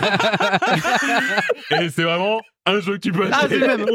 Et 1.81 1.89
c'est 1.91 2.03
vraiment 2.03 2.41
un 2.67 2.81
jeu 2.81 2.95
que 2.95 2.99
tu 2.99 3.13
peux 3.13 3.27
Ah, 3.33 3.39
acheter. 3.45 3.59
le 3.59 3.67
même. 3.67 3.87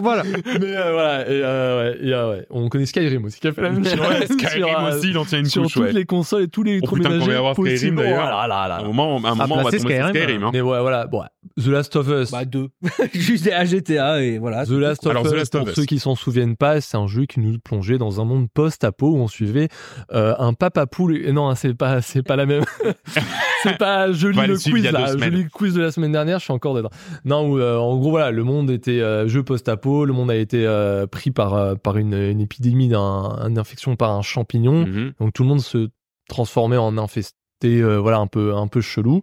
voilà. 0.00 0.22
mais 0.24 0.76
euh, 0.76 0.92
voilà. 0.92 1.28
Et, 1.28 1.42
euh, 1.42 1.78
ouais, 1.92 1.98
et, 2.06 2.12
euh, 2.12 2.30
ouais. 2.30 2.46
On 2.50 2.68
connaît 2.68 2.86
Skyrim 2.86 3.24
aussi 3.24 3.38
qui 3.40 3.48
a 3.48 3.52
fait 3.52 3.62
la 3.62 3.70
même 3.70 3.84
chose. 3.84 3.98
Ouais, 4.00 4.26
Skyrim 4.26 4.66
Sur, 4.68 4.78
euh, 4.80 4.96
aussi, 4.96 5.10
il 5.10 5.18
en 5.18 5.24
tient 5.24 5.38
une 5.38 5.44
sur 5.46 5.62
couche, 5.64 5.72
toutes 5.74 5.92
les 5.92 6.04
consoles 6.04 6.42
et 6.44 6.48
tous 6.48 6.62
les 6.62 6.80
Oh 6.82 6.94
putain, 6.94 7.18
qu'on 7.18 7.28
avoir 7.30 7.54
Skyrim, 7.54 7.96
d'ailleurs. 7.96 8.24
Oh 8.26 8.30
là 8.30 8.46
là 8.48 8.68
là 8.68 8.74
À 8.76 8.80
un 8.80 8.84
moment, 8.84 9.16
à 9.24 9.30
un 9.30 9.34
moment 9.34 9.56
on 9.56 9.62
va 9.62 9.64
tomber 9.64 9.78
sur 9.78 9.88
Skyrim, 9.88 10.08
Skyrim. 10.14 10.44
hein. 10.44 10.50
Mais 10.52 10.60
ouais, 10.60 10.80
voilà. 10.80 11.06
Bon, 11.06 11.22
The 11.62 11.66
Last 11.66 11.94
of 11.96 12.08
Us. 12.08 12.30
Bah, 12.30 12.44
deux. 12.44 12.68
Juste 13.14 13.48
à 13.48 13.64
GTA 13.64 14.22
et 14.22 14.38
voilà. 14.38 14.64
The 14.66 14.70
Last 14.70 15.06
of 15.06 15.10
Alors, 15.10 15.24
Us, 15.26 15.32
The 15.32 15.34
Last 15.34 15.54
of 15.54 15.60
pour 15.62 15.68
Us. 15.70 15.74
ceux 15.74 15.84
qui 15.84 15.98
s'en 15.98 16.14
souviennent 16.14 16.56
pas, 16.56 16.80
c'est 16.80 16.96
un 16.96 17.06
jeu 17.06 17.26
qui 17.26 17.40
nous 17.40 17.58
plongeait 17.58 17.98
dans 17.98 18.20
un 18.20 18.24
monde 18.24 18.46
post-apo 18.52 19.08
où 19.10 19.16
on 19.18 19.28
suivait 19.28 19.68
euh, 20.12 20.34
un 20.38 20.52
papa 20.54 20.86
poule. 20.86 21.18
Non, 21.32 21.48
hein, 21.48 21.54
c'est 21.54 21.74
pas, 21.74 22.00
c'est 22.02 22.22
pas 22.22 22.36
la 22.36 22.46
même. 22.46 22.64
c'est 23.70 23.78
pas. 23.78 24.08
Va 24.08 24.46
le 24.46 24.56
quiz 24.58 24.84
là. 24.90 25.14
Le 25.14 25.48
quiz 25.48 25.74
de 25.74 25.80
la 25.80 25.90
semaine 25.90 26.12
dernière. 26.12 26.38
Je 26.38 26.44
suis 26.44 26.52
encore 26.52 26.74
dedans. 26.74 26.90
Non, 27.24 27.48
où, 27.48 27.58
euh, 27.58 27.76
en 27.76 27.96
gros 27.96 28.10
voilà, 28.10 28.30
le 28.30 28.44
monde 28.44 28.70
était 28.70 29.00
euh, 29.00 29.26
jeu 29.28 29.42
post-apo. 29.42 30.04
Le 30.04 30.12
monde 30.12 30.30
a 30.30 30.36
été 30.36 30.66
euh, 30.66 31.06
pris 31.06 31.30
par 31.30 31.54
euh, 31.54 31.74
par 31.74 31.96
une, 31.96 32.14
une 32.14 32.40
épidémie 32.40 32.88
d'un, 32.88 33.38
une 33.48 33.58
infection 33.58 33.96
par 33.96 34.10
un 34.12 34.22
champignon. 34.22 34.86
Mhm. 34.86 35.12
Donc 35.20 35.32
tout 35.32 35.42
le 35.42 35.48
monde 35.48 35.60
se 35.60 35.88
transformait 36.28 36.76
en 36.76 36.98
infesté, 36.98 37.82
voilà, 37.82 38.18
un 38.18 38.26
peu, 38.26 38.54
un 38.54 38.66
peu 38.66 38.80
chelou, 38.80 39.22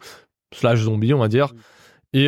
slash 0.54 0.80
zombie, 0.80 1.14
on 1.14 1.20
va 1.20 1.28
dire. 1.28 1.54
Et, 2.14 2.28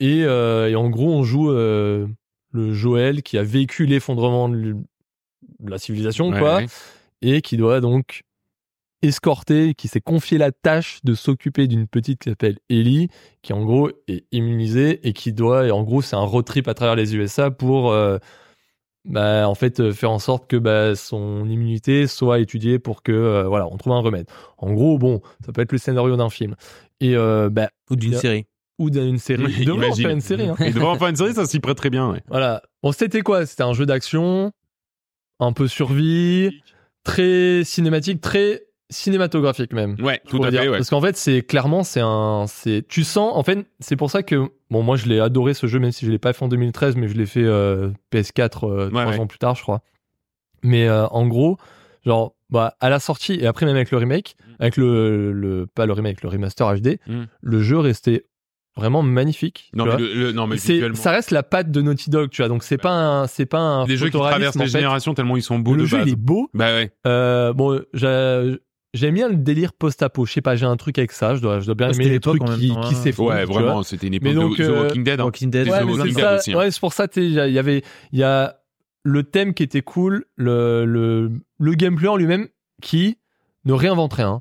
et, 0.00 0.18
et 0.20 0.76
en 0.76 0.88
gros, 0.90 1.12
on 1.12 1.22
joue 1.24 1.50
le 1.50 2.72
Joël 2.72 3.22
qui 3.22 3.36
a 3.38 3.42
vécu 3.42 3.86
l'effondrement 3.86 4.48
de 4.48 4.76
la 5.66 5.78
civilisation, 5.78 6.28
Ouais, 6.30 6.38
quoi, 6.38 6.56
ouais. 6.58 6.66
et 7.22 7.42
qui 7.42 7.56
doit 7.56 7.80
donc 7.80 8.22
escorter, 9.02 9.74
qui 9.74 9.88
s'est 9.88 10.00
confié 10.00 10.36
la 10.38 10.52
tâche 10.52 11.00
de 11.04 11.14
s'occuper 11.14 11.66
d'une 11.66 11.86
petite 11.86 12.20
qui 12.20 12.28
s'appelle 12.30 12.58
Ellie, 12.68 13.08
qui 13.42 13.52
en 13.52 13.64
gros 13.64 13.90
est 14.08 14.24
immunisée 14.32 15.06
et 15.08 15.12
qui 15.12 15.32
doit, 15.32 15.66
et 15.66 15.70
en 15.70 15.82
gros, 15.82 16.02
c'est 16.02 16.16
un 16.16 16.20
road 16.24 16.44
trip 16.44 16.68
à 16.68 16.74
travers 16.74 16.96
les 16.96 17.16
USA 17.16 17.50
pour 17.50 17.90
euh, 17.92 18.18
bah, 19.06 19.48
en 19.48 19.54
fait 19.54 19.80
euh, 19.80 19.92
faire 19.92 20.10
en 20.10 20.18
sorte 20.18 20.46
que 20.48 20.56
bah, 20.56 20.94
son 20.94 21.48
immunité 21.48 22.06
soit 22.06 22.38
étudiée 22.40 22.78
pour 22.78 23.02
que 23.02 23.12
euh, 23.12 23.44
voilà 23.48 23.66
on 23.68 23.76
trouve 23.78 23.94
un 23.94 24.00
remède. 24.00 24.26
En 24.58 24.72
gros, 24.72 24.98
bon, 24.98 25.22
ça 25.44 25.52
peut 25.52 25.62
être 25.62 25.72
le 25.72 25.78
scénario 25.78 26.16
d'un 26.16 26.28
film 26.30 26.54
et 27.00 27.16
euh, 27.16 27.48
bah, 27.50 27.70
Ou 27.90 27.96
d'une 27.96 28.14
série. 28.16 28.44
ou 28.78 28.90
d'une 28.90 29.16
série. 29.18 29.44
Il 29.58 29.64
devrait 29.64 29.86
en 29.86 29.94
Imagine. 29.94 30.02
faire 30.04 30.10
une 30.14 30.20
série. 30.20 30.48
Hein. 30.48 30.56
Il 30.60 30.74
devrait 30.74 30.88
en 30.90 30.98
faire 30.98 31.08
une 31.08 31.16
série, 31.16 31.32
ça 31.32 31.46
s'y 31.46 31.60
prête 31.60 31.78
très 31.78 31.88
bien. 31.90 32.10
ouais. 32.12 32.20
Voilà. 32.28 32.62
Bon, 32.82 32.92
c'était 32.92 33.22
quoi? 33.22 33.46
C'était 33.46 33.62
un 33.62 33.72
jeu 33.72 33.86
d'action, 33.86 34.52
un 35.38 35.52
peu 35.54 35.66
survie, 35.66 36.60
très 37.02 37.62
cinématique, 37.64 38.20
très 38.20 38.64
cinématographique 38.90 39.72
même. 39.72 39.96
Ouais, 40.00 40.20
tout 40.28 40.42
à 40.44 40.50
dire. 40.50 40.62
fait, 40.62 40.68
ouais. 40.68 40.76
Parce 40.78 40.90
qu'en 40.90 41.00
fait, 41.00 41.16
c'est 41.16 41.42
clairement, 41.42 41.82
c'est 41.84 42.00
un, 42.02 42.44
c'est, 42.48 42.84
tu 42.88 43.04
sens, 43.04 43.32
en 43.34 43.42
fait, 43.42 43.66
c'est 43.78 43.96
pour 43.96 44.10
ça 44.10 44.22
que, 44.22 44.50
bon, 44.70 44.82
moi, 44.82 44.96
je 44.96 45.06
l'ai 45.06 45.20
adoré 45.20 45.54
ce 45.54 45.66
jeu, 45.66 45.78
même 45.78 45.92
si 45.92 46.04
je 46.06 46.10
l'ai 46.10 46.18
pas 46.18 46.32
fait 46.32 46.44
en 46.44 46.48
2013, 46.48 46.96
mais 46.96 47.08
je 47.08 47.14
l'ai 47.16 47.26
fait 47.26 47.44
euh, 47.44 47.90
PS4 48.12 48.42
euh, 48.42 48.88
trois 48.88 49.04
Ouais, 49.04 49.10
ouais. 49.10 49.18
ans 49.18 49.26
plus 49.26 49.38
tard, 49.38 49.54
je 49.54 49.62
crois. 49.62 49.80
Mais 50.62 50.86
euh, 50.88 51.06
en 51.06 51.26
gros, 51.26 51.56
genre, 52.04 52.34
bah, 52.50 52.74
à 52.80 52.90
la 52.90 52.98
sortie 53.00 53.34
et 53.34 53.46
après 53.46 53.64
même 53.64 53.76
avec 53.76 53.90
le 53.90 53.98
remake, 53.98 54.36
avec 54.58 54.76
le, 54.76 55.32
le 55.32 55.66
pas 55.66 55.86
le 55.86 55.92
remake, 55.92 56.22
le 56.22 56.28
remaster 56.28 56.66
HD, 56.80 56.98
Mm. 57.06 57.22
le 57.40 57.62
jeu 57.62 57.78
restait 57.78 58.26
vraiment 58.76 59.02
magnifique. 59.02 59.70
Non, 59.74 59.84
mais, 59.86 59.96
le, 59.96 60.14
le- 60.14 60.32
non, 60.32 60.46
mais 60.46 60.56
ça 60.58 61.10
reste 61.12 61.30
la 61.30 61.42
patte 61.42 61.70
de 61.70 61.80
Naughty 61.80 62.10
Dog, 62.10 62.30
tu 62.30 62.42
vois. 62.42 62.48
Donc 62.48 62.62
c'est 62.62 62.78
pas 62.78 62.90
un, 62.92 63.26
c'est 63.26 63.46
pas 63.46 63.58
un 63.58 63.84
des 63.86 63.96
jeux 63.96 64.06
qui 64.10 64.18
traversent 64.18 64.56
en 64.56 64.60
les 64.60 64.66
fait. 64.66 64.72
générations 64.78 65.14
tellement 65.14 65.36
ils 65.36 65.42
sont 65.42 65.58
beaux 65.58 65.74
Le 65.74 65.82
de 65.82 65.86
jeu 65.86 65.98
base. 65.98 66.06
il 66.08 66.12
est 66.12 66.16
beau. 66.16 66.48
Bah 66.54 66.74
ouais. 66.74 66.90
Euh, 67.06 67.52
bon, 67.52 67.80
j'ai- 67.94 68.56
j'aime 68.94 69.14
bien 69.14 69.28
le 69.28 69.36
délire 69.36 69.72
post-apo. 69.72 70.26
Je 70.26 70.32
sais 70.32 70.40
pas, 70.42 70.56
j'ai 70.56 70.66
un 70.66 70.76
truc 70.76 70.98
avec 70.98 71.12
ça. 71.12 71.34
Je 71.34 71.40
dois, 71.40 71.60
je 71.60 71.66
dois 71.66 71.74
bien 71.74 71.90
aimer 71.92 72.08
les 72.08 72.20
trucs 72.20 72.42
qui, 72.44 72.68
qui 72.68 72.72
hein. 72.76 72.92
s'effondrent. 72.94 73.30
Ouais, 73.30 73.44
vraiment, 73.44 73.82
c'était 73.82 74.06
une 74.08 74.14
époque 74.14 74.28
Mais 74.28 74.34
donc, 74.34 74.56
de 74.58 74.64
The 74.64 74.68
euh, 74.68 74.82
Walking 74.82 75.04
Dead. 75.04 75.20
hein. 75.20 75.24
Walking 75.24 75.50
Dead, 75.50 75.64
Des 75.64 75.70
Ouais, 75.70 75.80
The 75.80 75.84
mais 75.84 75.92
Walking 75.92 76.06
c'est 76.08 76.14
Dead 76.14 76.24
ça. 76.24 76.36
aussi, 76.36 76.52
hein. 76.52 76.58
Ouais, 76.58 76.70
c'est 76.70 76.80
pour 76.80 76.92
ça. 76.92 77.06
Il 77.16 77.30
y 77.30 77.58
avait, 77.58 77.82
il 78.12 78.18
y 78.18 78.22
a 78.24 78.56
le 79.02 79.22
thème 79.22 79.54
qui 79.54 79.62
était 79.62 79.82
cool, 79.82 80.24
le 80.36 80.84
le 80.84 81.30
le 81.58 81.74
gameplay 81.74 82.08
en 82.08 82.16
lui-même 82.16 82.48
qui 82.82 83.18
ne 83.64 83.72
réinvente 83.72 84.12
rien. 84.14 84.40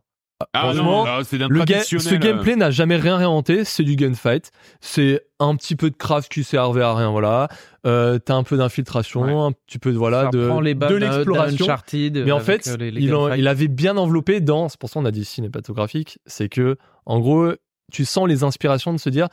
Ah 0.54 0.68
non, 0.78 0.84
non, 1.06 1.24
c'est 1.26 1.38
d'un 1.38 1.48
Le 1.50 1.60
ga- 1.66 1.80
ce 2.00 2.10
gameplay 2.20 2.56
n'a 2.56 2.72
jamais 2.72 2.96
rien 2.96 3.18
réinventé, 3.18 3.66
c'est 3.66 3.84
du 3.84 3.96
gunfight. 3.98 4.52
C'est 4.80 5.22
un 5.40 5.56
petit 5.56 5.76
peu 5.76 5.90
de 5.90 5.96
craft 5.96 6.32
qui 6.32 6.44
servait 6.46 6.82
à 6.82 6.94
rien, 6.96 7.10
voilà. 7.12 7.50
Euh, 7.86 8.20
T'as 8.20 8.36
un 8.36 8.44
peu 8.44 8.56
d'infiltration, 8.58 9.24
un 9.46 9.52
petit 9.52 9.80
peu 9.80 9.92
de 9.92 9.98
voilà 9.98 10.24
Ça 10.24 10.30
de, 10.30 10.48
les 10.62 10.74
de 10.76 10.80
l'exploration. 10.96 11.66
Mais 12.26 12.32
en 12.32 12.40
fait, 12.40 12.68
euh, 12.68 12.78
les- 12.78 12.92
les 12.92 13.02
il, 13.02 13.14
en- 13.16 13.34
il 13.34 13.48
avait 13.48 13.68
bien 13.68 13.98
enveloppé 13.98 14.40
dans. 14.40 14.70
C'est 14.70 14.80
pour 14.80 14.90
ça 14.90 15.00
qu'on 15.00 15.06
a 15.06 15.12
dit 15.12 15.26
cinématographique. 15.26 16.20
C'est 16.26 16.48
que, 16.50 16.78
en 17.06 17.20
gros, 17.20 17.52
tu 17.92 18.06
sens 18.06 18.28
les 18.28 18.44
inspirations 18.44 18.94
de 18.94 19.00
se 19.00 19.10
dire. 19.10 19.28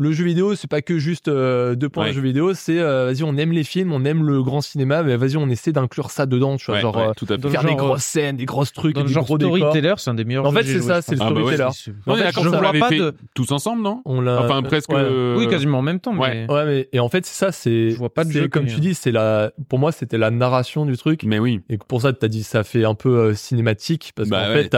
Le 0.00 0.12
jeu 0.12 0.24
vidéo, 0.24 0.54
c'est 0.54 0.68
pas 0.70 0.80
que 0.82 0.98
juste 0.98 1.28
euh, 1.28 1.74
deux 1.74 1.88
points 1.88 2.04
Ouais. 2.04 2.10
de 2.10 2.14
jeu 2.14 2.22
vidéo, 2.22 2.54
c'est 2.54 2.78
euh, 2.80 3.04
vas-y, 3.06 3.22
on 3.22 3.36
aime 3.36 3.52
les 3.52 3.64
films, 3.64 3.92
on 3.92 4.04
aime 4.04 4.24
le 4.26 4.42
grand 4.42 4.62
cinéma, 4.62 5.02
mais 5.02 5.16
vas-y, 5.16 5.36
on 5.36 5.48
essaie 5.50 5.72
d'inclure 5.72 6.10
ça 6.10 6.24
dedans, 6.26 6.56
tu 6.56 6.64
vois, 6.66 6.76
Ouais, 6.76 6.80
genre 6.80 6.96
ouais, 6.96 7.08
euh, 7.08 7.12
tout 7.14 7.26
à 7.28 7.36
faire 7.38 7.62
des 7.62 7.68
genre, 7.68 7.76
grosses 7.76 8.02
scènes, 8.02 8.36
des 8.36 8.46
grosses 8.46 8.72
trucs, 8.72 8.96
des 8.96 9.06
genre 9.06 9.24
gros 9.24 9.36
storyteller, 9.36 9.94
c'est 9.98 10.08
un 10.10 10.14
des 10.14 10.24
meilleurs 10.24 10.46
En 10.46 10.50
jeux 10.52 10.56
fait, 10.62 10.64
c'est 10.64 10.80
ça, 10.80 11.02
c'est 11.02 11.16
le. 11.16 11.20
Ah 11.22 11.30
bah 11.30 11.40
storyteller. 11.40 11.68
On 12.06 12.12
En 12.12 12.14
est 12.14 12.18
fait, 12.18 12.24
d'accord, 12.24 12.44
je 12.44 12.48
vois 12.48 12.72
pas 12.72 12.88
fait 12.88 12.98
de- 12.98 13.14
tous 13.34 13.52
ensemble, 13.52 13.82
non? 13.82 14.00
On 14.06 14.20
l'a- 14.22 14.40
Enfin, 14.42 14.62
presque. 14.62 14.90
ouais. 14.90 14.96
euh, 15.00 15.36
Oui, 15.36 15.48
quasiment 15.48 15.78
en 15.78 15.82
même 15.82 16.00
temps. 16.00 16.16
ouais. 16.16 16.46
Mais... 16.48 16.52
Ouais, 16.54 16.64
mais 16.64 16.88
et 16.92 17.00
en 17.00 17.08
fait, 17.10 17.26
c'est 17.26 17.34
ça, 17.36 17.52
c'est 17.52 17.90
Je 17.90 17.96
vois 17.96 18.12
pas 18.14 18.24
de 18.24 18.30
jeu 18.30 18.48
comme 18.48 18.64
comme 18.64 18.72
tu 18.74 18.80
dis, 18.80 18.94
c'est 18.94 19.12
la 19.12 19.52
pour 19.68 19.78
moi, 19.78 19.92
c'était 19.92 20.16
la 20.18 20.30
narration 20.30 20.86
du 20.86 20.96
truc 20.96 21.24
Mais 21.24 21.38
oui. 21.38 21.60
et 21.68 21.76
que 21.78 21.84
pour 21.84 22.00
ça 22.00 22.12
tu 22.12 22.24
as 22.24 22.28
dit 22.28 22.42
ça 22.42 22.64
fait 22.64 22.84
un 22.86 22.94
peu 22.94 23.16
euh, 23.18 23.34
cinématique 23.34 24.12
parce 24.16 24.28
Bah 24.30 24.46
qu'en 24.46 24.52
fait 24.54 24.74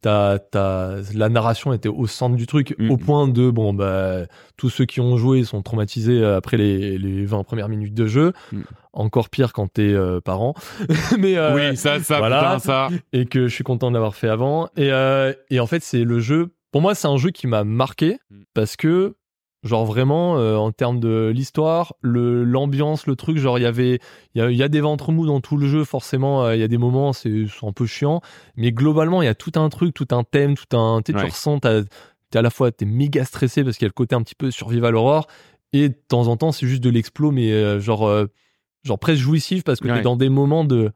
t'as 0.00 0.38
la 1.14 1.28
narration 1.28 1.72
était 1.72 1.88
au 1.88 2.06
centre 2.06 2.36
du 2.36 2.46
truc, 2.46 2.74
au 2.88 2.96
point 2.96 3.28
de, 3.28 3.50
bon, 3.50 3.72
bah, 3.74 4.26
tous 4.56 4.70
ceux 4.70 4.84
qui 4.84 5.00
ont 5.00 5.16
joué 5.16 5.44
sont 5.44 5.62
traumatisés 5.62 6.24
après 6.24 6.56
les, 6.56 6.98
les 6.98 7.24
20 7.24 7.44
premières 7.44 7.68
minutes 7.68 7.94
de 7.94 8.06
jeu. 8.06 8.32
Mm. 8.52 8.60
Encore 8.92 9.28
pire 9.28 9.52
quand 9.52 9.68
t'es 9.72 9.82
euh, 9.92 10.20
parent. 10.20 10.54
Mais, 11.18 11.36
euh, 11.36 11.54
oui, 11.54 11.76
ça, 11.76 12.00
ça, 12.00 12.18
voilà. 12.18 12.40
putain, 12.40 12.58
ça. 12.58 12.88
et 13.12 13.26
que 13.26 13.46
je 13.46 13.54
suis 13.54 13.62
content 13.62 13.88
de 13.88 13.94
l'avoir 13.94 14.16
fait 14.16 14.28
avant. 14.28 14.66
Et, 14.76 14.90
euh, 14.90 15.32
et 15.48 15.60
en 15.60 15.66
fait, 15.68 15.80
c'est 15.82 16.02
le 16.02 16.18
jeu. 16.18 16.48
Pour 16.72 16.80
moi, 16.82 16.96
c'est 16.96 17.06
un 17.06 17.16
jeu 17.16 17.30
qui 17.30 17.46
m'a 17.46 17.62
marqué 17.62 18.18
Mm. 18.30 18.42
parce 18.54 18.76
que, 18.76 19.14
genre 19.62 19.84
vraiment, 19.84 20.38
euh, 20.38 20.56
en 20.56 20.72
termes 20.72 21.00
de 21.00 21.30
l'histoire, 21.34 21.94
le 22.00 22.44
l'ambiance, 22.44 23.06
le 23.06 23.14
truc, 23.16 23.36
genre 23.38 23.58
il 23.58 23.62
y 23.62 23.66
avait, 23.66 23.98
il 24.34 24.38
y 24.38 24.40
a, 24.40 24.50
il 24.50 24.56
y 24.56 24.62
a 24.62 24.68
des 24.68 24.80
ventres 24.80 25.12
mous 25.12 25.26
dans 25.26 25.40
tout 25.40 25.56
le 25.56 25.66
jeu. 25.66 25.84
Forcément, 25.84 26.44
euh, 26.44 26.56
il 26.56 26.60
y 26.60 26.64
a 26.64 26.68
des 26.68 26.78
moments, 26.78 27.12
c'est 27.12 27.44
un 27.62 27.72
peu 27.72 27.86
chiant, 27.86 28.20
mais 28.56 28.72
globalement, 28.72 29.20
il 29.22 29.26
y 29.26 29.28
a 29.28 29.34
tout 29.34 29.52
un 29.56 29.68
truc, 29.68 29.92
tout 29.94 30.08
un 30.12 30.24
thème, 30.24 30.54
tout 30.56 30.76
un. 30.76 31.02
Tu 31.02 31.12
Ouais. 31.14 31.24
ressens, 31.24 31.60
t'es 31.60 32.38
à 32.38 32.42
la 32.42 32.50
fois 32.50 32.70
t'es 32.72 32.84
méga 32.86 33.24
stressé 33.24 33.64
parce 33.64 33.76
qu'il 33.76 33.84
y 33.84 33.88
a 33.88 33.90
le 33.90 33.92
côté 33.92 34.14
un 34.14 34.22
petit 34.22 34.36
peu 34.36 34.50
survival 34.52 34.94
horror 34.94 35.26
et 35.72 35.88
de 35.88 35.94
temps 36.08 36.28
en 36.28 36.36
temps 36.36 36.52
c'est 36.52 36.66
juste 36.66 36.82
de 36.82 36.88
l'explo 36.90 37.32
mais 37.32 37.50
euh, 37.50 37.80
genre 37.80 38.08
genre 38.84 38.98
presque 39.00 39.20
jouissif 39.20 39.64
parce 39.64 39.80
que 39.80 39.88
Ouais. 39.88 39.96
t'es 39.96 40.02
dans 40.02 40.14
des 40.16 40.28
moments 40.28 40.64
de 40.64 40.92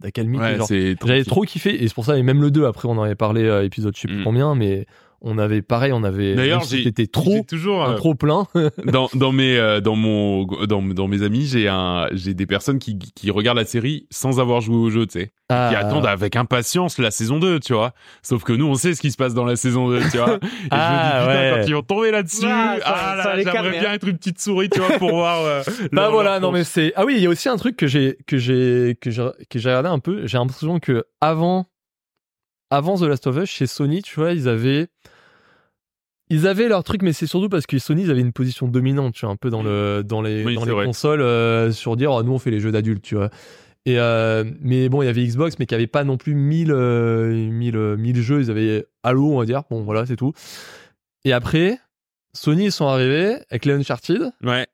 d'accalmie 0.00 0.38
Ouais, 0.38 0.56
j'avais 1.04 1.24
trop 1.24 1.42
kiffé 1.42 1.82
et 1.82 1.88
c'est 1.88 1.94
pour 1.94 2.04
ça 2.04 2.16
et 2.16 2.22
même 2.22 2.40
le 2.40 2.52
2 2.52 2.64
après 2.64 2.86
on 2.88 2.92
en 2.92 3.02
avait 3.02 3.16
parlé 3.16 3.42
épisode 3.64 3.96
je 3.96 4.02
sais 4.02 4.06
plus 4.08 4.20
Mm. 4.20 4.24
combien 4.24 4.54
mais 4.54 4.86
on 5.20 5.36
avait 5.38 5.62
pareil 5.62 5.92
on 5.92 6.04
avait 6.04 6.34
D'ailleurs, 6.34 6.64
c'était 6.64 7.02
j'ai 7.02 7.08
trop 7.08 7.44
toujours 7.48 7.84
un 7.84 7.92
euh, 7.92 7.96
trop 7.96 8.14
plein 8.14 8.46
dans 8.84 9.08
dans 9.14 9.32
mes 9.32 9.56
euh, 9.58 9.80
dans 9.80 9.96
mon 9.96 10.44
dans, 10.44 10.82
dans 10.82 11.08
mes 11.08 11.22
amis, 11.22 11.46
j'ai 11.46 11.68
un 11.68 12.06
j'ai 12.12 12.34
des 12.34 12.46
personnes 12.46 12.78
qui 12.78 12.98
qui 12.98 13.30
regardent 13.30 13.58
la 13.58 13.64
série 13.64 14.06
sans 14.10 14.38
avoir 14.40 14.60
joué 14.60 14.76
au 14.76 14.90
jeu, 14.90 15.06
tu 15.06 15.18
sais, 15.20 15.26
qui 15.26 15.32
Ah. 15.50 15.70
attendent 15.78 16.06
avec 16.06 16.36
impatience 16.36 16.98
la 16.98 17.10
saison 17.10 17.38
2, 17.38 17.58
tu 17.60 17.72
vois. 17.72 17.94
Sauf 18.22 18.44
que 18.44 18.52
nous, 18.52 18.66
on 18.66 18.74
sait 18.74 18.94
ce 18.94 19.00
qui 19.00 19.10
se 19.10 19.16
passe 19.16 19.34
dans 19.34 19.44
la 19.46 19.56
saison 19.56 19.88
2, 19.88 20.00
tu 20.10 20.18
vois. 20.18 20.34
Et 20.42 20.68
Ah, 20.70 21.20
je 21.22 21.26
me 21.26 21.32
dis 21.32 21.38
putain, 21.38 21.54
ouais. 21.54 21.60
quand 21.62 21.68
ils 21.68 21.74
vont 21.74 21.82
tomber 21.82 22.10
là-dessus, 22.10 22.46
Ah, 22.46 22.76
ah, 22.84 23.20
ça- 23.22 23.36
là, 23.36 23.42
j'aimerais 23.42 23.70
bien 23.80 23.90
hein. 23.90 23.94
être 23.94 24.06
une 24.06 24.18
petite 24.18 24.40
souris, 24.40 24.68
tu 24.70 24.78
vois, 24.80 24.98
pour 24.98 25.10
voir. 25.10 25.42
euh, 25.44 25.62
bah 25.92 26.02
leur- 26.02 26.10
voilà 26.12 26.30
leur 26.32 26.40
non 26.40 26.52
mais 26.52 26.64
c'est 26.64 26.92
ah 26.96 27.04
oui 27.04 27.14
il 27.16 27.22
y 27.22 27.26
a 27.26 27.30
aussi 27.30 27.48
un 27.48 27.56
truc 27.56 27.76
que 27.76 27.86
j'ai 27.86 28.18
que 28.26 28.36
j'ai 28.36 28.96
que 29.00 29.10
j'ai 29.10 29.24
que 29.50 29.58
j'ai 29.58 29.68
regardé 29.70 29.88
un 29.88 29.98
peu 29.98 30.26
j'ai 30.26 30.38
l'impression 30.38 30.78
que 30.80 31.04
avant 31.20 31.66
avant 32.70 32.96
The 32.96 33.02
Last 33.02 33.26
of 33.26 33.36
Us 33.36 33.48
chez 33.48 33.66
Sony 33.66 34.02
tu 34.02 34.14
vois 34.16 34.32
ils 34.32 34.48
avaient 34.48 34.88
ils 36.30 36.46
avaient 36.46 36.68
leur 36.68 36.84
truc 36.84 37.02
mais 37.02 37.12
c'est 37.12 37.26
surtout 37.26 37.48
parce 37.48 37.66
que 37.66 37.78
Sony 37.78 38.02
ils 38.02 38.10
avaient 38.10 38.20
une 38.20 38.32
position 38.32 38.68
dominante 38.68 39.14
tu 39.14 39.24
vois 39.24 39.32
un 39.32 39.36
peu 39.36 39.50
dans 39.50 39.62
le 39.62 40.02
dans 40.04 40.20
les 40.22 40.44
Oui, 40.44 40.54
dans 40.54 40.64
les 40.64 40.84
consoles 40.84 41.22
euh, 41.22 41.72
sur 41.72 41.96
dire 41.96 42.12
oh, 42.12 42.22
nous 42.22 42.32
on 42.32 42.38
fait 42.38 42.50
les 42.50 42.60
jeux 42.60 42.72
d'adultes 42.72 43.02
tu 43.02 43.14
vois. 43.14 43.30
Et 43.86 43.98
euh, 43.98 44.44
mais 44.60 44.90
bon 44.90 45.00
il 45.02 45.06
y 45.06 45.08
avait 45.08 45.24
Xbox 45.24 45.58
mais 45.58 45.64
qui 45.64 45.74
avait 45.74 45.86
pas 45.86 46.04
non 46.04 46.18
plus 46.18 46.34
1000 46.34 46.70
euh, 46.70 47.32
1000 47.32 47.76
euh, 47.76 47.96
1000 47.96 48.22
jeux. 48.22 48.40
Ils 48.42 48.50
avaient 48.50 48.86
Halo 49.02 49.32
on 49.32 49.38
va 49.38 49.46
dire. 49.46 49.62
Bon 49.70 49.82
voilà 49.82 50.04
c'est 50.04 50.16
tout. 50.16 50.32
Et 51.24 51.32
après 51.32 51.78
Sony 52.34 52.66
ils 52.66 52.72
sont 52.72 52.86
arrivés 52.86 53.38
avec 53.50 53.64
les 53.64 53.72
Uncharted. 53.72 54.30
Ouais. 54.42 54.66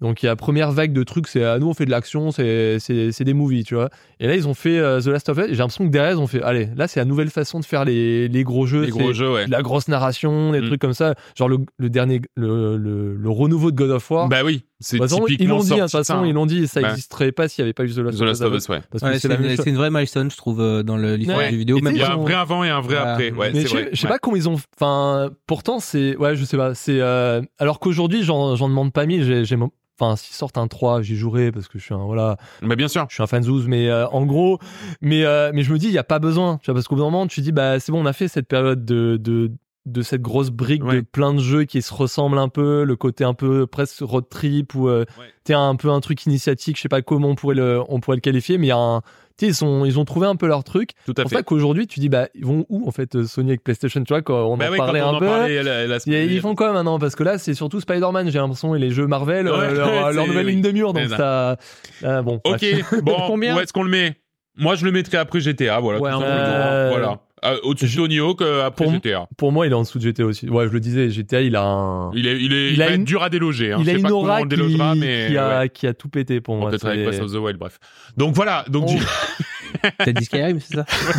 Donc 0.00 0.22
il 0.22 0.26
y 0.26 0.28
a 0.28 0.32
la 0.32 0.36
première 0.36 0.70
vague 0.72 0.92
de 0.92 1.02
trucs, 1.02 1.26
c'est 1.28 1.42
ah, 1.44 1.58
nous 1.58 1.68
on 1.68 1.74
fait 1.74 1.84
de 1.84 1.90
l'action, 1.90 2.30
c'est 2.30 2.78
c'est 2.78 3.10
c'est 3.12 3.24
des 3.24 3.34
movies, 3.34 3.64
tu 3.64 3.74
vois. 3.74 3.90
Et 4.20 4.26
là 4.26 4.34
ils 4.36 4.46
ont 4.46 4.54
fait 4.54 4.78
euh, 4.78 5.00
The 5.00 5.06
Last 5.06 5.28
of 5.28 5.38
Us. 5.38 5.44
et 5.46 5.48
J'ai 5.50 5.56
l'impression 5.56 5.84
que 5.86 5.90
derrière 5.90 6.12
ils 6.12 6.18
ont 6.18 6.26
fait 6.26 6.42
allez 6.42 6.68
là 6.76 6.86
c'est 6.88 7.00
la 7.00 7.04
nouvelle 7.04 7.30
façon 7.30 7.58
de 7.60 7.64
faire 7.64 7.84
les 7.84 8.28
les 8.28 8.44
gros 8.44 8.66
jeux, 8.66 8.82
Les 8.84 8.90
gros 8.90 9.12
jeux, 9.12 9.32
ouais. 9.32 9.46
la 9.48 9.62
grosse 9.62 9.88
narration, 9.88 10.52
des 10.52 10.60
Mm. 10.60 10.66
trucs 10.66 10.80
comme 10.80 10.92
ça. 10.94 11.14
Genre 11.36 11.48
le, 11.48 11.58
le 11.78 11.90
dernier 11.90 12.20
le, 12.36 12.76
le 12.76 13.14
le 13.16 13.30
renouveau 13.30 13.70
de 13.70 13.76
God 13.76 13.90
of 13.90 14.10
War. 14.10 14.28
Bah 14.28 14.42
oui, 14.44 14.62
c'est 14.80 14.96
ils 14.96 15.48
l'ont 15.48 15.58
dit, 15.60 15.72
hein, 15.72 15.76
de 15.76 15.80
toute 15.82 15.90
façon, 15.90 16.24
ils 16.24 16.32
l'ont 16.32 16.46
dit, 16.46 16.68
ça 16.68 16.80
Ouais. 16.80 16.88
n'existerait 16.88 17.32
pas 17.32 17.48
s'il 17.48 17.62
n'y 17.62 17.66
avait 17.66 17.72
pas 17.72 17.84
eu 17.84 17.90
The 17.92 17.98
Last, 17.98 18.18
The 18.18 18.22
Last 18.22 18.42
of 18.42 18.54
Us, 18.54 18.68
ouais. 18.68 18.80
Parce 18.90 19.02
que 19.02 19.08
Ouais, 19.08 19.14
c'est 19.14 19.20
c'est 19.20 19.28
la 19.28 19.36
même 19.36 19.44
une, 19.50 19.56
chose. 19.56 19.64
c'est 19.64 19.70
une 19.70 19.76
vraie 19.76 19.90
milestone, 19.90 20.30
je 20.30 20.36
trouve, 20.36 20.60
euh, 20.60 20.82
dans 20.82 20.96
le- 20.96 21.16
l'histoire 21.16 21.38
Ouais. 21.38 21.50
du 21.50 21.56
vidéo. 21.58 21.78
Même 21.80 21.94
Il 21.96 21.98
y 22.00 22.02
a 22.02 22.12
un 22.12 22.16
vrai 22.16 22.34
avant 22.34 22.62
et 22.64 22.70
un 22.70 22.80
vrai 22.80 22.96
après. 22.96 23.32
Ouais, 23.32 23.50
mais 23.52 23.62
c'est 23.62 23.66
je, 23.68 23.72
vrai. 23.74 23.88
je 23.92 23.96
sais 24.00 24.06
Ouais. 24.06 24.12
pas 24.12 24.18
comment 24.18 24.36
ils 24.36 24.48
ont. 24.48 24.56
Enfin, 24.76 25.30
pourtant 25.46 25.80
c'est. 25.80 26.16
Ouais, 26.16 26.36
je 26.36 26.44
sais 26.44 26.56
pas. 26.56 26.74
C'est 26.74 27.00
euh, 27.00 27.42
alors 27.58 27.80
qu'aujourd'hui 27.80 28.22
j'en 28.22 28.54
j'en 28.56 28.68
demande 28.68 28.92
pas 28.92 29.06
mille. 29.06 29.44
J'ai, 29.44 29.56
Enfin, 30.00 30.14
s'ils 30.14 30.36
sortent 30.36 30.58
un 30.58 30.68
3, 30.68 31.02
j'y 31.02 31.16
jouerai 31.16 31.50
parce 31.50 31.66
que 31.66 31.76
je 31.80 31.84
suis 31.84 31.92
un 31.92 31.98
voilà, 32.04 32.36
Bah 32.62 32.76
bien 32.76 32.86
sûr. 32.86 33.04
je 33.08 33.14
suis 33.14 33.22
un 33.24 33.26
fan 33.26 33.42
zouz, 33.42 33.66
mais 33.66 33.88
euh, 33.88 34.06
en 34.10 34.24
gros, 34.26 34.60
mais 35.00 35.24
euh, 35.24 35.50
mais 35.52 35.62
je 35.64 35.72
me 35.72 35.78
dis 35.78 35.86
il 35.86 35.92
y 35.92 35.98
a 35.98 36.04
pas 36.04 36.20
besoin, 36.20 36.58
tu 36.62 36.66
vois, 36.66 36.74
parce 36.74 36.86
qu'au 36.86 36.94
bout 36.94 37.00
d'un 37.02 37.10
moment 37.10 37.26
tu 37.26 37.40
dis 37.40 37.50
bah 37.50 37.80
c'est 37.80 37.90
bon, 37.90 38.00
on 38.00 38.06
a 38.06 38.12
fait 38.12 38.28
cette 38.28 38.46
période 38.46 38.84
de 38.84 39.16
de 39.20 39.50
de 39.86 40.02
cette 40.02 40.20
grosse 40.20 40.50
brique 40.50 40.84
de 40.84 41.00
plein 41.00 41.32
de 41.32 41.40
jeux 41.40 41.64
qui 41.64 41.80
se 41.80 41.94
ressemblent 41.94 42.38
un 42.38 42.48
peu, 42.50 42.84
le 42.84 42.96
côté 42.96 43.24
un 43.24 43.32
peu 43.34 43.66
presque 43.66 44.00
road 44.00 44.24
trip 44.28 44.74
ou 44.74 44.88
euh, 44.88 45.04
Ouais. 45.18 45.54
un 45.54 45.76
peu 45.76 45.88
un 45.88 46.00
truc 46.00 46.26
initiatique, 46.26 46.76
je 46.76 46.82
sais 46.82 46.88
pas 46.90 47.00
comment 47.00 47.28
on 47.28 47.34
pourrait 47.34 47.54
le 47.54 47.80
on 47.88 48.00
pourrait 48.00 48.18
le 48.18 48.20
qualifier, 48.20 48.58
mais 48.58 48.66
il 48.66 48.70
y 48.70 48.72
a 48.72 48.76
un 48.76 49.00
tu 49.38 49.46
sais, 49.46 49.52
ils 49.52 49.54
sont 49.54 49.84
ils 49.86 49.98
ont 49.98 50.04
trouvé 50.04 50.26
un 50.26 50.34
peu 50.36 50.46
leur 50.46 50.62
truc. 50.64 50.90
Tout 51.06 51.14
C'est 51.16 51.22
pour 51.22 51.30
ça 51.30 51.42
qu'aujourd'hui 51.42 51.86
tu 51.86 52.00
dis 52.00 52.08
bah 52.10 52.28
ils 52.34 52.44
vont 52.44 52.66
où 52.68 52.86
en 52.86 52.90
fait 52.90 53.14
euh, 53.14 53.24
Sony 53.24 53.50
avec 53.50 53.62
PlayStation, 53.64 54.02
tu 54.04 54.12
vois, 54.12 54.20
quand 54.20 54.34
on 54.46 54.56
Bah 54.58 54.66
en 54.68 54.70
quand 54.72 54.76
parlait 54.78 55.00
on 55.00 55.06
un 55.08 55.14
en 55.14 55.18
peu. 55.20 55.26
parlait 55.26 55.62
la, 55.62 55.86
la 55.86 55.96
Et 55.96 56.00
semaine 56.00 56.28
ils 56.30 56.40
font 56.40 56.54
quoi 56.54 56.72
maintenant? 56.72 56.98
Parce 56.98 57.14
que 57.14 57.22
là, 57.22 57.38
c'est 57.38 57.54
surtout 57.54 57.80
Spider-Man, 57.80 58.30
j'ai 58.30 58.38
l'impression, 58.40 58.74
et 58.74 58.78
les 58.80 58.90
jeux 58.90 59.06
Marvel, 59.06 59.46
euh, 59.48 59.72
leur, 60.12 60.26
nouvelle 60.26 60.44
oui. 60.46 60.52
ligne 60.52 60.60
de 60.62 60.70
mur. 60.72 60.92
Donc 60.92 61.08
ça. 61.08 61.56
Bon. 62.02 62.40
Ok, 62.44 62.60
bref. 62.60 62.94
bon, 63.02 63.16
Combien 63.26 63.56
où 63.56 63.60
est-ce 63.60 63.72
qu'on 63.72 63.84
le 63.84 63.90
met? 63.90 64.16
Moi, 64.58 64.74
je 64.74 64.84
le 64.84 64.90
mettrais 64.90 65.18
après 65.18 65.38
GTA, 65.40 65.78
voilà. 65.78 66.00
Ouais, 66.00 66.10
tout 66.10 66.16
on- 66.16 66.20
simplement. 66.20 66.88
Voilà. 66.90 67.20
Euh, 67.44 67.58
Au-dessus 67.62 67.86
de 67.86 67.94
Tony 67.96 68.18
Hawk, 68.18 68.40
euh, 68.42 68.66
après 68.66 68.84
Pour- 68.84 68.94
GTA. 68.94 69.26
Pour 69.36 69.52
moi, 69.52 69.66
il 69.66 69.72
est 69.72 69.74
en 69.74 69.82
dessous 69.82 69.98
de 69.98 70.04
GTA 70.04 70.24
aussi. 70.24 70.48
Ouais, 70.48 70.66
je 70.66 70.72
le 70.72 70.80
disais, 70.80 71.10
GTA, 71.10 71.40
il 71.42 71.56
a 71.56 71.62
un. 71.62 72.10
Il 72.14 72.26
est, 72.26 72.40
il 72.40 72.52
est, 72.52 72.68
Il 72.68 72.72
il 72.74 72.82
a 72.82 72.88
va 72.88 72.94
une- 72.94 73.04
dur 73.04 73.22
à 73.22 73.30
déloger. 73.30 73.72
Hein. 73.72 73.78
il 73.80 73.84
Je 73.84 73.90
a 73.90 73.94
sais 73.94 74.00
une 74.00 74.10
aura 74.10 74.42
qui, 74.42 74.48
délogera, 74.48 74.94
mais 74.94 75.26
qui, 75.28 75.36
a, 75.36 75.58
ouais. 75.60 75.68
qui 75.68 75.86
a 75.86 75.94
tout 75.94 76.08
pété 76.08 76.40
pour 76.40 76.56
moi. 76.56 76.70
peut-être 76.70 76.86
avec 76.86 77.04
Breath 77.04 77.20
of 77.22 77.32
the 77.32 77.36
Wild, 77.36 77.58
bref. 77.58 77.78
Donc 78.16 78.34
voilà. 78.34 78.64
Donc 78.68 78.84
Oh. 78.88 78.92
du- 78.94 79.02
T'as 79.98 80.12
dit 80.12 80.24
Skyrim, 80.24 80.60
c'est 80.60 80.76
ça? 80.76 80.84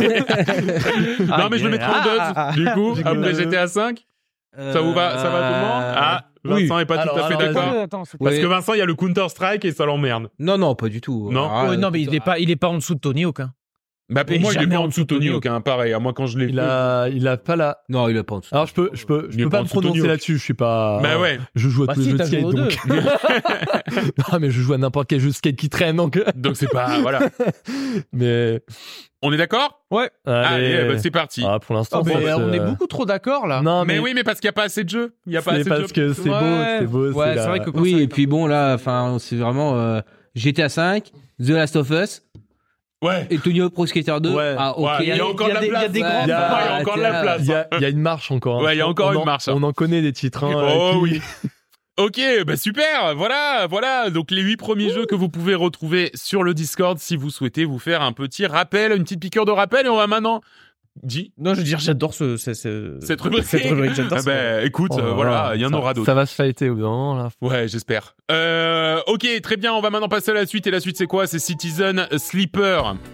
Non 1.38 1.48
mais 1.50 1.58
je 1.58 1.64
le 1.64 1.70
mettrai 1.70 1.88
en 1.88 1.92
Ah, 2.34 2.52
deux. 2.54 2.64
Du 2.64 2.70
coup, 2.72 2.94
après. 3.04 3.34
GTA 3.34 3.66
5 3.68 4.04
Ça 4.56 4.80
vous 4.80 4.92
va, 4.92 5.16
ça 5.18 5.30
va 5.30 5.38
tout 5.48 5.54
le 5.54 5.60
monde? 5.60 5.94
Ah, 5.96 6.24
oui. 6.44 6.62
Vincent 6.62 6.78
est 6.80 6.86
pas 6.86 6.98
tout 7.06 7.10
à 7.16 7.28
fait 7.28 7.34
alors, 7.34 7.52
d'accord. 7.86 8.04
Parce 8.20 8.38
que 8.38 8.46
Vincent, 8.46 8.72
il 8.74 8.78
y 8.78 8.82
a 8.82 8.86
le 8.86 8.94
Counter 8.94 9.28
Strike 9.28 9.64
et 9.66 9.72
ça 9.72 9.84
l'emmerde. 9.84 10.28
Non, 10.38 10.56
non, 10.58 10.74
pas 10.74 10.88
du 10.88 11.00
tout. 11.00 11.28
Non? 11.30 11.48
Ah, 11.52 11.68
Ouais, 11.68 11.76
non, 11.76 11.90
mais 11.92 12.00
il 12.02 12.14
est 12.14 12.20
pas, 12.20 12.38
il 12.38 12.50
est 12.50 12.56
pas 12.56 12.68
en 12.68 12.74
dessous 12.76 12.94
de 12.94 13.00
Tony 13.00 13.24
Hawk. 13.24 13.40
hein. 13.40 13.52
Bah 14.10 14.24
pour 14.24 14.40
moi, 14.40 14.52
il 14.54 14.62
est 14.62 14.66
pas 14.66 14.78
en 14.78 14.88
dessous 14.88 15.02
de 15.02 15.06
Tony 15.06 15.28
Hawk, 15.28 15.46
hein, 15.46 15.60
pareil. 15.60 15.92
À 15.92 15.98
moi, 15.98 16.12
quand 16.12 16.26
je 16.26 16.38
l'ai 16.38 16.46
Il 16.46 16.58
a, 16.60 17.08
il 17.08 17.26
a 17.28 17.36
pas 17.36 17.56
la. 17.56 17.78
Non, 17.88 18.08
il 18.08 18.16
est 18.16 18.22
pas 18.22 18.34
en 18.34 18.38
dessous. 18.40 18.54
Alors 18.54 18.66
je 18.66 18.74
peux, 18.74 18.90
je 18.92 19.06
peux, 19.06 19.28
je 19.30 19.38
peux 19.38 19.48
pas 19.48 19.62
me 19.62 19.68
prononcer 19.68 20.06
là-dessus. 20.06 20.36
Je 20.38 20.42
suis 20.42 20.54
pas. 20.54 21.00
Bah 21.02 21.18
ouais. 21.18 21.38
Je 21.54 21.68
joue 21.68 21.84
à 21.84 21.86
Bah 21.86 21.94
tous 21.94 22.02
si, 22.02 22.12
les 22.12 22.18
jeux 22.18 22.18
de 22.18 22.24
skate 22.24 22.42
donc. 22.50 22.78
non 24.32 24.38
mais 24.40 24.50
je 24.50 24.60
joue 24.60 24.72
à 24.72 24.78
n'importe 24.78 25.08
quel 25.08 25.20
jeu 25.20 25.28
de 25.28 25.34
skate 25.34 25.56
qui 25.56 25.68
traîne 25.68 25.96
donc. 25.96 26.20
Donc 26.36 26.56
c'est 26.56 26.70
pas 26.70 27.00
voilà. 27.00 27.20
Mais. 28.12 28.60
On 29.22 29.30
est 29.34 29.36
d'accord? 29.36 29.82
Ouais. 29.90 30.08
Allez, 30.24 30.74
Allez. 30.74 30.88
bah, 30.94 30.98
c'est 30.98 31.10
parti. 31.10 31.44
Ah, 31.46 31.58
pour 31.60 31.74
l'instant. 31.74 32.00
Oh, 32.02 32.08
c'est- 32.08 32.32
on 32.32 32.52
est 32.54 32.60
beaucoup 32.60 32.86
trop 32.86 33.04
d'accord 33.04 33.46
là. 33.46 33.60
Non 33.60 33.84
mais, 33.84 33.94
mais. 33.94 33.98
oui, 34.00 34.12
mais 34.14 34.24
parce 34.24 34.40
qu'il 34.40 34.48
y 34.48 34.50
a 34.50 34.52
pas 34.54 34.62
assez 34.64 34.82
de 34.82 34.88
jeux. 34.88 35.14
Il 35.26 35.32
y 35.34 35.36
a 35.36 35.42
pas 35.42 35.52
c'est 35.52 35.60
assez 35.60 35.70
de 35.70 35.74
jeux. 35.74 35.80
parce 35.82 35.92
que 35.92 36.12
c'est 36.14 36.28
beau, 36.30 36.34
c'est 36.78 36.86
beau. 36.86 37.12
Ouais, 37.12 37.34
c'est 37.36 37.46
vrai 37.46 37.60
que 37.60 37.68
quand 37.70 37.80
Oui, 37.80 38.00
et 38.00 38.08
puis 38.08 38.26
bon, 38.26 38.46
là, 38.46 38.74
enfin, 38.74 39.16
c'est 39.20 39.36
vraiment 39.36 39.76
euh, 39.76 40.00
GTA 40.34 40.70
5, 40.70 41.10
The 41.38 41.50
Last 41.50 41.76
of 41.76 41.90
Us 41.90 42.22
Ouais. 43.02 43.26
et 43.30 43.38
Tony 43.38 43.60
Hawk 43.62 43.72
Pro 43.72 43.86
Skater 43.86 44.20
2. 44.20 44.30
Ouais. 44.30 44.54
Ah, 44.58 44.76
ok. 44.78 44.84
Ouais, 44.86 44.92
il 45.00 45.08
y 45.08 45.12
a 45.20 45.26
encore 45.26 45.48
de 45.48 45.52
la 45.54 45.60
place. 45.60 45.90
il 45.94 46.00
y 46.00 46.02
a 46.32 46.78
encore 46.80 46.96
de 46.96 47.02
la 47.02 47.22
place. 47.22 47.40
Il 47.42 47.48
y, 47.80 47.84
a, 47.84 47.88
une 47.88 47.98
marche 48.00 48.30
encore. 48.30 48.60
hein. 48.60 48.64
Ouais, 48.64 48.74
il 48.74 48.78
y 48.78 48.82
a 48.82 48.88
encore 48.88 49.08
On 49.08 49.12
une 49.12 49.18
en- 49.18 49.24
marche, 49.24 49.48
hein. 49.48 49.54
On 49.56 49.62
en 49.62 49.72
connaît 49.72 50.02
des 50.02 50.12
titres. 50.12 50.44
hein, 50.44 50.52
Oh 50.76 50.90
qui- 50.92 50.98
oui. 50.98 51.20
Ok, 51.98 52.18
bah 52.46 52.56
super, 52.56 53.14
voilà, 53.14 53.66
voilà. 53.68 54.08
Donc 54.08 54.30
les 54.30 54.40
huit 54.40 54.56
premiers 54.56 54.88
jeux 54.90 55.04
que 55.04 55.14
vous 55.14 55.28
pouvez 55.28 55.54
retrouver 55.54 56.10
sur 56.14 56.42
le 56.42 56.54
Discord 56.54 56.98
si 56.98 57.14
vous 57.14 57.28
souhaitez 57.28 57.66
vous 57.66 57.78
faire 57.78 58.00
un 58.00 58.12
petit 58.12 58.46
rappel, 58.46 58.92
une 58.92 59.02
petite 59.02 59.20
piqûre 59.20 59.44
de 59.44 59.50
rappel. 59.50 59.84
Et 59.84 59.88
on 59.90 59.96
va 59.96 60.06
maintenant. 60.06 60.40
Dis. 61.02 61.32
Non, 61.38 61.54
je 61.54 61.58
veux 61.60 61.64
dire, 61.64 61.78
j'adore 61.78 62.12
ce, 62.14 62.36
ce- 62.36 62.52
ce- 62.52 62.98
Cette 63.00 63.20
rubrique. 63.20 63.44
Cette 63.44 63.64
rubrique, 63.64 63.94
j'adore. 63.94 64.18
Ah 64.20 64.22
bah, 64.24 64.62
écoute, 64.62 64.90
Oh 64.94 64.98
euh, 64.98 65.06
là 65.08 65.12
voilà, 65.14 65.30
là, 65.30 65.52
il 65.54 65.60
y 65.62 65.66
en 65.66 65.70
ça- 65.70 65.76
aura 65.76 65.94
d'autres. 65.94 66.06
Ça 66.06 66.14
va 66.14 66.26
se 66.26 66.34
fighter 66.34 66.68
au 66.68 66.74
bout 66.74 66.82
d'un 66.82 66.88
moment 66.88 67.14
là. 67.16 67.28
Ouais, 67.40 67.68
j'espère. 67.68 68.14
Euh, 68.30 69.00
ok, 69.06 69.26
très 69.42 69.56
bien. 69.56 69.72
On 69.72 69.80
va 69.80 69.90
maintenant 69.90 70.08
passer 70.08 70.30
à 70.32 70.34
la 70.34 70.46
suite. 70.46 70.66
Et 70.66 70.70
la 70.70 70.80
suite, 70.80 70.96
c'est 70.98 71.06
quoi? 71.06 71.26
C'est 71.26 71.38
Citizen 71.38 72.06
Sleeper. 72.18 72.96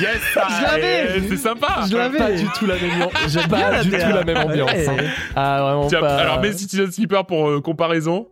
Yes, 0.00 0.20
ça, 0.32 0.46
Je 0.48 0.62
l'avais. 0.62 1.28
C'est 1.28 1.36
sympa. 1.36 1.80
Je 1.90 1.96
l'avais. 1.96 2.18
Pas 2.18 2.30
du 2.32 2.46
tout 2.56 2.66
la 2.66 2.74
même 2.76 2.90
ambiance. 3.02 3.12
J'ai 3.28 3.48
pas 3.48 3.82
du 3.82 3.90
tout 3.90 3.96
la 3.96 4.22
même 4.24 4.36
ambiance. 4.36 4.70
hein. 4.70 4.96
Ah, 5.34 5.60
vraiment 5.62 5.86
Tiens, 5.88 6.00
pas. 6.00 6.16
alors 6.18 6.40
mets 6.40 6.52
Citizen 6.52 6.92
Sleeper 6.92 7.26
pour 7.26 7.48
euh, 7.48 7.60
comparaison. 7.60 8.28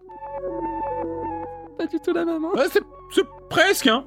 pas 1.77 1.87
du 1.87 1.99
tout 1.99 2.13
la 2.13 2.25
même. 2.25 2.45
hein. 2.45 2.57
Ouais, 2.57 2.67
c'est 2.73 2.83
c'est 3.13 3.25
presque, 3.51 3.87
hein. 3.89 4.05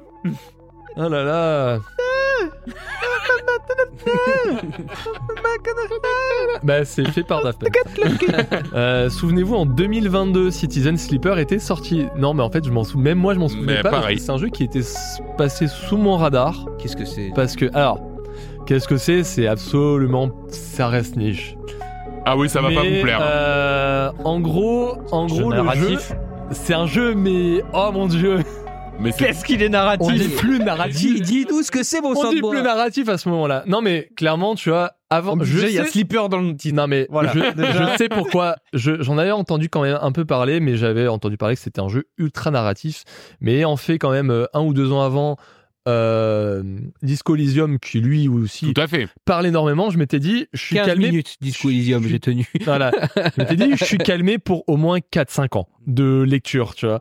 Oh 0.96 1.10
là 1.10 1.24
là. 1.24 1.80
Bah, 6.64 6.86
c'est 6.86 7.08
fait 7.10 7.24
par 7.24 7.44
Daft 7.44 7.60
Punk. 7.60 8.26
Euh, 8.74 9.10
Souvenez-vous, 9.10 9.56
en 9.56 9.66
2022, 9.66 10.52
Citizen 10.52 10.98
Sleeper 10.98 11.38
était 11.40 11.60
sorti. 11.60 12.06
Non, 12.18 12.34
mais 12.34 12.44
en 12.44 12.50
fait, 12.50 12.66
je 12.66 12.72
m'en 12.72 12.84
souviens. 12.84 13.04
Même 13.12 13.18
moi, 13.20 13.34
je 13.34 13.40
m'en 13.40 13.48
souvenais 13.48 13.76
Mais 13.78 13.82
pas. 13.82 13.90
parce 13.90 14.02
pareil. 14.02 14.18
que 14.18 14.22
C'est 14.22 14.32
un 14.32 14.38
jeu 14.38 14.50
qui 14.50 14.64
était 14.64 14.80
s- 14.80 15.22
passé 15.38 15.68
sous 15.68 15.98
mon 15.98 16.18
radar. 16.18 16.66
Qu'est-ce 16.78 16.96
que 16.98 17.06
c'est? 17.06 17.32
Parce 17.36 17.56
que, 17.56 17.66
alors, 17.74 18.00
qu'est-ce 18.66 18.88
que 18.88 18.98
c'est? 18.98 19.24
C'est 19.24 19.48
absolument. 19.48 20.32
Ça 20.50 20.88
reste 20.88 21.16
niche. 21.16 21.56
Ah 22.26 22.38
oui, 22.38 22.50
ça 22.50 22.62
va 22.62 22.70
pas 22.70 22.82
Mais, 22.84 22.98
vous 22.98 23.04
plaire. 23.04 23.20
euh, 23.22 24.12
en 24.24 24.40
gros, 24.40 24.98
en 25.12 25.26
gros, 25.28 25.50
le 25.52 25.58
jeu. 25.58 25.64
narratif. 25.64 26.14
C'est 26.52 26.74
un 26.74 26.86
jeu, 26.86 27.14
mais. 27.16 27.64
Oh 27.74 27.90
mon 27.94 28.08
dieu 28.08 28.40
Mais 29.02 29.14
Qu'est-ce 29.14 29.46
qu'il 29.46 29.62
est 29.62 29.68
On 29.68 29.72
narratif 29.72 30.14
dit 30.14 30.36
plus 30.36 30.60
narratif. 30.60 31.22
Dis- 31.22 31.46
Dis-nous 31.46 31.64
ce 31.64 31.72
que 31.72 31.84
c'est, 31.84 32.02
mon 32.02 32.14
On 32.18 32.32
dit 32.34 32.42
plus 32.42 32.62
narratif 32.62 33.08
à 33.08 33.18
ce 33.18 33.30
moment-là. 33.30 33.64
Non, 33.66 33.82
mais 33.82 34.10
clairement, 34.18 34.56
tu 34.56 34.70
vois, 34.70 34.92
avant. 35.10 35.38
Je 35.40 35.46
je 35.60 35.68
il 35.68 35.74
y 35.74 35.80
a 35.80 35.86
sais- 35.86 35.92
Slipper 35.92 36.28
dans 36.30 36.42
le 36.42 36.56
titre. 36.56 36.76
Non 36.76 36.88
mais 36.88 37.08
Voilà, 37.10 37.32
je, 37.34 37.96
sais 37.98 38.10
pourquoi. 38.10 38.58
Je- 38.74 39.02
J'en 39.02 39.18
avais 39.18 39.32
entendu 39.32 39.70
quand 39.70 39.82
même 39.84 39.98
un 40.02 40.12
peu 40.12 40.26
parler, 40.26 40.60
mais 40.60 40.76
j'avais 40.76 41.08
entendu 41.08 41.38
parler 41.38 41.56
que 41.56 41.62
c'était 41.62 41.80
un 41.80 41.88
jeu 41.88 42.08
ultra 42.18 42.52
narratif. 42.52 43.04
Mais 43.40 43.64
en 43.64 43.78
fait, 43.78 43.98
quand 44.00 44.12
même, 44.12 44.32
euh, 44.32 44.46
un 44.54 44.62
ou 44.62 44.74
deux 44.74 44.92
ans 44.92 45.02
avant, 45.02 45.38
euh, 45.88 46.62
Disco 47.02 47.36
Elysium, 47.36 47.80
qui 47.80 48.02
lui 48.02 48.28
aussi 48.28 48.74
tout 48.74 48.82
à 48.82 48.88
fait. 48.88 49.08
parle 49.24 49.48
énormément, 49.48 49.90
je 49.92 49.98
m'étais 49.98 50.20
dit, 50.20 50.48
je 50.52 50.62
suis 50.62 50.76
15 50.76 50.86
calmé. 50.88 51.06
minutes, 51.10 51.36
Disco 51.40 51.70
Elysium, 51.70 52.04
j'ai 52.06 52.20
tenu. 52.20 52.46
Voilà. 52.66 52.92
je 53.16 53.42
m'étais 53.42 53.56
dit, 53.56 53.72
je 53.78 53.86
suis 53.86 53.98
calmé 53.98 54.40
pour 54.40 54.66
au 54.68 54.76
moins 54.76 55.00
4-5 55.00 55.56
ans 55.58 55.70
de 55.88 56.22
lecture, 56.22 56.76
tu 56.76 56.86
vois. 56.86 57.00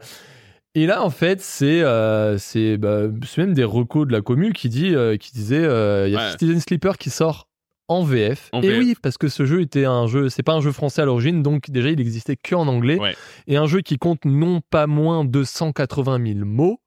Et 0.80 0.86
là, 0.86 1.02
en 1.02 1.10
fait, 1.10 1.40
c'est 1.40 1.82
euh, 1.82 2.38
c'est 2.38 2.76
bah, 2.76 3.02
c'est 3.26 3.40
même 3.40 3.52
des 3.54 3.64
recos 3.64 4.06
de 4.06 4.12
la 4.12 4.20
commune 4.20 4.52
qui 4.52 4.68
dit 4.68 4.94
euh, 4.94 5.16
qui 5.16 5.32
disait 5.32 5.64
euh, 5.64 6.06
il 6.06 6.12
y 6.12 6.16
a 6.16 6.20
Ouais. 6.26 6.30
Citizen 6.30 6.60
Sleeper 6.60 6.98
qui 6.98 7.10
sort 7.10 7.48
en 7.88 8.04
VF. 8.04 8.48
En 8.52 8.60
et 8.62 8.68
VF. 8.68 8.78
oui, 8.78 8.94
parce 9.02 9.18
que 9.18 9.28
ce 9.28 9.44
jeu 9.44 9.60
était 9.60 9.86
un 9.86 10.06
jeu, 10.06 10.28
c'est 10.28 10.42
pas 10.44 10.52
un 10.52 10.60
jeu 10.60 10.70
français 10.70 11.02
à 11.02 11.04
l'origine, 11.04 11.42
donc 11.42 11.68
déjà 11.70 11.90
il 11.90 12.00
existait 12.00 12.36
que 12.36 12.54
en 12.54 12.68
anglais. 12.68 12.98
Ouais. 12.98 13.16
Et 13.48 13.56
un 13.56 13.66
jeu 13.66 13.80
qui 13.80 13.98
compte 13.98 14.24
non 14.24 14.60
pas 14.70 14.86
moins 14.86 15.24
de 15.24 15.42
180 15.42 16.34
000 16.34 16.44
mots. 16.46 16.80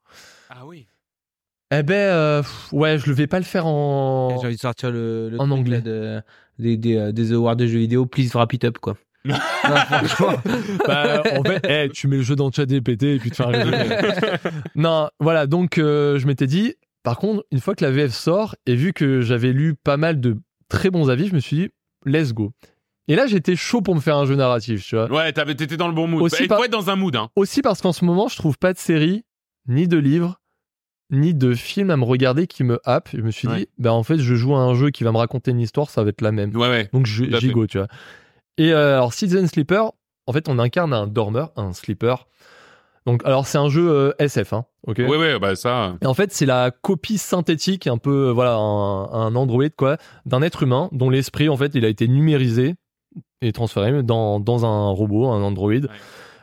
Ah 0.49 0.65
oui. 0.65 0.87
Eh 1.73 1.83
ben, 1.83 1.93
euh, 1.95 2.41
pff, 2.43 2.71
ouais, 2.73 2.97
je 2.97 3.09
ne 3.09 3.15
vais 3.15 3.27
pas 3.27 3.39
le 3.39 3.45
faire 3.45 3.65
en. 3.65 4.37
J'ai 4.41 4.47
envie 4.47 4.55
de 4.55 4.61
sortir 4.61 4.91
le, 4.91 5.29
le 5.29 5.39
En 5.39 5.47
truc, 5.47 5.59
anglais. 5.59 5.77
là, 5.77 5.81
de, 5.81 6.21
des, 6.59 6.77
des, 6.77 6.95
euh, 6.97 7.11
des 7.11 7.33
awards 7.33 7.55
de 7.55 7.65
jeux 7.65 7.79
vidéo. 7.79 8.05
Please 8.05 8.29
wrap 8.35 8.53
it 8.53 8.63
up, 8.63 8.77
quoi. 8.77 8.95
Non, 9.25 9.35
franchement. 9.35 10.33
Bah, 10.87 11.21
en 11.37 11.43
fait, 11.43 11.89
tu 11.89 12.07
mets 12.07 12.17
le 12.17 12.23
jeu 12.23 12.35
dans 12.35 12.51
ChatGPT 12.51 13.03
et 13.03 13.19
puis 13.19 13.29
tu 13.29 13.37
fais 13.37 13.43
un 13.43 13.47
résumé. 13.47 13.77
non, 14.75 15.09
voilà, 15.19 15.47
donc 15.47 15.77
euh, 15.77 16.17
je 16.19 16.25
m'étais 16.27 16.47
dit, 16.47 16.73
par 17.03 17.17
contre, 17.17 17.45
une 17.51 17.59
fois 17.59 17.75
que 17.75 17.83
la 17.85 17.91
VF 17.91 18.11
sort, 18.13 18.55
et 18.65 18.75
vu 18.75 18.93
que 18.93 19.21
j'avais 19.21 19.51
lu 19.53 19.75
pas 19.75 19.97
mal 19.97 20.19
de 20.19 20.37
très 20.69 20.89
bons 20.89 21.09
avis, 21.09 21.27
je 21.27 21.35
me 21.35 21.39
suis 21.39 21.55
dit, 21.57 21.69
let's 22.05 22.33
go. 22.33 22.51
Et 23.07 23.15
là, 23.15 23.27
j'étais 23.27 23.55
chaud 23.55 23.81
pour 23.81 23.93
me 23.95 23.99
faire 23.99 24.15
un 24.17 24.25
jeu 24.25 24.35
narratif, 24.35 24.85
tu 24.85 24.95
vois. 24.95 25.11
Ouais, 25.11 25.31
t'avais- 25.33 25.55
t'étais 25.55 25.77
dans 25.77 25.87
le 25.87 25.93
bon 25.93 26.07
mood. 26.07 26.21
Aussi 26.21 26.43
Bah, 26.43 26.47
par- 26.49 26.57
faut 26.59 26.63
être 26.65 26.71
dans 26.71 26.89
un 26.89 26.95
mood, 26.95 27.15
hein. 27.15 27.29
Aussi 27.35 27.61
parce 27.61 27.81
qu'en 27.81 27.91
ce 27.93 28.05
moment, 28.05 28.27
je 28.27 28.37
trouve 28.37 28.57
pas 28.57 28.73
de 28.73 28.77
série, 28.77 29.25
ni 29.67 29.87
de 29.87 29.97
livre, 29.97 30.39
ni 31.09 31.33
de 31.33 31.53
film 31.53 31.89
à 31.89 31.97
me 31.97 32.05
regarder 32.05 32.47
qui 32.47 32.63
me 32.63 32.79
happe. 32.85 33.09
Je 33.13 33.21
me 33.21 33.31
suis 33.31 33.47
Ouais. 33.47 33.57
dit, 33.57 33.67
bah 33.77 33.91
en 33.91 34.03
fait, 34.03 34.17
je 34.19 34.35
joue 34.35 34.55
à 34.55 34.59
un 34.59 34.73
jeu 34.75 34.91
qui 34.91 35.03
va 35.03 35.11
me 35.11 35.17
raconter 35.17 35.51
une 35.51 35.59
histoire, 35.59 35.89
ça 35.89 36.03
va 36.03 36.09
être 36.09 36.21
la 36.21 36.31
même. 36.31 36.55
Ouais, 36.55 36.69
ouais. 36.69 36.89
Donc 36.93 37.05
go, 37.51 37.67
tu 37.67 37.77
vois. 37.79 37.87
Et 38.57 38.71
euh, 38.73 38.95
alors 38.95 39.13
Citizen 39.13 39.47
Sleeper, 39.47 39.91
en 40.27 40.33
fait, 40.33 40.49
on 40.49 40.59
incarne 40.59 40.93
un 40.93 41.07
dormeur, 41.07 41.51
un 41.55 41.73
sleeper. 41.73 42.27
Donc 43.07 43.25
alors 43.25 43.47
c'est 43.47 43.57
un 43.57 43.69
jeu 43.69 43.89
euh, 43.89 44.13
SF, 44.19 44.53
hein, 44.53 44.65
ok. 44.85 44.99
Ouais, 44.99 45.17
ouais, 45.17 45.39
bah 45.39 45.55
ça. 45.55 45.95
Et 46.01 46.05
en 46.05 46.13
fait, 46.13 46.31
c'est 46.31 46.45
la 46.45 46.69
copie 46.69 47.17
synthétique, 47.17 47.87
un 47.87 47.97
peu, 47.97 48.27
euh, 48.27 48.31
voilà, 48.31 48.53
un, 48.53 49.11
un 49.11 49.35
androïde 49.35 49.75
quoi, 49.75 49.97
d'un 50.25 50.43
être 50.43 50.61
humain 50.61 50.87
dont 50.91 51.09
l'esprit, 51.09 51.49
en 51.49 51.57
fait, 51.57 51.71
il 51.73 51.83
a 51.83 51.87
été 51.87 52.07
numérisé 52.07 52.75
et 53.41 53.51
transféré 53.51 54.03
dans, 54.03 54.39
dans 54.39 54.65
un 54.65 54.91
robot, 54.91 55.29
un 55.29 55.41
androïde, 55.41 55.89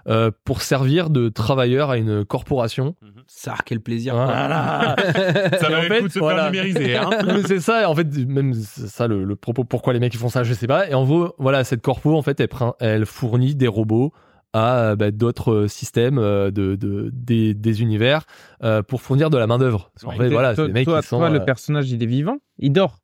euh, 0.08 0.30
pour 0.44 0.62
servir 0.62 1.10
de 1.10 1.28
travailleur 1.28 1.90
à 1.90 1.98
une 1.98 2.24
corporation. 2.24 2.94
Ça, 3.26 3.54
quel 3.66 3.80
plaisir. 3.80 4.14
Voilà. 4.14 4.96
Ça 5.60 5.68
valait 5.68 5.88
fait, 5.88 5.94
le 5.96 6.00
coup 6.02 6.08
de 6.08 6.12
se 6.12 6.18
voilà. 6.18 6.50
faire 6.50 6.64
numériser, 6.64 6.96
hein. 6.96 7.10
Mais 7.26 7.42
c'est 7.42 7.60
ça, 7.60 7.88
en 7.90 7.94
fait, 7.94 8.06
même 8.26 8.54
ça 8.54 9.06
le, 9.06 9.24
le 9.24 9.36
propos, 9.36 9.64
pourquoi 9.64 9.92
les 9.92 10.00
mecs 10.00 10.14
ils 10.14 10.18
font 10.18 10.28
ça, 10.28 10.44
je 10.44 10.54
sais 10.54 10.66
pas. 10.66 10.88
Et 10.88 10.94
en 10.94 11.04
gros, 11.04 11.34
voilà, 11.38 11.62
cette 11.64 11.82
corpo, 11.82 12.16
en 12.16 12.22
fait, 12.22 12.42
elle, 12.80 13.06
fournit 13.06 13.54
des 13.54 13.68
robots 13.68 14.12
à 14.54 14.96
bah, 14.96 15.10
d'autres 15.10 15.52
euh, 15.52 15.68
systèmes 15.68 16.16
euh, 16.18 16.50
de, 16.50 16.74
de- 16.74 17.10
des, 17.12 17.52
des 17.52 17.82
univers 17.82 18.24
euh, 18.64 18.82
pour 18.82 19.02
fournir 19.02 19.28
de 19.28 19.36
la 19.36 19.46
main-d'œuvre. 19.46 19.90
Parce 19.92 20.04
qu'en 20.04 20.10
Ouais. 20.18 20.28
fait, 20.28 20.32
voilà, 20.32 20.54
c'est 20.54 20.66
des 20.66 20.72
mecs 20.72 20.86
toi, 20.86 21.02
qui 21.02 21.06
sont. 21.08 21.18
toi, 21.18 21.28
euh, 21.28 21.32
le 21.34 21.44
personnage, 21.44 21.90
il 21.90 22.02
est 22.02 22.06
vivant 22.06 22.38
Il 22.58 22.72
dort. 22.72 22.98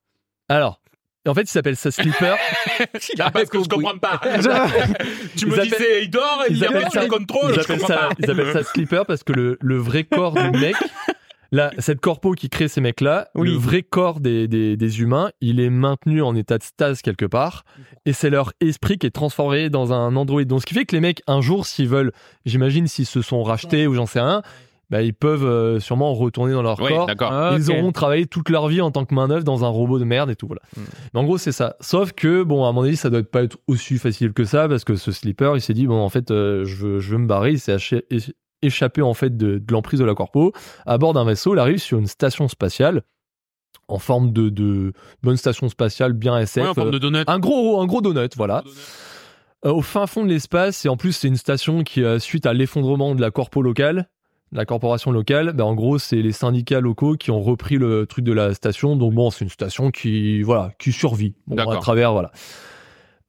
Alors, 0.48 0.80
en 1.28 1.34
fait, 1.34 1.42
il 1.42 1.46
s'appelle 1.48 1.76
ça 1.76 1.90
Sleeper. 1.90 2.36
Ah, 3.20 3.30
parce 3.30 3.48
que 3.48 3.58
je 3.62 3.68
comprends 3.68 3.96
pas. 3.98 4.20
tu 5.36 5.46
me 5.46 5.52
Ils 5.52 5.54
appellent- 5.54 5.62
disais, 5.70 6.02
il 6.04 6.10
dort, 6.10 6.44
et 6.48 6.52
ils 6.52 6.56
il 6.56 6.62
y 6.62 6.66
a 6.66 6.68
appellent 6.70 6.90
ça- 6.92 7.04
de 7.04 7.08
contrôle. 7.08 7.52
ils, 7.54 7.60
appellent 7.60 7.80
ça, 7.80 8.08
ils 8.18 8.30
appellent 8.30 8.52
ça 8.52 8.62
Sleeper 8.64 9.06
parce 9.06 9.22
que 9.22 9.32
le, 9.32 9.58
le 9.60 9.76
vrai 9.76 10.04
corps 10.04 10.32
du 10.34 10.58
mec, 10.58 10.74
là, 11.52 11.70
cette 11.78 12.00
corpo 12.00 12.32
qui 12.32 12.48
crée 12.50 12.68
ces 12.68 12.80
mecs-là, 12.80 13.28
Oui. 13.34 13.50
le 13.52 13.56
vrai 13.56 13.82
corps 13.82 14.20
des, 14.20 14.48
des, 14.48 14.76
des 14.76 15.00
humains, 15.00 15.30
il 15.40 15.60
est 15.60 15.70
maintenu 15.70 16.20
en 16.22 16.34
état 16.34 16.58
de 16.58 16.62
stase 16.64 17.00
quelque 17.02 17.26
part, 17.26 17.64
et 18.06 18.12
c'est 18.12 18.30
leur 18.30 18.52
esprit 18.60 18.98
qui 18.98 19.06
est 19.06 19.10
transformé 19.10 19.70
dans 19.70 19.92
un 19.92 20.14
androïde. 20.16 20.48
Donc, 20.48 20.60
ce 20.62 20.66
qui 20.66 20.74
fait 20.74 20.84
que 20.84 20.94
les 20.96 21.00
mecs, 21.00 21.22
un 21.26 21.40
jour, 21.40 21.66
s'ils 21.66 21.88
veulent, 21.88 22.12
j'imagine, 22.44 22.86
s'ils 22.86 23.06
se 23.06 23.22
sont 23.22 23.42
rachetés 23.42 23.86
ou 23.86 23.94
j'en 23.94 24.06
sais 24.06 24.20
rien, 24.20 24.42
bah, 24.90 25.02
ils 25.02 25.14
peuvent 25.14 25.44
euh, 25.44 25.80
sûrement 25.80 26.14
retourner 26.14 26.52
dans 26.52 26.62
leur 26.62 26.80
Oui, 26.80 26.88
corps. 26.88 27.06
d'accord. 27.06 27.56
Ils 27.56 27.70
auront 27.70 27.92
travaillé 27.92 28.26
toute 28.26 28.48
leur 28.50 28.68
vie 28.68 28.80
en 28.80 28.90
tant 28.90 29.04
que 29.04 29.14
main-d'œuvre 29.14 29.44
dans 29.44 29.64
un 29.64 29.68
robot 29.68 29.98
de 29.98 30.04
merde 30.04 30.30
et 30.30 30.36
tout, 30.36 30.46
voilà. 30.46 30.62
Mm. 30.76 30.80
Mais 31.14 31.20
en 31.20 31.24
gros, 31.24 31.38
c'est 31.38 31.52
ça. 31.52 31.76
Sauf 31.80 32.12
que, 32.12 32.42
bon, 32.42 32.64
à 32.64 32.72
mon 32.72 32.82
avis, 32.82 32.96
ça 32.96 33.10
doit 33.10 33.22
pas 33.22 33.42
être 33.42 33.56
aussi 33.66 33.98
facile 33.98 34.32
que 34.32 34.44
ça 34.44 34.68
parce 34.68 34.84
que 34.84 34.96
ce 34.96 35.12
sleeper, 35.12 35.56
il 35.56 35.60
s'est 35.60 35.74
dit, 35.74 35.86
bon, 35.86 36.00
en 36.00 36.08
fait, 36.08 36.30
euh, 36.30 36.64
je, 36.64 36.76
veux, 36.76 37.00
je 37.00 37.12
veux 37.12 37.18
me 37.18 37.26
barrer. 37.26 37.52
Il 37.52 37.60
s'est 37.60 37.76
échappé, 38.62 39.02
en 39.02 39.14
fait, 39.14 39.36
de, 39.36 39.58
de 39.58 39.72
l'emprise 39.72 40.00
de 40.00 40.04
la 40.04 40.14
corpo. 40.14 40.52
À 40.86 40.98
bord 40.98 41.12
d'un 41.12 41.24
vaisseau, 41.24 41.54
il 41.54 41.58
arrive 41.58 41.78
sur 41.78 41.98
une 41.98 42.06
station 42.06 42.48
spatiale 42.48 43.02
en 43.88 43.98
forme 43.98 44.32
de, 44.32 44.48
de 44.48 44.92
bonne 45.22 45.36
station 45.36 45.68
spatiale 45.68 46.12
bien 46.12 46.38
SF. 46.38 46.62
Ouais, 46.62 46.68
en 46.70 46.74
forme 46.74 46.88
euh, 46.88 46.92
de 46.92 46.98
donut. 46.98 47.24
un 47.26 47.38
gros, 47.38 47.80
un 47.80 47.86
gros 47.86 48.00
donut, 48.00 48.30
voilà. 48.36 48.64
Euh, 49.66 49.72
au 49.72 49.82
fin 49.82 50.06
fond 50.06 50.24
de 50.24 50.28
l'espace, 50.28 50.84
et 50.84 50.88
en 50.88 50.96
plus, 50.96 51.12
c'est 51.12 51.28
une 51.28 51.36
station 51.36 51.82
qui, 51.82 52.02
euh, 52.02 52.18
suite 52.18 52.46
à 52.46 52.52
l'effondrement 52.52 53.14
de 53.14 53.20
la 53.20 53.30
corpo 53.30 53.62
locale, 53.62 54.08
la 54.54 54.64
corporation 54.64 55.10
locale, 55.10 55.52
ben, 55.52 55.64
en 55.64 55.74
gros, 55.74 55.98
c'est 55.98 56.22
les 56.22 56.32
syndicats 56.32 56.80
locaux 56.80 57.16
qui 57.16 57.30
ont 57.30 57.42
repris 57.42 57.76
le 57.76 58.06
truc 58.06 58.24
de 58.24 58.32
la 58.32 58.54
station. 58.54 58.96
Donc 58.96 59.12
bon, 59.12 59.30
c'est 59.30 59.44
une 59.44 59.50
station 59.50 59.90
qui, 59.90 60.42
voilà, 60.42 60.70
qui 60.78 60.92
survit. 60.92 61.34
Bon, 61.48 61.58
à 61.58 61.76
travers, 61.78 62.12
voilà. 62.12 62.30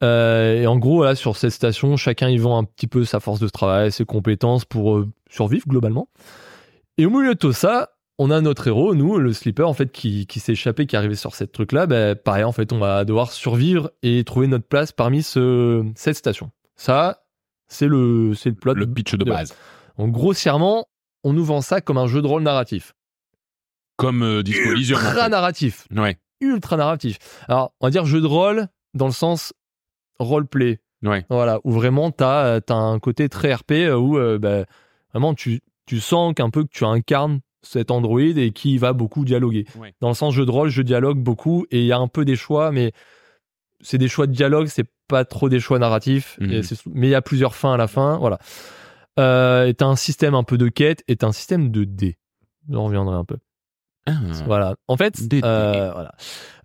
Euh, 0.04 0.62
et 0.62 0.68
en 0.68 0.78
gros, 0.78 0.98
voilà, 0.98 1.16
sur 1.16 1.36
cette 1.36 1.52
station, 1.52 1.98
chacun 1.98 2.30
y 2.30 2.38
vend 2.38 2.60
un 2.60 2.64
petit 2.64 2.88
peu 2.88 3.06
sa 3.06 3.20
force 3.20 3.40
de 3.40 3.48
travail, 3.48 3.92
ses 3.92 4.06
compétences 4.06 4.66
pour 4.66 4.96
euh, 4.96 5.10
survivre 5.30 5.68
globalement. 5.68 6.10
Et 6.98 7.06
au 7.06 7.10
milieu 7.10 7.34
de 7.34 7.40
tout 7.40 7.54
ça, 7.54 7.90
on 8.20 8.30
a 8.30 8.40
notre 8.40 8.68
héros, 8.68 8.94
nous, 8.94 9.18
le 9.18 9.34
sleeper, 9.34 9.68
en 9.68 9.74
fait, 9.74 9.92
qui, 9.92 10.28
qui 10.28 10.40
s'est 10.40 10.54
échappé, 10.54 10.86
qui 10.86 10.96
est 10.96 11.00
arrivé 11.00 11.16
sur 11.16 11.34
cette 11.34 11.52
truc-là. 11.52 11.88
Ben, 11.88 12.16
pareil, 12.16 12.44
en 12.44 12.52
fait, 12.52 12.72
on 12.72 12.78
va 12.78 13.04
devoir 13.04 13.32
survivre 13.32 13.90
et 14.04 14.24
trouver 14.24 14.48
notre 14.48 14.68
place 14.68 14.92
parmi 14.92 15.24
ce, 15.24 15.84
cette 15.96 16.16
station. 16.18 16.52
Ça, 16.76 17.24
c'est 17.68 17.88
le, 17.88 18.34
c'est 18.36 18.50
le 18.50 18.56
plot. 18.56 18.76
Le 18.76 18.86
pitch 18.86 19.14
de 19.14 19.24
de- 19.24 19.30
base. 19.32 19.56
Donc, 19.98 20.12
grossièrement, 20.12 20.86
on 21.26 21.34
nous 21.34 21.44
vend 21.44 21.62
ça 21.62 21.82
comme 21.82 21.98
un 21.98 22.08
jeu 22.08 22.22
de 22.22 22.28
rôle 22.28 22.44
narratif. 22.44 22.94
Comme 23.98 24.24
euh, 24.24 24.44
Disco 24.44 24.72
Elysium. 24.72 24.98
en 25.00 25.02
Ultra 25.04 25.24
fait. 25.24 25.30
narratif. 25.30 25.88
Ouais. 25.96 26.18
Ultra 26.42 26.78
narratif. 26.78 27.18
Alors, 27.48 27.74
on 27.82 27.88
va 27.88 27.92
dire 27.92 28.06
jeu 28.06 28.22
de 28.22 28.28
rôle 28.28 28.68
dans 28.94 29.08
le 29.08 29.12
sens 29.12 29.54
roleplay. 30.20 30.80
Ouais. 31.04 31.26
Voilà, 31.30 31.60
où 31.64 31.72
vraiment 31.72 32.12
t'as 32.12 32.60
as 32.68 32.74
un 32.74 33.00
côté 33.00 33.28
très 33.30 33.54
RP 33.54 33.72
euh, 33.74 33.96
où 33.96 34.18
euh, 34.18 34.38
bah, 34.40 34.66
vraiment 35.14 35.34
tu, 35.34 35.62
tu 35.86 36.00
sens 36.00 36.34
qu'un 36.34 36.50
peu 36.50 36.64
que 36.64 36.70
tu 36.72 36.84
incarnes 36.86 37.42
cet 37.62 37.90
androïde 37.92 38.38
et 38.38 38.52
qui 38.52 38.78
va 38.78 38.94
beaucoup 38.94 39.26
dialoguer. 39.26 39.66
Ouais. 39.78 39.94
Dans 40.02 40.10
le 40.10 40.14
sens 40.14 40.34
jeu 40.34 40.46
de 40.46 40.52
rôle, 40.52 40.70
je 40.70 40.82
dialogue 40.82 41.18
beaucoup 41.20 41.66
et 41.72 41.80
il 41.82 41.86
y 41.86 41.92
a 41.92 41.98
un 41.98 42.08
peu 42.08 42.24
des 42.26 42.36
choix, 42.36 42.72
mais 42.72 42.92
c'est 43.82 43.98
des 43.98 44.08
choix 44.08 44.28
de 44.28 44.32
dialogue, 44.34 44.68
c'est 44.68 44.88
pas 45.08 45.26
trop 45.26 45.50
des 45.50 45.60
choix 45.60 45.80
narratifs, 45.80 46.38
Mhm. 46.40 46.52
et 46.52 46.62
mais 46.94 47.08
il 47.08 47.12
y 47.12 47.16
a 47.16 47.22
plusieurs 47.22 47.56
fins 47.56 47.74
à 47.74 47.78
la 47.78 47.88
fin, 47.88 48.18
voilà. 48.18 48.40
Euh, 49.20 49.72
t'as 49.74 49.86
un 49.86 49.96
système 49.96 50.36
un 50.36 50.44
peu 50.44 50.58
de 50.58 50.68
quête 50.68 51.04
et 51.08 51.16
t'as 51.16 51.28
un 51.28 51.32
système 51.32 51.72
de 51.72 51.84
dés. 51.84 52.18
J'en 52.70 52.86
reviendrai 52.86 53.16
un 53.16 53.24
peu. 53.26 53.38
Ah. 54.08 54.14
Voilà. 54.46 54.76
En 54.88 54.98
fait, 54.98 55.20
euh, 55.44 55.92
voilà. 55.94 56.14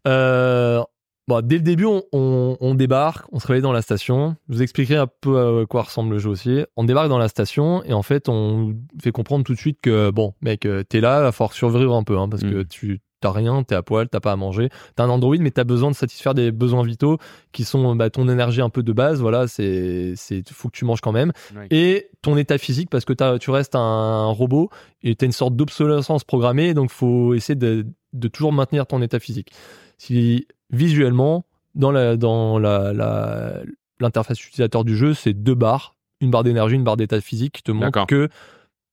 Euh, 0.08 0.82
bon, 1.28 1.40
dès 1.46 1.56
le 1.56 1.62
début, 1.62 1.84
on, 1.86 2.02
on- 2.12 2.56
on 2.60 2.74
débarque, 2.74 3.26
on 3.32 3.38
se 3.38 3.46
réveille 3.46 3.62
dans 3.62 3.72
la 3.72 3.82
station. 3.82 4.36
Je 4.48 4.54
vous 4.56 4.62
expliquerai 4.62 4.96
un 4.96 5.06
peu 5.06 5.60
à 5.62 5.66
quoi 5.66 5.82
ressemble 5.82 6.12
le 6.14 6.18
jeu 6.18 6.28
aussi. 6.30 6.64
On 6.76 6.84
débarque 6.84 7.08
dans 7.08 7.18
la 7.18 7.28
station 7.28 7.82
et 7.84 7.92
en 7.92 8.02
fait, 8.02 8.28
on 8.28 8.74
fait 9.00 9.12
comprendre 9.12 9.44
tout 9.44 9.54
de 9.54 9.58
suite 9.58 9.80
que 9.80 10.10
bon, 10.10 10.34
mec, 10.42 10.66
t'es 10.88 11.00
là, 11.00 11.20
va 11.22 11.32
falloir 11.32 11.52
survivre 11.52 11.94
un 11.94 12.02
peu, 12.02 12.18
hein, 12.18 12.28
parce 12.28 12.42
que 12.42 12.46
Mhm. 12.58 12.64
tu 12.66 13.00
t'as 13.20 13.30
rien, 13.32 13.62
t'es 13.62 13.74
à 13.74 13.82
poil, 13.82 14.08
t'as 14.08 14.20
pas 14.20 14.32
à 14.32 14.36
manger. 14.36 14.68
T'as 14.96 15.04
un 15.04 15.10
Android, 15.10 15.36
mais 15.38 15.50
t'as 15.50 15.64
besoin 15.64 15.90
de 15.90 15.96
satisfaire 15.96 16.34
des 16.34 16.50
besoins 16.52 16.82
vitaux 16.84 17.18
qui 17.52 17.64
sont 17.64 17.94
bah, 17.94 18.10
ton 18.10 18.28
énergie 18.28 18.60
un 18.62 18.70
peu 18.70 18.82
de 18.82 18.92
base. 18.92 19.20
Voilà, 19.20 19.46
c'est, 19.46 20.14
c'est, 20.16 20.48
faut 20.50 20.68
que 20.68 20.76
tu 20.76 20.84
manges 20.84 21.00
quand 21.00 21.12
même. 21.12 21.32
Et 21.70 22.08
ton 22.22 22.36
état 22.36 22.58
physique, 22.58 22.90
parce 22.90 23.04
que 23.04 23.12
t'as, 23.12 23.38
tu 23.38 23.50
restes 23.50 23.74
un 23.74 24.26
robot 24.26 24.70
et 25.02 25.14
t'as 25.14 25.26
une 25.26 25.32
sorte 25.32 25.54
d'obsolescence 25.56 26.24
programmée, 26.24 26.74
donc 26.74 26.90
faut 26.90 27.34
essayer 27.34 27.54
de, 27.56 27.86
de 28.12 28.28
toujours 28.28 28.52
maintenir 28.52 28.86
ton 28.86 29.00
état 29.02 29.18
physique. 29.18 29.52
Si 29.98 30.46
visuellement, 30.70 31.44
dans 31.74 31.90
la, 31.92 32.16
dans 32.16 32.58
la, 32.58 32.92
la- 32.92 33.60
l'interface 34.00 34.42
utilisateur 34.44 34.82
du 34.84 34.96
jeu, 34.96 35.12
c'est 35.14 35.34
deux 35.34 35.54
barres, 35.54 35.94
une 36.22 36.30
barre 36.30 36.42
d'énergie, 36.42 36.74
une 36.74 36.84
barre 36.84 36.96
d'état 36.96 37.20
physique 37.20 37.52
qui 37.56 37.62
te 37.62 37.70
montre 37.72 37.86
D'accord. 37.86 38.06
que 38.06 38.28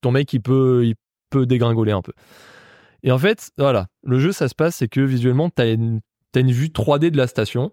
ton 0.02 0.12
mec 0.12 0.32
il 0.34 0.42
peut, 0.42 0.86
il 0.86 0.96
peut 1.30 1.46
dégringoler 1.46 1.92
un 1.94 2.02
peu. 2.02 2.12
Et 3.08 3.12
en 3.12 3.18
fait, 3.18 3.52
voilà, 3.58 3.88
le 4.04 4.20
jeu, 4.20 4.34
ça 4.34 4.50
se 4.50 4.54
passe, 4.54 4.76
c'est 4.76 4.90
que 4.90 5.00
visuellement, 5.00 5.50
tu 5.50 5.62
as 5.62 5.72
une, 5.72 6.02
t'as 6.34 6.42
une 6.42 6.52
vue 6.52 6.68
3D 6.68 7.10
de 7.10 7.16
la 7.16 7.28
station 7.28 7.72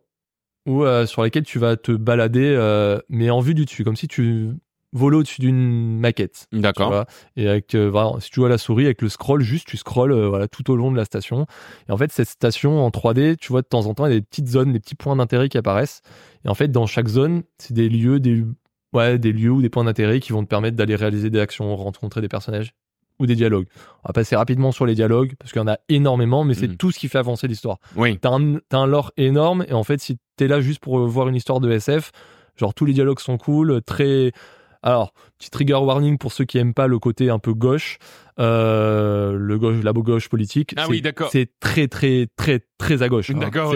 où, 0.64 0.84
euh, 0.84 1.06
sur 1.06 1.22
laquelle 1.22 1.42
tu 1.42 1.58
vas 1.58 1.76
te 1.76 1.90
balader, 1.90 2.54
euh, 2.56 3.00
mais 3.08 3.30
en 3.30 3.40
vue 3.40 3.54
du 3.54 3.64
dessus, 3.64 3.82
comme 3.82 3.96
si 3.96 4.06
tu 4.06 4.50
volais 4.92 5.16
au-dessus 5.16 5.40
d'une 5.40 5.98
maquette. 5.98 6.46
D'accord. 6.52 7.04
Et 7.34 7.48
avec, 7.48 7.74
euh, 7.74 7.90
voilà, 7.90 8.20
si 8.20 8.30
tu 8.30 8.38
vois 8.38 8.48
la 8.48 8.58
souris, 8.58 8.84
avec 8.84 9.02
le 9.02 9.08
scroll, 9.08 9.42
juste, 9.42 9.66
tu 9.66 9.76
scrolles 9.76 10.12
euh, 10.12 10.28
voilà, 10.28 10.46
tout 10.46 10.70
au 10.70 10.76
long 10.76 10.92
de 10.92 10.96
la 10.96 11.04
station. 11.04 11.46
Et 11.88 11.90
en 11.90 11.96
fait, 11.96 12.12
cette 12.12 12.28
station 12.28 12.86
en 12.86 12.90
3D, 12.90 13.36
tu 13.36 13.48
vois, 13.48 13.62
de 13.62 13.66
temps 13.66 13.86
en 13.86 13.94
temps, 13.94 14.06
il 14.06 14.12
y 14.12 14.16
a 14.16 14.20
des 14.20 14.24
petites 14.24 14.46
zones, 14.46 14.72
des 14.72 14.78
petits 14.78 14.94
points 14.94 15.16
d'intérêt 15.16 15.48
qui 15.48 15.58
apparaissent. 15.58 16.02
Et 16.44 16.48
en 16.48 16.54
fait, 16.54 16.68
dans 16.68 16.86
chaque 16.86 17.08
zone, 17.08 17.42
c'est 17.58 17.74
des 17.74 17.88
lieux, 17.88 18.20
des, 18.20 18.44
ouais, 18.92 19.18
des 19.18 19.32
lieux 19.32 19.50
ou 19.50 19.62
des 19.62 19.68
points 19.68 19.82
d'intérêt 19.82 20.20
qui 20.20 20.30
vont 20.30 20.44
te 20.44 20.48
permettre 20.48 20.76
d'aller 20.76 20.94
réaliser 20.94 21.28
des 21.28 21.40
actions, 21.40 21.74
rencontrer 21.74 22.20
des 22.20 22.28
personnages 22.28 22.72
ou 23.18 23.26
des 23.26 23.34
dialogues. 23.34 23.66
On 24.04 24.08
va 24.08 24.12
passer 24.12 24.36
rapidement 24.36 24.72
sur 24.72 24.86
les 24.86 24.94
dialogues 24.94 25.34
parce 25.38 25.52
qu'il 25.52 25.60
y 25.60 25.64
en 25.64 25.68
a 25.68 25.78
énormément, 25.88 26.44
mais 26.44 26.54
c'est 26.54 26.68
Mhm. 26.68 26.76
tout 26.76 26.90
ce 26.90 26.98
qui 26.98 27.08
fait 27.08 27.18
avancer 27.18 27.46
l'histoire. 27.48 27.78
Oui. 27.96 28.18
T'as 28.18 28.30
un, 28.30 28.58
t'as 28.68 28.78
un 28.78 28.86
lore 28.86 29.12
énorme 29.16 29.64
et 29.68 29.72
en 29.72 29.84
fait, 29.84 30.00
si 30.00 30.18
t'es 30.36 30.48
là 30.48 30.60
juste 30.60 30.80
pour 30.80 30.98
voir 31.06 31.28
une 31.28 31.36
histoire 31.36 31.60
de 31.60 31.70
SF, 31.70 32.10
genre 32.56 32.74
tous 32.74 32.84
les 32.84 32.92
dialogues 32.92 33.20
sont 33.20 33.38
cool, 33.38 33.80
très. 33.86 34.32
Alors, 34.82 35.14
petit 35.38 35.48
trigger 35.48 35.74
warning 35.76 36.18
pour 36.18 36.30
ceux 36.30 36.44
qui 36.44 36.58
aiment 36.58 36.74
pas 36.74 36.86
le 36.88 36.98
côté 36.98 37.30
un 37.30 37.38
peu 37.38 37.54
gauche, 37.54 37.96
euh, 38.38 39.32
le 39.32 39.58
gauche, 39.58 39.82
la 39.82 39.92
gauche 39.92 40.28
politique. 40.28 40.74
Ah 40.76 40.86
oui, 40.90 41.00
d'accord. 41.00 41.30
C'est 41.32 41.50
très, 41.60 41.88
très, 41.88 42.26
très, 42.36 42.60
très 42.78 43.02
à 43.02 43.08
gauche. 43.08 43.30
hein. 43.30 43.38
D'accord. 43.38 43.74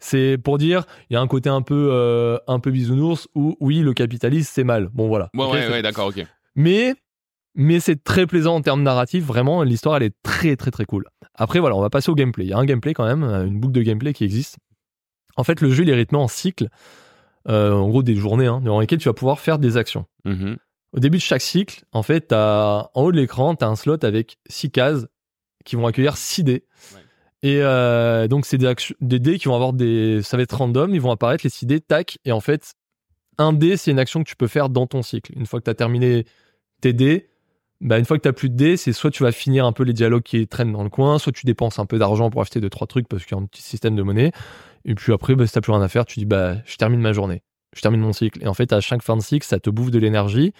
C'est- 0.00 0.38
pour 0.38 0.58
dire, 0.58 0.84
il 1.10 1.14
y 1.14 1.16
a 1.16 1.20
un 1.20 1.26
côté 1.26 1.48
un 1.48 1.62
peu, 1.62 1.88
euh, 1.92 2.38
un 2.46 2.60
peu 2.60 2.70
bisounours 2.70 3.28
où 3.34 3.56
oui, 3.60 3.80
le 3.80 3.92
capitalisme 3.94 4.50
c'est 4.54 4.64
mal. 4.64 4.88
Bon 4.92 5.08
voilà. 5.08 5.28
Ouais, 5.34 5.44
Ok, 5.44 5.52
ouais, 5.54 5.68
ouais, 5.70 5.82
d'accord, 5.82 6.06
ok. 6.08 6.24
Mais, 6.54 6.94
mais 7.58 7.80
c'est 7.80 8.02
très 8.02 8.26
plaisant 8.26 8.54
en 8.54 8.62
termes 8.62 8.82
narratifs. 8.82 9.24
Vraiment, 9.24 9.64
l'histoire 9.64 9.96
elle 9.96 10.04
est 10.04 10.14
très 10.22 10.56
très 10.56 10.70
très 10.70 10.84
cool. 10.86 11.04
Après 11.34 11.58
voilà, 11.58 11.76
on 11.76 11.80
va 11.80 11.90
passer 11.90 12.10
au 12.10 12.14
gameplay. 12.14 12.44
Il 12.44 12.50
y 12.50 12.52
a 12.52 12.58
un 12.58 12.64
gameplay 12.64 12.94
quand 12.94 13.04
même, 13.04 13.24
une 13.24 13.60
boucle 13.60 13.74
de 13.74 13.82
gameplay 13.82 14.14
qui 14.14 14.24
existe. 14.24 14.56
En 15.36 15.44
fait, 15.44 15.60
le 15.60 15.70
jeu 15.70 15.82
il 15.82 15.90
est 15.90 15.94
rythmé 15.94 16.18
en 16.18 16.28
cycle, 16.28 16.68
euh, 17.48 17.72
en 17.72 17.88
gros 17.88 18.02
des 18.02 18.14
journées, 18.14 18.46
hein, 18.46 18.60
dans 18.64 18.80
lesquelles 18.80 19.00
tu 19.00 19.08
vas 19.08 19.14
pouvoir 19.14 19.40
faire 19.40 19.58
des 19.58 19.76
actions. 19.76 20.06
Mhm. 20.24 20.56
Au 20.92 21.00
début 21.00 21.18
de 21.18 21.22
chaque 21.22 21.42
cycle, 21.42 21.84
en 21.92 22.02
fait, 22.02 22.28
t'as, 22.28 22.88
en 22.94 23.02
haut 23.02 23.12
de 23.12 23.16
l'écran, 23.16 23.54
tu 23.54 23.64
as 23.64 23.68
un 23.68 23.76
slot 23.76 24.04
avec 24.04 24.38
6 24.48 24.70
cases 24.70 25.06
qui 25.64 25.76
vont 25.76 25.86
accueillir 25.86 26.16
6 26.16 26.44
dés. 26.44 26.64
Ouais. 26.94 27.00
Et 27.42 27.62
euh, 27.62 28.26
donc, 28.26 28.46
c'est 28.46 28.56
des, 28.56 28.72
des 29.00 29.18
dés 29.18 29.38
qui 29.38 29.48
vont 29.48 29.54
avoir 29.54 29.72
des. 29.72 30.22
Ça 30.22 30.36
va 30.36 30.44
être 30.44 30.56
random, 30.56 30.94
ils 30.94 31.00
vont 31.00 31.10
apparaître, 31.10 31.44
les 31.44 31.50
6 31.50 31.66
dés, 31.66 31.80
tac. 31.80 32.18
Et 32.24 32.32
en 32.32 32.40
fait, 32.40 32.74
un 33.36 33.52
dé, 33.52 33.76
c'est 33.76 33.90
une 33.90 33.98
action 33.98 34.22
que 34.22 34.28
tu 34.28 34.36
peux 34.36 34.46
faire 34.46 34.70
dans 34.70 34.86
ton 34.86 35.02
cycle. 35.02 35.32
Une 35.36 35.46
fois 35.46 35.60
que 35.60 35.64
tu 35.64 35.70
as 35.70 35.74
terminé 35.74 36.24
tes 36.80 36.92
dés, 36.92 37.27
bah, 37.80 37.98
une 37.98 38.04
fois 38.04 38.18
que 38.18 38.26
tu 38.28 38.32
plus 38.32 38.50
de 38.50 38.56
dés, 38.56 38.76
c'est 38.76 38.92
soit 38.92 39.10
tu 39.10 39.22
vas 39.22 39.32
finir 39.32 39.64
un 39.66 39.72
peu 39.72 39.84
les 39.84 39.92
dialogues 39.92 40.22
qui 40.22 40.46
traînent 40.48 40.72
dans 40.72 40.82
le 40.82 40.90
coin, 40.90 41.18
soit 41.18 41.32
tu 41.32 41.46
dépenses 41.46 41.78
un 41.78 41.86
peu 41.86 41.98
d'argent 41.98 42.28
pour 42.30 42.40
acheter 42.40 42.60
deux, 42.60 42.70
trois 42.70 42.86
trucs 42.86 43.06
parce 43.08 43.24
qu'il 43.24 43.36
y 43.36 43.40
a 43.40 43.42
un 43.42 43.46
petit 43.46 43.62
système 43.62 43.94
de 43.96 44.02
monnaie. 44.02 44.32
Et 44.84 44.94
puis 44.94 45.12
après, 45.12 45.34
bah, 45.34 45.46
si 45.46 45.52
t'as 45.52 45.60
plus 45.60 45.72
rien 45.72 45.82
à 45.82 45.88
faire, 45.88 46.04
tu 46.06 46.18
dis, 46.18 46.24
bah, 46.26 46.56
je 46.64 46.76
termine 46.76 47.00
ma 47.00 47.12
journée. 47.12 47.42
Je 47.76 47.80
termine 47.82 48.00
mon 48.00 48.12
cycle. 48.12 48.42
Et 48.42 48.46
en 48.48 48.54
fait, 48.54 48.72
à 48.72 48.80
chaque 48.80 49.02
fin 49.02 49.16
de 49.16 49.22
cycle, 49.22 49.46
ça 49.46 49.60
te 49.60 49.70
bouffe 49.70 49.90
de 49.90 49.98
l'énergie 49.98 50.52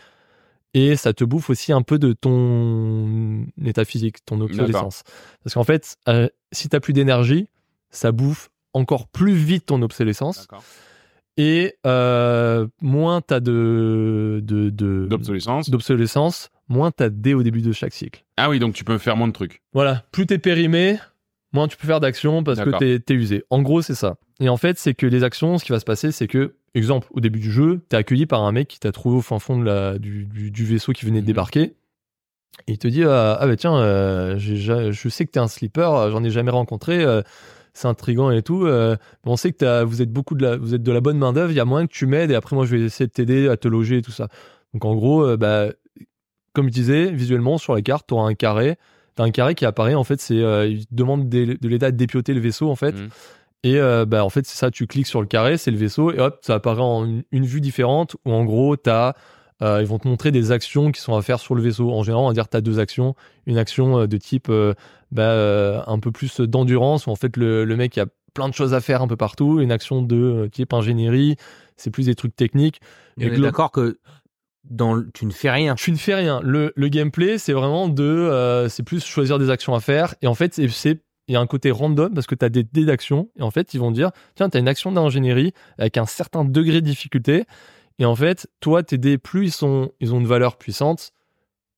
et 0.74 0.94
ça 0.96 1.12
te 1.14 1.24
bouffe 1.24 1.48
aussi 1.50 1.72
un 1.72 1.82
peu 1.82 1.98
de 1.98 2.12
ton 2.12 3.46
état 3.64 3.84
physique, 3.84 4.24
ton 4.26 4.36
obsolescence. 4.42 5.02
Parce 5.42 5.54
qu'en 5.54 5.64
fait, 5.64 5.96
euh, 6.08 6.28
si 6.52 6.68
t'as 6.68 6.80
plus 6.80 6.92
d'énergie, 6.92 7.48
ça 7.90 8.12
bouffe 8.12 8.50
encore 8.74 9.08
plus 9.08 9.32
vite 9.32 9.66
ton 9.66 9.80
obsolescence 9.82 10.46
et 11.38 11.74
euh, 11.86 12.66
moins 12.82 13.22
t'as 13.22 13.40
de, 13.40 14.40
de, 14.44 14.68
de- 14.70 15.06
D'obsolescence. 15.70 16.50
Moins 16.68 16.90
t'as 16.90 17.08
de 17.08 17.14
dés 17.16 17.34
au 17.34 17.42
début 17.42 17.62
de 17.62 17.72
chaque 17.72 17.92
cycle. 17.94 18.24
Ah 18.36 18.48
oui, 18.50 18.58
donc 18.58 18.74
tu 18.74 18.84
peux 18.84 18.98
faire 18.98 19.16
moins 19.16 19.28
de 19.28 19.32
trucs. 19.32 19.62
Voilà, 19.72 20.04
plus 20.12 20.26
t'es 20.26 20.38
périmé, 20.38 20.98
moins 21.52 21.68
tu 21.68 21.76
peux 21.76 21.86
faire 21.86 22.00
d'actions 22.00 22.42
parce 22.44 22.60
que 22.60 22.70
t'es 22.78 22.98
t'es 23.00 23.14
usé. 23.14 23.44
En 23.50 23.62
gros, 23.62 23.82
c'est 23.82 23.94
ça. 23.94 24.16
Et 24.40 24.48
en 24.48 24.56
fait, 24.56 24.78
c'est 24.78 24.94
que 24.94 25.06
les 25.06 25.24
actions, 25.24 25.58
ce 25.58 25.64
qui 25.64 25.72
va 25.72 25.80
se 25.80 25.84
passer, 25.84 26.12
c'est 26.12 26.28
que, 26.28 26.54
exemple, 26.74 27.08
au 27.10 27.20
début 27.20 27.40
du 27.40 27.50
jeu, 27.50 27.80
t'es 27.88 27.96
accueilli 27.96 28.26
par 28.26 28.42
un 28.44 28.52
mec 28.52 28.68
qui 28.68 28.78
t'a 28.78 28.92
trouvé 28.92 29.16
au 29.16 29.22
fin 29.22 29.38
fond 29.40 29.58
de 29.58 29.64
la, 29.64 29.98
du, 29.98 30.26
du, 30.26 30.50
du 30.50 30.64
vaisseau 30.64 30.92
qui 30.92 31.04
venait 31.06 31.18
de 31.18 31.22
Mhm. 31.22 31.26
débarquer. 31.26 31.74
Et 32.66 32.72
il 32.72 32.78
te 32.78 32.88
dit 32.88 33.04
ah, 33.04 33.36
ah 33.40 33.46
bah 33.46 33.56
tiens, 33.56 33.76
euh, 33.78 34.36
je 34.38 35.08
sais 35.08 35.26
que 35.26 35.30
t'es 35.30 35.40
un 35.40 35.48
slipper, 35.48 35.80
euh, 35.92 36.10
j'en 36.10 36.22
ai 36.24 36.30
jamais 36.30 36.50
rencontré, 36.50 37.02
euh, 37.04 37.22
c'est 37.72 37.86
intriguant 37.88 38.30
et 38.30 38.42
tout. 38.42 38.66
euh, 38.66 38.96
on 39.24 39.36
sait 39.36 39.52
que 39.52 39.58
t'as- 39.58 39.84
vous 39.84 40.02
êtes 40.02 40.12
beaucoup 40.12 40.34
de 40.34 40.42
la, 40.44 40.56
vous 40.56 40.74
êtes 40.74 40.82
de 40.82 40.92
la 40.92 41.00
bonne 41.00 41.18
main 41.18 41.32
d'œuvre. 41.32 41.50
Il 41.52 41.56
y 41.56 41.60
a 41.60 41.64
moyen 41.64 41.86
que 41.86 41.92
tu 41.92 42.06
m'aides 42.06 42.30
et 42.30 42.34
après 42.34 42.56
moi 42.56 42.64
je 42.66 42.76
vais 42.76 42.82
essayer 42.82 43.06
de 43.06 43.12
t'aider 43.12 43.48
à 43.48 43.56
te 43.56 43.68
loger 43.68 43.98
et 43.98 44.02
tout 44.02 44.10
ça. 44.10 44.28
Donc 44.74 44.84
en 44.84 44.94
gros, 44.96 45.22
euh, 45.24 45.36
bah, 45.36 45.68
comme 46.58 46.68
je 46.68 46.72
disais, 46.74 47.10
visuellement 47.12 47.56
sur 47.56 47.76
les 47.76 47.82
cartes, 47.82 48.06
tu 48.08 48.14
auras 48.14 48.28
un 48.28 48.34
carré. 48.34 48.76
T'as 49.14 49.22
un 49.24 49.30
carré 49.30 49.54
qui 49.54 49.64
apparaît 49.64 49.94
en 49.94 50.02
fait, 50.04 50.20
c'est 50.20 50.40
euh, 50.40 50.66
il 50.66 50.86
te 50.86 50.94
demande 50.94 51.28
de, 51.28 51.56
de 51.60 51.68
l'aider 51.68 51.86
à 51.86 51.90
dépioter 51.92 52.34
le 52.34 52.40
vaisseau 52.40 52.68
en 52.68 52.76
fait. 52.76 52.92
Mhm. 52.92 53.08
Et 53.64 53.78
euh, 53.78 54.04
bah 54.04 54.24
en 54.24 54.28
fait 54.28 54.44
c'est 54.46 54.56
ça, 54.56 54.70
tu 54.70 54.86
cliques 54.86 55.06
sur 55.06 55.20
le 55.20 55.26
carré, 55.26 55.56
c'est 55.56 55.70
le 55.70 55.76
vaisseau 55.76 56.12
et 56.12 56.18
hop, 56.20 56.38
ça 56.42 56.54
apparaît 56.54 56.82
en 56.82 57.04
une, 57.04 57.22
une 57.32 57.44
vue 57.44 57.60
différente 57.60 58.16
où 58.24 58.32
en 58.32 58.44
gros 58.44 58.76
t'as 58.76 59.14
euh, 59.62 59.78
ils 59.80 59.86
vont 59.86 59.98
te 59.98 60.06
montrer 60.06 60.30
des 60.30 60.52
actions 60.52 60.92
qui 60.92 61.00
sont 61.00 61.16
à 61.16 61.22
faire 61.22 61.40
sur 61.40 61.54
le 61.54 61.62
vaisseau. 61.62 61.90
En 61.92 62.02
général, 62.04 62.24
on 62.24 62.28
va 62.28 62.34
dire 62.34 62.44
que 62.44 62.50
tu 62.50 62.56
as 62.56 62.60
deux 62.60 62.78
actions. 62.78 63.14
Une 63.46 63.58
action 63.58 64.00
euh, 64.00 64.06
de 64.06 64.16
type 64.16 64.48
euh, 64.50 64.74
bah, 65.10 65.84
un 65.86 65.98
peu 65.98 66.12
plus 66.12 66.40
d'endurance, 66.40 67.06
où 67.06 67.10
en 67.10 67.16
fait 67.16 67.36
le, 67.36 67.64
le 67.64 67.76
mec 67.76 67.96
il 67.96 68.00
a 68.00 68.06
plein 68.34 68.48
de 68.48 68.54
choses 68.54 68.74
à 68.74 68.80
faire 68.80 69.02
un 69.02 69.08
peu 69.08 69.16
partout. 69.16 69.60
Une 69.60 69.72
action 69.72 70.02
de 70.02 70.48
type 70.52 70.72
ingénierie, 70.72 71.34
c'est 71.76 71.90
plus 71.90 72.06
des 72.06 72.14
trucs 72.14 72.36
techniques. 72.36 72.80
Et 73.20 73.24
on 73.24 73.32
est 73.32 73.36
glo- 73.36 73.42
d'accord 73.42 73.72
que 73.72 73.98
dans 74.70 74.94
le- 74.94 75.10
tu 75.12 75.26
ne 75.26 75.30
fais 75.30 75.50
rien. 75.50 75.74
tu 75.74 75.90
ne 75.92 75.96
fais 75.96 76.14
rien. 76.14 76.40
Le, 76.42 76.72
le 76.76 76.88
gameplay, 76.88 77.38
c'est 77.38 77.52
vraiment 77.52 77.88
de. 77.88 78.02
euh, 78.04 78.68
c'est 78.68 78.82
plus 78.82 79.04
choisir 79.04 79.38
des 79.38 79.50
actions 79.50 79.74
à 79.74 79.80
faire. 79.80 80.14
Et 80.22 80.26
en 80.26 80.34
fait, 80.34 80.54
c'est- 80.54 80.68
c'est. 80.68 81.00
Il 81.30 81.34
y 81.34 81.36
a 81.36 81.40
un 81.40 81.46
côté 81.46 81.70
random 81.70 82.14
parce 82.14 82.26
que 82.26 82.34
tu 82.34 82.44
as 82.44 82.48
des 82.48 82.62
dés 82.64 82.86
d'action. 82.86 83.28
Et 83.38 83.42
en 83.42 83.50
fait, 83.50 83.74
ils 83.74 83.78
vont 83.80 83.90
dire 83.90 84.10
tiens, 84.34 84.48
tu 84.48 84.56
as 84.56 84.60
une 84.60 84.68
action 84.68 84.92
d'ingénierie 84.92 85.52
avec 85.76 85.98
un 85.98 86.06
certain 86.06 86.44
degré 86.44 86.80
de 86.80 86.86
difficulté. 86.86 87.44
Et 87.98 88.04
en 88.06 88.14
fait, 88.16 88.46
toi, 88.60 88.82
tes 88.82 88.96
dés, 88.96 89.18
plus 89.18 89.46
ils, 89.48 89.50
sont, 89.52 89.90
ils 90.00 90.14
ont 90.14 90.20
une 90.20 90.26
valeur 90.26 90.56
puissante, 90.56 91.10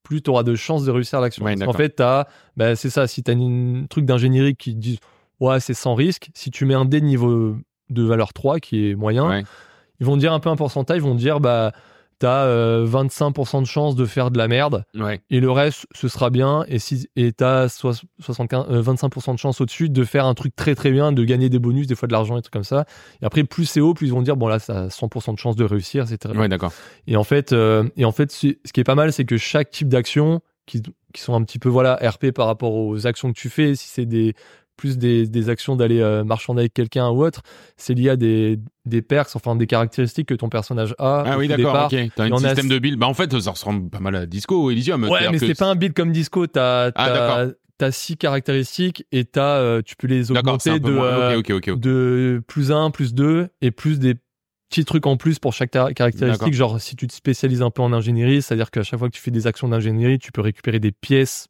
plus 0.05 0.23
tu 0.23 0.31
auras 0.31 0.43
de 0.45 0.55
chances 0.55 0.85
de 0.85 0.91
réussir 0.93 1.21
l'action. 1.21 1.45
Ouais, 1.45 1.57
qu'en 1.57 1.73
fait, 1.73 1.91
t'as- 1.91 2.29
bah, 2.57 2.77
c'est 2.77 2.91
ça. 2.91 3.07
Si 3.09 3.23
tu 3.25 3.31
as 3.31 3.35
un 3.35 3.87
truc 3.89 4.05
d'ingénierie 4.05 4.55
qui 4.55 4.75
dit 4.77 5.01
ouais, 5.41 5.59
c'est 5.59 5.75
sans 5.75 5.95
risque, 5.95 6.31
si 6.35 6.51
tu 6.53 6.65
mets 6.65 6.75
un 6.75 6.85
dé 6.85 7.01
de 7.01 7.07
niveau 7.07 7.57
de 7.89 8.03
valeur 8.05 8.33
3 8.33 8.61
qui 8.61 8.91
est 8.91 8.95
moyen, 8.95 9.29
Ouais. 9.29 9.43
ils 9.99 10.07
vont 10.07 10.17
dire 10.17 10.33
un 10.33 10.39
peu 10.41 10.49
un 10.51 10.57
pourcentage. 10.57 10.99
Ils 10.99 11.03
vont 11.03 11.15
dire 11.17 11.41
bah, 11.41 11.73
t'as 12.21 12.45
euh, 12.45 12.87
25% 12.87 13.63
de 13.63 13.67
chances 13.67 13.97
de 13.97 14.05
faire 14.05 14.31
de 14.31 14.39
la 14.39 14.47
merde 14.47 14.85
Ouais. 14.95 15.21
et 15.31 15.41
le 15.41 15.51
reste 15.51 15.87
ce 15.93 16.07
sera 16.07 16.31
bien 16.31 16.65
et 16.69 16.79
si 16.79 17.09
et 17.17 17.33
t'as 17.33 17.69
soix- 17.69 18.01
75 18.21 18.67
euh, 18.71 18.83
25% 18.83 19.33
de 19.35 19.39
chance 19.39 19.61
au-dessus 19.61 19.89
de 19.89 20.05
faire 20.05 20.27
un 20.27 20.35
truc 20.35 20.55
très 20.55 20.75
très 20.77 20.93
bien 20.93 21.11
de 21.11 21.25
gagner 21.25 21.49
des 21.49 21.59
bonus 21.59 21.89
des 21.89 21.95
fois 21.97 22.07
de 22.07 22.13
l'argent 22.13 22.37
et 22.37 22.43
trucs 22.43 22.53
comme 22.53 22.63
ça 22.63 22.85
et 23.21 23.25
après 23.25 23.43
plus 23.43 23.65
c'est 23.65 23.81
haut 23.81 23.95
plus 23.95 24.07
ils 24.07 24.13
vont 24.13 24.23
dire 24.23 24.37
bon 24.37 24.47
là 24.47 24.59
ça 24.61 24.83
a 24.85 24.87
100% 24.89 25.33
de 25.35 25.39
chance 25.39 25.57
de 25.57 25.65
réussir 25.65 26.05
etc 26.13 26.33
Ouais, 26.39 26.49
d'accord. 26.49 26.73
et 27.09 27.17
en 27.17 27.25
fait 27.25 27.53
euh, 27.53 27.89
et 27.97 28.05
en 28.05 28.13
fait 28.13 28.31
ce 28.31 28.47
qui 28.73 28.81
est 28.81 28.85
pas 28.85 28.95
mal 28.95 29.13
c'est 29.13 29.25
que 29.25 29.37
chaque 29.37 29.71
type 29.71 29.89
d'action 29.89 30.41
qui, 30.67 30.83
qui 31.13 31.21
sont 31.23 31.35
un 31.35 31.43
petit 31.43 31.59
peu 31.59 31.69
voilà 31.69 31.97
RP 32.01 32.31
par 32.33 32.47
rapport 32.47 32.75
aux 32.75 33.07
actions 33.07 33.33
que 33.33 33.39
tu 33.39 33.49
fais 33.49 33.75
si 33.75 33.89
c'est 33.89 34.07
des 34.07 34.35
plus 34.81 34.97
des, 34.97 35.27
des 35.27 35.49
actions 35.51 35.77
d'aller 35.77 36.01
euh, 36.01 36.25
marchander 36.25 36.61
avec 36.63 36.73
quelqu'un 36.75 37.11
ou 37.11 37.23
autre 37.23 37.43
c'est 37.77 37.93
lié 37.95 38.09
à 38.09 38.17
des, 38.17 38.59
des 38.87 39.03
perks 39.03 39.31
enfin 39.35 39.55
des 39.57 39.67
caractéristiques 39.67 40.29
que 40.29 40.35
ton 40.35 40.49
personnage 40.49 40.95
a 40.99 41.25
Ah 41.27 41.39
oui, 41.39 41.49
d'accord, 41.49 41.89
ok. 41.93 41.99
T'as 42.17 42.25
un 42.25 42.33
a- 42.33 42.39
système 42.49 42.69
de 42.69 42.79
build. 42.79 42.99
Bah, 42.99 43.07
en 43.07 43.15
fait, 43.15 43.39
ça 43.41 43.51
ressemble 43.51 43.91
pas 43.91 44.01
mal 44.01 44.17
à 44.17 44.25
Disco 44.27 44.65
ou 44.65 44.71
Elysium. 44.71 45.05
Ouais, 45.05 45.31
mais 45.31 45.39
c'est 45.39 45.55
pas 45.55 45.67
un 45.67 45.75
build 45.77 45.95
comme 45.95 46.13
disco. 46.13 46.47
T'as 46.47 46.91
Ah, 46.95 47.47
t'as- 47.77 47.93
six 47.93 48.17
caractéristiques 48.17 49.05
et 49.13 49.25
t'as 49.25 49.57
euh, 49.59 49.83
tu 49.85 49.97
peux 49.97 50.07
les 50.07 50.31
augmenter 50.31 50.81
de, 50.81 50.91
moins. 50.91 51.41
de 51.41 52.43
plus 52.47 52.73
1, 52.73 52.91
plus 52.91 53.15
2 53.15 53.49
et 53.63 53.71
plus 53.71 53.99
des 53.99 54.15
petits 54.69 54.85
trucs 54.85 55.07
en 55.07 55.17
plus 55.17 55.39
pour 55.39 55.53
chaque 55.53 55.71
caractéristique. 55.71 56.55
Genre 56.55 56.81
si 56.81 56.95
tu 56.97 57.07
te 57.07 57.13
spécialises 57.13 57.63
un 57.63 57.71
peu 57.71 57.83
en 57.83 57.93
ingénierie, 57.93 58.41
c'est-à-dire 58.43 58.71
qu'à 58.71 58.83
chaque 58.83 58.99
fois 58.99 59.09
que 59.09 59.15
tu 59.17 59.21
fais 59.23 59.31
des 59.31 59.47
actions 59.47 59.69
d'ingénierie, 59.69 60.19
tu 60.19 60.31
peux 60.33 60.41
récupérer 60.43 60.79
des 60.79 60.93
pièces 60.93 61.47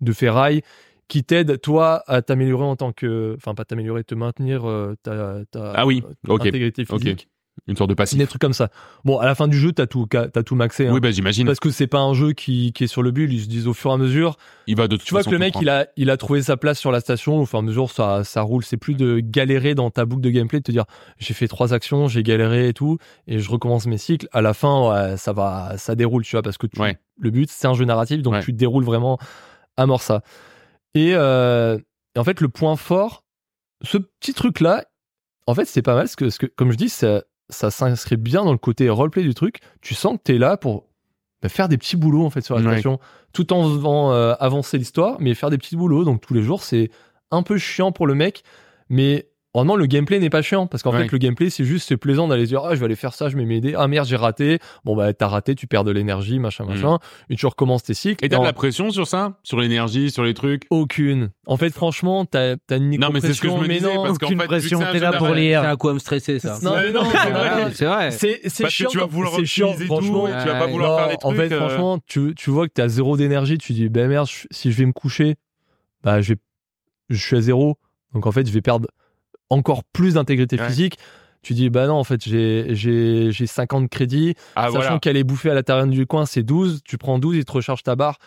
de 0.00 0.12
ferraille 0.12 0.62
qui 1.08 1.24
t'aident 1.24 1.60
toi 1.60 2.02
à 2.06 2.22
t'améliorer 2.22 2.64
en 2.64 2.76
tant 2.76 2.92
que 2.92 3.34
enfin 3.36 3.54
pas 3.54 3.64
t'améliorer 3.64 4.04
te 4.04 4.14
maintenir 4.14 4.68
euh, 4.68 4.94
ta, 5.02 5.40
ta 5.50 5.72
Ah 5.74 5.86
oui, 5.86 6.02
ok, 6.28 6.40
intégrité 6.46 6.84
physique 6.84 7.28
Une 7.66 7.76
sorte 7.76 7.90
de 7.90 7.94
passif. 7.94 8.16
des 8.18 8.26
trucs 8.26 8.40
comme 8.40 8.54
ça. 8.54 8.70
Bon, 9.04 9.18
à 9.18 9.26
la 9.26 9.34
fin 9.34 9.46
du 9.46 9.58
jeu, 9.58 9.72
t'as 9.72 9.86
tout, 9.86 10.06
t'as 10.06 10.28
tout 10.42 10.54
maxé. 10.54 10.86
hein. 10.88 10.92
Oui, 10.94 11.00
bah 11.00 11.10
j'imagine. 11.10 11.46
Parce 11.46 11.60
que 11.60 11.70
c'est 11.70 11.86
pas 11.86 12.00
un 12.00 12.14
jeu 12.14 12.32
qui, 12.32 12.72
qui 12.72 12.84
est 12.84 12.86
sur 12.86 13.02
le 13.02 13.10
build, 13.10 13.30
ils 13.30 13.42
se 13.42 13.46
disent 13.48 13.66
au 13.68 13.74
fur 13.74 13.90
et 13.90 13.94
à 13.94 13.96
mesure. 13.98 14.38
Il 14.66 14.74
va 14.76 14.88
de 14.88 14.96
toute 14.96 15.04
Tu 15.04 15.12
vois 15.12 15.22
que 15.22 15.28
le 15.30 15.38
mec, 15.38 15.54
il 15.60 15.68
a, 15.68 15.86
il 15.98 16.08
a 16.08 16.16
trouvé 16.16 16.40
sa 16.40 16.56
place 16.56 16.78
sur 16.78 16.90
la 16.90 17.00
station, 17.00 17.40
au 17.40 17.44
fur 17.46 17.58
et 17.58 17.60
à 17.60 17.62
mesure, 17.62 17.90
ça, 17.90 18.24
ça 18.24 18.40
roule. 18.40 18.64
C'est 18.64 18.78
plus 18.78 18.94
de 18.94 19.20
galérer 19.20 19.74
dans 19.74 19.90
ta 19.90 20.06
boucle 20.06 20.22
de 20.22 20.30
gameplay, 20.30 20.60
de 20.60 20.64
te 20.64 20.72
dire, 20.72 20.86
j'ai 21.18 21.34
fait 21.34 21.46
trois 21.46 21.74
actions, 21.74 22.08
j'ai 22.08 22.22
galéré 22.22 22.68
et 22.68 22.72
tout, 22.72 22.96
et 23.26 23.38
je 23.38 23.50
recommence 23.50 23.86
mes 23.86 23.98
cycles. 23.98 24.28
À 24.32 24.40
la 24.40 24.54
fin, 24.54 24.88
ouais, 24.88 25.16
ça 25.18 25.34
va, 25.34 25.74
ça 25.76 25.94
déroule, 25.94 26.24
tu 26.24 26.34
vois, 26.36 26.42
parce 26.42 26.56
que 26.56 26.66
tu- 26.66 26.80
Ouais. 26.80 26.96
le 27.18 27.30
but, 27.30 27.50
c'est 27.50 27.66
un 27.66 27.74
jeu 27.74 27.84
narratif, 27.84 28.22
donc 28.22 28.32
Ouais. 28.32 28.42
tu 28.42 28.54
déroules 28.54 28.84
vraiment 28.84 29.18
à 29.76 29.84
mort 29.84 30.00
ça. 30.00 30.22
Et, 30.94 31.12
euh, 31.14 31.78
et 32.14 32.18
en 32.18 32.24
fait, 32.24 32.40
le 32.40 32.48
point 32.48 32.76
fort, 32.76 33.24
ce 33.82 33.98
petit 33.98 34.34
truc-là, 34.34 34.84
en 35.46 35.54
fait, 35.54 35.64
c'est 35.64 35.82
pas 35.82 35.94
mal, 35.94 36.04
parce 36.04 36.16
que, 36.16 36.24
parce 36.26 36.38
que 36.38 36.46
comme 36.46 36.70
je 36.70 36.76
dis, 36.76 36.88
ça, 36.88 37.22
ça 37.48 37.70
s'inscrit 37.70 38.16
bien 38.16 38.44
dans 38.44 38.52
le 38.52 38.58
côté 38.58 38.88
roleplay 38.88 39.22
du 39.22 39.34
truc. 39.34 39.60
Tu 39.80 39.94
sens 39.94 40.16
que 40.16 40.22
t'es 40.22 40.38
là 40.38 40.56
pour 40.56 40.86
bah, 41.42 41.48
faire 41.48 41.68
des 41.68 41.78
petits 41.78 41.96
boulots, 41.96 42.24
en 42.24 42.30
fait, 42.30 42.42
sur 42.42 42.54
la 42.56 42.62
Ouais. 42.62 42.72
station, 42.74 43.00
tout 43.32 43.52
en 43.52 43.64
faisant 43.68 44.12
euh, 44.12 44.34
avancer 44.38 44.78
l'histoire, 44.78 45.16
mais 45.20 45.34
faire 45.34 45.50
des 45.50 45.58
petits 45.58 45.76
boulots. 45.76 46.04
Donc, 46.04 46.20
tous 46.20 46.34
les 46.34 46.42
jours, 46.42 46.62
c'est 46.62 46.90
un 47.30 47.42
peu 47.42 47.58
chiant 47.58 47.90
pour 47.92 48.06
le 48.06 48.14
mec, 48.14 48.44
mais 48.88 49.28
Vraiment, 49.54 49.76
le 49.76 49.84
gameplay 49.84 50.18
n'est 50.18 50.30
pas 50.30 50.40
chiant 50.40 50.66
parce 50.66 50.82
qu'en 50.82 50.92
Ouais. 50.92 51.02
fait, 51.02 51.12
le 51.12 51.18
gameplay, 51.18 51.50
c'est 51.50 51.64
juste, 51.64 51.86
c'est 51.86 51.98
plaisant 51.98 52.26
d'aller 52.26 52.44
se 52.44 52.48
dire, 52.48 52.62
ah, 52.64 52.74
je 52.74 52.80
vais 52.80 52.86
aller 52.86 52.96
faire 52.96 53.12
ça, 53.12 53.28
je 53.28 53.36
vais 53.36 53.44
m'aider. 53.44 53.74
Ah 53.76 53.86
merde, 53.86 54.06
j'ai 54.06 54.16
raté. 54.16 54.58
Bon, 54.84 54.96
bah, 54.96 55.12
t'as 55.12 55.28
raté, 55.28 55.54
tu 55.54 55.66
perds 55.66 55.84
de 55.84 55.90
l'énergie, 55.90 56.38
machin, 56.38 56.64
machin. 56.64 56.98
Et 57.28 57.36
tu 57.36 57.44
recommences 57.44 57.82
tes 57.82 57.92
cycles. 57.92 58.24
Mm. 58.24 58.26
Et 58.26 58.28
t'as 58.30 58.38
de 58.38 58.44
la 58.44 58.54
pression 58.54 58.90
sur 58.90 59.06
ça? 59.06 59.34
Sur 59.42 59.60
l'énergie, 59.60 60.10
sur 60.10 60.24
les 60.24 60.32
trucs? 60.32 60.62
Aucune. 60.70 61.30
En 61.46 61.58
fait, 61.58 61.68
franchement, 61.70 62.24
t'as, 62.24 62.56
t'as 62.56 62.78
une 62.78 62.98
Non, 62.98 63.10
mais 63.12 63.20
c'est 63.20 63.34
ce 63.34 63.42
que 63.42 63.48
je 63.50 63.54
me 63.54 63.68
disais, 63.68 63.94
non. 63.94 64.04
parce 64.04 64.16
qu'en 64.16 64.28
fait, 64.28 64.36
pression, 64.36 64.80
t'es 64.90 64.98
là 65.00 65.12
pour 65.12 65.28
lire. 65.28 65.60
C'est 65.62 65.68
à 65.68 65.76
quoi 65.76 65.92
me 65.92 65.98
stresser 65.98 66.38
ça 66.38 66.58
Non, 66.62 66.74
mais 66.76 66.90
non, 66.90 67.04
c'est 67.04 67.30
vrai. 67.30 67.70
C'est 67.74 67.84
vrai. 67.84 68.10
C'est, 68.10 68.68
chiant. 68.70 68.88
tu 68.88 68.98
vas 68.98 69.06
vouloir 69.06 69.34
c'est 69.36 69.44
chiant, 69.44 69.74
franchement. 69.74 70.26
tu 70.26 70.48
vas 70.48 70.58
pas 70.58 70.66
vouloir 70.66 70.98
faire 71.08 71.18
trucs. 71.18 71.24
en 71.30 71.34
fait, 71.34 71.52
euh, 71.52 71.58
franchement, 71.58 71.98
tu, 72.06 72.34
tu 72.36 72.48
vois 72.50 72.66
que 72.68 72.72
t'as 72.72 72.88
zéro 72.88 73.18
d'énergie, 73.18 73.58
tu 73.58 73.74
dis, 73.74 73.90
ben 73.90 74.08
merde, 74.08 74.28
si 74.50 74.72
je 74.72 74.78
vais 74.78 74.86
me 74.86 74.92
coucher, 74.92 75.36
bah, 76.02 76.22
je 76.22 76.32
vais, 76.32 76.38
je 77.10 77.20
suis 77.22 77.36
à 77.36 77.40
zéro. 77.42 77.76
Donc, 78.14 78.26
en 78.26 78.32
fait, 78.32 78.46
je 78.46 78.52
vais 78.52 78.62
perdre 78.62 78.88
encore 79.52 79.84
plus 79.84 80.14
d'intégrité 80.14 80.58
Ouais. 80.58 80.66
physique. 80.66 80.98
Tu 81.42 81.54
dis, 81.54 81.70
bah 81.70 81.88
non, 81.88 81.94
en 81.94 82.04
fait, 82.04 82.22
j'ai, 82.24 82.66
j'ai, 82.74 83.32
j'ai 83.32 83.46
50 83.48 83.88
crédits. 83.90 84.34
Ah 84.54 84.66
Sachant 84.66 84.78
voilà. 84.78 84.98
qu'elle 85.00 85.16
est 85.16 85.24
bouffée 85.24 85.50
à 85.50 85.54
la 85.54 85.62
taverne 85.64 85.90
du 85.90 86.06
coin, 86.06 86.24
c'est 86.24 86.44
12. 86.44 86.82
Tu 86.84 86.98
prends 86.98 87.18
12, 87.18 87.36
il 87.36 87.44
te 87.44 87.50
recharge 87.52 87.82
ta 87.82 87.96
barre. 87.96 88.18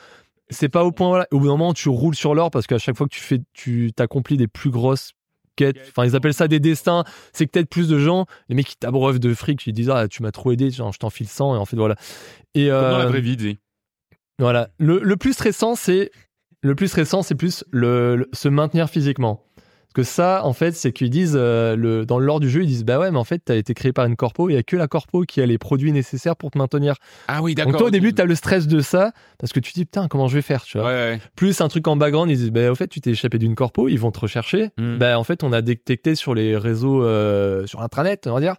C'est 0.49 0.67
pas 0.69 0.83
au 0.83 0.91
point, 0.91 1.07
voilà. 1.07 1.25
Au 1.31 1.39
bout 1.39 1.45
d'un 1.45 1.53
moment, 1.53 1.73
tu 1.73 1.87
roules 1.89 2.13
sur 2.15 2.35
l'or 2.35 2.51
parce 2.51 2.67
qu'à 2.67 2.77
chaque 2.77 2.97
fois 2.97 3.07
que 3.07 3.13
tu 3.15 3.21
fais, 3.21 3.39
tu 3.53 3.91
t'accomplis 3.95 4.35
des 4.37 4.47
plus 4.49 4.69
grosses 4.69 5.13
quêtes. 5.55 5.77
Enfin, 5.87 6.05
ils 6.05 6.15
appellent 6.17 6.33
ça 6.33 6.49
des 6.49 6.59
destins. 6.59 7.05
C'est 7.31 7.45
que 7.45 7.51
peut-être 7.51 7.69
plus 7.69 7.87
de 7.87 7.97
gens, 7.99 8.25
les 8.49 8.55
mecs 8.55 8.67
qui 8.67 8.75
t'abreuvent 8.75 9.19
de 9.19 9.33
fric, 9.33 9.59
qui 9.59 9.71
disent, 9.71 9.89
ah, 9.89 10.09
tu 10.09 10.21
m'as 10.21 10.31
trop 10.31 10.51
aidé, 10.51 10.69
genre, 10.69 10.91
je 10.91 10.99
t'en 10.99 11.09
file 11.09 11.29
100, 11.29 11.55
et 11.55 11.57
en 11.57 11.63
fait, 11.65 11.77
voilà. 11.77 11.95
Et, 12.53 12.67
Comme 12.67 12.81
dans 12.81 12.97
la 12.97 13.05
euh, 13.05 13.07
vraie 13.07 13.21
vie, 13.21 13.37
dis. 13.37 13.57
voilà. 14.39 14.67
Le, 14.77 14.99
le 15.01 15.15
plus 15.15 15.31
stressant, 15.31 15.75
c'est, 15.75 16.11
le 16.61 16.75
plus 16.75 16.89
stressant, 16.89 17.21
c'est 17.21 17.35
plus 17.35 17.63
le, 17.71 18.17
le- 18.17 18.29
se 18.33 18.49
maintenir 18.49 18.89
physiquement. 18.89 19.41
Que 19.95 20.03
ça, 20.03 20.41
en 20.43 20.51
fait, 20.51 20.73
c'est 20.73 20.91
qu'ils 20.91 21.09
disent, 21.09 21.37
euh, 21.39 21.77
le, 21.77 22.05
dans 22.05 22.19
le 22.19 22.25
lore 22.25 22.41
du 22.41 22.49
jeu, 22.49 22.61
ils 22.63 22.67
disent, 22.67 22.83
bah 22.83 22.99
ouais, 22.99 23.11
mais 23.11 23.17
en 23.17 23.23
fait, 23.23 23.39
t'as 23.45 23.55
été 23.55 23.73
créé 23.73 23.93
par 23.93 24.05
une 24.05 24.17
corpo, 24.17 24.49
il 24.49 24.53
y 24.53 24.57
a 24.57 24.61
que 24.63 24.75
la 24.75 24.89
corpo 24.89 25.21
qui 25.21 25.39
a 25.39 25.45
les 25.45 25.57
produits 25.57 25.93
nécessaires 25.93 26.35
pour 26.35 26.51
te 26.51 26.57
maintenir. 26.57 26.95
Ah 27.29 27.41
oui, 27.41 27.55
d'accord. 27.55 27.71
Donc 27.71 27.79
toi, 27.79 27.87
au 27.87 27.91
début, 27.91 28.13
t'as 28.13 28.25
le 28.25 28.35
stress 28.35 28.67
de 28.67 28.81
ça, 28.81 29.13
parce 29.39 29.53
que 29.53 29.61
tu 29.61 29.71
te 29.71 29.79
dis, 29.79 29.85
putain, 29.85 30.09
comment 30.09 30.27
je 30.27 30.35
vais 30.35 30.41
faire, 30.41 30.63
tu 30.63 30.75
Ouais, 30.77 30.83
vois. 30.83 30.91
ouais. 30.91 31.19
Plus 31.37 31.61
un 31.61 31.69
truc 31.69 31.87
en 31.87 31.95
background, 31.95 32.29
ils 32.29 32.35
disent, 32.35 32.51
bah 32.51 32.69
au 32.69 32.75
fait, 32.75 32.87
tu 32.89 32.99
t'es 32.99 33.11
échappé 33.11 33.37
d'une 33.37 33.55
corpo, 33.55 33.87
ils 33.87 33.95
vont 33.97 34.11
te 34.11 34.19
rechercher. 34.19 34.71
Hmm. 34.77 34.97
Bah 34.97 35.17
en 35.17 35.23
fait, 35.23 35.43
on 35.45 35.53
a 35.53 35.61
détecté 35.61 36.15
sur 36.15 36.35
les 36.35 36.57
réseaux, 36.57 37.01
euh, 37.03 37.65
sur 37.65 37.81
intranet, 37.81 38.27
on 38.27 38.33
va 38.33 38.41
dire, 38.41 38.55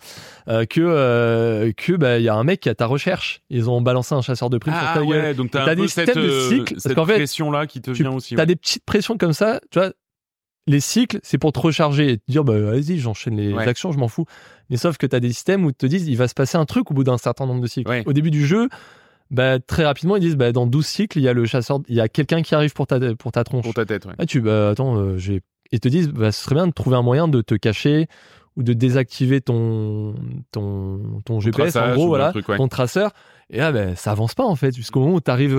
euh, 0.49 0.65
que 0.65 0.81
euh, 0.83 1.71
que 1.77 1.93
bah 1.93 2.19
il 2.19 2.25
y 2.25 2.29
a 2.31 2.35
un 2.35 2.45
mec 2.45 2.61
qui 2.61 2.71
a 2.71 2.75
ta 2.75 2.87
recherche. 2.87 3.43
Ils 3.51 3.69
ont 3.69 3.83
balancé 3.83 4.15
un 4.15 4.23
chasseur 4.23 4.49
de 4.49 4.57
primes 4.57 4.73
sur 4.73 4.83
Ah 4.83 4.95
ta 4.95 5.01
gueule. 5.05 5.09
ouais, 5.23 5.35
donc 5.35 5.51
t'as 5.51 5.65
un 5.65 5.75
des 5.75 5.83
peu 5.83 5.89
cette, 5.89 6.17
de 6.17 6.21
euh, 6.23 6.65
parce 6.67 6.81
cette 6.83 6.95
pression-là 6.95 7.67
qui 7.67 7.83
te 7.83 7.91
tu- 7.91 8.03
vient 8.05 8.13
aussi. 8.13 8.35
T'as 8.37 8.43
ouais. 8.43 8.47
des 8.47 8.57
petites 8.57 8.87
pressions 8.87 9.19
comme 9.19 9.35
ça, 9.35 9.61
tu 9.71 9.79
vois. 9.79 9.93
Les 10.69 10.81
cycles, 10.81 11.21
c'est 11.23 11.39
pour 11.39 11.53
te 11.53 11.61
recharger 11.61 12.11
et 12.13 12.19
te 12.19 12.25
dire, 12.29 12.43
bah, 12.43 12.59
vas-y, 12.59 12.99
j'enchaîne 12.99 13.37
les 13.37 13.53
Ouais. 13.53 13.69
actions, 13.69 13.93
je 13.93 13.99
m'en 13.99 14.09
fous. 14.09 14.25
Mais 14.69 14.77
sauf 14.77 14.97
que 14.99 15.07
t'as 15.07 15.21
des 15.21 15.29
systèmes 15.33 15.65
où 15.65 15.71
ils 15.71 15.75
te 15.75 15.87
disent, 15.87 16.09
il 16.09 16.17
va 16.17 16.27
se 16.27 16.35
passer 16.35 16.59
un 16.59 16.65
truc 16.65 16.91
au 16.91 16.95
bout 16.95 17.05
d'un 17.05 17.19
certain 17.19 17.47
nombre 17.47 17.61
de 17.61 17.67
cycles. 17.69 17.89
Ouais. 17.89 18.03
Au 18.07 18.13
début 18.13 18.33
du 18.33 18.45
jeu, 18.45 18.69
bah, 19.31 19.61
très 19.61 19.85
rapidement, 19.85 20.17
ils 20.17 20.21
disent, 20.23 20.37
bah, 20.37 20.51
dans 20.51 20.67
12 20.67 20.85
cycles, 20.87 21.19
il 21.19 21.23
y 21.23 21.29
a 21.29 21.33
le 21.33 21.45
chasseur, 21.47 21.79
il 21.89 21.95
y 21.95 22.01
a 22.01 22.09
quelqu'un 22.09 22.43
qui 22.43 22.55
arrive 22.57 22.73
pour 22.75 22.87
ta, 22.89 22.99
pour 23.15 23.31
ta 23.31 23.45
tronche. 23.45 23.65
Pour 23.65 23.75
ta 23.75 23.87
tête, 23.87 24.07
ouais. 24.07 24.15
Ah, 24.19 24.27
tu, 24.27 24.41
bah, 24.41 24.71
attends, 24.71 24.97
euh, 24.97 25.17
j'ai, 25.19 25.41
et 25.71 25.79
te 25.79 25.89
disent, 25.89 26.09
bah, 26.09 26.33
ce 26.33 26.43
serait 26.43 26.57
bien 26.57 26.67
de 26.67 26.73
trouver 26.73 26.97
un 26.97 27.03
moyen 27.03 27.29
de 27.29 27.41
te 27.43 27.55
cacher 27.55 28.09
ou 28.57 28.63
de 28.63 28.73
désactiver 28.73 29.41
ton, 29.41 30.15
ton, 30.51 31.21
ton 31.25 31.41
GPS, 31.41 31.77
en 31.77 31.93
gros, 31.95 32.07
voilà, 32.09 32.31
truc, 32.31 32.47
ton 32.47 32.69
traceur. 32.69 33.13
Et 33.51 33.59
là, 33.59 33.71
ben, 33.73 33.95
ça 33.95 34.11
avance 34.11 34.35
pas, 34.35 34.45
en 34.45 34.57
fait, 34.57 34.75
jusqu'au 34.75 35.01
moment 35.01 35.15
où 35.15 35.21
tu 35.21 35.31
arrives 35.31 35.57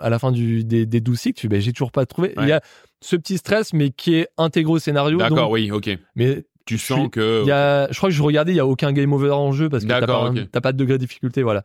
à 0.00 0.10
la 0.10 0.18
fin 0.18 0.32
du, 0.32 0.64
des, 0.64 0.86
des 0.86 1.00
12 1.00 1.18
cycles, 1.18 1.40
tu 1.40 1.48
ben, 1.48 1.60
j'ai 1.60 1.72
toujours 1.72 1.92
pas 1.92 2.06
trouvé. 2.06 2.34
Il 2.40 2.48
y 2.48 2.52
a 2.52 2.60
ce 3.00 3.16
petit 3.16 3.38
stress, 3.38 3.72
mais 3.72 3.90
qui 3.90 4.16
est 4.16 4.28
intégré 4.36 4.72
au 4.72 4.78
scénario. 4.78 5.18
D'accord, 5.18 5.50
oui, 5.50 5.70
ok. 5.70 5.90
Mais 6.16 6.44
Tu 6.66 6.76
sens 6.78 7.00
suis- 7.00 7.10
que. 7.10 7.44
y 7.46 7.50
a, 7.52 7.90
je 7.90 7.96
crois 7.96 8.08
que 8.10 8.14
je 8.14 8.22
regardais, 8.22 8.52
il 8.52 8.56
y 8.56 8.60
a 8.60 8.66
aucun 8.66 8.92
game 8.92 9.12
over 9.12 9.30
en 9.30 9.52
jeu 9.52 9.68
parce 9.68 9.84
que 9.84 9.88
t'as 9.88 10.06
pas, 10.06 10.60
pas 10.60 10.72
de 10.72 10.76
degré 10.78 10.94
de 10.94 10.98
difficulté, 11.04 11.42
voilà. 11.42 11.62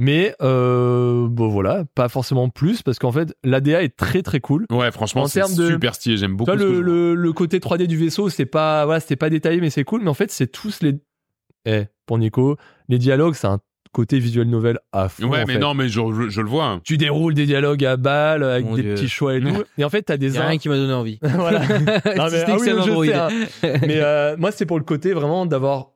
Mais 0.00 0.32
euh, 0.42 1.26
bon 1.28 1.48
voilà, 1.48 1.84
pas 1.96 2.08
forcément 2.08 2.48
plus 2.48 2.82
parce 2.82 3.00
qu'en 3.00 3.10
fait 3.10 3.34
l'ADA 3.42 3.82
est 3.82 3.96
très 3.96 4.22
très 4.22 4.38
cool. 4.38 4.64
Ouais, 4.70 4.92
franchement, 4.92 5.22
En 5.22 5.26
c'est 5.26 5.44
super 5.44 5.96
stylé. 5.96 6.16
J'aime 6.16 6.36
beaucoup 6.36 6.52
vois, 6.52 6.60
ce 6.60 6.64
le, 6.64 7.32
côté 7.32 7.58
3D 7.58 7.88
du 7.88 7.96
vaisseau, 7.96 8.28
c'est 8.28 8.46
pas, 8.46 8.84
voilà, 8.84 9.00
c'était 9.00 9.16
pas 9.16 9.28
détaillé, 9.28 9.60
mais 9.60 9.70
c'est 9.70 9.82
cool. 9.82 10.02
Mais 10.02 10.08
en 10.08 10.14
fait, 10.14 10.30
c'est 10.30 10.46
tous 10.46 10.82
les. 10.82 11.00
Eh, 11.66 11.86
pour 12.06 12.18
Nico, 12.18 12.56
les 12.88 12.98
dialogues, 12.98 13.34
c'est 13.34 13.48
un 13.48 13.58
côté 13.92 14.18
visuel 14.18 14.48
novel 14.48 14.78
à 14.92 15.08
fond. 15.08 15.28
Ouais, 15.28 15.42
en 15.42 15.46
mais 15.46 15.54
fait. 15.54 15.58
non, 15.58 15.74
mais 15.74 15.88
je, 15.88 16.00
je, 16.12 16.28
je 16.28 16.40
le 16.40 16.48
vois. 16.48 16.80
Tu 16.84 16.96
déroules 16.96 17.34
des 17.34 17.46
dialogues 17.46 17.84
à 17.84 17.96
balles 17.96 18.42
avec 18.42 18.66
Mon 18.66 18.76
des 18.76 18.82
Dieu. 18.82 18.94
petits 18.94 19.08
choix 19.08 19.34
et 19.36 19.40
tout. 19.40 19.64
et 19.76 19.84
en 19.84 19.90
fait, 19.90 20.02
t'as 20.02 20.16
des 20.16 20.34
y 20.34 20.38
a 20.38 20.46
rien 20.46 20.58
qui 20.58 20.68
m'a 20.68 20.76
donné 20.76 20.92
envie. 20.92 21.18
voilà. 21.22 21.60
Non, 21.68 22.26
mais- 22.30 22.44
ah 22.46 22.56
oui, 22.58 22.68
je 22.68 23.04
sais, 23.06 23.14
hein. 23.14 23.28
mais 23.82 23.98
euh, 23.98 24.36
moi, 24.38 24.50
c'est 24.52 24.66
pour 24.66 24.78
le 24.78 24.84
côté 24.84 25.12
vraiment 25.12 25.46
d'avoir 25.46 25.88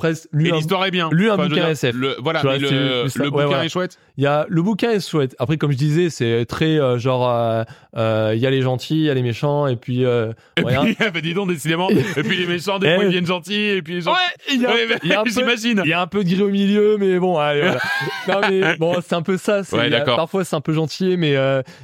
presque 0.00 0.28
lu 0.32 0.50
l'histoire 0.50 0.84
est 0.86 0.90
bien. 0.90 1.08
lu 1.12 1.30
un 1.30 1.36
bouquin 1.36 1.48
dire, 1.54 1.66
SF. 1.68 1.94
Le, 1.94 2.16
voilà, 2.22 2.40
vois, 2.40 2.52
mais 2.52 2.58
le, 2.58 3.04
Ouais, 3.30 3.44
bouquin 3.44 3.62
est 3.62 3.68
chouette. 3.68 3.98
Il 4.16 4.24
y 4.24 4.26
a 4.26 4.46
le 4.48 4.62
bouquin 4.62 4.90
est 4.90 5.06
chouette. 5.06 5.36
Après, 5.38 5.56
comme 5.56 5.72
je 5.72 5.76
disais, 5.76 6.10
c'est 6.10 6.44
très 6.46 6.78
euh, 6.78 6.98
genre 6.98 7.28
euh, 7.30 7.64
euh, 7.96 8.32
il 8.34 8.40
y 8.40 8.46
a 8.46 8.50
les 8.50 8.62
gentils, 8.62 8.96
il 8.96 9.04
y 9.04 9.10
a 9.10 9.14
les 9.14 9.22
méchants, 9.22 9.66
et 9.66 9.76
puis 9.76 10.04
euh, 10.04 10.32
Et 10.56 10.62
ouais, 10.62 10.76
puis, 10.82 10.96
bah, 11.12 11.20
dis 11.20 11.34
donc, 11.34 11.48
décidément. 11.48 11.88
et 11.90 12.22
puis 12.22 12.36
les 12.36 12.46
méchants, 12.46 12.78
des 12.78 12.88
Eh. 12.90 12.94
fois, 12.94 13.04
ils 13.04 13.10
viennent 13.10 13.26
gentils, 13.26 13.54
et 13.54 13.82
puis 13.82 13.94
les 13.94 14.00
gentils. 14.00 14.18
il 14.52 14.62
y 14.62 14.66
a, 14.66 14.70
Ouais, 14.70 15.24
J'imagine. 15.30 15.82
il 15.84 15.90
y 15.90 15.92
a 15.92 16.00
un 16.00 16.06
peu 16.06 16.24
de 16.24 16.28
gris 16.28 16.42
au 16.42 16.48
milieu, 16.48 16.96
mais 16.98 17.18
bon, 17.18 17.38
allez, 17.38 17.60
voilà. 17.60 17.80
non, 18.28 18.48
mais 18.48 18.76
bon, 18.76 18.94
c'est 19.06 19.14
un 19.14 19.22
peu 19.22 19.36
ça. 19.36 19.60
a-. 19.72 20.00
Parfois, 20.04 20.44
c'est 20.44 20.56
un 20.56 20.60
peu 20.60 20.72
gentil, 20.72 21.16
mais 21.16 21.36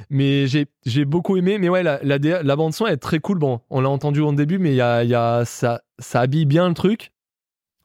mais 0.09 0.47
j'ai 0.47 0.65
j'ai 0.85 1.05
beaucoup 1.05 1.37
aimé. 1.37 1.57
Mais 1.59 1.69
ouais, 1.69 1.83
la 1.83 1.99
la, 2.03 2.55
bande 2.55 2.73
son 2.73 2.87
est 2.87 2.97
très 2.97 3.19
cool. 3.19 3.37
Bon, 3.37 3.61
on 3.69 3.81
l'a 3.81 3.89
entendu 3.89 4.21
au 4.21 4.31
début, 4.33 4.57
mais 4.59 4.71
il 4.71 4.75
y 4.75 4.81
a 4.81 5.03
y 5.03 5.15
a 5.15 5.43
ça 5.45 5.81
ça 5.99 6.21
habille 6.21 6.45
bien 6.45 6.67
le 6.67 6.73
truc. 6.73 7.11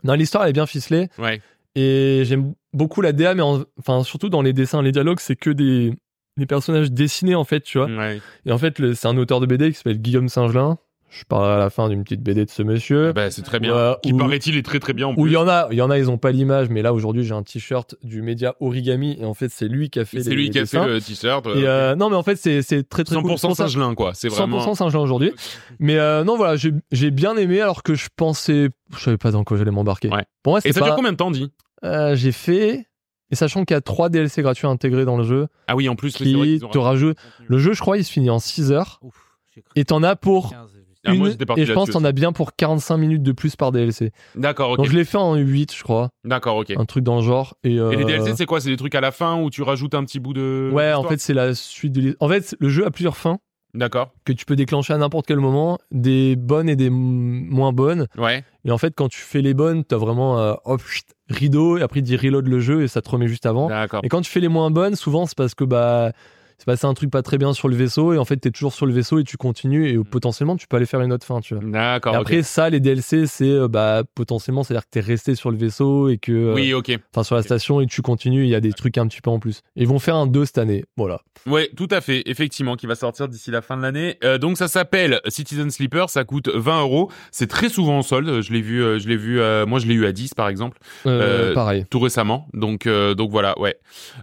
Non, 0.05 0.15
l'histoire 0.15 0.45
elle 0.45 0.51
est 0.51 0.55
bien 0.55 0.67
ficelée. 0.67 1.09
Ouais. 1.19 1.41
Et 1.75 2.23
j'aime 2.27 2.55
beaucoup 2.73 3.01
la 3.01 3.13
DA, 3.13 3.35
mais 3.35 3.43
en- 3.43 3.65
enfin 3.79 4.03
surtout 4.05 4.29
dans 4.29 4.43
les 4.43 4.53
dessins, 4.53 4.83
les 4.83 4.93
dialogues, 4.93 5.21
c'est 5.21 5.37
que 5.37 5.51
des 5.51 5.95
des 6.39 6.47
personnages 6.47 6.91
dessinés 6.91 7.35
en 7.35 7.45
fait, 7.45 7.61
tu 7.61 7.77
vois. 7.79 7.89
Ouais. 7.89 8.21
Et 8.47 8.53
en 8.53 8.59
fait, 8.59 8.79
le- 8.79 8.95
c'est 8.95 9.07
un 9.09 9.17
auteur 9.19 9.39
de 9.41 9.47
BD 9.47 9.71
qui 9.71 9.77
s'appelle 9.77 10.01
Guillaume 10.01 10.29
Singelin. 10.31 10.79
Je 11.15 11.25
parle 11.25 11.45
à 11.51 11.59
la 11.59 11.69
fin 11.69 11.91
d'une 11.91 12.05
petite 12.05 12.23
BD 12.23 12.47
de 12.47 12.51
ce 12.51 12.63
monsieur. 12.63 13.13
Bah, 13.13 13.31
c'est 13.31 13.43
très 13.43 13.61
bien. 13.61 13.97
Qui 14.03 14.15
paraît-il 14.15 14.57
est 14.57 14.63
très 14.65 14.81
très 14.81 14.95
bien 14.95 15.09
en 15.09 15.11
Où 15.11 15.27
il 15.27 15.31
plus. 15.31 15.33
y 15.33 15.37
en 15.37 15.47
a, 15.47 15.69
il 15.71 15.77
y 15.77 15.83
en 15.83 15.91
a, 15.91 15.99
ils 15.99 16.11
ont 16.11 16.17
pas 16.17 16.33
l'image, 16.33 16.71
mais 16.71 16.81
là 16.81 16.95
aujourd'hui 16.95 17.23
j'ai 17.23 17.35
un 17.35 17.43
t-shirt 17.43 17.97
du 18.03 18.23
média 18.23 18.55
Origami 18.61 19.19
et 19.21 19.27
en 19.27 19.35
fait 19.35 19.51
c'est 19.51 19.69
lui 19.69 19.91
qui 19.91 20.01
a 20.01 20.07
fait 20.07 20.23
C'est 20.23 20.31
les- 20.31 20.37
lui 20.37 20.45
les 20.47 20.51
qui 20.51 20.59
a 20.59 20.63
dessins. 20.63 20.85
fait 20.85 20.89
le 20.91 21.01
t-shirt. 21.03 21.47
Et 21.49 21.69
euh, 21.69 21.95
non 21.97 22.09
mais 22.09 22.17
en 22.17 22.23
fait 22.23 22.37
c'est 22.37 22.63
c'est 22.63 22.89
très 22.89 23.05
très 23.05 23.17
cool. 23.17 23.31
100% 23.33 23.37
C'est 23.37 23.47
pour 23.47 23.57
ça- 23.57 23.65
Saint-Gelin, 23.65 23.95
quoi. 23.95 24.13
C'est 24.15 24.29
100% 24.31 24.35
vraiment. 24.37 24.75
Saint-Gelin 24.75 25.01
aujourd'hui. 25.03 25.33
Mais 25.79 25.99
euh, 25.99 26.25
non 26.25 26.37
voilà, 26.39 26.57
j'ai 26.57 26.73
j'ai 26.93 27.11
bien 27.11 27.37
aimé 27.37 27.61
alors 27.61 27.83
que 27.83 27.95
je 27.95 28.09
pensais, 28.17 28.71
je 28.97 28.99
savais 28.99 29.19
pas 29.19 29.31
dans 29.33 29.45
quoi 29.45 29.59
j'allais 29.59 29.71
m'embarquer. 29.71 30.09
Ouais. 30.09 30.25
Moi 30.47 30.61
Et 30.61 30.63
c'est 30.63 30.73
ça 30.73 30.81
pas. 30.81 30.87
dure 30.87 30.97
combien 30.97 31.13
de 31.13 31.19
temps, 31.19 31.31
dit 31.31 31.53
Euh, 31.85 32.15
j'ai 32.17 32.33
fait 32.33 32.87
et 33.31 33.35
sachant 33.35 33.65
qu'il 33.67 33.75
y 33.75 33.77
a 33.77 33.83
trois 33.83 34.09
DLC 34.09 34.41
gratuits 34.41 34.67
intégrés 34.67 35.05
dans 35.05 35.19
le 35.19 35.25
jeu 35.25 35.49
Ah 35.69 35.77
oui, 35.77 35.89
en 35.91 35.95
plus, 35.97 36.11
c'est 36.13 36.25
qui 36.25 36.59
ont 36.65 36.69
te 36.69 36.79
rajoute. 36.79 37.19
Le 37.49 37.59
jeu 37.59 37.75
je 37.75 37.81
crois 37.81 37.99
il 37.99 38.05
se 38.05 38.13
finit 38.13 38.31
en 38.31 38.39
6 38.39 38.73
heures 38.73 38.99
Ouf, 39.03 39.15
et 39.77 39.85
t'en 39.85 40.03
as 40.03 40.17
pour 40.17 40.51
15, 40.51 40.71
juste. 40.73 40.82
Ah, 41.05 41.15
moi, 41.15 41.27
une 41.27 41.33
j'étais 41.33 41.47
parti 41.47 41.63
et 41.63 41.67
je 41.67 41.73
pense 41.73 41.89
là-dessus 41.89 42.03
t'en 42.03 42.09
as 42.09 42.13
bien 42.13 42.33
pour 42.33 42.55
45 42.55 42.97
minutes 42.97 43.23
de 43.23 43.33
plus 43.33 43.57
par 43.57 43.73
DLC. 43.73 44.13
D'accord, 44.37 44.71
ok. 44.71 44.77
Donc 44.79 44.87
je 44.87 44.95
l'ai 44.97 45.05
fait 45.05 45.19
en 45.19 45.35
8 45.35 45.75
je 45.75 45.83
crois, 45.83 46.11
D'accord, 46.25 46.57
ok. 46.57 46.73
un 46.77 46.85
truc 46.85 47.03
dans 47.05 47.17
le 47.17 47.23
genre 47.23 47.55
et, 47.65 47.75
Et 47.75 47.75
les 47.75 47.81
euh, 48.03 48.05
DLC, 48.05 48.35
c'est 48.37 48.47
quoi? 48.47 48.61
C'est 48.61 48.69
des 48.71 48.77
trucs 48.77 48.95
à 48.95 49.01
la 49.01 49.11
fin 49.13 49.41
où 49.41 49.51
tu 49.51 49.63
rajoutes 49.63 49.95
un 49.95 50.05
petit 50.05 50.21
bout 50.21 50.33
de. 50.33 50.71
Ouais, 50.73 50.85
en 50.93 50.99
d'histoire? 51.01 51.09
fait, 51.13 51.21
c'est 51.21 51.35
la 51.35 51.55
suite 51.55 51.93
de 51.93 52.17
En 52.21 52.29
fait, 52.29 52.55
le 52.61 52.69
jeu 52.69 52.87
a 52.87 52.91
plusieurs 52.91 53.17
fins 53.17 53.39
D'accord. 53.75 54.13
que 54.25 54.33
tu 54.33 54.45
peux 54.45 54.55
déclencher 54.55 54.93
à 54.93 54.99
n'importe 54.99 55.27
quel 55.27 55.39
moment, 55.41 55.79
des 55.91 56.37
bonnes 56.37 56.69
et 56.69 56.77
des 56.77 56.87
m- 56.87 56.93
moins 57.49 57.73
bonnes. 57.73 58.07
Ouais. 58.19 58.45
Et 58.65 58.71
en 58.71 58.79
fait, 58.79 58.95
quand 58.95 59.09
tu 59.09 59.19
fais 59.19 59.41
les 59.41 59.55
bonnes, 59.55 59.83
t'as 59.83 59.97
vraiment 59.97 60.39
euh, 60.39 60.53
hop, 60.67 60.83
chut, 60.87 61.07
rideau, 61.31 61.79
et 61.79 61.83
après 61.83 62.01
il 62.01 62.03
dit 62.05 62.17
reload 62.17 62.47
le 62.47 62.61
jeu 62.61 62.83
et 62.83 62.89
ça 62.89 63.01
te 63.01 63.09
remet 63.09 63.27
juste 63.29 63.47
avant. 63.47 63.69
D'accord. 63.69 64.01
Et 64.05 64.09
quand 64.09 64.21
tu 64.21 64.31
fais 64.31 64.41
les 64.41 64.49
moins 64.49 64.71
bonnes, 64.71 64.95
souvent 64.95 65.25
c'est 65.27 65.37
parce 65.37 65.55
que 65.55 65.65
bah 65.65 66.13
c'est 66.59 66.67
passé 66.67 66.87
un 66.87 66.95
truc 66.95 67.11
pas 67.11 67.23
très 67.23 67.39
bien 67.39 67.53
sur 67.53 67.69
le 67.69 67.77
vaisseau 67.77 68.13
et 68.13 68.19
en 68.19 68.25
fait 68.25 68.37
t'es 68.37 68.51
toujours 68.51 68.73
sur 68.73 68.87
le 68.87 68.93
vaisseau 68.93 69.19
et 69.19 69.25
tu 69.25 69.37
continues 69.37 69.89
et 69.89 69.97
euh, 69.97 70.05
potentiellement 70.05 70.57
tu 70.57 70.67
peux 70.67 70.77
aller 70.77 70.87
faire 70.87 71.01
une 71.01 71.13
autre 71.13 71.27
fin, 71.27 71.41
tu 71.41 71.55
vois. 71.55 71.63
D'accord. 71.65 72.15
Et 72.15 72.17
après 72.19 72.43
ça, 72.43 72.71
les 72.71 72.81
DLC, 72.81 73.27
c'est 73.27 73.45
euh, 73.51 73.69
bah 73.69 74.03
potentiellement, 74.15 74.63
c'est-à-dire 74.63 74.85
que 74.85 74.91
t'es 74.91 75.01
resté 75.01 75.35
sur 75.35 75.51
le 75.51 75.57
vaisseau 75.57 76.09
et 76.09 76.19
que, 76.19 76.33
euh, 76.33 76.55
Oui, 76.55 76.73
ok. 76.75 76.99
enfin 77.15 77.23
sur 77.25 77.35
la 77.37 77.43
station 77.43 77.81
et 77.81 77.87
tu 77.87 78.03
continues, 78.03 78.45
il 78.45 78.51
y 78.51 78.55
a 78.55 78.61
des 78.61 78.73
trucs 78.73 78.99
un 78.99 79.07
petit 79.07 79.21
peu 79.21 79.31
en 79.31 79.39
plus. 79.39 79.63
Ils 79.77 79.87
vont 79.89 79.99
faire 79.99 80.17
un 80.17 80.27
2 80.27 80.45
cette 80.45 80.59
année, 80.59 80.85
voilà. 80.97 81.21
Ouais, 81.47 81.71
tout 81.77 81.89
à 81.91 82.01
fait, 82.01 82.23
effectivement, 82.27 82.77
qui 82.77 82.87
va 82.87 82.95
sortir 82.95 83.27
d'ici 83.29 83.51
la 83.51 83.63
fin 83.63 83.77
de 83.77 83.83
l'année. 83.83 84.19
Euh, 84.23 84.39
donc 84.39 84.57
ça 84.57 84.69
s'appelle 84.69 85.21
Citizen 85.29 85.71
Sleeper, 85.71 86.09
ça 86.09 86.25
coûte 86.25 86.49
20 86.49 86.83
euros. 86.83 87.11
C'est 87.33 87.49
très 87.49 87.69
souvent 87.69 87.99
en 87.99 88.03
solde. 88.03 88.41
Je 88.43 88.53
l'ai 88.53 88.61
vu, 88.61 88.83
euh, 88.83 88.99
je 88.99 89.09
l'ai 89.09 89.17
vu. 89.17 89.41
euh, 89.41 89.67
moi, 89.67 89.79
je 89.81 89.87
l'ai 89.87 89.95
eu 89.95 90.07
à 90.07 90.13
10 90.13 90.35
par 90.35 90.49
exemple, 90.49 90.79
pareil. 91.55 91.85
tout 91.91 91.99
récemment. 92.01 92.47
Donc, 92.55 92.87
donc 92.89 93.31
voilà, 93.31 93.59
ouais. 93.59 93.77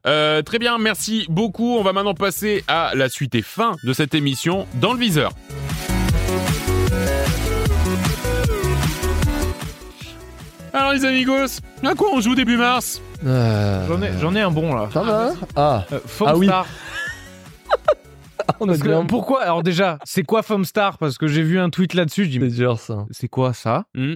Très 0.04 0.60
bien, 0.60 0.78
merci 0.78 1.26
beaucoup. 1.30 1.76
On 1.78 1.84
va 1.84 1.94
maintenant 1.94 2.14
passer 2.20 2.64
à 2.68 2.92
la 2.96 3.10
suite 3.10 3.34
et 3.34 3.42
fin 3.42 3.76
de 3.84 3.94
cette 3.94 4.14
émission 4.14 4.68
dans 4.76 4.94
le 4.94 5.00
viseur. 5.00 5.32
Alors 10.74 10.94
les 10.94 11.04
amigos, 11.06 11.60
à 11.84 11.96
quoi 11.96 12.10
on 12.14 12.22
joue 12.22 12.36
début 12.36 12.58
mars 12.58 13.02
Euh, 13.26 13.88
J'en 14.20 14.36
ai, 14.36 14.42
un 14.42 14.52
bon 14.52 14.76
là. 14.76 14.88
Ça 14.94 15.02
va 15.02 15.32
Ah, 15.56 15.86
Euh, 15.92 16.00
Ah 16.26 16.38
oui. 16.38 16.46
Foamstar. 16.48 16.66
on 18.60 18.70
a 18.70 18.78
que, 18.78 19.06
pourquoi 19.08 19.42
Alors 19.44 19.64
déjà, 19.64 19.98
c'est 20.04 20.24
quoi 20.24 20.44
Foamstar 20.44 20.98
Parce 21.00 21.18
que 21.18 21.28
j'ai 21.28 21.42
vu 21.42 21.60
un 21.60 21.70
tweet 21.70 21.94
là-dessus, 21.96 22.26
je 22.26 22.30
dis 22.30 22.40
mais 22.40 22.50
C'est 22.50 22.56
dur 22.58 22.80
ça. 22.80 23.06
c'est 23.12 23.28
quoi 23.28 23.54
ça 23.54 23.86
Hmm. 23.96 24.14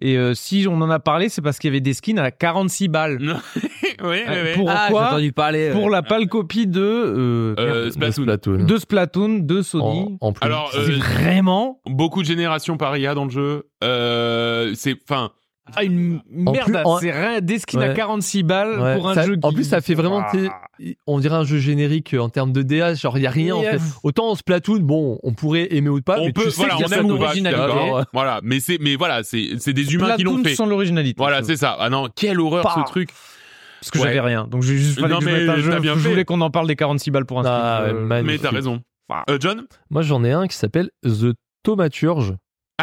Et 0.00 0.16
euh, 0.16 0.32
si 0.34 0.66
on 0.68 0.80
en 0.80 0.88
a 0.90 0.98
parlé, 0.98 1.28
c'est 1.28 1.42
parce 1.42 1.58
qu'il 1.58 1.68
y 1.68 1.72
avait 1.72 1.80
des 1.80 1.92
skins 1.94 2.18
à 2.18 2.30
46 2.30 2.88
balles. 2.88 3.18
oui, 3.56 3.62
oui, 4.02 4.18
oui. 4.28 4.50
Pourquoi 4.54 4.74
Ah, 4.76 4.86
j'ai 4.88 4.96
entendu 4.96 5.32
parler. 5.32 5.70
Pour 5.72 5.90
la 5.90 6.02
pâle 6.02 6.26
copie 6.26 6.66
de 6.66 6.80
euh, 6.80 7.54
Euh, 7.58 7.90
Splatoon. 7.90 8.22
Splatoon. 8.24 8.64
de 8.64 8.76
Splatoon, 8.78 9.38
de 9.40 9.62
Sony. 9.62 10.16
En, 10.20 10.28
en 10.28 10.32
plus. 10.32 10.44
Alors, 10.46 10.70
C'est 10.72 10.78
euh, 10.90 10.96
vraiment 10.98 11.80
beaucoup 11.86 12.22
de 12.22 12.26
générations 12.26 12.76
par 12.78 12.96
IA 12.96 13.14
dans 13.14 13.24
le 13.26 13.30
jeu. 13.30 13.68
Euh, 13.84 14.72
c'est, 14.74 14.96
enfin, 15.08 15.32
ah, 15.76 15.84
une 15.84 16.20
En 16.46 16.52
merde. 16.52 16.80
en- 16.84 16.98
C'est 16.98 17.10
rien, 17.12 17.40
skins 17.58 17.80
à 17.82 17.88
Ouais. 17.88 17.94
46 17.94 18.42
balles 18.42 18.80
Ouais, 18.80 18.96
pour 18.96 19.08
un 19.08 19.14
ça- 19.14 19.26
jeu. 19.26 19.36
En 19.42 19.48
qui- 19.50 19.54
plus, 19.56 19.64
ça 19.64 19.80
fait 19.80 19.94
vraiment, 19.94 20.22
Ah. 20.24 20.32
on 21.06 21.18
dirait 21.20 21.36
un 21.36 21.44
jeu 21.44 21.58
générique 21.58 22.14
euh, 22.14 22.18
en 22.20 22.28
termes 22.28 22.52
de 22.52 22.62
DA, 22.62 22.94
genre 22.94 23.16
il 23.18 23.22
y 23.22 23.26
a 23.26 23.30
rien 23.30 23.54
en 23.54 23.62
fait. 23.62 23.80
Autant 24.02 24.30
en 24.30 24.34
Splatoon, 24.34 24.80
bon, 24.80 25.18
on 25.22 25.32
pourrait 25.32 25.68
aimer 25.74 25.88
ou 25.90 26.00
pas, 26.02 26.18
on 26.18 26.26
mais 26.26 26.32
peut, 26.32 26.44
tu 26.44 26.50
sais 26.50 26.56
voilà, 26.56 26.74
qu'il 26.74 26.82
y 26.82 26.88
on 26.88 26.92
a 26.92 26.96
aime 26.96 27.02
pas. 27.98 28.04
Voilà, 28.12 28.40
mais 28.42 28.60
c'est, 28.60 28.78
mais 28.80 28.96
voilà, 28.96 29.22
c'est, 29.22 29.50
c'est 29.58 29.72
des 29.72 29.94
humains 29.94 30.16
qui 30.16 30.22
l'ont 30.24 30.32
Splatoon 30.32 30.48
fait. 30.50 30.54
sans 30.56 30.66
l'originalité. 30.66 31.16
Voilà, 31.18 31.40
je 31.40 31.44
c'est 31.46 31.56
ça. 31.56 31.76
Ah 31.78 31.88
non, 31.90 32.08
quelle 32.14 32.40
horreur 32.40 32.64
ce 32.74 32.90
truc. 32.90 33.10
Parce 33.80 33.90
que 33.92 33.98
Ouais. 33.98 34.04
j'avais 34.08 34.20
rien. 34.20 34.46
Donc 34.46 34.62
j'ai 34.62 34.76
juste 34.76 35.00
fallu 35.00 35.12
Non, 35.14 35.20
que 35.20 35.24
je 35.24 35.30
mais 35.30 35.48
un 35.48 35.56
jeu. 35.56 35.70
t'as 35.70 35.80
bien 35.80 35.94
je 35.96 36.06
voulais 36.08 36.24
qu'on 36.26 36.40
en 36.42 36.50
parle 36.50 36.66
des 36.66 36.76
46 36.76 37.10
balles 37.10 37.24
pour 37.24 37.40
un 37.40 37.44
Ah, 37.46 37.82
Euh, 37.86 37.92
magnifique. 38.04 38.42
Mais 38.42 38.48
t'as 38.50 38.54
raison. 38.54 38.82
Euh, 39.30 39.38
John? 39.40 39.64
Moi, 39.90 40.02
j'en 40.02 40.22
ai 40.22 40.32
un 40.32 40.46
qui 40.46 40.54
s'appelle 40.56 40.90
The 41.04 41.34
Tomaturge. 41.64 42.34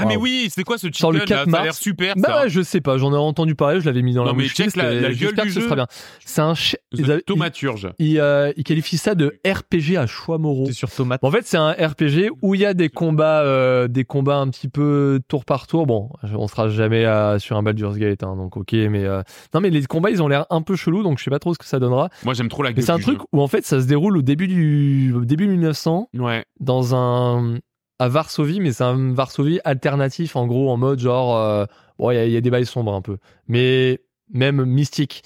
Ah 0.01 0.05
mais 0.05 0.15
oui, 0.17 0.47
c'est 0.49 0.63
quoi 0.63 0.77
ce 0.77 0.87
chicken 0.87 0.97
Sur 0.99 1.11
le 1.11 1.19
là 1.19 1.25
4 1.25 1.49
Ça 1.51 1.59
a 1.59 1.63
l'air 1.63 1.73
super. 1.73 2.15
Bah 2.17 2.27
ça. 2.27 2.41
ouais, 2.43 2.49
je 2.49 2.61
sais 2.61 2.81
pas, 2.81 2.97
j'en 2.97 3.13
ai 3.13 3.17
entendu 3.17 3.55
parler, 3.55 3.79
je 3.81 3.85
l'avais 3.85 4.01
mis 4.01 4.13
dans 4.13 4.21
Non, 4.23 4.31
la 4.31 4.33
mais 4.37 4.43
wishlist, 4.43 4.71
check 4.73 4.75
la- 4.75 4.93
la 4.93 5.13
gueule 5.13 5.33
du 5.35 5.41
que 5.41 5.49
ce 5.49 5.59
jeu. 5.59 5.61
sera 5.61 5.75
bien. 5.75 5.87
C'est 6.25 6.41
un 6.41 6.55
ch- 6.55 6.75
The 6.93 6.99
ils 6.99 7.11
avaient- 7.11 7.21
Tomaturge. 7.21 7.89
il, 7.99 8.07
il, 8.13 8.19
euh, 8.19 8.51
il 8.57 8.63
qualifie 8.63 8.97
ça 8.97 9.15
de 9.15 9.39
RPG 9.45 9.97
à 9.97 10.07
choix 10.07 10.37
moraux. 10.37 10.65
C'est 10.67 10.73
sur 10.73 10.89
tomate. 10.91 11.23
En 11.23 11.31
fait, 11.31 11.45
c'est 11.45 11.57
un 11.57 11.71
RPG 11.71 12.29
où 12.41 12.55
il 12.55 12.61
y 12.61 12.65
a 12.65 12.73
des 12.73 12.89
combats, 12.89 13.41
euh, 13.41 13.87
des 13.87 14.05
combats 14.05 14.37
un 14.37 14.49
petit 14.49 14.67
peu 14.69 15.19
tour 15.27 15.45
par 15.45 15.67
tour. 15.67 15.85
Bon, 15.85 16.09
on 16.33 16.47
sera 16.47 16.69
jamais 16.69 17.05
à- 17.05 17.39
sur 17.39 17.57
un 17.57 17.63
Baldur's 17.63 17.97
Gate, 17.97 18.23
hein, 18.23 18.35
donc 18.35 18.57
ok. 18.57 18.71
Mais 18.73 19.03
euh, 19.05 19.21
non, 19.53 19.59
mais 19.61 19.69
les 19.69 19.83
combats, 19.85 20.09
ils 20.11 20.21
ont 20.23 20.27
l'air 20.27 20.45
un 20.49 20.61
peu 20.61 20.75
chelous, 20.75 21.03
donc 21.03 21.17
je 21.19 21.23
sais 21.23 21.29
pas 21.31 21.39
trop 21.39 21.53
ce 21.53 21.59
que 21.59 21.65
ça 21.65 21.79
donnera. 21.79 22.09
Moi 22.23 22.33
j'aime 22.33 22.49
trop 22.49 22.63
la 22.63 22.69
Mais 22.69 22.75
gueule 22.75 22.85
c'est 22.85 22.91
un 22.91 22.99
truc 22.99 23.19
où 23.31 23.41
en 23.41 23.47
fait, 23.47 23.65
ça 23.65 23.81
se 23.81 23.87
déroule 23.87 24.17
au 24.17 24.21
début 24.21 24.47
du 24.47 25.13
au 25.15 25.25
début 25.25 25.47
1900 25.47 26.09
jeu. 26.13 26.21
Ouais. 26.21 26.45
dans 26.59 26.95
un 26.95 27.57
à 27.99 28.07
Varsovie, 28.07 28.59
mais 28.59 28.71
c'est 28.73 28.83
un 28.83 29.13
Varsovie 29.13 29.59
alternatif 29.63 30.35
en 30.35 30.45
gros, 30.47 30.69
en 30.71 30.77
mode 30.77 30.99
genre, 30.99 31.37
euh, 31.37 31.65
bon, 31.97 32.11
il 32.11 32.15
y, 32.15 32.17
a- 32.17 32.25
il 32.25 32.31
y 32.31 32.37
a 32.37 32.41
des 32.41 32.49
bails 32.51 32.65
sombres 32.65 32.93
un 32.93 33.01
peu, 33.01 33.17
mais 33.47 34.01
même 34.31 34.63
mystique. 34.65 35.23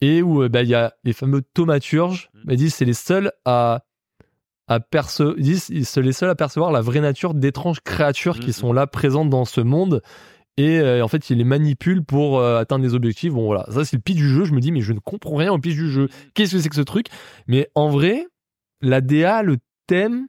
Et 0.00 0.20
où 0.22 0.42
euh, 0.42 0.48
bah, 0.48 0.62
il 0.62 0.68
y 0.68 0.74
a 0.74 0.94
les 1.04 1.12
fameux 1.12 1.42
thaumaturges. 1.42 2.30
Mm. 2.44 2.50
Ils 2.50 2.56
disent 2.56 2.74
c'est 2.74 2.84
les 2.84 2.92
seuls 2.94 3.32
à 3.44 3.84
à 4.68 4.80
perce- 4.80 5.22
ils 5.36 5.42
disent 5.44 5.68
ils 5.70 5.84
sont 5.86 6.00
les 6.00 6.12
seuls 6.12 6.30
à 6.30 6.34
percevoir 6.34 6.70
la 6.72 6.80
vraie 6.80 7.00
nature 7.00 7.34
d'étranges 7.34 7.80
créatures 7.80 8.36
Mm, 8.36 8.40
qui 8.40 8.52
sont 8.52 8.72
là 8.72 8.86
présentes 8.86 9.30
dans 9.30 9.44
ce 9.44 9.60
monde. 9.60 10.02
Et 10.56 10.78
euh, 10.80 11.02
en 11.04 11.08
fait, 11.08 11.30
ils 11.30 11.38
les 11.38 11.44
manipulent 11.44 12.04
pour 12.04 12.38
euh, 12.38 12.58
atteindre 12.60 12.84
des 12.84 12.94
objectifs. 12.94 13.32
Bon, 13.32 13.44
voilà, 13.46 13.64
ça 13.70 13.84
c'est 13.84 13.96
le 13.96 14.02
pitch 14.02 14.16
du 14.18 14.28
jeu. 14.28 14.44
Je 14.44 14.52
me 14.54 14.60
dis, 14.60 14.70
mais 14.70 14.80
je 14.82 14.92
ne 14.92 14.98
comprends 14.98 15.36
rien 15.36 15.52
au 15.52 15.58
pitch 15.58 15.74
du 15.76 15.90
jeu. 15.90 16.08
Qu'est-ce 16.34 16.52
que 16.56 16.58
c'est 16.60 16.68
que 16.68 16.74
ce 16.76 16.80
truc? 16.82 17.06
Mais 17.46 17.68
en 17.74 17.88
vrai, 17.88 18.26
la 18.80 19.00
DA, 19.00 19.42
le 19.42 19.56
thème 19.86 20.26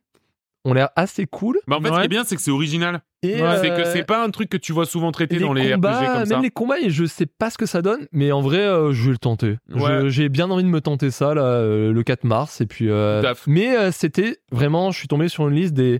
ont 0.66 0.74
l'air 0.74 0.90
assez 0.96 1.26
cool. 1.26 1.60
Bah 1.68 1.78
en 1.78 1.82
fait, 1.82 1.90
ce 1.90 1.94
qui 2.00 2.06
est 2.06 2.08
bien, 2.10 2.24
c'est 2.24 2.36
que 2.36 2.42
c'est 2.42 2.52
original. 2.52 3.02
Et 3.22 3.38
C'est 3.38 3.70
que 3.70 3.82
euh, 3.82 3.92
c'est 3.94 4.04
pas 4.04 4.24
un 4.24 4.30
truc 4.32 4.50
que 4.50 4.58
tu 4.58 4.74
vois 4.74 4.86
souvent 4.86 5.12
traité 5.12 5.36
les 5.38 5.42
dans 5.46 5.54
les 5.54 5.72
combats, 5.74 5.92
RPG 6.00 6.06
comme 6.06 6.16
même 6.18 6.26
ça. 6.28 6.40
les 6.42 6.50
combats, 6.52 6.80
et 6.80 6.90
je 6.90 7.06
sais 7.06 7.26
pas 7.26 7.50
ce 7.50 7.58
que 7.58 7.66
ça 7.66 7.82
donne, 7.82 8.08
mais 8.12 8.32
en 8.32 8.42
vrai, 8.42 8.60
euh, 8.60 8.92
je 8.92 9.06
vais 9.06 9.12
le 9.12 9.18
tenter. 9.18 9.58
Ouais. 9.74 10.10
J'ai 10.10 10.28
bien 10.30 10.50
envie 10.52 10.64
de 10.64 10.70
me 10.70 10.82
tenter 10.82 11.10
ça 11.12 11.34
là, 11.34 11.42
euh, 11.44 11.92
le 11.94 12.04
4 12.04 12.24
mars, 12.26 12.60
et 12.62 12.66
puis. 12.66 12.90
euh, 12.90 13.22
mais 13.48 13.76
euh, 13.78 13.92
c'était 13.92 14.38
vraiment, 14.52 14.92
je 14.92 15.00
suis 15.00 15.08
tombé 15.08 15.28
sur 15.30 15.48
une 15.48 15.56
liste 15.56 15.74
des 15.74 16.00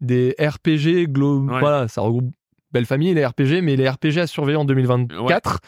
des 0.00 0.34
RPG 0.40 1.08
glo- 1.08 1.46
Ouais. 1.50 1.60
Voilà, 1.60 1.86
ça 1.88 2.00
regroupe 2.00 2.30
belle 2.72 2.86
famille 2.86 3.12
les 3.14 3.26
RPG, 3.26 3.60
mais 3.62 3.76
les 3.76 3.88
RPG 3.88 4.18
à 4.18 4.26
surveiller 4.26 4.56
en 4.56 4.64
2024, 4.64 5.60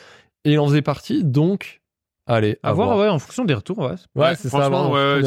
et 0.44 0.52
il 0.52 0.58
en 0.58 0.66
faisait 0.66 0.82
partie, 0.82 1.22
donc. 1.24 1.80
Allez, 2.26 2.56
À 2.62 2.72
voir, 2.72 2.96
ouais, 2.96 3.08
en 3.08 3.18
fonction 3.18 3.44
des 3.44 3.52
retours, 3.54 3.78
ouais. 3.78 3.94
Ouais, 4.14 4.34
c'est 4.36 4.48
ça. 4.48 4.70
ouais, 4.70 5.20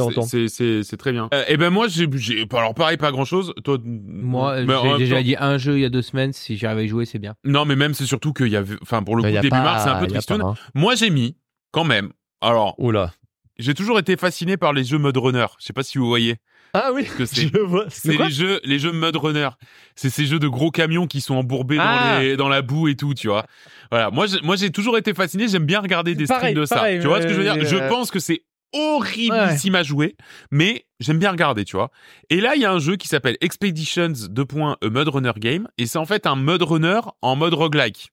très 0.97 1.11
bien. 1.11 1.27
Euh, 1.33 1.43
et 1.49 1.57
ben 1.57 1.69
moi 1.69 1.87
j'ai 1.89 2.07
alors 2.53 2.73
pareil 2.73 2.95
pas 2.95 3.11
grand 3.11 3.25
chose. 3.25 3.53
Toi 3.65 3.77
Moi, 3.83 4.61
j'ai 4.61 4.97
déjà 4.99 5.17
temps- 5.17 5.21
dit 5.23 5.35
un 5.37 5.57
jeu 5.57 5.77
il 5.77 5.81
y 5.81 5.85
a 5.85 5.89
deux 5.89 6.01
semaines. 6.01 6.31
Si 6.31 6.55
j'arrive 6.57 6.77
à 6.79 6.83
y 6.83 6.87
jouer, 6.87 7.05
c'est 7.05 7.19
bien. 7.19 7.35
Non 7.43 7.65
mais 7.65 7.75
même 7.75 7.93
c'est 7.93 8.05
surtout 8.05 8.31
qu'il 8.31 8.47
y 8.47 8.55
avait 8.55 8.75
enfin 8.81 9.03
pour 9.03 9.17
le 9.17 9.23
coup 9.23 9.27
a 9.27 9.41
début 9.41 9.49
pas- 9.49 9.61
mars 9.63 9.83
c'est 9.83 9.89
un 9.89 9.95
peu 9.99 10.05
a 10.05 10.07
pas, 10.07 10.13
tristoun. 10.13 10.41
hein. 10.41 10.53
Moi 10.73 10.95
j'ai 10.95 11.09
mis 11.09 11.35
quand 11.71 11.83
même. 11.83 12.11
Alors 12.39 12.75
Oula. 12.77 13.11
j'ai 13.57 13.73
toujours 13.73 13.99
été 13.99 14.15
fasciné 14.15 14.55
par 14.55 14.71
les 14.71 14.85
jeux 14.85 14.97
mode 14.97 15.17
runner. 15.17 15.47
Je 15.59 15.65
sais 15.65 15.73
pas 15.73 15.83
si 15.83 15.97
vous 15.97 16.07
voyez 16.07 16.37
Ah 16.77 16.91
oui, 16.93 17.05
que 17.05 17.25
c'est. 17.25 17.47
je 17.47 17.57
vois. 17.59 17.85
C'est 17.89 18.17
les 18.17 18.29
jeux, 18.29 18.59
les 18.63 18.79
jeux 18.79 18.91
mode 18.91 19.15
runner. 19.15 19.49
C'est 19.95 20.09
ces 20.09 20.25
jeux 20.25 20.39
de 20.39 20.47
gros 20.47 20.71
camions 20.71 21.07
qui 21.07 21.21
sont 21.21 21.35
embourbés 21.35 21.77
Ah. 21.79 22.15
dans, 22.15 22.19
les, 22.19 22.37
dans 22.37 22.49
la 22.49 22.61
boue 22.61 22.87
et 22.89 22.95
tout, 22.95 23.13
tu 23.13 23.27
vois. 23.29 23.45
Voilà. 23.91 24.11
Moi, 24.11 24.27
j'ai- 24.27 24.41
moi, 24.41 24.55
j'ai 24.57 24.71
toujours 24.71 24.97
été 24.97 25.13
fasciné. 25.13 25.47
J'aime 25.47 25.65
bien 25.65 25.79
regarder 25.79 26.15
des 26.15 26.25
Pareil, 26.25 26.51
streams 26.53 26.61
de 26.61 26.65
ça. 26.65 26.85
tu 27.01 27.07
vois 27.07 27.21
ce 27.21 27.27
que 27.27 27.33
je 27.33 27.37
veux 27.37 27.43
dire? 27.43 27.55
Euh, 27.55 27.65
Je 27.65 27.75
euh, 27.77 27.87
pense 27.89 28.11
que 28.11 28.19
c'est 28.19 28.43
horriblissime 28.73 29.75
à 29.75 29.83
jouer, 29.83 30.15
mais 30.51 30.85
j'aime 30.99 31.17
bien 31.17 31.31
regarder, 31.31 31.63
tu 31.63 31.77
vois. 31.77 31.91
Et 32.29 32.41
là, 32.41 32.55
il 32.55 32.61
y 32.61 32.65
a 32.65 32.71
un 32.71 32.79
jeu 32.79 32.97
qui 32.97 33.07
s'appelle 33.07 33.37
Expeditions 33.41 34.11
2. 34.29 34.43
A 34.81 34.89
Mud 34.89 35.07
Runner 35.07 35.31
Game, 35.37 35.67
et 35.77 35.85
c'est 35.85 35.97
en 35.97 36.05
fait 36.05 36.27
un 36.27 36.35
mud 36.35 36.61
runner 36.61 36.99
en 37.21 37.35
mode 37.37 37.53
roguelike. 37.53 38.09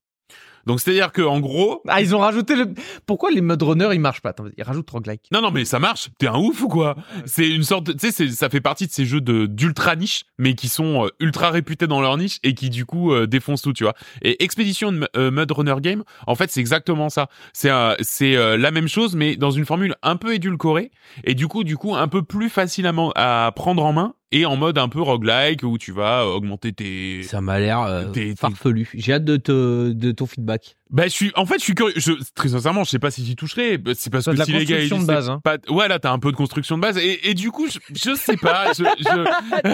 Donc 0.65 0.79
c'est-à-dire 0.79 1.11
que 1.11 1.21
en 1.21 1.39
gros, 1.39 1.81
Ah, 1.87 2.01
ils 2.01 2.15
ont 2.15 2.19
rajouté 2.19 2.55
le. 2.55 2.73
Pourquoi 3.05 3.31
les 3.31 3.41
mode 3.41 3.61
runners 3.61 3.89
ils 3.93 3.99
marchent 3.99 4.21
pas? 4.21 4.29
Attends, 4.29 4.45
Ils 4.57 4.63
rajoutent 4.63 4.89
roguelike. 4.89 5.23
Non, 5.31 5.41
non, 5.41 5.51
mais 5.51 5.65
ça 5.65 5.79
marche. 5.79 6.09
T'es 6.19 6.27
un 6.27 6.37
ouf 6.37 6.61
ou 6.61 6.67
quoi? 6.67 6.95
C'est 7.25 7.49
une 7.49 7.63
sorte, 7.63 7.85
de- 7.87 7.93
tu 7.93 7.99
sais, 7.99 8.11
c'est- 8.11 8.29
ça 8.29 8.49
fait 8.49 8.61
partie 8.61 8.87
de 8.87 8.91
ces 8.91 9.05
jeux 9.05 9.21
de 9.21 9.45
d'ultra 9.45 9.95
niche, 9.95 10.23
mais 10.37 10.53
qui 10.55 10.69
sont 10.69 11.05
euh, 11.05 11.09
ultra 11.19 11.49
réputés 11.49 11.87
dans 11.87 12.01
leur 12.01 12.17
niche 12.17 12.39
et 12.43 12.53
qui 12.53 12.69
du 12.69 12.85
coup 12.85 13.13
euh, 13.13 13.27
défoncent 13.27 13.61
tout, 13.61 13.73
tu 13.73 13.83
vois. 13.83 13.93
Et 14.21 14.43
Expedition 14.43 14.93
euh, 15.17 15.31
Mud 15.31 15.51
Runner 15.51 15.75
Game, 15.79 16.03
en 16.27 16.35
fait, 16.35 16.51
c'est 16.51 16.59
exactement 16.59 17.09
ça. 17.09 17.27
C'est 17.53 17.69
un- 17.69 17.95
c'est 18.01 18.35
euh, 18.35 18.57
la 18.57 18.71
même 18.71 18.87
chose, 18.87 19.15
mais 19.15 19.35
dans 19.35 19.51
une 19.51 19.65
formule 19.65 19.95
un 20.03 20.15
peu 20.15 20.33
édulcorée 20.33 20.91
et 21.23 21.35
du 21.35 21.47
coup, 21.47 21.63
du 21.63 21.77
coup, 21.77 21.95
un 21.95 22.07
peu 22.07 22.23
plus 22.23 22.49
facilement 22.49 23.11
à 23.15 23.51
prendre 23.55 23.83
en 23.83 23.93
main 23.93 24.13
et 24.33 24.45
en 24.45 24.57
mode 24.57 24.79
un 24.79 24.89
peu 24.89 25.01
roguelike 25.01 25.61
où 25.63 25.77
tu 25.77 25.91
vas 25.91 26.25
augmenter 26.27 26.73
tes. 26.73 27.21
Ça 27.23 27.39
m'a 27.39 27.59
l'air 27.59 27.81
euh, 27.81 28.11
farfelu. 28.35 28.89
J'ai 28.95 29.13
hâte 29.13 29.23
de, 29.23 29.37
te, 29.37 29.91
de 29.91 30.11
ton 30.11 30.25
feedback. 30.25 30.75
Bah, 30.93 31.05
je 31.05 31.09
suis, 31.09 31.31
en 31.35 31.45
fait, 31.47 31.55
je 31.57 31.63
suis 31.63 31.73
curieux. 31.73 31.93
Je, 31.97 32.11
très 32.35 32.49
sincèrement, 32.49 32.83
je 32.83 32.91
sais 32.91 32.99
pas 32.99 33.09
si 33.09 33.25
j'y 33.25 33.35
toucherai. 33.35 33.79
Bah, 33.79 33.91
C'est 33.95 34.11
parce 34.11 34.25
que 34.25 34.31
de 34.31 34.37
la 34.37 34.45
si 34.45 34.51
les 34.53 34.63
gars, 34.63 34.77
ils 34.79 34.89
construction 34.89 35.01
de 35.01 35.05
base, 35.07 35.27
hein. 35.29 35.41
pas- 35.43 35.57
ouais, 35.69 35.87
là, 35.87 35.97
t'as 35.97 36.11
un 36.11 36.19
peu 36.19 36.31
de 36.31 36.35
construction 36.37 36.77
de 36.77 36.81
base. 36.83 36.99
Et, 36.99 37.29
et 37.29 37.33
du 37.33 37.49
coup, 37.49 37.67
je, 37.67 37.79
je 37.95 38.13
sais 38.15 38.37
pas. 38.37 38.73
je, 38.73 38.83
je- 38.83 39.73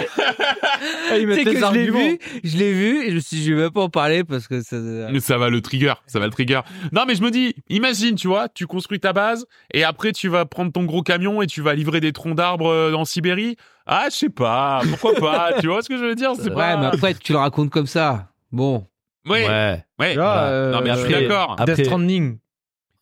Tu 1.10 1.34
sais 1.34 1.44
que 1.44 1.58
je 1.60 1.72
l'ai 1.74 1.90
vu, 1.90 2.18
je 2.42 2.56
l'ai 2.56 2.72
vu 2.72 3.04
et 3.04 3.10
je 3.10 3.14
me 3.16 3.20
suis 3.20 3.36
dit, 3.36 3.44
je 3.44 3.52
vais 3.54 3.60
même 3.62 3.70
pas 3.70 3.82
en 3.82 3.88
parler 3.90 4.24
parce 4.24 4.48
que 4.48 4.62
ça. 4.62 4.76
ça 5.20 5.38
va 5.38 5.50
le 5.50 5.60
trigger. 5.60 5.92
Ça 6.06 6.18
va 6.18 6.24
le 6.26 6.32
trigger. 6.32 6.60
Non, 6.92 7.04
mais 7.06 7.14
je 7.14 7.22
me 7.22 7.30
dis, 7.30 7.54
imagine, 7.68 8.14
tu 8.14 8.26
vois, 8.28 8.48
tu 8.48 8.66
construis 8.66 9.00
ta 9.00 9.12
base 9.12 9.46
et 9.74 9.84
après, 9.84 10.12
tu 10.12 10.28
vas 10.28 10.46
prendre 10.46 10.72
ton 10.72 10.84
gros 10.84 11.02
camion 11.02 11.42
et 11.42 11.46
tu 11.46 11.60
vas 11.60 11.74
livrer 11.74 12.00
des 12.00 12.12
troncs 12.12 12.34
d'arbres 12.36 12.68
euh, 12.70 12.94
en 12.94 13.04
Sibérie. 13.04 13.56
Ah, 13.86 14.06
je 14.10 14.16
sais 14.16 14.28
pas. 14.30 14.80
Pourquoi 14.88 15.14
pas? 15.14 15.52
tu 15.60 15.66
vois 15.66 15.82
ce 15.82 15.88
que 15.88 15.96
je 15.98 16.04
veux 16.04 16.14
dire? 16.14 16.32
C'est 16.36 16.48
Ouais, 16.48 16.54
pas. 16.54 16.76
mais 16.78 16.86
après, 16.86 17.14
tu 17.14 17.32
le 17.32 17.38
racontes 17.38 17.70
comme 17.70 17.86
ça. 17.86 18.28
Bon. 18.52 18.86
Ouais. 19.28 19.46
Ouais. 19.46 19.84
Ouais. 20.00 20.16
Ah, 20.18 20.70
Non, 20.72 20.80
mais 20.82 20.90
je 20.90 20.96
suis 20.96 21.14
après- 21.14 21.28
d'accord. 21.28 21.56
Après- 21.58 21.74
Death 21.76 21.84
Stranding. 21.86 22.38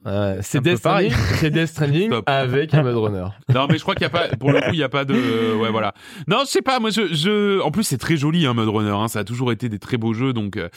Ouais, 0.04 0.38
c'est 0.42 0.58
un 0.58 0.62
peu 0.62 0.70
Death 0.70 0.78
Stranding, 0.78 1.12
c'est 1.40 1.50
Death 1.50 1.66
Stranding 1.68 2.06
Stop. 2.12 2.24
avec 2.28 2.72
un 2.72 2.82
mode 2.84 2.96
runner. 2.96 3.24
Non, 3.54 3.66
mais 3.68 3.78
je 3.78 3.82
crois 3.82 3.94
qu'il 3.94 4.04
y 4.04 4.06
a 4.06 4.10
pas, 4.10 4.28
pour 4.38 4.52
le 4.52 4.60
coup, 4.60 4.70
il 4.72 4.78
y 4.78 4.82
a 4.84 4.88
pas 4.88 5.04
de, 5.04 5.54
ouais, 5.56 5.70
voilà. 5.70 5.92
Non, 6.28 6.42
je 6.44 6.50
sais 6.50 6.62
pas, 6.62 6.78
moi, 6.78 6.90
je, 6.90 7.12
je, 7.12 7.60
en 7.60 7.70
plus, 7.72 7.82
c'est 7.82 7.98
très 7.98 8.16
joli, 8.16 8.46
hein, 8.46 8.54
Mud 8.54 8.68
Runner, 8.68 8.90
hein, 8.90 9.08
ça 9.08 9.20
a 9.20 9.24
toujours 9.24 9.50
été 9.50 9.68
des 9.68 9.80
très 9.80 9.96
beaux 9.96 10.14
jeux, 10.14 10.32
donc, 10.32 10.56
euh, 10.56 10.68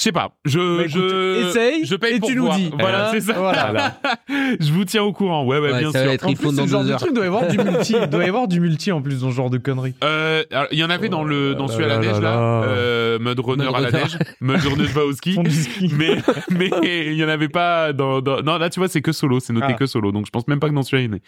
Je 0.00 0.04
sais 0.04 0.12
pas. 0.12 0.32
Je, 0.46 0.58
Bah, 0.78 0.84
écoute, 0.86 1.02
je, 1.10 1.48
essaye 1.50 1.84
je 1.84 1.94
paye 1.94 2.14
et 2.14 2.18
pour 2.20 2.30
tu 2.30 2.36
nous 2.36 2.44
voir. 2.46 2.56
dis. 2.56 2.70
Voilà, 2.78 3.08
Hein, 3.08 3.10
c'est 3.12 3.20
ça. 3.20 3.34
voilà. 3.34 4.00
je 4.58 4.72
vous 4.72 4.86
tiens 4.86 5.02
au 5.02 5.12
courant. 5.12 5.44
Ouais, 5.44 5.58
ouais, 5.58 5.72
Ouais, 5.72 5.78
bien 5.80 5.92
ça 5.92 5.98
va 5.98 6.04
sûr. 6.04 6.12
être 6.14 6.26
En 6.26 6.30
il 6.30 6.36
plus, 6.38 6.54
dans 6.56 6.66
genre 6.66 6.84
de 6.84 6.94
truc 6.94 7.12
doit 7.12 7.24
y 7.24 7.26
avoir 7.26 7.46
du 7.48 7.58
multi. 7.58 7.94
Doit 8.10 8.24
y 8.24 8.28
avoir 8.28 8.48
du 8.48 8.60
multi 8.60 8.92
en 8.92 9.02
plus 9.02 9.20
dans 9.20 9.30
ce 9.30 9.34
genre 9.36 9.50
de 9.50 9.58
conneries. 9.58 9.92
Euh, 10.02 10.42
il 10.72 10.78
y 10.78 10.84
en 10.84 10.88
avait 10.88 11.10
dans 11.10 11.22
le, 11.22 11.54
dans 11.54 11.66
Oh 11.66 11.68
celui 11.68 11.84
à 11.84 11.88
la 11.88 11.96
là 11.96 12.00
neige, 12.00 12.20
là. 12.20 12.62
Euh, 12.64 13.18
Mud 13.18 13.38
Runner 13.40 13.66
Mud 13.66 13.74
à 13.74 13.80
la 13.80 13.90
neige. 13.90 14.16
Mud 14.40 14.60
Runner. 14.64 14.86
Font 15.34 15.42
du 15.42 15.50
ski. 15.52 15.90
mais 15.98 16.16
mais 16.50 16.70
il 17.08 17.14
y 17.14 17.22
en 17.24 17.28
avait 17.28 17.48
pas 17.50 17.92
dans, 17.92 18.22
dans 18.22 18.40
non 18.42 18.56
là 18.56 18.70
tu 18.70 18.80
vois 18.80 18.88
c'est 18.88 19.02
que 19.02 19.12
solo 19.12 19.38
c'est 19.38 19.52
noté 19.52 19.66
Ah. 19.70 19.72
que 19.74 19.84
solo 19.86 20.12
donc 20.12 20.24
je 20.26 20.30
pense 20.30 20.48
même 20.48 20.60
pas 20.60 20.68
que 20.70 20.74
dans 20.74 20.82
celui-là 20.82 21.10
il 21.14 21.20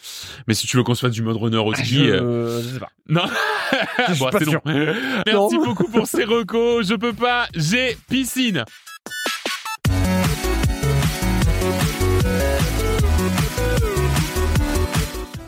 mais 0.46 0.54
si 0.54 0.66
tu 0.66 0.76
veux 0.78 0.82
qu'on 0.82 0.94
se 0.94 1.00
fasse 1.06 1.12
du 1.14 1.22
mode 1.22 1.36
runner 1.36 1.58
au 1.58 1.74
ski 1.74 2.08
euh, 2.08 2.60
Je, 2.62 2.68
je 2.68 2.74
sais 2.74 2.80
pas. 2.80 2.88
non 3.08 3.22
Bon, 4.18 4.30
pas 4.30 4.38
c'est 4.38 4.48
sûr. 4.48 4.60
long. 4.64 4.94
merci 5.26 5.58
beaucoup 5.58 5.84
pour 5.88 6.06
ces 6.06 6.24
recos 6.24 6.86
je 6.88 6.94
peux 6.94 7.12
pas 7.12 7.46
j'ai 7.54 7.96
piscine 8.08 8.61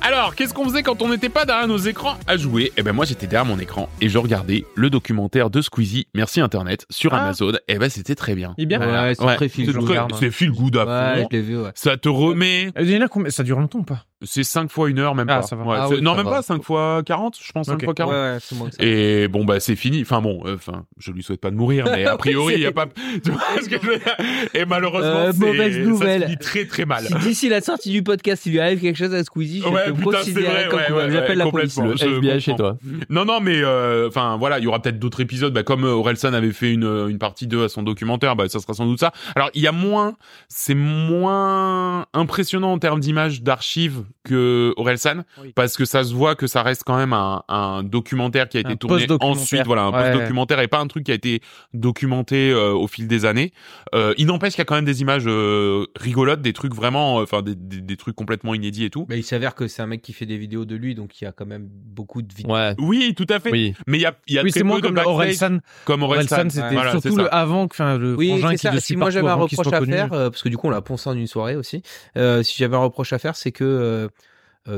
Alors, 0.02 0.34
qu'est-ce 0.34 0.52
qu'on 0.52 0.64
faisait 0.68 0.82
quand 0.82 1.00
on 1.00 1.08
n'était 1.08 1.30
pas 1.30 1.46
derrière 1.46 1.66
nos 1.66 1.78
écrans 1.78 2.18
à 2.26 2.36
jouer? 2.36 2.72
Eh 2.76 2.82
ben 2.82 2.92
moi 2.92 3.06
j'étais 3.06 3.26
derrière 3.26 3.46
mon 3.46 3.58
écran 3.58 3.88
et 4.02 4.10
je 4.10 4.18
regardais 4.18 4.64
le 4.74 4.90
documentaire 4.90 5.48
de 5.48 5.62
Squeezie, 5.62 6.08
merci 6.14 6.42
Internet, 6.42 6.84
sur 6.90 7.14
Ah. 7.14 7.22
Amazon. 7.24 7.52
Eh 7.68 7.78
ben 7.78 7.88
c'était 7.88 8.14
très 8.14 8.34
bien. 8.34 8.54
Il 8.58 8.64
est 8.64 8.66
bien. 8.66 8.80
Ouais, 8.80 9.14
c'est 9.18 9.36
très 9.36 9.48
feel 9.48 9.72
good. 9.72 9.96
hein. 9.96 10.06
c'est 10.20 10.30
feel 10.30 10.50
good 10.52 10.76
à 10.76 10.84
Ouais, 11.14 11.22
fond. 11.22 11.28
je 11.32 11.36
l'ai 11.36 11.42
vu, 11.42 11.58
ouais. 11.58 11.70
Ça 11.74 11.96
te 11.96 12.10
remet. 12.10 12.70
Euh, 12.78 13.30
Ça 13.30 13.42
dure 13.42 13.58
longtemps 13.58 13.78
ou 13.78 13.84
pas? 13.84 14.04
C'est 14.24 14.44
5 14.44 14.70
fois 14.70 14.88
une 14.90 14.98
heure, 14.98 15.14
même 15.14 15.28
Ah, 15.28 15.36
pas. 15.36 15.42
ça 15.42 15.56
va. 15.56 15.64
Ouais, 15.64 15.76
Ah 15.78 15.88
oui, 15.88 16.00
non, 16.02 16.12
ça 16.12 16.16
même 16.18 16.26
va. 16.26 16.32
pas 16.36 16.42
5 16.42 16.62
fois 16.62 17.02
40, 17.04 17.36
je 17.42 17.52
pense 17.52 17.66
5 17.66 17.74
Ok. 17.74 17.84
fois 17.84 17.94
40. 17.94 18.14
Ouais, 18.14 18.38
ouais. 18.78 18.86
Et 18.86 19.28
bon 19.28 19.44
bah 19.44 19.60
c'est 19.60 19.76
fini. 19.76 20.02
Enfin 20.02 20.20
bon, 20.20 20.42
euh, 20.46 20.54
enfin 20.56 20.84
je 20.98 21.12
lui 21.12 21.22
souhaite 21.22 21.40
pas 21.40 21.50
de 21.50 21.56
mourir, 21.56 21.86
mais 21.90 22.04
a 22.06 22.16
priori 22.16 22.54
il 22.54 22.60
y 22.60 22.66
a 22.66 22.72
pas. 22.72 22.86
Tu 23.24 23.30
vois 23.30 23.40
ce 23.62 23.68
que 23.68 23.76
je 23.80 23.86
veux 23.86 23.96
dire? 23.98 24.16
Et 24.54 24.64
malheureusement, 24.64 25.08
Euh, 25.08 25.32
c'est- 25.32 25.38
mauvaise 25.38 25.74
ça 25.98 26.28
se 26.28 26.36
très 26.38 26.66
très 26.66 26.84
mal. 26.84 27.04
Si 27.06 27.14
d'ici 27.28 27.48
la 27.48 27.60
sortie 27.60 27.90
du 27.90 28.02
podcast, 28.02 28.44
il 28.46 28.52
lui 28.52 28.60
arrive 28.60 28.80
quelque 28.80 28.96
chose 28.96 29.14
à 29.14 29.22
Squeezie, 29.24 29.60
je 29.62 29.68
Ouais, 29.68 29.84
peux 29.86 29.92
putain, 29.94 30.18
considérer 30.18 30.68
comme 30.68 30.78
ouais, 30.80 30.86
quoi 30.88 30.96
ouais, 31.04 31.10
j'appelle 31.10 31.38
ouais, 31.38 31.44
la 31.44 31.50
police. 31.50 31.74
complètement. 31.74 31.92
Le 31.92 31.96
je 31.96 32.16
FBI 32.18 32.40
chez 32.40 32.56
toi. 32.56 32.76
Non, 33.10 33.24
non, 33.24 33.40
mais 33.40 33.60
euh, 33.62 34.08
enfin 34.08 34.36
voilà, 34.36 34.58
il 34.58 34.64
y 34.64 34.66
aura 34.66 34.80
peut-être 34.80 34.98
d'autres 34.98 35.20
épisodes. 35.20 35.52
Bah, 35.52 35.62
comme 35.62 35.84
euh, 35.84 35.88
Orelsan 35.94 36.32
avait 36.34 36.52
fait 36.52 36.72
une, 36.72 36.84
euh, 36.84 37.08
une 37.08 37.18
partie 37.18 37.46
2 37.46 37.64
à 37.64 37.68
son 37.68 37.82
documentaire, 37.82 38.36
bah, 38.36 38.48
ça 38.48 38.58
sera 38.60 38.74
sans 38.74 38.86
doute 38.86 39.00
ça. 39.00 39.12
Alors, 39.36 39.50
il 39.54 39.62
y 39.62 39.66
a 39.66 39.72
moins, 39.72 40.16
c'est 40.48 40.74
moins 40.74 42.06
impressionnant 42.12 42.72
en 42.72 42.78
termes 42.78 43.00
d'images 43.00 43.42
d'archives 43.42 44.04
que 44.22 44.72
Orelsan, 44.76 45.24
Oui. 45.42 45.52
parce 45.54 45.76
que 45.76 45.84
ça 45.84 46.02
se 46.04 46.14
voit 46.14 46.34
que 46.34 46.46
ça 46.46 46.62
reste 46.62 46.82
quand 46.84 46.96
même 46.96 47.12
un, 47.12 47.42
un 47.48 47.82
documentaire 47.82 48.48
qui 48.48 48.56
a 48.56 48.60
été 48.60 48.72
Un 48.72 48.76
tourné 48.76 49.06
ensuite. 49.20 49.66
Voilà, 49.66 49.82
un 49.82 49.92
Ouais. 49.92 50.12
post-documentaire 50.12 50.60
et 50.60 50.68
pas 50.68 50.78
un 50.78 50.86
truc 50.86 51.04
qui 51.04 51.10
a 51.12 51.14
été 51.14 51.42
documenté 51.74 52.50
euh, 52.50 52.72
au 52.72 52.86
fil 52.86 53.06
des 53.06 53.24
années. 53.24 53.52
Euh, 53.94 54.14
il 54.16 54.26
n'empêche 54.26 54.52
qu'il 54.54 54.60
y 54.60 54.62
a 54.62 54.64
quand 54.64 54.76
même 54.76 54.84
des 54.84 55.00
images 55.02 55.24
euh, 55.26 55.86
rigolotes, 55.96 56.40
des 56.40 56.52
trucs 56.52 56.74
vraiment, 56.74 57.16
enfin 57.16 57.42
des, 57.42 57.54
des, 57.54 57.80
des 57.80 57.96
trucs 57.96 58.16
complètement 58.16 58.54
inédits 58.54 58.84
et 58.84 58.90
tout. 58.90 59.06
Mais 59.08 59.18
il 59.18 59.22
s'avère 59.24 59.54
que 59.54 59.66
c'est 59.68 59.82
un 59.82 59.86
mec 59.86 60.00
qui 60.02 60.12
fait 60.12 60.26
des 60.26 60.38
vidéos 60.38 60.64
de 60.64 60.74
lui, 60.76 60.94
donc 60.94 61.20
il 61.20 61.24
y 61.24 61.26
a 61.26 61.32
quand 61.32 61.46
même 61.46 61.68
beaucoup 61.70 62.22
de 62.22 62.32
vidéos. 62.32 62.54
Ouais. 62.54 62.74
Oui, 62.78 63.14
tout 63.16 63.26
à 63.28 63.40
fait. 63.40 63.50
Oui. 63.50 63.74
Mais 63.86 63.98
il 63.98 64.02
y 64.02 64.06
a, 64.06 64.14
il 64.26 64.34
y 64.34 64.38
a 64.38 64.42
Oui, 64.42 64.50
très 64.50 64.60
c'est 64.60 64.64
moins 64.64 64.80
peu 64.80 64.88
de 64.88 64.94
comme 64.94 65.06
Orelsan. 65.06 65.58
comme 65.84 66.02
Orelsan. 66.02 66.48
C'était 66.50 66.70
Voilà, 66.72 66.92
surtout 66.92 67.16
le 67.16 67.34
avant, 67.34 67.68
que- 67.68 67.74
enfin, 67.74 67.98
le 67.98 68.14
Oui, 68.16 68.28
frangin 68.38 68.56
c'est 68.56 68.70
qui 68.70 68.80
Si 68.80 68.96
moi 68.96 69.10
j'avais 69.10 69.28
un 69.28 69.34
reproche 69.34 69.66
à 69.72 69.84
faire, 69.84 70.08
parce 70.08 70.42
que 70.42 70.48
du 70.48 70.56
coup 70.56 70.68
on 70.68 70.70
l'a 70.70 70.80
poncé 70.82 71.10
en 71.10 71.14
une 71.14 71.26
soirée 71.26 71.56
aussi. 71.56 71.82
si 72.16 72.54
j'avais 72.58 72.76
un 72.76 72.80
reproche 72.80 73.12
à 73.12 73.18
faire, 73.18 73.36
c'est 73.36 73.52
que 73.52 74.03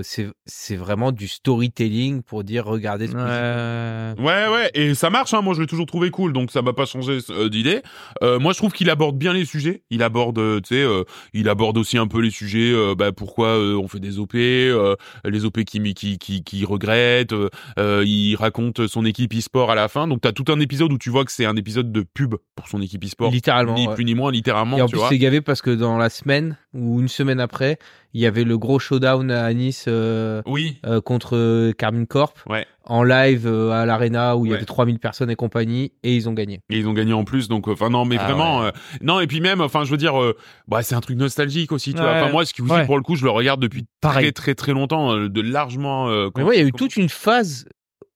c'est 0.03 0.27
c'est 0.47 0.75
vraiment 0.75 1.13
du 1.13 1.29
storytelling 1.29 2.23
pour 2.23 2.43
dire 2.43 2.65
regardez 2.65 3.07
Squeezie. 3.07 3.25
Ouais. 3.25 4.15
Ouais, 4.19 4.49
ouais, 4.49 4.71
et 4.75 4.95
ça 4.95 5.11
marche, 5.11 5.33
hein. 5.35 5.43
moi 5.43 5.55
je 5.55 5.61
l'ai 5.61 5.67
toujours 5.69 5.87
trouvé 5.87 6.11
cool, 6.11 6.33
donc 6.33 6.51
ça 6.51 6.61
m'a 6.63 6.73
pas 6.73 6.87
changé 6.87 7.19
euh, 7.31 7.49
d'idée. 7.49 7.83
Euh, 8.23 8.41
moi 8.41 8.53
je 8.53 8.59
trouve 8.59 8.73
qu'il 8.73 8.91
aborde 8.91 9.17
bien 9.17 9.33
les 9.33 9.45
sujets, 9.45 9.83
il 9.91 10.03
aborde, 10.03 10.39
euh, 10.39 10.61
tu 10.61 10.75
sais, 10.75 10.83
euh, 10.83 11.05
il 11.35 11.49
aborde 11.49 11.79
aussi 11.79 11.99
un 11.99 12.09
peu 12.09 12.21
les 12.21 12.31
sujets, 12.31 12.73
euh, 12.73 12.95
bah, 12.97 13.13
pourquoi 13.13 13.49
euh, 13.59 13.77
on 13.77 13.87
fait 13.87 14.01
des 14.01 14.19
OP, 14.19 14.35
euh, 14.35 14.97
les 15.25 15.45
OP 15.45 15.63
qui, 15.63 15.81
qui, 15.95 16.19
qui, 16.19 16.43
qui 16.43 16.65
regrettent, 16.65 17.33
euh, 17.33 17.49
euh, 17.79 18.03
il 18.05 18.35
raconte 18.35 18.89
son 18.89 19.05
équipe 19.05 19.35
e-sport 19.35 19.71
à 19.71 19.77
la 19.77 19.87
fin, 19.87 20.09
donc 20.09 20.21
t'as 20.21 20.33
tout 20.33 20.51
un 20.51 20.59
épisode 20.59 20.93
où 20.93 20.99
tu 20.99 21.11
vois 21.11 21.25
que 21.25 21.31
c'est 21.33 21.47
un 21.47 21.57
épisode 21.57 21.93
de 21.93 22.03
pub 22.03 22.35
pour 22.57 22.67
son 22.67 22.83
équipe 22.83 23.05
e-sport, 23.05 23.31
littéralement. 23.31 23.75
ni 23.75 23.87
ouais. 23.87 23.95
plus 23.95 24.05
ni 24.05 24.15
moins, 24.17 24.33
littéralement, 24.33 24.79
Et 24.79 24.83
en 24.83 24.87
tu 24.87 24.97
plus 24.97 25.05
c'est 25.09 25.19
gavé 25.19 25.41
parce 25.41 25.63
que 25.63 25.71
dans 25.71 25.97
la 25.97 26.09
semaine 26.11 26.57
ou 26.77 27.01
une 27.01 27.09
semaine 27.09 27.41
après, 27.41 27.79
il 28.15 28.21
y 28.21 28.27
avait 28.27 28.45
le 28.45 28.57
gros 28.59 28.79
showdown 28.79 29.31
à 29.31 29.53
Nice 29.53 29.87
euh, 29.89 30.43
Oui, 30.47 30.79
euh, 30.87 31.01
contre 31.01 31.37
euh, 31.37 31.73
Carmine 31.73 32.07
Corp 32.07 32.39
Ouais. 32.49 32.65
en 32.85 33.03
live 33.03 33.47
euh, 33.47 33.71
à 33.73 33.85
l'arena 33.87 34.37
où 34.37 34.47
il 34.47 34.49
y 34.49 34.53
Ouais. 34.53 34.57
avait 34.59 34.65
3000 34.67 34.99
personnes 34.99 35.29
et 35.31 35.37
compagnie 35.37 35.93
et 36.03 36.15
ils 36.15 36.29
ont 36.29 36.33
gagné. 36.33 36.61
et 36.71 36.79
ils 36.79 36.89
ont 36.89 36.93
gagné 36.93 37.13
en 37.13 37.25
plus, 37.25 37.49
donc 37.49 37.69
enfin 37.69 37.91
non, 37.91 38.05
mais 38.05 38.17
Ah 38.19 38.25
vraiment, 38.27 38.63
euh, 38.65 38.71
non, 39.03 39.21
et 39.21 39.27
puis 39.27 39.41
même, 39.41 39.61
enfin 39.61 39.85
je 39.85 39.91
veux 39.91 39.97
dire, 39.97 40.21
euh, 40.23 40.37
bah 40.69 40.83
c'est 40.83 40.95
un 40.95 41.01
truc 41.01 41.17
nostalgique 41.19 41.73
aussi, 41.73 41.93
tu 41.95 42.01
vois. 42.01 42.13
Ouais. 42.13 42.21
Enfin 42.23 42.31
moi, 42.31 42.45
ce 42.47 42.55
qui 42.55 42.63
vous 42.63 42.69
dit 42.69 42.75
Ouais. 42.75 42.87
pour 42.87 42.97
le 42.97 43.03
coup, 43.03 43.17
je 43.17 43.25
le 43.25 43.31
regarde 43.31 43.61
depuis 43.61 43.85
Pareil. 44.01 44.25
très 44.27 44.33
très 44.33 44.55
très 44.55 44.73
longtemps, 44.73 45.13
euh, 45.15 45.29
de 45.29 45.41
largement. 45.41 46.09
euh, 46.09 46.29
Mais 46.37 46.43
moi, 46.45 46.55
il 46.55 46.61
y 46.61 46.65
a 46.65 46.67
eu 46.67 46.73
toute 46.73 46.97
une 46.97 47.09
phase 47.09 47.67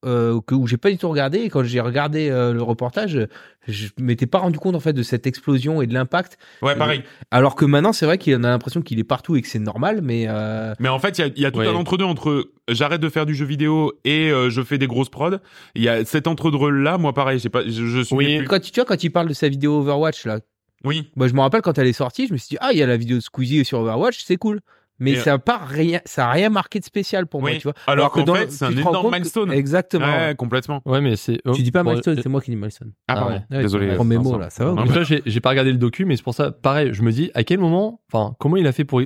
euh, 0.05 0.41
que, 0.47 0.55
où 0.55 0.67
j'ai 0.67 0.77
pas 0.77 0.91
du 0.91 0.99
tout 0.99 1.09
regardé. 1.09 1.39
Et 1.41 1.49
quand 1.51 1.63
j'ai 1.63 1.81
regardé 1.81 2.31
euh, 2.31 2.53
le 2.53 2.63
reportage, 2.63 3.27
je 3.69 3.89
m'étais 3.99 4.27
pas 4.27 4.39
rendu 4.39 4.59
compte 4.59 4.75
en 4.75 4.81
fait 4.81 4.93
de 4.93 5.03
cette 5.03 5.27
explosion 5.27 5.83
et 5.83 5.87
de 5.87 5.93
l'impact. 5.95 6.39
Ouais, 6.63 6.75
pareil. 6.77 7.03
Alors 7.31 7.55
que 7.55 7.65
maintenant, 7.65 7.93
c'est 7.93 8.07
vrai 8.07 8.17
qu'il 8.19 8.35
en 8.37 8.45
a 8.45 8.49
l'impression 8.49 8.83
qu'il 8.83 8.99
est 8.99 9.05
partout 9.05 9.37
et 9.37 9.43
que 9.43 9.49
c'est 9.49 9.59
normal, 9.59 10.01
mais 10.03 10.27
euh, 10.29 10.75
Mais 10.79 10.89
en 10.89 10.99
fait, 10.99 11.19
il 11.19 11.21
y 11.21 11.25
a, 11.25 11.27
il 11.37 11.43
y 11.43 11.47
a 11.47 11.51
tout 11.51 11.59
Ouais. 11.61 11.69
un 11.69 11.75
entre-deux 11.75 12.05
entre 12.07 12.31
euh, 12.31 12.53
j'arrête 12.69 13.01
de 13.01 13.09
faire 13.09 13.27
du 13.27 13.35
jeu 13.35 13.45
vidéo 13.45 13.93
et 14.05 14.31
euh, 14.31 14.49
je 14.51 14.63
fais 14.63 14.79
des 14.79 14.87
grosses 14.87 15.11
prods. 15.11 15.37
Il 15.75 15.83
y 15.83 15.89
a 15.89 16.05
cet 16.05 16.27
entre-deux-là, 16.27 16.97
moi 16.99 17.13
pareil, 17.13 17.39
j'ai 17.39 17.49
pas, 17.51 17.63
je, 17.65 17.71
je 17.71 18.01
suis 18.01 18.15
Oui. 18.17 18.39
plus. 18.39 18.47
quand 18.49 18.61
tu 18.61 18.71
tu 18.71 18.81
vois 18.81 18.87
quand 18.87 19.03
il 19.05 19.11
parle 19.11 19.29
de 19.29 19.35
sa 19.35 19.49
vidéo 19.49 19.79
Overwatch 19.81 20.25
là, 20.25 20.39
Oui. 20.85 21.11
moi 21.17 21.29
je 21.29 21.35
me 21.35 21.41
rappelle 21.41 21.61
quand 21.63 21.77
elle 21.79 21.87
est 21.89 21.93
sortie, 21.93 22.27
je 22.27 22.33
me 22.33 22.39
suis 22.39 22.49
dit 22.51 22.57
ah 22.61 22.71
il 22.73 22.79
y 22.79 22.83
a 22.83 22.87
la 22.87 22.97
vidéo 22.97 23.17
de 23.19 23.23
Squeezie 23.23 23.65
sur 23.65 23.81
Overwatch, 23.81 24.23
c'est 24.25 24.37
cool. 24.37 24.61
Mais 25.01 25.13
Et, 25.13 25.17
ça 25.17 25.33
a 25.35 25.39
pas 25.39 25.59
rien, 25.59 26.01
ça 26.05 26.29
a 26.29 26.31
rien 26.31 26.51
marqué 26.51 26.79
de 26.79 26.85
spécial 26.85 27.27
pour 27.27 27.41
moi, 27.41 27.51
tu 27.53 27.63
vois. 27.65 27.73
Alors, 27.87 28.11
qu'en 28.13 28.23
dans- 28.23 28.35
fait, 28.35 28.53
c'est 28.53 28.67
un 28.67 28.69
tu 28.69 28.77
te 28.77 28.83
rends 28.83 28.91
énorme 28.91 29.11
que- 29.11 29.17
milestone. 29.17 29.51
Exactement. 29.53 30.05
Ouais, 30.07 30.35
complètement. 30.37 30.83
Ouais, 30.85 31.01
mais 31.01 31.17
c'est. 31.17 31.41
Tu 31.55 31.63
dis 31.63 31.71
pas 31.73 31.83
Bon, 31.83 31.91
milestone, 31.91 32.19
euh, 32.19 32.23
c'est 32.23 32.29
moi 32.29 32.41
qui 32.41 32.51
dis 32.51 32.57
milestone. 32.57 32.93
Ah, 33.09 33.15
Ah 33.17 33.21
pardon. 33.21 33.43
Ouais, 33.51 33.63
Désolé. 33.63 33.95
prends 33.95 34.05
mes 34.05 34.19
mots 34.19 34.39
là, 34.39 34.51
ça 34.51 34.65
va. 34.67 34.73
ou 34.73 34.75
Non, 34.77 34.85
Donc 34.85 34.95
là, 34.95 35.03
j'ai 35.03 35.23
j'ai 35.27 35.41
pas 35.41 35.51
regardé 35.51 35.73
le 35.73 35.79
docu, 35.79 36.05
mais 36.05 36.17
c'est 36.17 36.23
pour 36.23 36.35
ça, 36.35 36.51
pareil, 36.53 36.91
je 36.93 37.03
me 37.03 37.11
dis 37.13 37.31
à 37.35 37.43
quel 37.45 37.59
moment, 37.59 38.03
enfin, 38.13 38.35
comment 38.39 38.57
il 38.57 38.67
a 38.67 38.73
fait 38.73 38.85
pour 38.85 39.01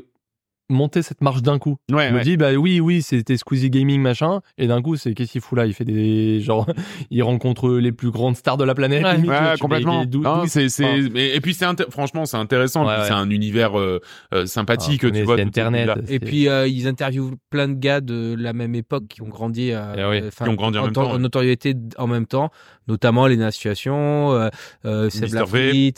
monter 0.71 1.03
cette 1.03 1.21
marche 1.21 1.43
d'un 1.43 1.59
coup 1.59 1.77
Ouais, 1.93 2.09
Je 2.09 2.13
me 2.13 2.19
ouais. 2.19 2.25
dis, 2.25 2.37
bah 2.37 2.53
oui, 2.55 2.81
oui, 2.81 3.03
c'était 3.03 3.37
Squeezie 3.37 3.71
Gaming, 3.71 4.01
machin, 4.01 4.41
et 4.59 4.67
d'un 4.67 4.81
coup, 4.83 4.97
c'est 4.97 5.13
qu'est-ce 5.15 5.33
qu'il 5.33 5.41
fout 5.41 5.59
là? 5.59 5.67
Il 5.67 5.75
fait 5.75 5.85
des. 5.85 6.41
Genre, 6.41 6.67
il 7.11 7.23
rencontre 7.23 7.71
les 7.73 7.93
plus 7.93 8.11
grandes 8.11 8.37
stars 8.37 8.57
de 8.57 8.65
la 8.65 8.75
planète. 8.75 9.05
Ouais. 9.05 9.17
limite, 9.17 9.31
complètement. 9.61 10.05
Non, 10.07 10.47
c'est, 10.47 10.69
c'est, 10.69 10.85
enfin, 10.85 11.11
et 11.15 11.41
puis 11.41 11.55
c'est 11.55 11.91
franchement, 11.91 12.25
c'est 12.27 12.37
intéressant. 12.37 12.87
Ouais, 12.87 12.93
puis 12.95 13.01
ouais. 13.03 13.09
C'est 13.09 13.15
un 13.15 13.31
univers 13.31 13.79
euh, 13.79 14.01
euh, 14.33 14.47
sympathique, 14.47 15.03
ah, 15.05 15.11
tu 15.11 15.23
vois. 15.23 15.37
tout 15.37 15.43
Internet. 15.43 15.91
Et 16.09 16.19
puis 16.19 16.49
euh, 16.49 16.67
ils 16.67 16.87
interviewent 16.89 17.37
plein 17.51 17.69
de 17.69 17.75
gars 17.75 18.01
de 18.01 18.35
la 18.39 18.53
même 18.53 18.75
époque 18.75 19.05
qui 19.09 19.23
ont 19.23 19.29
grandi, 19.29 19.73
euh, 19.73 19.95
Eh 19.97 20.05
oui, 20.05 20.21
euh, 20.23 20.29
enfin, 20.29 20.45
qui 20.45 20.51
ont 20.51 20.55
grandi 20.55 20.79
en 20.79 20.85
même 20.85 20.93
temps- 20.93 21.19
notoriété 21.19 21.75
en 21.99 22.07
même 22.07 22.27
temps, 22.27 22.51
notamment 22.89 23.27
les 23.27 23.41
Associations, 23.43 24.33
euh, 24.33 24.49
euh, 24.85 25.11
Seb. 25.11 25.29
V. 25.47 25.93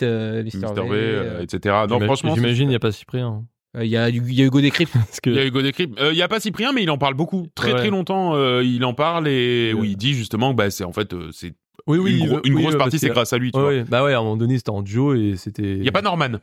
Mister 0.45 0.67
V, 0.75 0.89
V, 0.89 1.43
etc. 1.43 1.75
Non, 1.89 2.01
franchement, 2.01 2.35
J'imagine, 2.35 2.65
il 2.67 2.71
n'y 2.71 2.75
a 2.75 2.81
pas 2.81 2.93
Cyprien. 2.93 3.45
Euh, 3.77 3.85
il 3.85 3.91
y 3.91 3.97
a 3.97 4.09
il 4.09 4.33
y 4.35 4.43
a 4.43 4.45
Hugo 4.47 4.61
Décrypte. 4.61 4.93
Que. 5.23 5.31
Il 5.31 5.37
y 5.37 5.39
a 5.39 5.45
Hugo 5.45 5.63
Décrypte. 5.63 6.01
Euh, 6.01 6.13
Il 6.13 6.19
y 6.19 6.23
a 6.23 6.29
pas 6.29 6.41
Cyprien, 6.41 6.73
mais 6.73 6.83
il 6.83 6.91
en 6.91 6.99
parle 6.99 7.15
beaucoup. 7.15 7.47
Très 7.55 7.73
Ouais. 7.73 7.79
très 7.79 7.91
longtemps, 7.91 8.35
euh, 8.35 8.63
il 8.65 8.85
en 8.85 8.95
parle 8.95 9.29
et 9.29 9.73
où 9.75 9.85
il 9.85 9.97
dit 9.97 10.15
justement 10.15 10.53
que 10.53 10.57
bah, 10.57 10.71
c'est 10.71 10.85
en 10.85 10.93
fait 10.93 11.13
euh, 11.13 11.31
c'est 11.33 11.55
Oui, 11.87 11.99
oui, 11.99 12.19
une, 12.19 12.27
gro- 12.27 12.37
oui, 12.37 12.41
une 12.51 12.55
oui, 12.55 12.63
grosse 12.63 12.77
partie, 12.77 12.99
c'est 12.99 13.09
que- 13.09 13.15
grâce 13.15 13.33
à 13.33 13.39
lui. 13.39 13.53
Tu 13.53 13.59
Ouais, 13.59 13.63
vois. 13.65 13.73
ouais. 13.73 13.85
Bah 13.85 14.03
ouais, 14.05 14.13
à 14.15 14.19
un 14.19 14.23
moment 14.23 14.37
donné, 14.37 14.57
c'était 14.59 14.71
en 14.71 14.83
duo 14.83 15.15
et 15.15 15.35
c'était. 15.37 15.77
Il 15.77 15.85
y 15.85 15.89
a 15.89 15.93
pas 15.93 16.03
Norman. 16.03 16.39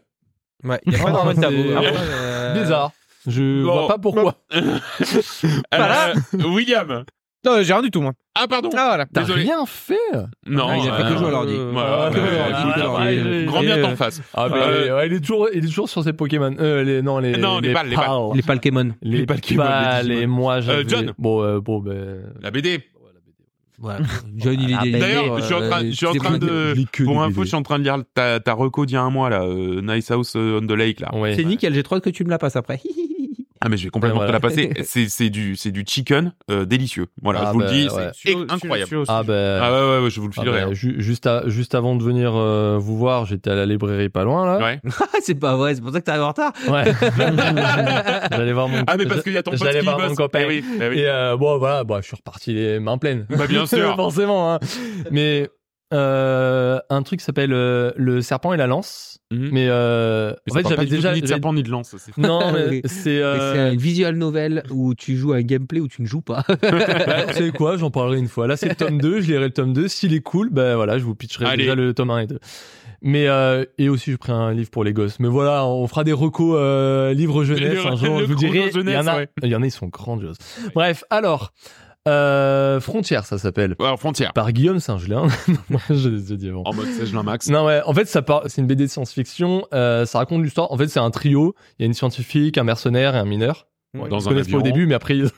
Ouais, 0.64 0.80
il 0.86 0.94
y 0.94 0.96
a 0.96 1.04
pas 1.04 1.12
Norman 1.12 1.34
Tabou. 1.36 1.64
Bizarre. 2.60 2.92
Je 3.28 3.64
Bon. 3.64 3.74
vois 3.74 3.88
pas 3.88 3.98
pourquoi. 3.98 4.36
Euh, 5.74 6.14
William. 6.46 7.04
Non, 7.46 7.62
j'ai 7.62 7.74
rien 7.74 7.82
du 7.82 7.92
tout, 7.92 8.02
moi. 8.02 8.14
Ah 8.36 8.48
pardon. 8.48 8.70
Ah, 8.74 8.86
voilà. 8.88 9.06
T'as 9.06 9.22
Désolé. 9.22 9.44
rien 9.44 9.66
fait 9.66 9.98
Non. 10.48 10.68
Ah, 10.70 10.78
il 10.78 10.90
a 10.90 10.94
fait 10.94 11.04
que 11.04 11.08
euh, 11.08 11.18
jouer 11.18 11.28
à 11.28 11.32
l'ordi. 11.32 11.54
Euh, 11.56 11.70
Voilà, 11.74 12.10
que 12.10 12.16
bah, 12.16 12.26
jouer 12.28 12.40
à 12.40 12.50
l'ordi. 12.50 12.72
alors, 12.82 13.00
Ouais, 13.00 13.18
euh, 13.18 13.40
ouais, 13.42 13.46
Grand 13.46 13.62
bien 13.62 13.82
t'en 13.82 13.96
face. 13.96 14.22
Ah, 14.34 14.48
bah, 14.50 14.56
Euh, 14.58 14.82
il, 14.82 14.88
est- 14.88 14.92
ouais, 14.94 15.08
il 15.08 15.14
est 15.14 15.20
toujours, 15.20 15.48
il 15.54 15.64
est 15.64 15.68
toujours 15.68 15.90
sur 15.90 16.04
ses 16.04 16.14
Pokémon. 16.14 16.56
Euh, 16.60 16.84
les, 16.84 17.02
non, 17.02 17.20
les, 17.20 17.38
Non, 17.38 17.60
les 17.60 17.74
balles, 17.74 17.90
les 17.90 17.96
balles. 17.98 18.10
Les 18.34 18.42
Palkémon. 18.42 18.92
Les, 19.02 19.18
Les 19.20 19.26
Pokémon, 19.26 19.64
les 19.64 19.70
balles, 19.70 20.06
Digimon. 20.06 20.22
et 20.22 20.26
moi, 20.28 20.62
j'avais... 20.62 20.84
John. 20.88 21.14
Bon, 21.20 21.44
euh, 21.44 21.60
bon, 21.60 21.80
ben... 21.80 22.24
La 22.42 22.50
BD. 22.52 22.80
Ouais. 23.82 23.96
John, 24.38 24.56
il 24.58 24.72
est 24.72 24.78
il 24.86 24.96
est- 24.96 25.00
D'ailleurs, 25.00 25.34
euh, 25.34 25.38
je 25.40 25.44
suis 25.44 25.54
en 25.56 25.60
train, 25.70 25.82
je 25.86 25.92
suis 25.92 26.06
en 26.06 26.14
c'est 26.14 26.20
train 26.20 26.32
pas- 26.32 26.38
de, 26.38 26.74
pour 27.04 27.22
info, 27.22 27.42
je 27.42 27.48
suis 27.48 27.58
en 27.58 27.64
train 27.64 27.80
de 27.80 27.84
lire 27.84 27.98
ta, 28.14 28.40
ta 28.40 28.54
reco 28.54 28.86
d'il 28.86 28.94
y 28.94 28.98
a 28.98 29.02
un 29.02 29.10
mois, 29.10 29.30
là, 29.30 29.44
euh, 29.44 29.82
Nice 29.82 30.10
House 30.10 30.36
on 30.36 30.66
the 30.66 30.72
Lake, 30.72 31.02
là. 31.02 31.14
Ouais. 31.14 31.36
C'est 31.36 31.44
nickel, 31.44 31.74
j'ai 31.74 31.84
trop 31.84 31.96
hâte 31.96 32.04
que 32.06 32.10
tu 32.10 32.24
me 32.24 32.30
la 32.30 32.38
passes 32.38 32.56
après. 32.56 32.80
Ah, 33.66 33.70
mais 33.70 33.78
je 33.78 33.86
vais 33.86 33.90
complètement 33.90 34.26
te 34.26 34.32
la 34.32 34.40
passer. 34.42 34.72
C'est, 34.84 35.08
c'est 35.08 35.30
du, 35.30 35.56
c'est 35.56 35.72
du 35.72 35.86
chicken, 35.88 36.34
euh, 36.52 36.66
délicieux. 36.66 37.06
Voilà, 37.22 37.40
Ah, 37.44 37.46
je 37.48 37.54
vous 37.54 37.60
bah, 37.60 37.66
le 37.66 37.72
dis, 37.72 37.88
ouais. 37.90 38.10
c'est 38.14 38.36
incroyable. 38.52 39.04
Ah, 39.08 39.24
ben... 39.24 39.60
Ah, 39.62 39.72
ouais, 39.72 39.80
ouais, 39.98 40.04
ouais, 40.04 40.10
je 40.10 40.20
vous 40.20 40.28
le 40.28 40.34
ah, 40.38 40.42
filerai. 40.42 40.66
ben, 40.66 40.74
ju- 40.74 40.96
juste, 40.98 41.26
à- 41.28 41.44
juste 41.48 41.74
avant 41.74 41.96
de 41.96 42.04
venir 42.04 42.34
euh, 42.36 42.78
vous 42.78 42.98
voir, 42.98 43.26
j'étais 43.26 43.50
à 43.52 43.56
la 43.56 43.66
librairie 43.66 44.10
pas 44.10 44.24
loin, 44.26 44.44
hein. 44.56 44.60
là. 44.60 44.66
Ouais. 44.66 44.82
c'est 45.24 45.36
pas 45.40 45.56
vrai, 45.56 45.76
c'est 45.76 45.82
pour 45.82 45.92
ça 45.92 46.02
que 46.02 46.06
t'arrives 46.06 46.24
en 46.24 46.28
retard. 46.30 46.52
Ouais. 46.70 46.84
J'allais 48.32 48.54
voir 48.54 48.68
mon... 48.68 48.84
Ah, 48.88 48.98
mais 48.98 49.06
parce 49.06 49.24
qu'il 49.24 49.34
y 49.34 49.38
a 49.38 49.44
ton 49.44 49.52
pote 49.52 49.60
J'allais 49.64 49.80
qui 49.80 49.86
voir 49.86 49.98
bosse. 49.98 50.10
mon 50.10 50.16
copain. 50.16 50.40
Eh 50.44 50.48
oui, 50.48 50.66
eh 50.82 50.88
oui. 50.90 51.00
Et 51.00 51.08
euh, 51.08 51.38
bon, 51.38 51.58
voilà, 51.58 51.84
bon, 51.84 51.98
je 52.02 52.08
suis 52.08 52.16
reparti 52.16 52.54
les 52.54 52.80
mains 52.80 52.98
pleines. 52.98 53.26
Bah, 53.30 53.48
bien 53.48 53.66
sûr. 53.66 53.96
Forcément, 53.96 54.54
hein. 54.54 54.60
Mais 55.12 55.50
euh, 55.94 56.80
un 56.90 57.04
truc 57.04 57.20
qui 57.20 57.26
s'appelle 57.26 57.54
euh, 57.54 57.92
le 57.96 58.22
serpent 58.22 58.54
et 58.54 58.58
la 58.58 58.68
lance. 58.68 59.20
Mhm. 59.32 59.50
Mais, 59.52 59.68
euh, 59.70 60.34
Mais 60.48 60.54
en 60.54 60.56
fait, 60.64 60.70
j'avais 60.70 60.86
déjà. 60.86 61.14
ni 61.14 61.22
de 61.22 61.28
serpent 61.28 61.54
ni 61.54 61.64
de 61.64 61.70
lance. 61.70 61.96
c'est- 61.98 62.18
Non, 62.18 62.52
mais 62.54 62.82
c'est. 62.86 63.22
Une 63.22 63.78
visual 63.78 64.16
novel 64.16 64.64
où 64.70 64.94
tu 64.96 65.16
joues 65.16 65.34
à 65.34 65.38
un 65.38 65.42
gameplay 65.42 65.80
où 65.80 65.88
tu 65.88 66.02
ne 66.02 66.08
joues 66.08 66.22
pas. 66.22 66.44
bah, 66.62 67.26
vous 67.28 67.34
savez 67.34 67.52
quoi, 67.52 67.78
j'en 67.78 67.92
parlerai 67.92 68.18
une 68.20 68.28
fois. 68.28 68.48
Là, 68.48 68.58
c'est 68.58 68.70
le 68.70 68.76
tome 68.76 69.00
2, 69.00 69.22
je 69.22 69.28
lirai 69.28 69.46
le 69.46 69.50
tome 69.52 69.74
2. 69.74 69.88
S'il 69.88 70.14
est 70.14 70.22
cool, 70.22 70.50
ben 70.52 70.76
voilà, 70.76 70.98
je 70.98 71.04
vous 71.04 71.16
pitcherai 71.16 71.46
Allez. 71.46 71.64
déjà 71.64 71.76
le 71.76 71.94
tome 71.94 72.12
1 72.12 72.20
et 72.20 72.28
2. 72.28 72.40
Mais 73.06 73.28
euh, 73.28 73.66
et 73.78 73.90
aussi, 73.90 74.12
je 74.12 74.16
prends 74.18 74.34
un 74.34 74.54
livre 74.54 74.70
pour 74.70 74.86
les 74.86 74.94
gosses. 74.94 75.20
Mais 75.20 75.28
voilà, 75.28 75.66
on 75.66 75.86
fera 75.88 76.06
des 76.06 76.14
recos 76.14 76.56
euh, 76.58 77.14
livres 77.14 77.44
jeunesse 77.44 77.80
un 77.86 77.96
jour. 77.98 78.20
Je 78.22 78.26
vous 78.26 78.36
dirai. 78.36 78.70
Il 78.74 78.90
y 78.90 78.96
en 78.98 79.08
a, 79.08 79.18
ouais. 79.18 79.28
il 79.44 79.50
y 79.50 79.56
en 79.56 79.62
a, 79.62 79.66
ils 79.66 79.72
sont 79.72 79.88
grandioses. 79.88 80.38
Bref, 80.74 81.04
alors 81.10 81.52
euh, 82.08 82.80
Frontière, 82.80 83.26
ça 83.26 83.38
s'appelle 83.38 83.76
Alors, 83.80 84.00
frontière. 84.00 84.34
par 84.34 84.52
Guillaume 84.52 84.80
Saint-Gelin. 84.80 85.28
Moi, 85.70 85.80
je, 85.90 85.96
je 85.96 86.36
dis 86.36 86.50
avant. 86.50 86.64
En 86.66 86.74
mode 86.74 86.88
Sèche 86.88 87.14
Max. 87.14 87.50
Non 87.50 87.66
ouais, 87.66 87.82
en 87.86 87.94
fait 87.94 88.06
ça 88.06 88.22
part, 88.22 88.44
c'est 88.48 88.62
une 88.62 88.68
BD 88.68 88.84
de 88.86 88.90
science-fiction. 88.90 89.66
euh, 89.74 90.06
ça 90.06 90.18
raconte 90.20 90.44
l'histoire. 90.44 90.72
En 90.72 90.78
fait, 90.78 90.88
c'est 90.88 91.00
un 91.00 91.12
trio. 91.12 91.56
Il 91.80 91.84
y 91.84 91.86
a 91.86 91.88
une 91.88 91.94
scientifique, 91.94 92.58
un 92.58 92.64
mercenaire 92.64 93.16
et 93.16 93.20
un 93.20 93.26
mineur. 93.26 93.68
Ouais, 93.96 94.02
ils 94.06 94.10
dans 94.10 94.20
se 94.20 94.28
connaissent 94.28 94.48
pas 94.50 94.58
au 94.58 94.62
début, 94.64 94.86
mais 94.88 94.96
après 94.96 95.16
ils, 95.16 95.26
Ouais, 95.26 95.32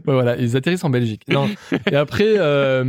voilà, 0.04 0.36
ils 0.36 0.56
atterrissent 0.56 0.84
en 0.84 0.90
Belgique. 0.90 1.22
Non. 1.28 1.48
et 1.90 1.96
après, 1.96 2.34
euh, 2.36 2.84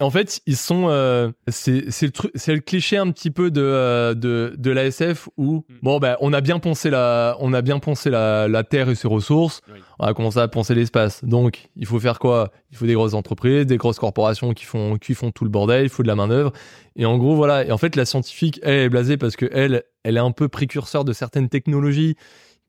en 0.00 0.10
fait, 0.10 0.40
ils 0.46 0.56
sont. 0.56 0.86
euh, 0.88 1.30
c'est 1.48 1.82
le 2.02 2.10
truc, 2.10 2.30
c'est 2.34 2.54
le 2.54 2.60
cliché 2.60 2.96
un 2.96 3.10
petit 3.10 3.30
peu 3.30 3.50
de 3.50 3.60
euh, 3.62 4.14
de 4.14 4.54
de 4.56 4.70
l'ASF 4.70 5.28
où 5.36 5.64
Mm. 5.68 5.74
bon 5.82 5.98
ben 5.98 6.16
on 6.20 6.32
a 6.32 6.40
bien 6.40 6.58
poncé 6.58 6.88
la 6.90 7.36
on 7.40 7.52
a 7.52 7.62
bien 7.62 7.78
poncé 7.78 8.10
la 8.10 8.48
la 8.48 8.64
terre 8.64 8.88
et 8.88 8.94
ses 8.94 9.06
ressources. 9.08 9.60
Oui. 9.72 9.78
On 9.98 10.06
a 10.06 10.14
commencé 10.14 10.38
à 10.38 10.48
poncer 10.48 10.74
l'espace. 10.74 11.22
Donc 11.24 11.68
il 11.76 11.86
faut 11.86 12.00
faire 12.00 12.18
quoi? 12.18 12.50
Il 12.70 12.76
faut 12.76 12.86
des 12.86 12.94
grosses 12.94 13.14
entreprises, 13.14 13.66
des 13.66 13.76
grosses 13.76 13.98
corporations 13.98 14.54
qui 14.54 14.64
font 14.64 14.96
qui 14.96 15.14
font 15.14 15.30
tout 15.30 15.44
le 15.44 15.50
bordel. 15.50 15.84
Il 15.84 15.88
faut 15.90 16.02
de 16.02 16.08
la 16.08 16.16
main 16.16 16.28
d'œuvre. 16.28 16.52
Et 16.96 17.04
en 17.04 17.18
gros 17.18 17.36
voilà. 17.36 17.64
Et 17.64 17.70
en 17.70 17.78
fait 17.78 17.94
la 17.96 18.04
scientifique 18.04 18.60
elle 18.62 18.74
est 18.74 18.88
blasée 18.88 19.16
parce 19.16 19.36
que 19.36 19.46
elle 19.52 19.82
elle 20.04 20.16
est 20.16 20.20
un 20.20 20.32
peu 20.32 20.48
précurseur 20.48 21.04
de 21.04 21.12
certaines 21.12 21.48
technologies 21.48 22.16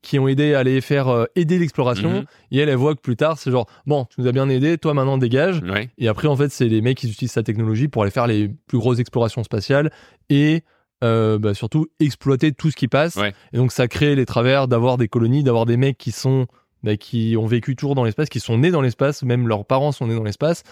qui 0.04 0.18
ont 0.18 0.28
aidé 0.28 0.54
à 0.54 0.60
aller 0.60 0.80
faire 0.80 1.08
euh, 1.08 1.24
aider 1.34 1.58
l'exploration 1.58 2.10
Mhm. 2.10 2.24
et 2.52 2.58
elle 2.58 2.68
elle 2.68 2.76
voit 2.76 2.94
que 2.94 3.00
plus 3.00 3.16
tard 3.16 3.38
c'est 3.38 3.50
genre 3.50 3.66
bon 3.86 4.04
tu 4.10 4.20
nous 4.20 4.26
as 4.28 4.32
bien 4.32 4.48
aidé 4.48 4.78
toi 4.78 4.94
maintenant 4.94 5.18
dégage 5.18 5.60
Ouais. 5.62 5.90
et 5.98 6.06
après 6.08 6.28
en 6.28 6.36
fait 6.36 6.50
c'est 6.50 6.68
les 6.68 6.80
mecs 6.80 6.98
qui 6.98 7.08
utilisent 7.10 7.32
sa 7.32 7.42
technologie 7.42 7.88
pour 7.88 8.02
aller 8.02 8.10
faire 8.12 8.26
les 8.26 8.48
plus 8.66 8.78
grosses 8.78 8.98
explorations 9.00 9.42
spatiales 9.42 9.90
et 10.28 10.62
euh, 11.02 11.38
bah, 11.38 11.54
surtout 11.54 11.88
exploiter 12.00 12.52
tout 12.52 12.70
ce 12.70 12.76
qui 12.76 12.86
passe 12.88 13.16
Ouais. 13.16 13.34
et 13.52 13.56
donc 13.56 13.72
ça 13.72 13.88
crée 13.88 14.14
les 14.14 14.26
travers 14.26 14.68
d'avoir 14.68 14.96
des 14.96 15.08
colonies 15.08 15.42
d'avoir 15.42 15.66
des 15.66 15.76
mecs 15.76 15.98
qui 15.98 16.12
sont 16.12 16.46
bah, 16.82 16.96
qui 16.96 17.34
ont 17.38 17.46
vécu 17.46 17.74
toujours 17.76 17.94
dans 17.94 18.04
l'espace 18.04 18.28
qui 18.28 18.40
sont 18.40 18.58
nés 18.58 18.70
dans 18.70 18.80
l'espace 18.82 19.22
même 19.22 19.48
leurs 19.48 19.64
parents 19.64 19.90
sont 19.92 20.06
nés 20.06 20.14
dans 20.14 20.22
l'espace 20.24 20.62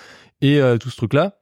et 0.41 0.61
euh, 0.61 0.77
tout 0.79 0.91
ce 0.91 0.97
truc 0.97 1.15
là 1.15 1.39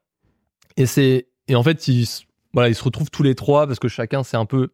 et 0.77 0.87
c'est 0.87 1.27
et 1.49 1.55
en 1.57 1.63
fait 1.63 1.89
ils 1.89 2.07
voilà 2.55 2.69
ils 2.69 2.75
se 2.75 2.83
retrouvent 2.85 3.11
tous 3.11 3.23
les 3.25 3.35
trois 3.35 3.67
parce 3.67 3.79
que 3.79 3.89
chacun 3.89 4.23
s'est 4.23 4.37
un 4.37 4.47
peu 4.47 4.69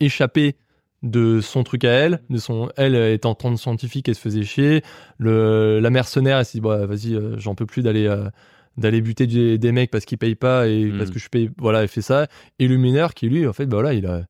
échappé 0.00 0.56
de 1.02 1.40
son 1.40 1.62
truc 1.62 1.84
à 1.84 1.90
elle, 1.90 2.20
de 2.28 2.38
son 2.38 2.70
elle 2.76 2.94
est 2.94 3.24
en 3.26 3.36
scientifique, 3.56 4.08
elle 4.08 4.14
se 4.14 4.20
faisait 4.20 4.42
chier. 4.42 4.82
Le 5.18 5.78
la 5.80 5.90
mercenaire, 5.90 6.38
elle 6.38 6.44
s'est 6.44 6.58
dit 6.58 6.60
bah 6.62 6.86
vas-y, 6.86 7.14
euh, 7.14 7.36
j'en 7.38 7.54
peux 7.54 7.66
plus 7.66 7.82
d'aller 7.82 8.06
euh, 8.06 8.24
d'aller 8.76 9.00
buter 9.00 9.26
des, 9.26 9.58
des 9.58 9.72
mecs 9.72 9.90
parce 9.90 10.04
qu'ils 10.04 10.18
payent 10.18 10.34
pas 10.34 10.66
et 10.68 10.92
parce 10.98 11.10
que 11.10 11.18
je 11.18 11.28
paye. 11.28 11.50
Voilà, 11.58 11.82
elle 11.82 11.88
fait 11.88 12.02
ça. 12.02 12.26
Et 12.58 12.66
le 12.68 12.76
mineur 12.76 13.14
qui 13.14 13.28
lui 13.28 13.46
en 13.46 13.52
fait 13.52 13.66
bah 13.66 13.76
voilà 13.76 13.94
il 13.94 14.06
a 14.06 14.22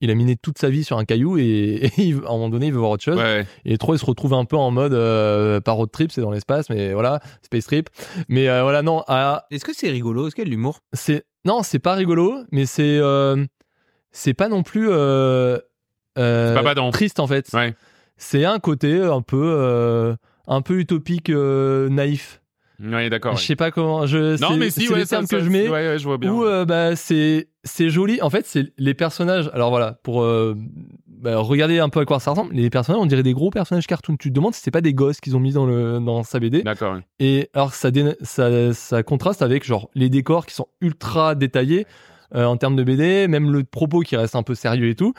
il 0.00 0.10
a 0.10 0.14
miné 0.14 0.36
toute 0.36 0.58
sa 0.58 0.68
vie 0.68 0.84
sur 0.84 0.98
un 0.98 1.04
caillou 1.06 1.38
et, 1.38 1.42
et 1.44 1.90
il- 1.98 2.16
à 2.24 2.28
un 2.30 2.32
moment 2.32 2.48
donné 2.50 2.66
il 2.66 2.72
veut 2.72 2.78
voir 2.78 2.90
autre 2.92 3.04
chose. 3.04 3.16
Ouais. 3.18 3.46
Et 3.64 3.76
trois 3.78 3.94
ils 3.94 3.98
se 3.98 4.04
retrouvent 4.06 4.34
un 4.34 4.44
peu 4.46 4.56
en 4.56 4.70
mode 4.70 4.92
euh, 4.94 5.60
pas 5.60 5.72
road 5.72 5.90
trip, 5.90 6.10
c'est 6.10 6.20
dans 6.22 6.30
l'espace, 6.30 6.68
mais 6.70 6.92
voilà 6.94 7.20
space 7.42 7.66
trip. 7.66 7.88
Mais 8.28 8.48
euh, 8.48 8.62
voilà 8.62 8.80
non 8.82 9.02
à 9.08 9.46
Est-ce 9.50 9.64
que 9.64 9.72
c'est 9.74 9.90
rigolo? 9.90 10.26
Est-ce 10.26 10.34
qu'il 10.34 10.42
y 10.44 10.46
a 10.46 10.50
de 10.50 10.50
l'humour? 10.50 10.80
C'est 10.94 11.24
non 11.44 11.62
c'est 11.62 11.78
pas 11.78 11.94
rigolo 11.94 12.34
mais 12.50 12.64
c'est 12.66 12.98
euh, 12.98 13.44
c'est 14.12 14.34
pas 14.34 14.48
non 14.48 14.62
plus 14.62 14.88
euh, 16.18 16.56
euh, 16.56 16.62
pas 16.62 16.90
triste 16.92 17.20
en 17.20 17.26
fait 17.26 17.48
Ouais. 17.52 17.74
c'est 18.16 18.44
un 18.44 18.58
côté 18.58 19.00
un 19.00 19.20
peu 19.22 19.42
euh, 19.42 20.14
un 20.46 20.62
peu 20.62 20.78
utopique 20.78 21.30
euh, 21.30 21.88
naïf 21.88 22.40
Ouais, 22.82 23.08
d'accord. 23.08 23.36
je 23.36 23.44
sais 23.46 23.54
pas 23.54 23.70
comment 23.70 24.04
je 24.04 24.40
Non, 24.42 24.56
mais 24.56 24.68
si, 24.68 24.88
ouais, 24.88 24.96
les 24.98 25.04
ça, 25.06 25.16
termes 25.16 25.26
ça, 25.26 25.36
que 25.38 25.44
je 25.44 25.48
mets 25.48 25.68
Ouais, 25.68 25.88
ouais, 25.88 25.98
je 25.98 26.04
vois 26.04 26.18
bien. 26.18 26.32
où 26.32 26.44
euh, 26.44 26.64
bah 26.64 26.96
c'est 26.96 27.48
c'est 27.62 27.88
joli 27.88 28.20
en 28.20 28.30
fait 28.30 28.44
c'est 28.46 28.72
les 28.78 28.94
personnages 28.94 29.48
alors 29.54 29.70
voilà 29.70 30.00
pour 30.02 30.22
euh, 30.22 30.56
bah, 31.06 31.36
regarder 31.38 31.78
un 31.78 31.88
peu 31.88 32.00
à 32.00 32.04
quoi 32.04 32.18
ça 32.18 32.32
ressemble 32.32 32.52
les 32.52 32.68
personnages 32.70 33.00
on 33.00 33.06
dirait 33.06 33.22
des 33.22 33.32
gros 33.32 33.50
personnages 33.50 33.86
cartoon 33.86 34.16
tu 34.16 34.30
te 34.30 34.34
demandes 34.34 34.54
si 34.54 34.60
c'est 34.60 34.72
pas 34.72 34.80
des 34.80 34.92
gosses 34.92 35.20
qu'ils 35.20 35.36
ont 35.36 35.40
mis 35.40 35.52
dans 35.52 35.66
le 35.66 36.00
dans 36.00 36.24
sa 36.24 36.40
BD 36.40 36.62
D'accord. 36.64 36.98
et 37.20 37.48
alors 37.54 37.72
ça, 37.74 37.92
dé- 37.92 38.16
ça, 38.22 38.72
ça 38.74 39.02
contraste 39.04 39.40
avec 39.40 39.64
genre 39.64 39.88
les 39.94 40.08
décors 40.10 40.44
qui 40.44 40.54
sont 40.54 40.66
ultra 40.80 41.36
détaillés 41.36 41.86
euh, 42.34 42.44
en 42.44 42.56
termes 42.56 42.74
de 42.74 42.82
BD, 42.82 43.28
même 43.28 43.52
le 43.52 43.62
propos 43.62 44.00
qui 44.00 44.16
reste 44.16 44.34
un 44.34 44.42
peu 44.42 44.56
sérieux 44.56 44.88
et 44.88 44.96
tout. 44.96 45.14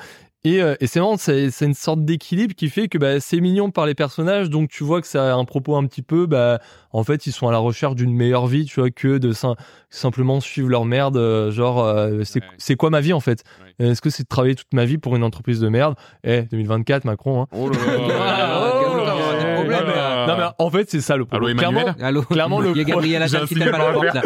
Et, 0.45 0.61
euh, 0.61 0.75
et 0.79 0.85
c'est 0.87 0.99
vraiment 0.99 1.17
c'est 1.17 1.49
une 1.61 1.73
sorte 1.73 2.05
d'équilibre 2.05 2.53
qui 2.55 2.69
fait 2.69 2.87
que 2.87 2.97
bah, 2.99 3.19
c'est 3.19 3.41
mignon 3.41 3.71
par 3.71 3.85
les 3.87 3.95
personnages, 3.95 4.49
donc 4.49 4.69
tu 4.69 4.83
vois 4.83 5.01
que 5.01 5.07
ça 5.07 5.33
a 5.33 5.35
un 5.35 5.43
propos 5.43 5.75
un 5.75 5.85
petit 5.87 6.03
peu, 6.03 6.27
bah 6.27 6.59
en 6.91 7.03
fait 7.03 7.25
ils 7.25 7.31
sont 7.31 7.47
à 7.47 7.51
la 7.51 7.57
recherche 7.57 7.95
d'une 7.95 8.13
meilleure 8.13 8.45
vie, 8.45 8.65
tu 8.65 8.79
vois, 8.79 8.91
que 8.91 9.17
de 9.17 9.31
sim- 9.33 9.55
simplement 9.89 10.39
suivre 10.39 10.69
leur 10.69 10.85
merde, 10.85 11.17
euh, 11.17 11.49
genre 11.51 11.83
euh, 11.83 12.21
c'est 12.23 12.41
Ouais. 12.69 12.75
quoi 12.75 12.91
ma 12.91 13.01
vie 13.01 13.13
en 13.13 13.19
fait? 13.19 13.43
Ouais. 13.79 13.87
Est-ce 13.87 14.01
que 14.01 14.09
c'est 14.11 14.23
de 14.23 14.27
travailler 14.27 14.53
toute 14.55 14.71
ma 14.73 14.85
vie 14.85 14.97
pour 14.99 15.15
une 15.15 15.23
entreprise 15.23 15.59
de 15.59 15.67
merde? 15.67 15.95
Eh 16.23 16.43
2024 16.43 17.05
Macron. 17.05 17.41
Hein. 17.41 17.47
Oh 17.51 17.67
là 17.69 17.77
là. 17.77 18.67
ok, 18.67 18.87
Oh 18.93 18.97
là 18.97 19.05
d'accord, 19.05 19.33
là. 19.33 19.43
des 19.43 19.53
problèmes, 19.55 19.79
Oh 19.83 19.89
là 19.89 19.95
là. 19.95 20.04
Non 20.27 20.37
mais 20.37 20.43
en 20.57 20.69
fait 20.69 20.89
c'est 20.89 21.01
ça 21.01 21.15
le 21.17 21.25
Allô, 21.31 21.47
problème. 21.47 21.59
Emmanuel 21.59 21.83
Clairement, 21.95 22.07
Allô 22.07 22.21
Clairement, 22.23 22.59
le 22.59 22.71
Il 22.71 22.77
y 22.77 22.81
a 22.81 22.83
Gabriel 22.83 23.21
Attal 23.23 23.45
qui 23.47 23.55
tape 23.55 23.73
à 23.73 23.77
la 23.77 23.91
porte 23.93 24.13
là. 24.13 24.21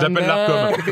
J'appelle 0.00 0.26
l'ARCOM. 0.26 0.82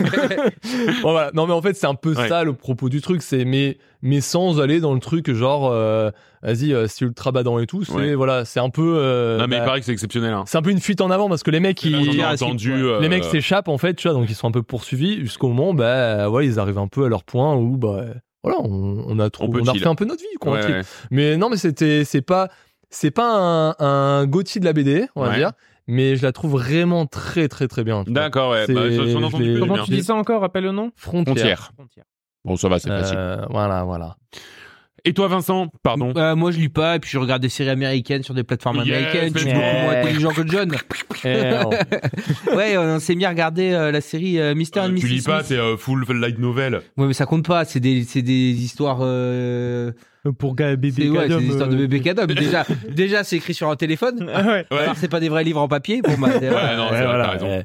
Bon, 1.02 1.10
voilà. 1.12 1.30
Non, 1.34 1.46
mais 1.46 1.52
en 1.52 1.62
fait, 1.62 1.74
c'est 1.74 1.86
un 1.86 1.94
peu 1.94 2.14
Ouais. 2.14 2.28
ça 2.28 2.44
le 2.44 2.52
propos 2.54 2.88
du 2.88 3.00
truc. 3.00 3.22
C'est 3.22 3.44
mais 3.44 3.78
mais 4.02 4.20
sans 4.20 4.60
aller 4.60 4.80
dans 4.80 4.92
le 4.94 5.00
truc 5.00 5.32
genre 5.32 5.70
euh, 5.72 6.10
vas-y, 6.42 6.72
euh, 6.72 6.86
c'est 6.88 7.04
ultra 7.04 7.32
badant 7.32 7.58
et 7.58 7.66
tout. 7.66 7.84
C'est 7.84 7.92
Ouais. 7.94 8.14
voilà, 8.14 8.44
c'est 8.44 8.60
un 8.60 8.70
peu. 8.70 8.94
euh, 8.98 9.38
Non, 9.38 9.46
mais 9.48 9.56
il 9.56 9.58
bah, 9.60 9.64
paraît 9.64 9.80
que 9.80 9.86
c'est 9.86 9.92
exceptionnel. 9.92 10.32
Hein. 10.32 10.44
c'est 10.46 10.58
un 10.58 10.62
peu 10.62 10.70
une 10.70 10.80
fuite 10.80 11.00
en 11.00 11.10
avant 11.10 11.28
parce 11.28 11.42
que 11.42 11.50
les 11.50 11.60
mecs 11.60 11.80
J'en 11.82 11.98
ils 11.98 12.18
ai 12.20 12.24
entendu. 12.24 12.72
euh, 12.72 13.00
les 13.00 13.08
mecs 13.08 13.24
s'échappent 13.24 13.68
en 13.68 13.78
fait, 13.78 13.94
tu 13.94 14.08
vois, 14.08 14.16
donc 14.18 14.28
ils 14.28 14.34
sont 14.34 14.48
un 14.48 14.52
peu 14.52 14.62
poursuivis 14.62 15.20
jusqu'au 15.20 15.48
moment 15.48 15.74
bah 15.74 16.28
ouais, 16.28 16.46
ils 16.46 16.58
arrivent 16.58 16.78
un 16.78 16.88
peu 16.88 17.04
à 17.04 17.08
leur 17.08 17.24
point 17.24 17.54
où 17.56 17.76
bah 17.76 18.04
voilà, 18.42 18.58
on, 18.60 19.04
on 19.08 19.18
a 19.20 19.30
trop, 19.30 19.44
On 19.44 19.48
peut 19.50 19.60
on, 19.60 19.62
a 19.62 19.72
chill. 19.72 19.80
refait 19.80 19.88
un 19.88 19.94
peu 19.94 20.04
notre 20.04 20.20
vie 20.20 20.26
quoi. 20.38 20.52
ouais, 20.52 20.58
tranquille. 20.60 20.76
ouais. 20.78 20.84
Mais 21.10 21.36
non, 21.38 21.48
mais 21.48 21.56
c'était 21.56 22.04
c'est 22.04 22.20
pas 22.22 22.48
c'est 22.94 23.10
pas 23.10 23.28
un 23.36 23.74
un 23.78 24.26
Gauthier 24.26 24.60
de 24.60 24.64
la 24.64 24.72
BD, 24.72 25.06
on 25.16 25.22
va 25.22 25.30
Ouais. 25.30 25.36
dire, 25.36 25.50
mais 25.86 26.16
je 26.16 26.22
la 26.22 26.32
trouve 26.32 26.52
vraiment 26.52 27.06
très 27.06 27.48
très 27.48 27.68
très 27.68 27.84
bien. 27.84 28.04
tu. 28.04 28.12
D'accord, 28.12 28.52
ouais. 28.52 28.66
Bah, 28.68 28.82
Comment 29.58 29.84
tu 29.84 29.90
dis 29.90 30.02
ça 30.02 30.14
encore? 30.14 30.40
Rappelle 30.40 30.64
le 30.64 30.72
nom 30.72 30.90
Frontière. 30.96 31.72
Frontière. 31.76 32.04
Bon, 32.44 32.56
ça 32.56 32.68
va, 32.68 32.78
c'est 32.78 32.88
facile. 32.90 33.16
Euh, 33.18 33.44
voilà, 33.50 33.84
voilà. 33.84 34.16
Et 35.06 35.12
toi, 35.12 35.28
Vincent 35.28 35.68
Pardon. 35.82 36.14
Euh, 36.16 36.34
moi 36.34 36.50
je 36.50 36.58
lis 36.58 36.70
pas 36.70 36.96
et 36.96 36.98
puis 36.98 37.10
je 37.10 37.18
regarde 37.18 37.42
des 37.42 37.50
séries 37.50 37.68
américaines 37.68 38.22
sur 38.22 38.32
des 38.32 38.42
plateformes 38.44 38.82
Yes, 38.84 38.86
américaines. 38.96 39.32
Je 39.34 39.38
suis 39.40 39.48
beaucoup 39.52 39.60
moins 39.60 39.90
intelligent 40.00 40.30
que 40.30 40.46
John. 40.48 40.74
Eh, 41.24 42.54
Ouais, 42.56 42.78
on 42.78 42.98
s'est 43.00 43.14
mis 43.14 43.26
à 43.26 43.28
regarder 43.28 43.72
euh, 43.72 43.90
la 43.92 44.00
série 44.00 44.38
euh, 44.40 44.54
Mister 44.54 44.80
Euh, 44.80 44.84
and 44.84 44.94
tu 44.94 45.04
Mrs. 45.06 45.08
lis 45.08 45.22
pas, 45.22 45.42
c'est 45.42 45.58
euh, 45.58 45.76
full 45.76 46.04
light 46.18 46.38
novel. 46.38 46.80
Ouais, 46.96 47.06
mais 47.06 47.12
ça 47.12 47.26
compte 47.26 47.46
pas. 47.46 47.66
C'est 47.66 47.80
des, 47.80 48.04
c'est 48.04 48.22
des 48.22 48.50
histoires. 48.52 49.00
Euh... 50.26 50.32
Pour 50.32 50.54
bébé 50.54 50.90
C'est 50.90 51.08
ouais, 51.08 51.28
c'est 51.28 51.36
des 51.38 51.46
histoires 51.46 51.68
euh, 51.68 51.72
de 51.72 51.76
bébé 51.76 52.00
cadom. 52.00 52.26
Déjà, 52.34 52.64
déjà, 52.88 53.24
c'est 53.24 53.36
écrit 53.36 53.54
sur 53.54 53.68
un 53.70 53.76
téléphone. 53.76 54.24
ouais. 54.24 54.44
Ouais. 54.44 54.66
Alors, 54.82 54.96
c'est 54.96 55.08
pas 55.08 55.20
des 55.20 55.28
vrais 55.28 55.44
livres 55.44 55.60
en 55.60 55.68
papier. 55.68 56.00
Bon, 56.02 56.14
bah, 56.18 56.28
Ouais, 56.40 56.50
non, 56.76 56.88
c'est 56.90 57.04
vrai, 57.04 57.22
t'as 57.22 57.30
raison. 57.30 57.62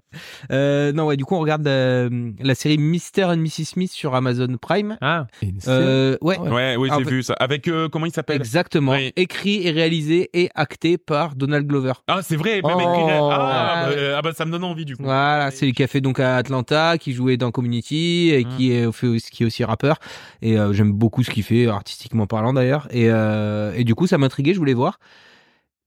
Euh, 0.52 0.91
non, 0.94 1.06
ouais, 1.06 1.18
du 1.18 1.26
coup, 1.26 1.36
on 1.36 1.40
regarde 1.40 1.65
euh, 1.68 2.31
la 2.40 2.56
série 2.56 2.77
Mister 2.77 3.23
and 3.26 3.38
Mrs. 3.38 3.65
Smith 3.65 3.91
sur 3.91 4.15
Amazon 4.15 4.57
Prime. 4.61 4.98
Ah, 5.02 5.27
Euh, 5.68 6.18
ouais, 6.22 6.38
Ouais, 6.38 6.76
oui, 6.77 6.90
Ah, 6.91 6.98
j'ai 6.99 7.03
vu 7.10 7.23
ça. 7.23 7.34
Avec, 7.40 7.68
euh, 7.68 7.88
comment 7.90 8.06
il 8.06 8.11
s'appelle? 8.14 8.38
Exactement. 8.38 8.91
Oui. 8.94 9.11
Écrit 9.15 9.65
et 9.65 9.72
réalisé 9.72 10.30
et 10.34 10.49
acté 10.56 10.98
par 10.98 11.36
Donald 11.36 11.65
Glover. 11.68 11.94
Ah, 12.07 12.19
c'est 12.22 12.36
vrai, 12.36 12.61
même 12.61 12.76
Oh. 12.76 12.80
écrit. 12.80 13.03
Ah, 13.10 13.30
Ah, 13.31 13.84
bah, 13.86 13.90
ouais. 13.90 13.95
euh, 13.98 14.15
ah, 14.18 14.22
bah, 14.22 14.31
ça 14.34 14.45
me 14.45 14.52
donne 14.52 14.64
envie, 14.64 14.86
du 14.86 14.95
coup. 14.95 15.03
Voilà, 15.03 15.49
c'est 15.52 15.65
lui 15.65 15.73
qui 15.73 15.84
a 15.84 15.88
fait 15.88 16.02
donc 16.02 16.19
à 16.19 16.38
Atlanta, 16.38 16.98
qui 16.98 17.14
jouait 17.14 17.38
dans 17.38 17.52
Community 17.52 18.31
et 18.34 18.44
qui 18.44 18.72
est, 18.72 18.91
fait 18.91 19.07
aussi- 19.07 19.30
qui 19.31 19.44
est 19.44 19.45
aussi 19.45 19.64
rappeur. 19.64 19.98
Et 20.41 20.57
euh, 20.57 20.73
j'aime 20.73 20.91
beaucoup 20.91 21.23
ce 21.23 21.30
qu'il 21.30 21.44
fait, 21.44 21.68
artistiquement 21.68 22.27
parlant 22.27 22.49
d'ailleurs. 22.54 22.88
Et, 22.92 23.10
euh, 23.10 23.74
et 23.76 23.84
du 23.84 23.96
coup, 23.96 24.08
ça 24.08 24.18
m'intriguait, 24.18 24.54
je 24.54 24.60
voulais 24.60 24.74
voir. 24.74 25.00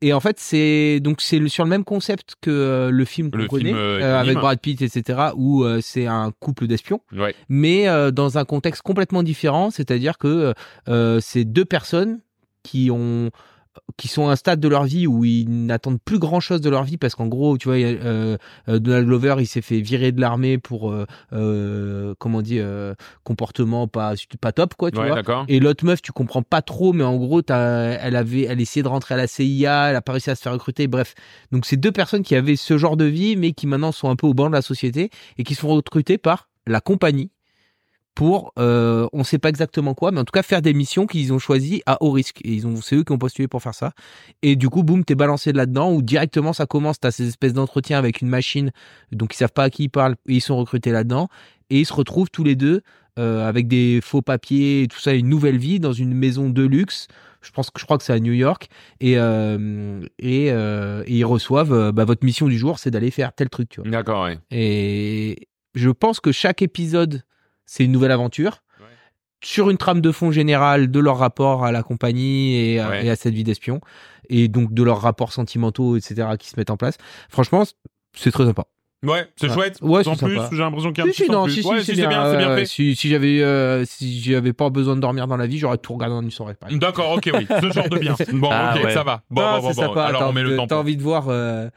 Et 0.05 0.13
en 0.13 0.19
fait, 0.21 0.41
c'est 0.41 0.99
donc 1.01 1.21
c'est 1.21 1.47
sur 1.49 1.63
le 1.63 1.71
même 1.71 1.85
concept 1.85 2.35
que 2.41 2.51
euh, 2.51 2.91
le 2.91 3.05
film 3.05 3.31
qu'on 3.31 3.47
connaît, 3.47 3.67
film, 3.67 3.77
euh, 3.77 4.21
avec. 4.21 4.37
Brad 4.37 4.59
Pitt, 4.61 4.83
etc., 4.83 5.31
où 5.37 5.65
c'est 5.81 6.07
un 6.07 6.33
couple 6.41 6.67
d'espions, 6.67 7.01
Ouais. 7.17 7.35
mais 7.49 7.87
dans 8.13 8.37
un 8.39 8.45
contexte 8.45 8.83
complètement 8.83 9.23
différent. 9.23 9.71
C'est-à-dire 9.71 10.19
que 10.19 10.55
c'est 11.21 11.45
deux 11.45 11.65
personnes 11.65 12.21
qui 12.65 12.91
ont 12.91 13.31
qui 13.97 14.09
sont 14.09 14.29
à 14.29 14.33
un 14.33 14.37
stade 14.37 14.61
de 14.61 14.69
leur 14.69 14.85
vie 14.85 15.07
où 15.07 15.25
ils 15.25 15.49
n'attendent 15.49 16.01
plus 16.05 16.19
grand 16.19 16.41
chose 16.41 16.61
de 16.61 16.69
leur 16.69 16.85
vie 16.85 16.99
parce 16.99 17.15
qu'en 17.15 17.27
gros 17.27 17.57
tu 17.57 17.69
vois 17.69 17.77
euh, 17.79 18.37
euh, 18.69 18.79
Donald 18.79 19.07
Glover 19.07 19.37
il 19.39 19.47
s'est 19.47 19.63
fait 19.63 19.81
virer 19.81 20.13
de 20.13 20.21
l'armée 20.21 20.59
pour 20.59 20.91
euh, 20.91 21.07
euh, 21.33 22.15
comment 22.19 22.39
on 22.39 22.43
dit 22.43 22.59
euh, 22.59 22.95
comportement 23.25 23.89
pas 23.89 24.15
pas 24.41 24.53
top 24.53 24.75
quoi 24.75 24.91
tu 24.91 24.99
Ouais, 24.99 25.23
vois. 25.23 25.45
et 25.49 25.61
l'autre 25.61 25.85
meuf 25.85 26.03
tu 26.03 26.13
comprends 26.13 26.43
pas 26.43 26.63
trop 26.63 26.93
mais 26.93 27.05
en 27.05 27.17
gros 27.17 27.43
t'as- 27.43 27.97
elle 28.01 28.17
avait 28.17 28.43
elle 28.43 28.61
essayait 28.61 28.83
de 28.83 28.89
rentrer 28.89 29.15
à 29.15 29.17
la 29.19 29.27
CIA 29.27 29.91
elle 29.91 29.97
a 29.97 30.03
pas 30.03 30.13
réussi 30.13 30.31
à 30.31 30.35
se 30.35 30.43
faire 30.43 30.53
recruter 30.53 30.87
bref. 30.87 31.15
Donc 31.51 31.67
c'est 31.67 31.77
deux 31.77 31.93
personnes 31.93 32.23
qui 32.23 32.35
avaient 32.35 32.57
ce 32.57 32.77
genre 32.79 32.97
de 32.97 33.05
vie 33.05 33.37
mais 33.37 33.53
qui 33.53 33.67
maintenant 33.67 33.93
sont 33.93 34.09
un 34.11 34.17
peu 34.17 34.27
au 34.27 34.35
banc 34.35 34.49
de 34.49 34.55
la 34.55 34.63
société 34.63 35.11
et 35.39 35.45
qui 35.45 35.55
sont 35.55 35.69
recrutées 35.69 36.19
par 36.19 36.49
la 36.67 36.81
compagnie 36.81 37.31
pour, 38.15 38.53
euh, 38.59 39.09
on 39.13 39.25
sait 39.25 39.39
pas 39.39 39.49
exactement 39.49 39.95
quoi, 39.95 40.13
mais 40.13 40.21
en 40.21 40.25
tout 40.25 40.33
cas 40.33 40.43
faire 40.43 40.63
des 40.63 40.75
missions 40.75 41.07
qu'ils 41.07 41.33
ont 41.33 41.39
choisies 41.39 41.83
à 41.87 42.03
haut 42.03 42.11
risque. 42.11 42.41
Et 42.45 42.53
ils 42.53 42.67
ont, 42.67 42.77
c'est 42.77 42.97
eux 42.97 43.05
qui 43.05 43.13
ont 43.13 43.19
postulé 43.19 43.49
pour 43.49 43.63
faire 43.63 43.75
ça. 43.75 43.93
Et 44.43 44.57
du 44.57 44.69
coup, 44.69 44.83
boum, 44.83 45.05
t'es 45.05 45.15
balancé 45.15 45.53
là-dedans 45.53 45.93
ou 45.93 46.03
directement 46.03 46.53
ça 46.53 46.67
commence. 46.67 47.01
T'as 47.01 47.11
ces 47.11 47.29
espèces 47.29 47.55
d'entretiens 47.55 47.99
avec 47.99 48.21
une 48.21 48.29
machine, 48.29 48.71
donc 49.13 49.35
ils 49.35 49.39
savent 49.39 49.53
pas 49.53 49.65
à 49.65 49.71
qui 49.71 49.85
ils 49.85 49.89
parlent. 49.89 50.17
Et 50.29 50.35
ils 50.35 50.41
sont 50.41 50.57
recrutés 50.57 50.93
là-dedans 50.93 51.29
et 51.71 51.81
ils 51.81 51.87
se 51.87 51.95
retrouvent 51.95 52.31
tous 52.31 52.45
les 52.45 52.55
deux 52.55 52.83
euh, 53.19 53.49
avec 53.49 53.67
des 53.67 54.01
faux 54.03 54.23
papiers 54.23 54.83
et 54.83 54.89
tout 54.89 54.99
ça, 54.99 55.15
une 55.15 55.29
nouvelle 55.29 55.59
vie 55.59 55.81
dans 55.81 55.93
une 55.93 56.15
maison 56.15 56.51
de 56.51 56.63
luxe. 56.63 57.09
Je 57.41 57.51
pense 57.51 57.71
que 57.71 57.81
je 57.81 57.85
crois 57.85 57.99
que 57.99 58.05
c'est 58.05 58.13
à 58.13 58.21
New 58.21 58.33
York 58.33 58.69
et 59.01 59.19
euh, 59.19 60.07
et, 60.19 60.53
euh, 60.53 61.03
et 61.07 61.17
ils 61.17 61.25
reçoivent 61.25 61.93
bah, 61.93 62.05
votre 62.05 62.25
mission 62.25 62.47
du 62.47 62.57
jour, 62.57 62.79
c'est 62.79 62.91
d'aller 62.91 63.11
faire 63.11 63.33
tel 63.33 63.49
truc. 63.49 63.69
Tu 63.71 63.81
vois. 63.81 63.91
D'accord, 63.91 64.25
ouais. 64.25 64.39
Et 64.51 65.49
je 65.75 65.91
pense 65.91 66.21
que 66.21 66.31
chaque 66.31 66.63
épisode, 66.63 67.23
c'est 67.67 67.85
une 67.85 67.93
nouvelle 67.93 68.13
aventure. 68.13 68.63
Ouais. 68.81 68.87
Sur 69.45 69.71
une 69.71 69.77
trame 69.79 70.01
de 70.01 70.13
fond 70.13 70.31
générale 70.33 70.91
de 70.91 71.01
leur 71.01 71.19
rapport 71.19 71.65
à 71.65 71.73
la 71.73 71.83
compagnie 71.83 72.55
et, 72.57 72.79
à- 72.81 72.89
Ouais. 72.91 73.07
et 73.07 73.11
à 73.11 73.17
cette 73.17 73.35
vie 73.35 73.45
d'espion. 73.45 73.81
Et 74.29 74.49
donc 74.49 74.73
de 74.73 74.83
leurs 74.83 75.01
rapports 75.01 75.33
sentimentaux, 75.33 75.97
etc., 75.97 76.29
qui 76.39 76.49
se 76.49 76.55
mettent 76.57 76.71
en 76.71 76.77
place. 76.77 76.97
Franchement, 77.29 77.65
c'est 78.17 78.31
très 78.31 78.45
sympa. 78.47 78.65
Ouais, 79.05 79.27
c'est 79.35 79.49
Ouais. 79.49 79.55
chouette. 79.55 79.79
Ouais, 79.83 80.05
c'est 80.05 80.17
plus, 80.17 80.39
j'ai 80.53 80.59
l'impression 80.59 80.93
qu'il 80.93 81.03
y 81.05 81.07
a 81.09 81.11
un 81.11 81.13
Si, 81.13 81.25
petit 81.25 81.25
si, 81.25 81.29
plus. 81.29 81.51
si, 81.55 81.63
si, 81.63 81.69
ouais, 81.69 81.81
si, 81.81 81.87
c'est 81.87 81.93
bien, 81.97 82.09
bien 82.09 82.51
euh, 82.51 82.57
fait. 82.59 82.67
Si, 82.67 82.95
si 82.95 83.09
j'avais, 83.09 83.43
euh, 83.43 83.85
si 83.85 84.21
j'avais 84.21 84.53
pas 84.53 84.71
besoin 84.71 84.95
de 84.95 85.01
dormir 85.01 85.27
dans 85.27 85.37
la 85.37 85.49
vie, 85.49 85.59
j'aurais 85.59 85.79
tout 85.79 85.95
regardé 85.95 86.15
en 86.15 86.23
une 86.23 86.31
soirée. 86.31 86.55
D'accord, 86.71 87.11
ok, 87.11 87.29
oui. 87.35 87.45
Ce 87.49 87.73
genre 87.73 87.89
de 87.89 87.99
bien. 87.99 88.15
Bon, 88.33 88.49
Ah, 88.53 88.75
ok, 88.77 88.85
ouais. 88.85 88.95
ça 88.95 89.03
va. 89.03 89.23
Bon, 89.29 89.41
Non, 89.43 89.57
bon, 89.57 89.63
bon, 89.63 89.69
c'est 89.73 89.81
bon. 89.81 89.89
sympa. 89.89 90.05
Alors, 90.05 90.21
t'as 90.21 90.29
on 90.29 90.33
met 90.33 90.41
envie 90.43 90.51
le 90.51 90.51
de- 90.53 90.57
temps 90.57 90.67
T'as 90.69 90.75
pour. 90.77 90.81
envie 90.83 90.97
de 90.97 91.03
voir. 91.03 91.25
euh, 91.31 91.69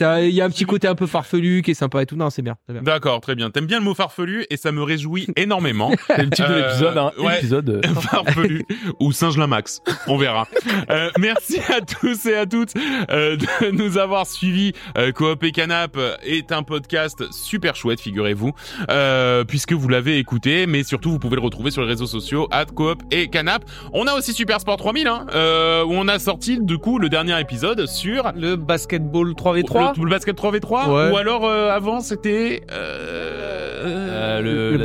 Il 0.00 0.30
y 0.30 0.40
a 0.40 0.44
un 0.44 0.50
petit 0.50 0.64
côté 0.64 0.88
un 0.88 0.94
peu 0.94 1.06
farfelu 1.06 1.62
qui 1.62 1.70
est 1.70 1.74
sympa 1.74 2.02
et 2.02 2.06
tout. 2.06 2.16
Non, 2.16 2.30
c'est 2.30 2.42
bien. 2.42 2.56
D'accord, 2.68 3.20
très 3.20 3.34
bien. 3.34 3.50
T'aimes 3.50 3.66
bien 3.66 3.78
le 3.78 3.84
mot 3.84 3.94
farfelu 3.94 4.44
et 4.50 4.56
ça 4.56 4.72
me 4.72 4.82
réjouit 4.82 5.26
énormément. 5.36 5.90
C'est 6.08 6.22
le 6.24 6.30
titre 6.30 6.48
de 6.48 6.54
Euh, 6.54 6.66
l'épisode, 6.68 6.98
hein. 6.98 7.12
ouais. 7.18 7.38
Épisode. 7.38 7.68
euh, 7.70 7.94
farfelu 8.00 8.64
ou 9.00 9.12
singe 9.12 9.38
max 9.38 9.80
on 10.06 10.16
verra. 10.16 10.46
Euh, 10.90 11.10
merci 11.18 11.58
à 11.72 11.80
tous 11.80 12.26
et 12.26 12.36
à 12.36 12.46
toutes 12.46 12.74
euh, 13.10 13.36
de 13.36 13.70
nous 13.70 13.98
avoir 13.98 14.26
suivis. 14.26 14.72
Euh, 14.98 15.10
Coop 15.10 15.42
et 15.42 15.50
Canap 15.50 15.96
est 16.22 16.52
un 16.52 16.62
podcast 16.62 17.24
super 17.32 17.74
chouette, 17.74 18.00
figurez-vous, 18.00 18.52
euh, 18.90 19.42
puisque 19.44 19.72
vous 19.72 19.88
l'avez 19.88 20.18
écouté, 20.18 20.66
mais 20.66 20.84
surtout 20.84 21.10
vous 21.10 21.18
pouvez 21.18 21.36
le 21.36 21.42
retrouver 21.42 21.70
sur 21.70 21.82
les 21.82 21.88
réseaux 21.88 22.06
sociaux 22.06 22.46
at 22.52 22.66
Coop 22.66 23.02
et 23.10 23.28
Canap. 23.28 23.64
On 23.92 24.06
a 24.06 24.14
aussi 24.14 24.32
Super 24.32 24.60
Sport 24.60 24.76
3000, 24.76 25.06
hein, 25.08 25.26
euh, 25.34 25.84
où 25.84 25.92
on 25.92 26.06
a 26.08 26.18
sorti 26.18 26.58
du 26.60 26.78
coup 26.78 26.98
le 26.98 27.08
dernier 27.08 27.40
épisode 27.40 27.86
sur 27.86 28.32
Le 28.36 28.56
basketball 28.56 29.30
3v3 29.32 29.85
le, 29.96 30.04
le 30.04 30.10
basket 30.10 30.36
3v3, 30.36 30.88
Ouais. 30.90 31.12
ou 31.12 31.16
alors 31.16 31.44
euh, 31.44 31.70
avant 31.70 32.00
c'était 32.00 32.62
euh, 32.72 33.84
euh, 33.86 34.40
le, 34.40 34.72
le 34.72 34.78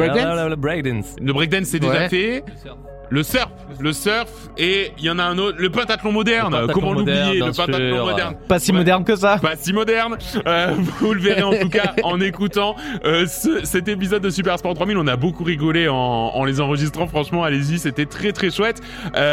breakdance 0.54 1.16
le 1.20 1.34
breakdance 1.34 1.66
c'est 1.66 1.80
déjà 1.80 1.94
Ouais. 1.94 2.10
fait. 2.10 2.44
Le 2.48 2.58
surf, 2.62 2.78
le 3.12 3.24
surf, 3.94 4.30
et 4.58 4.92
il 4.98 5.04
y 5.06 5.10
en 5.10 5.20
a 5.20 5.24
un 5.24 5.38
autre, 5.38 5.58
le 5.60 5.70
pentathlon 5.70 6.12
moderne. 6.12 6.54
Le 6.54 6.62
pentathlon 6.62 6.74
Comment 6.82 6.94
l'oublier, 6.94 7.40
le 7.40 7.46
pentathlon 7.46 7.96
sûr. 7.96 8.06
moderne? 8.06 8.36
Pas 8.48 8.60
si 8.60 8.72
Ouais. 8.72 8.78
moderne 8.78 9.04
que 9.04 9.16
ça. 9.16 9.38
Pas 9.38 9.56
si 9.58 9.74
moderne. 9.74 10.18
Euh, 10.48 10.74
vous 11.00 11.14
le 11.14 11.20
verrez 11.22 11.44
en 11.44 11.54
tout 11.54 11.70
cas 11.70 11.94
en 12.04 12.20
écoutant 12.22 12.76
euh, 13.06 13.26
ce- 13.28 13.66
cet 13.66 13.88
épisode 13.88 14.22
de 14.24 14.30
Super 14.30 14.58
Sport 14.60 14.74
3000. 14.76 14.98
On 14.98 15.08
a 15.08 15.16
beaucoup 15.18 15.44
rigolé 15.44 15.88
en, 15.90 15.96
en 15.96 16.44
les 16.46 16.62
enregistrant. 16.62 17.06
Franchement, 17.08 17.44
allez-y, 17.44 17.80
c'était 17.80 18.06
très 18.06 18.32
très 18.32 18.50
chouette. 18.50 18.82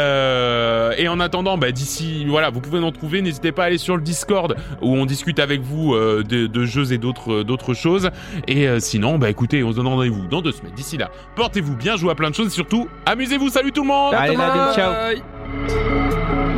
Euh, 0.03 0.91
et 0.97 1.07
en 1.07 1.19
attendant, 1.19 1.57
bah, 1.57 1.71
d'ici, 1.71 2.25
voilà, 2.27 2.49
vous 2.49 2.61
pouvez 2.61 2.79
nous 2.79 2.91
trouver. 2.91 3.21
N'hésitez 3.21 3.51
pas 3.51 3.63
à 3.63 3.65
aller 3.67 3.77
sur 3.77 3.95
le 3.95 4.01
Discord 4.01 4.55
où 4.81 4.95
on 4.95 5.05
discute 5.05 5.39
avec 5.39 5.61
vous 5.61 5.93
euh, 5.93 6.23
de, 6.27 6.47
de 6.47 6.65
jeux 6.65 6.91
et 6.93 6.97
d'autres 6.97 7.43
d'autres 7.43 7.73
choses. 7.73 8.09
Et 8.47 8.67
euh, 8.67 8.79
sinon, 8.79 9.17
bah 9.17 9.29
écoutez, 9.29 9.63
on 9.63 9.71
se 9.71 9.77
donne 9.77 9.87
rendez-vous 9.87 10.27
dans 10.27 10.41
deux 10.41 10.51
semaines. 10.51 10.73
D'ici 10.75 10.97
là, 10.97 11.09
portez-vous 11.35 11.75
bien, 11.75 11.95
jouez 11.97 12.11
à 12.11 12.15
plein 12.15 12.29
de 12.29 12.35
choses 12.35 12.47
et 12.47 12.51
surtout, 12.51 12.87
amusez-vous. 13.05 13.49
Salut 13.49 13.68
Salut 13.69 13.73
tout 13.73 13.81
le 13.83 13.87
monde. 13.87 14.15
Allez, 14.15 14.35
à 14.35 14.73
ciao. 14.73 16.48